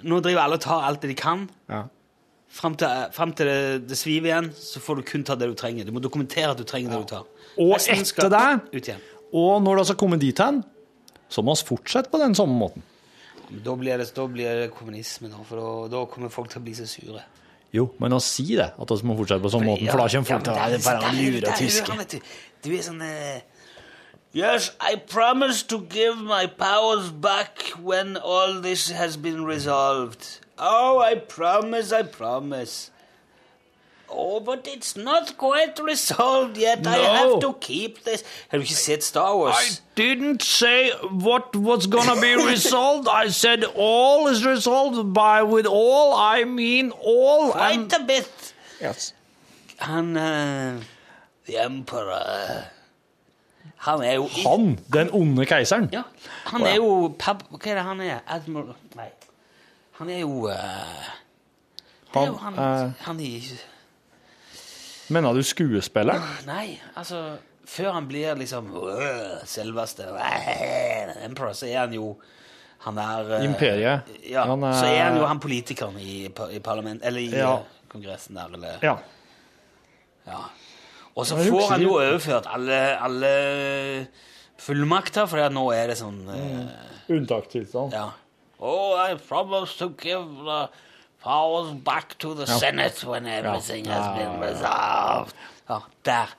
Nå 0.00 0.20
driver 0.24 0.46
alle 0.46 0.56
og 0.56 0.64
tar 0.64 0.86
alt 0.88 1.02
det 1.04 1.12
de 1.12 1.18
kan. 1.20 1.48
ja. 1.70 1.86
Fram 2.50 2.74
til, 2.74 2.88
frem 3.14 3.30
til 3.38 3.46
det, 3.46 3.58
det 3.86 3.94
sviver 3.94 4.26
igjen, 4.26 4.48
så 4.58 4.80
får 4.82 4.96
du 4.98 5.02
kun 5.06 5.22
ta 5.22 5.36
det 5.38 5.46
du 5.46 5.52
trenger. 5.54 5.86
Du 5.86 5.92
må 5.94 6.00
dokumentere 6.02 6.48
at 6.50 6.58
du 6.58 6.64
trenger 6.66 6.90
det 6.90 6.98
du 7.04 7.10
tar. 7.12 7.28
Og 7.62 7.76
Resten 7.76 8.00
etter 8.02 8.26
det, 8.82 8.96
og 9.30 9.60
når 9.62 9.76
det 9.78 9.82
altså 9.84 9.94
kommer 10.00 10.18
dit 10.18 10.42
hen, 10.42 10.58
så 11.30 11.44
må 11.46 11.54
vi 11.54 11.68
fortsette 11.68 12.10
på 12.10 12.18
den 12.18 12.34
samme 12.34 12.56
måten. 12.58 12.82
Men 13.52 13.62
Da 13.62 13.76
blir 13.78 14.02
det, 14.02 14.08
da 14.16 14.26
blir 14.26 14.64
det 14.64 14.72
kommunisme, 14.74 15.30
da, 15.30 15.38
for 15.46 15.62
da, 15.62 15.70
da 15.94 16.02
kommer 16.10 16.34
folk 16.34 16.50
til 16.50 16.58
å 16.58 16.64
bli 16.66 16.74
så 16.74 16.88
sure. 16.90 17.22
Jo, 17.70 17.86
men 18.02 18.18
å 18.18 18.18
si 18.18 18.48
det, 18.58 18.66
at 18.74 18.96
vi 18.98 19.06
må 19.06 19.14
fortsette 19.20 19.46
på 19.46 19.54
samme 19.54 19.70
måten, 19.70 19.86
for 19.86 20.02
da 20.02 20.10
kommer 20.10 20.30
folk 20.32 20.48
til 20.48 20.56
å 20.56 20.58
være 20.58 20.82
bare 20.88 21.14
lure 21.20 21.54
tyske. 21.54 22.20
Du 22.66 22.72
er 22.74 22.82
sånn 22.82 23.06
eh, 23.06 23.46
Yes, 24.32 24.70
I 24.80 24.94
promise 24.94 25.62
to 25.64 25.80
give 25.80 26.18
my 26.18 26.46
powers 26.46 27.10
back 27.10 27.62
when 27.80 28.16
all 28.16 28.60
this 28.60 28.90
has 28.90 29.16
been 29.16 29.44
resolved. 29.44 30.38
Oh, 30.56 31.00
I 31.00 31.16
promise, 31.16 31.90
I 31.92 32.02
promise. 32.02 32.90
Oh, 34.08 34.40
but 34.40 34.66
it's 34.68 34.96
not 34.96 35.36
quite 35.38 35.78
resolved 35.78 36.56
yet. 36.56 36.86
I 36.86 36.96
have 36.96 37.40
to 37.40 37.54
keep 37.54 38.02
this. 38.04 38.24
Have 38.48 38.60
you 38.60 38.74
said 38.74 39.02
Star 39.02 39.36
Wars? 39.36 39.54
I 39.56 39.70
didn't 39.94 40.42
say 40.42 40.90
what 41.10 41.54
was 41.54 41.86
gonna 41.86 42.20
be 42.20 42.34
resolved. 42.46 43.08
I 43.08 43.28
said 43.28 43.64
all 43.64 44.26
is 44.26 44.44
resolved 44.44 45.12
by 45.12 45.42
with 45.42 45.66
all 45.66 46.14
I 46.14 46.44
mean 46.44 46.90
all. 46.90 47.52
Wait 47.52 47.92
a 47.92 48.00
bit. 48.04 48.54
yes. 48.80 49.12
And 49.80 50.16
eh, 50.18 50.80
The 51.46 51.56
Emperor 51.58 52.66
Han 53.80 54.02
er 54.04 54.14
jo 54.18 54.26
Han, 54.44 54.78
den 54.92 55.08
onde 55.16 55.46
keiseren. 55.48 55.88
Ja, 55.92 56.02
han 56.50 56.62
er 56.68 56.74
jo 56.76 57.14
pab... 57.18 57.42
Hva 57.50 57.70
er 57.70 57.78
det 57.80 57.84
han 57.86 58.00
er? 58.04 58.18
Admiral 58.28 58.74
Nei. 58.98 59.08
Han 60.00 60.10
er 60.12 60.18
jo 60.20 60.34
uh, 60.48 60.54
Det 62.12 62.20
er 62.22 62.26
jo 62.26 62.36
han, 62.42 62.54
Han, 62.58 62.92
han 63.06 63.20
i 63.20 63.30
Mener 65.10 65.32
du 65.34 65.42
skuespiller? 65.42 66.20
Nei, 66.46 66.76
altså 66.96 67.22
Før 67.70 67.92
han 67.96 68.06
blir 68.10 68.34
liksom 68.38 68.68
øh, 68.76 69.40
selveste 69.46 70.02
øh, 70.12 71.24
Emperor, 71.24 71.52
så 71.56 71.66
er 71.66 71.80
han 71.86 71.92
jo 71.94 72.16
Han 72.86 72.98
er 72.98 73.32
uh, 73.38 73.44
Imperiet. 73.44 74.02
Ja, 74.30 74.44
Han 74.48 74.62
er- 74.62 74.72
så 74.80 74.86
er 74.86 75.02
han 75.08 75.16
jo 75.18 75.26
han 75.26 75.40
politikeren 75.40 75.98
i, 76.00 76.26
i 76.52 76.58
parlament... 76.64 77.00
Eller 77.04 77.20
i 77.20 77.28
Ja. 77.32 77.54
eh, 77.58 77.60
kongressen 77.88 78.36
der, 78.36 78.48
eller 78.54 78.78
Ja. 78.82 78.94
Ja. 80.26 80.38
Og 81.20 81.26
så 81.28 81.36
får 81.36 81.66
han 81.74 81.82
jo 81.84 81.94
overført 81.98 82.46
alle, 82.48 82.78
alle 83.04 83.32
fullmakter, 84.60 85.26
for 85.28 85.52
nå 85.52 85.64
er 85.76 85.92
det 85.92 85.98
sånn 86.00 86.20
eh, 86.32 86.88
Unntakstilstand. 87.10 87.92
Ja. 87.96 88.08
Oh, 88.60 88.96
I 89.00 89.16
promise 89.28 89.76
to 89.80 89.90
give 90.00 90.44
the 90.46 90.60
powers 91.24 91.72
back 91.84 92.14
to 92.20 92.34
the 92.36 92.46
Senate 92.46 93.04
when 93.08 93.26
everything 93.26 93.86
Ja. 93.86 93.92
has 94.00 94.18
been 94.18 94.40
resolved. 94.40 95.34
Ja, 95.68 95.78
der 96.04 96.34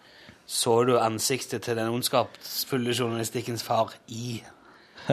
så 0.51 0.83
du 0.83 0.97
ansiktet 0.99 1.61
til 1.63 1.77
den 1.79 1.87
ondskapsfulle 1.87 2.91
journalistikkens 2.99 3.63
far 3.63 3.93
i 4.07 4.43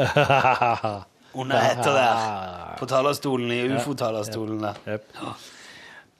under 1.38 1.58
hetta 1.62 1.92
der. 1.94 2.74
På 2.78 2.86
talerstolen 2.86 3.52
i 3.52 3.60
ufo-talerstolen 3.76 4.62
der. 4.62 4.80
Jep. 4.86 5.12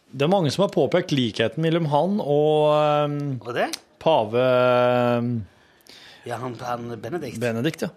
Det 0.09 0.25
er 0.25 0.31
mange 0.33 0.51
som 0.53 0.65
har 0.65 0.73
påpekt 0.73 1.13
likheten 1.13 1.61
mellom 1.61 1.89
han 1.93 2.21
og 2.25 2.73
um, 3.05 3.17
Og 3.45 3.51
det? 3.57 3.69
pave 4.01 4.45
um, 5.21 5.33
Ja, 6.25 6.39
han, 6.41 6.55
han 6.65 6.95
Benedikt. 7.03 7.41
Benedikt, 7.43 7.85
ja. 7.85 7.91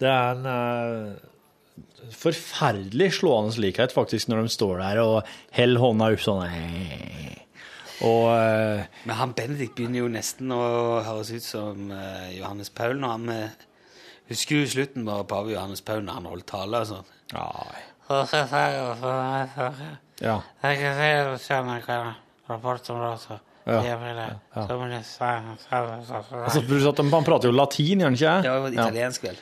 Det 0.00 0.08
er 0.08 0.38
en 0.38 0.48
uh, 0.48 2.08
forferdelig 2.16 3.10
slående 3.18 3.60
likhet, 3.60 3.92
faktisk, 3.92 4.30
når 4.32 4.46
de 4.46 4.54
står 4.56 4.80
der 4.80 5.02
og 5.04 5.16
holder 5.56 5.84
hånda 5.84 6.10
opp 6.14 6.24
sånn 6.24 6.42
Og 8.08 8.26
uh, 8.32 8.80
Men 9.04 9.16
han 9.20 9.36
Benedikt 9.36 9.76
begynner 9.76 10.06
jo 10.06 10.12
nesten 10.12 10.56
å 10.56 10.62
høres 11.04 11.34
ut 11.36 11.44
som 11.44 11.92
uh, 11.92 12.32
Johannes 12.32 12.72
Paul 12.72 12.96
når 13.02 13.18
han 13.18 13.34
Husker 14.30 14.62
du 14.62 14.68
slutten 14.70 15.04
på 15.04 15.22
pave 15.28 15.52
Johannes 15.52 15.82
Paul 15.82 16.04
når 16.06 16.20
han 16.20 16.28
holdt 16.30 16.46
tale 16.48 16.84
og 16.84 16.92
sånn? 16.94 17.16
Ja. 17.34 17.48
Ja. 20.20 20.38
Altså, 26.44 26.88
at 26.90 26.98
han 27.04 27.24
prater 27.28 27.48
jo 27.48 27.54
latin, 27.54 28.02
gjør 28.02 28.10
han 28.10 28.18
ikke? 28.18 28.34
Det 28.42 28.50
var 28.50 28.74
italiensk, 28.76 29.22
vel. 29.28 29.38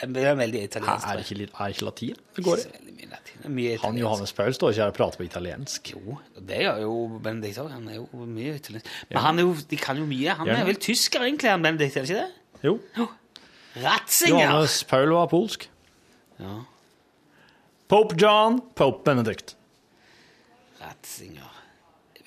Det 0.00 0.22
er 0.24 0.36
veldig 0.38 0.60
italiensk. 0.64 1.04
Er 1.10 1.16
det 1.18 1.24
ikke, 1.26 1.36
litt- 1.42 1.52
er 1.60 1.64
det 1.66 1.74
ikke 1.76 1.84
latin? 1.84 2.14
Det 2.36 2.44
går 2.44 2.56
i. 2.56 2.62
Veldig 2.72 2.94
mye 2.96 3.08
latin. 3.10 3.40
Det 3.42 3.50
mye 3.52 3.78
Han. 3.82 3.98
Johannes 4.00 4.32
Paul 4.32 4.54
står 4.56 4.70
ikke 4.72 4.80
her 4.80 4.92
og 4.92 4.94
prater 4.96 5.18
på 5.20 5.24
italiensk. 5.26 5.90
Jo, 5.92 6.18
det 6.40 6.60
gjør 6.64 6.78
jo 6.80 6.94
Benedikt 7.22 7.58
òg. 7.60 7.70
Han 7.74 7.88
er 7.88 7.94
jo 7.98 8.06
mye 8.14 8.54
italiensk. 8.56 8.86
Men 9.10 9.18
han 9.26 9.38
er 9.38 9.42
jo, 9.42 9.52
de 9.68 9.76
kan 9.76 9.96
jo 10.00 10.06
mye. 10.08 10.28
Han 10.38 10.48
er 10.48 10.64
vel 10.64 10.76
tysker, 10.80 11.20
egentlig, 11.20 11.50
han 11.50 11.62
Benedikt, 11.62 11.96
er 11.96 12.00
det 12.00 12.10
ikke 12.10 12.22
det? 12.22 12.30
Jo. 12.64 12.78
Ratzinger! 13.76 14.40
Johannes 14.46 14.84
Paul 14.84 15.12
var 15.12 15.26
polsk. 15.26 15.68
Ja, 16.40 16.58
Pope 17.90 18.14
John, 18.18 18.60
Pope 18.78 19.02
Benedict. 19.04 19.56
Ratzinger. 20.80 21.56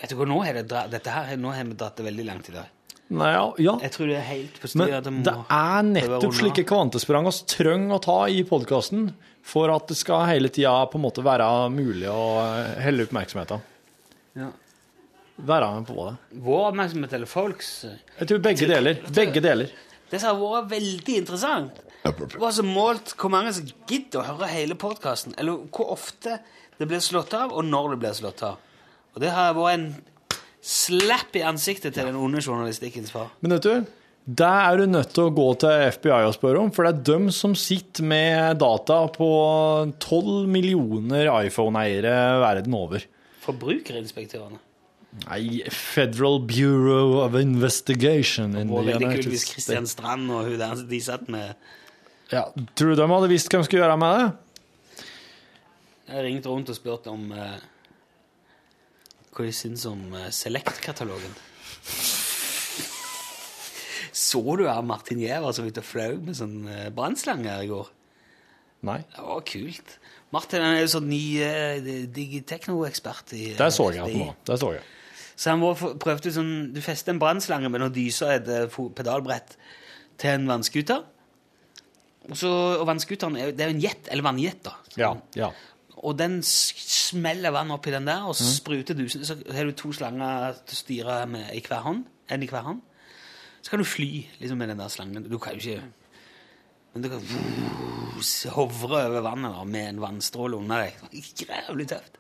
Vet 0.02 0.12
du 0.12 0.18
hva, 0.20 0.26
nå 0.28 0.42
har 0.44 0.58
det 0.60 0.66
dette 0.92 1.12
her, 1.14 1.38
nå 1.40 1.54
har 1.56 1.64
vi 1.70 1.78
dratt 1.80 1.96
det 1.96 2.04
veldig 2.10 2.26
langt 2.28 2.50
i 2.52 2.56
dag. 2.58 2.72
Nei, 3.14 3.30
ja, 3.32 3.46
ja. 3.62 3.76
Jeg 3.84 3.94
tror 3.94 4.10
det 4.10 4.18
er 4.18 4.26
helt 4.26 4.58
på 4.60 4.68
Men 4.68 4.72
styret 4.74 4.98
at 4.98 5.06
det 5.08 5.14
det 5.28 5.34
er 5.56 5.86
nettopp 5.88 6.36
slike 6.36 6.66
kvantesprang 6.68 7.28
vi 7.28 7.34
trenger 7.52 7.96
å 7.96 8.02
ta 8.04 8.18
i 8.32 8.42
podkasten 8.48 9.10
for 9.46 9.72
at 9.72 9.88
det 9.92 9.98
skal 10.00 10.26
hele 10.32 10.52
tida 10.52 10.74
på 10.90 11.00
en 11.00 11.06
måte 11.06 11.24
være 11.26 11.48
mulig 11.72 12.08
å 12.10 12.26
helle 12.84 13.06
oppmerksomheten. 13.08 13.64
Ja. 14.40 14.50
Være 15.36 15.72
med 15.78 15.88
på 15.88 16.08
det. 16.08 16.14
Vår 16.46 16.68
oppmerksomhet 16.72 17.16
eller 17.18 17.30
folks 17.30 17.72
Jeg 17.86 18.30
tror 18.30 18.44
begge 18.44 18.70
deler. 18.70 19.02
Begge 19.16 19.44
deler. 19.44 19.74
Det 20.10 20.22
som 20.22 20.36
har 20.36 20.60
vært 20.62 20.72
veldig 20.76 21.20
interessant, 21.24 21.80
var 22.04 22.52
så 22.52 22.66
målt 22.68 23.14
hvor 23.20 23.32
mange 23.32 23.54
som 23.56 23.68
gidder 23.90 24.22
å 24.22 24.28
høre 24.34 24.52
hele 24.52 24.76
podkasten, 24.80 25.36
eller 25.40 25.66
hvor 25.74 25.94
ofte 25.96 26.40
det 26.80 26.88
blir 26.90 27.04
slått 27.04 27.34
av, 27.38 27.54
og 27.56 27.66
når 27.68 27.94
det 27.94 28.00
blir 28.04 28.18
slått 28.18 28.44
av. 28.46 28.58
Og 29.14 29.22
det 29.24 29.32
har 29.32 29.54
vært 29.56 29.78
en 29.78 29.90
slapp 30.64 31.36
i 31.38 31.44
ansiktet 31.46 31.96
til 31.96 32.08
den 32.10 32.18
onde 32.20 32.42
journalistikkens 32.44 33.12
far. 33.14 33.32
Men 33.44 33.56
vet 33.56 33.68
du, 33.68 33.92
det 34.24 34.48
er 34.48 34.80
du 34.80 34.86
nødt 34.88 35.12
til 35.16 35.28
å 35.28 35.34
gå 35.36 35.48
til 35.60 35.86
FBI 35.98 36.22
og 36.30 36.36
spørre 36.38 36.62
om, 36.64 36.70
for 36.76 36.88
det 36.88 36.94
er 36.94 37.08
dem 37.12 37.32
som 37.36 37.56
sitter 37.60 38.08
med 38.08 38.62
data 38.64 39.02
på 39.12 39.32
12 40.00 40.48
millioner 40.52 41.28
iPhone-eiere 41.44 42.14
verden 42.44 42.78
over. 42.80 43.04
Forbrukerinspektørene. 43.44 44.62
Nei, 45.28 45.62
Federal 45.70 46.40
Bureau 46.42 47.20
of 47.22 47.36
Investigation 47.38 48.56
in 48.58 48.72
Det 48.72 48.74
var 48.74 48.88
the 48.88 48.94
veldig 48.94 49.06
United 49.06 49.20
kult 49.20 49.34
hvis 49.36 49.44
States. 49.44 49.54
Kristian 49.54 49.90
Strand 49.92 50.32
og 50.34 50.48
hun 50.48 50.56
der 50.58 50.86
de 50.90 51.02
satt 51.06 51.28
med 51.30 51.54
Ja, 52.34 52.48
tror 52.74 52.94
du 52.94 52.98
de 52.98 53.10
hadde 53.12 53.30
visst 53.32 53.52
hva 53.52 53.62
de 53.62 53.68
skulle 53.68 53.84
gjøre 53.84 54.00
med 54.02 54.18
det? 54.18 55.06
Jeg 56.14 56.26
ringte 56.26 56.50
rundt 56.52 56.72
og 56.74 56.78
spurte 56.78 57.14
om 57.14 57.30
eh, 57.32 57.60
hva 59.34 59.46
de 59.48 59.54
syns 59.56 59.86
om 59.90 60.02
eh, 60.18 60.32
Select-katalogen. 60.34 61.34
Så 64.14 64.42
du 64.58 64.66
her 64.68 64.82
Martin 64.86 65.22
Giæver 65.22 65.54
som 65.56 65.66
ute 65.66 65.82
og 65.82 65.88
flaug 65.88 66.26
med 66.26 66.38
sånn 66.38 66.68
eh, 66.70 66.90
brannslange 66.94 67.50
her 67.50 67.66
i 67.66 67.70
går? 67.72 67.88
Nei. 68.84 69.00
Det 69.14 69.24
var 69.24 69.46
kult. 69.48 69.96
Martin 70.34 70.66
er 70.66 70.82
jo 70.82 70.90
sånn 70.96 71.08
ny 71.10 71.24
eh, 71.46 71.94
digitekno-ekspert. 72.14 73.34
i, 73.38 73.54
eh, 73.54 73.58
Der 73.60 73.72
så 73.74 73.90
jeg 73.94 74.04
at 74.04 74.14
nå. 74.14 74.28
var. 74.28 74.36
Der 74.50 74.60
så 74.60 74.74
jeg. 74.76 74.84
Så 75.34 75.50
han 75.50 75.64
var, 75.64 75.80
prøvde 75.98 76.30
sånn 76.30 76.52
Du 76.76 76.82
fester 76.86 77.10
en 77.14 77.22
brannslange 77.22 77.70
med 77.74 77.82
noen 77.82 77.94
dyser 77.96 78.28
og 78.30 78.36
et 78.36 78.52
eh, 78.54 78.78
pedalbrett 78.98 79.56
til 80.22 80.36
en 80.36 80.50
vannskuter. 80.50 81.06
Og, 82.30 82.38
så, 82.40 82.50
og 82.80 82.88
vannskuteren 82.88 83.36
er, 83.36 83.52
det 83.52 83.66
er 83.66 83.72
jo 83.72 83.76
en 83.76 83.84
jet, 83.84 84.10
eller 84.14 84.26
vannjet, 84.26 84.62
da. 84.64 84.78
Ja, 85.00 85.10
ja. 85.36 85.50
og 86.00 86.16
den 86.20 86.38
smeller 86.46 87.52
vann 87.56 87.74
oppi 87.76 87.92
den 87.92 88.08
der, 88.08 88.24
og 88.30 88.38
så 88.38 88.48
spruter 88.48 88.96
du 88.96 89.04
Så 89.12 89.36
har 89.52 89.68
du 89.68 89.74
to 89.76 89.92
slanger 89.96 90.56
til 90.64 90.78
å 90.78 90.80
styre 90.80 91.18
med 91.32 91.52
i 91.58 91.62
hver 91.66 91.84
hånd. 91.84 92.06
En 92.32 92.46
i 92.46 92.48
hver 92.48 92.64
hånd. 92.64 92.80
Så 93.64 93.72
kan 93.72 93.84
du 93.84 93.88
fly 93.88 94.26
liksom, 94.40 94.60
med 94.60 94.72
den 94.72 94.80
der 94.80 94.92
slangen. 94.92 95.28
Du 95.28 95.38
kan 95.40 95.56
jo 95.56 95.64
ikke 95.64 95.84
Men 96.94 97.04
du 97.04 97.10
kan 97.10 97.24
hovre 98.54 99.00
over 99.08 99.24
vannet 99.26 99.56
da, 99.56 99.64
med 99.66 99.88
en 99.90 100.02
vannstråle 100.04 100.60
under 100.60 100.84
deg. 100.84 101.24
Jævlig 101.42 101.88
tøft. 101.90 102.20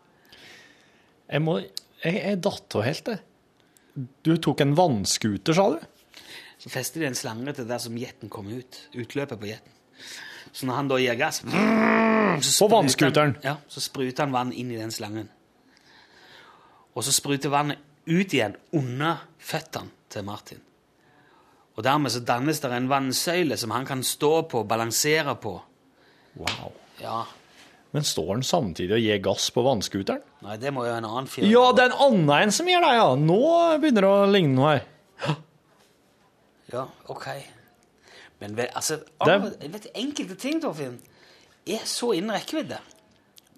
Jeg 1.29 1.41
må 1.45 1.59
Jeg, 2.03 2.17
jeg 2.17 2.39
datt 2.43 2.75
helt, 2.83 3.07
jeg. 3.07 3.21
Du 4.25 4.33
tok 4.41 4.59
en 4.63 4.73
vannskuter, 4.75 5.55
sa 5.55 5.69
du? 5.71 5.77
Så 6.59 6.71
fester 6.73 7.03
de 7.03 7.07
en 7.07 7.15
slange 7.15 7.53
til 7.55 7.67
der 7.69 7.79
som 7.79 7.95
jetten 7.99 8.31
kommer 8.33 8.59
ut. 8.59 8.79
Utløpet 8.95 9.39
på 9.39 9.47
jetten. 9.47 9.72
Så 10.53 10.67
når 10.69 10.77
han 10.77 10.91
da 10.91 10.99
gir 11.01 11.15
gass 11.17 11.41
så 11.43 12.67
På 12.67 12.75
vannskuteren? 12.75 13.37
Ja, 13.45 13.55
så 13.67 13.81
spruter 13.81 14.25
han 14.25 14.33
vann 14.33 14.53
inn 14.53 14.71
i 14.73 14.77
den 14.77 14.91
slangen. 14.93 15.29
Og 16.93 17.05
så 17.05 17.13
spruter 17.13 17.49
vannet 17.53 17.81
ut 18.05 18.33
igjen 18.33 18.55
under 18.75 19.23
føttene 19.41 19.89
til 20.13 20.25
Martin. 20.27 20.61
Og 21.73 21.85
dermed 21.85 22.13
så 22.13 22.21
dannes 22.21 22.59
det 22.61 22.69
en 22.69 22.89
vannsøyle 22.91 23.57
som 23.57 23.71
han 23.73 23.85
kan 23.89 24.03
stå 24.05 24.43
på 24.49 24.61
og 24.61 24.67
balansere 24.69 25.33
på. 25.41 25.55
Wow. 26.37 26.73
Ja, 27.01 27.23
Men 27.93 28.05
står 28.05 28.29
han 28.31 28.43
samtidig 28.45 28.95
og 28.95 29.01
gir 29.01 29.19
gass 29.21 29.51
på 29.53 29.61
vannskuteren? 29.65 30.21
nei, 30.41 30.57
det 30.57 30.71
må 30.73 30.85
jo 30.85 30.93
en 30.95 31.05
annen 31.05 31.27
fyr 31.29 31.45
Ja, 31.45 31.67
det 31.77 31.83
er 31.83 31.91
en 31.91 31.99
annen 32.07 32.31
en 32.35 32.53
som 32.53 32.69
gjør 32.69 32.81
det, 32.81 32.93
ja. 32.97 33.09
Nå 33.15 33.41
begynner 33.81 34.05
det 34.05 34.09
å 34.09 34.31
ligne 34.33 34.55
noe 34.57 34.71
her. 34.71 35.35
Ja, 36.73 36.87
ok. 37.05 37.27
Men 38.41 38.55
altså, 38.75 38.99
Det- 39.25 39.71
vet, 39.71 39.87
enkelte 39.95 40.35
ting, 40.35 40.61
Torfinn, 40.61 40.97
er 41.65 41.85
så 41.85 42.13
innen 42.15 42.35
rekkevidde. 42.35 42.79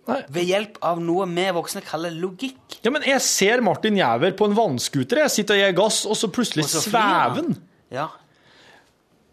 Nei. 0.07 0.19
Ved 0.29 0.45
hjelp 0.45 0.75
av 0.85 0.99
noe 1.01 1.25
vi 1.25 1.45
voksne 1.51 1.81
kaller 1.81 2.11
logikk. 2.13 2.77
Ja, 2.83 2.91
men 2.91 3.01
jeg 3.01 3.21
ser 3.21 3.61
Martin 3.61 3.97
Jæver 3.97 4.35
på 4.37 4.45
en 4.45 4.53
vannskuter. 4.53 5.17
Jeg 5.23 5.31
sitter 5.33 5.55
og 5.55 5.63
gir 5.63 5.73
gass, 5.79 6.05
og 6.05 6.13
så 6.19 6.29
plutselig 6.29 6.63
Og 6.67 6.69
så 6.69 6.83
svever 6.85 7.39
han. 7.41 7.57
Ja, 7.91 8.07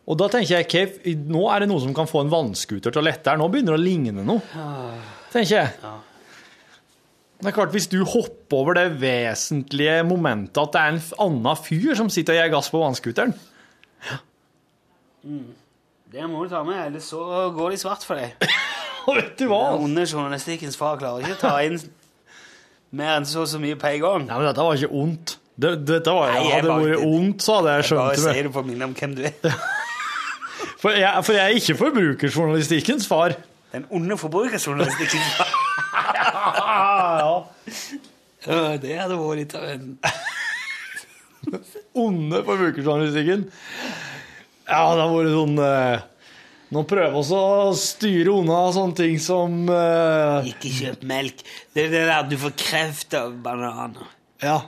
Og 0.09 0.17
da 0.19 0.27
tenker 0.29 0.57
jeg, 0.59 0.67
okay, 0.67 1.15
nå 1.15 1.45
er 1.55 1.61
det 1.61 1.69
noe 1.69 1.81
som 1.81 1.93
kan 1.95 2.09
få 2.11 2.25
en 2.25 2.31
vannskuter 2.33 2.91
til 2.91 3.01
å 3.01 3.05
lette 3.05 3.31
her. 3.31 3.37
Nå 3.39 3.47
begynner 3.53 3.77
det 3.77 3.81
å 3.81 3.85
ligne 3.85 4.25
noe, 4.27 4.41
tenker 5.31 5.61
jeg. 5.61 5.69
Det 7.43 7.47
er 7.51 7.55
klart, 7.55 7.71
hvis 7.75 7.87
du 7.91 8.01
hopper 8.05 8.57
over 8.57 8.75
det 8.75 8.99
vesentlige 9.01 10.03
momentet 10.07 10.59
at 10.63 10.73
det 10.73 10.81
er 10.81 10.93
en 10.95 11.01
annen 11.27 11.57
fyr 11.59 11.95
som 11.99 12.11
sitter 12.11 12.35
og 12.35 12.41
gir 12.43 12.53
gass 12.57 12.71
på 12.71 12.83
vannskuteren, 12.83 13.33
det 16.13 16.29
må 16.29 16.45
du 16.45 16.53
ta 16.53 16.63
med, 16.67 16.79
ellers 16.89 17.09
så 17.13 17.23
går 17.57 17.73
det 17.73 17.79
i 17.79 17.83
svart 17.83 18.05
for 18.07 18.21
deg. 18.21 18.35
og 19.09 19.19
vet 19.19 19.37
du 19.39 19.47
hva? 19.51 19.61
Den 19.75 19.87
onde 19.89 20.07
journalistikkens 20.07 20.77
far 20.79 20.99
klarer 21.01 21.25
ikke 21.25 21.39
å 21.39 21.43
ta 21.47 21.55
inn 21.67 21.79
mer 22.93 23.15
enn 23.17 23.29
så 23.29 23.47
og 23.47 23.49
så 23.49 23.61
mye 23.63 23.79
på 23.81 23.89
en 23.89 24.03
gang. 24.03 24.27
Nei, 24.29 24.37
men 24.37 24.49
dette 24.51 24.67
var 24.67 24.77
ikke 24.77 24.93
ondt. 25.03 25.37
Det, 25.63 25.71
dette 25.89 26.13
var, 26.13 26.33
Nei, 26.33 26.43
hadde 26.49 26.69
det 26.69 26.91
vært 26.91 27.07
ondt, 27.07 27.45
så 27.45 27.59
hadde 27.59 27.73
jeg 27.73 27.83
Bare 27.83 27.89
skjønt 27.89 28.13
det. 28.13 28.23
sier 28.25 28.47
det 28.49 28.53
for 28.53 28.65
å 28.65 28.69
minne 28.69 28.89
om 28.89 28.95
hvem 28.99 29.17
du 29.17 29.25
er. 29.29 29.57
For 30.83 30.91
jeg, 30.99 31.23
for 31.23 31.37
jeg 31.37 31.43
er 31.47 31.57
ikke 31.61 31.75
forbrukerjournalistikkens 31.79 33.05
far. 33.07 33.37
Den 33.71 33.85
onde 33.95 34.17
forbrukerjournalistikkens 34.19 35.37
far. 35.39 35.53
Ja, 38.43 38.75
det 38.83 38.97
hadde 38.99 39.15
vært 39.21 39.39
litt 39.39 39.53
av 39.55 39.63
en 39.71 39.85
onde 42.03 42.41
forbrukerjournalistikken. 42.49 43.45
Ja, 44.69 44.83
det 44.95 45.03
har 45.03 45.11
vært 45.13 45.33
sånn 45.35 45.59
eh, 45.59 46.03
Nå 46.73 46.83
prøver 46.89 47.13
vi 47.19 47.37
å 47.37 47.73
styre 47.77 48.33
unna 48.33 48.61
sånne 48.73 48.97
ting 48.97 49.19
som 49.21 49.57
eh, 49.69 50.47
Ikke 50.53 50.71
kjøp 50.73 51.03
melk. 51.11 51.43
Det 51.75 51.85
er 51.87 51.91
det 51.93 52.05
der 52.09 52.29
du 52.31 52.37
får 52.41 52.55
kreft 52.57 53.17
av 53.19 53.35
bananer. 53.45 54.07
Ja. 54.43 54.61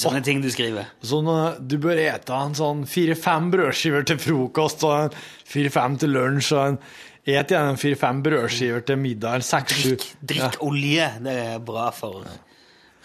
Sånne 0.00 0.22
ting 0.26 0.40
du 0.42 0.48
skriver. 0.50 0.88
Sånn, 1.04 1.28
eh, 1.30 1.58
du 1.60 1.76
bør 1.82 2.00
ete 2.00 2.32
en 2.34 2.56
sånn 2.56 2.86
fire-fem 2.88 3.50
brødskiver 3.52 4.06
til 4.08 4.18
frokost 4.22 4.86
og 4.88 4.94
en 5.10 5.18
fire-fem 5.52 5.98
til 6.00 6.14
lunsj 6.16 6.54
og 6.56 6.64
en 6.72 6.80
Et 7.24 7.48
gjerne 7.48 7.78
fire-fem 7.80 8.18
brødskiver 8.24 8.82
til 8.84 8.98
middag. 9.00 9.38
eller 9.38 9.44
Seks-sju. 9.48 9.94
Drikk, 9.94 10.02
drikk 10.28 10.58
olje. 10.66 11.06
Det 11.24 11.32
er 11.44 11.62
bra 11.64 11.86
for 11.96 12.24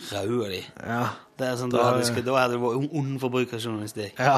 Raua 0.10 0.50
di. 0.52 0.60
Ja. 0.84 1.06
Det 1.40 1.48
er 1.48 1.56
sånn, 1.62 1.72
da, 1.72 1.86
hadde, 1.92 2.04
du- 2.16 2.22
da 2.28 2.36
hadde 2.36 2.58
det 2.58 2.60
vært 2.60 2.90
ond- 3.00 3.20
forbrukerjournalistikk. 3.22 4.20
ja. 4.20 4.36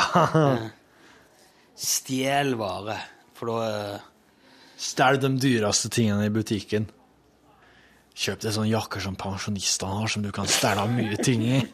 Stjel 1.78 2.56
vare. 2.60 2.98
For 3.38 3.52
da 3.52 3.58
eh, 3.68 4.08
Stjel 4.82 5.22
de 5.22 5.30
dyreste 5.38 5.92
tingene 5.94 6.26
i 6.28 6.34
butikken. 6.34 6.90
Kjøp 8.18 8.42
deg 8.44 8.56
sånne 8.56 8.74
jakker 8.74 9.04
som 9.04 9.16
pensjonistene 9.18 10.02
har, 10.02 10.10
som 10.12 10.24
du 10.26 10.32
kan 10.36 10.50
stjele 10.50 10.84
mye 10.92 11.18
ting 11.22 11.46
i. 11.48 11.62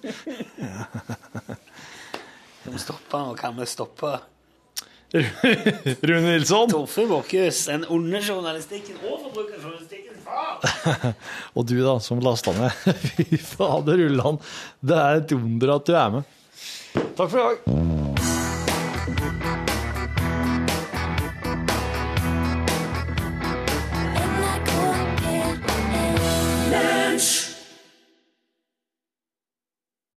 kan 2.64 2.76
vi 2.76 2.82
stoppe, 2.84 3.18
nå? 3.18 3.34
kan 3.40 3.56
vi 3.58 3.66
stoppe 3.68 4.18
Rune 6.02 6.22
Nilsson. 6.22 6.70
Torfinn 6.70 7.08
Borchhus, 7.08 7.66
den 7.66 7.86
onde 7.90 8.22
journalistikken 8.22 8.96
og 9.04 9.22
forbrukerjournalistikken! 9.24 10.14
Og 11.56 11.68
du, 11.68 11.78
da, 11.80 11.96
som 12.04 12.20
lasta 12.20 12.52
ned. 12.58 12.72
Fy 13.16 13.40
fader, 13.40 14.04
Ulland. 14.10 14.44
Det 14.84 15.00
er 15.00 15.22
et 15.22 15.32
under 15.38 15.78
at 15.78 15.88
du 15.88 15.96
er 15.96 16.12
med. 16.18 16.36
Takk 17.16 17.32
for 17.32 17.40
i 17.40 17.48
dag. 17.48 18.07
French. 27.18 27.47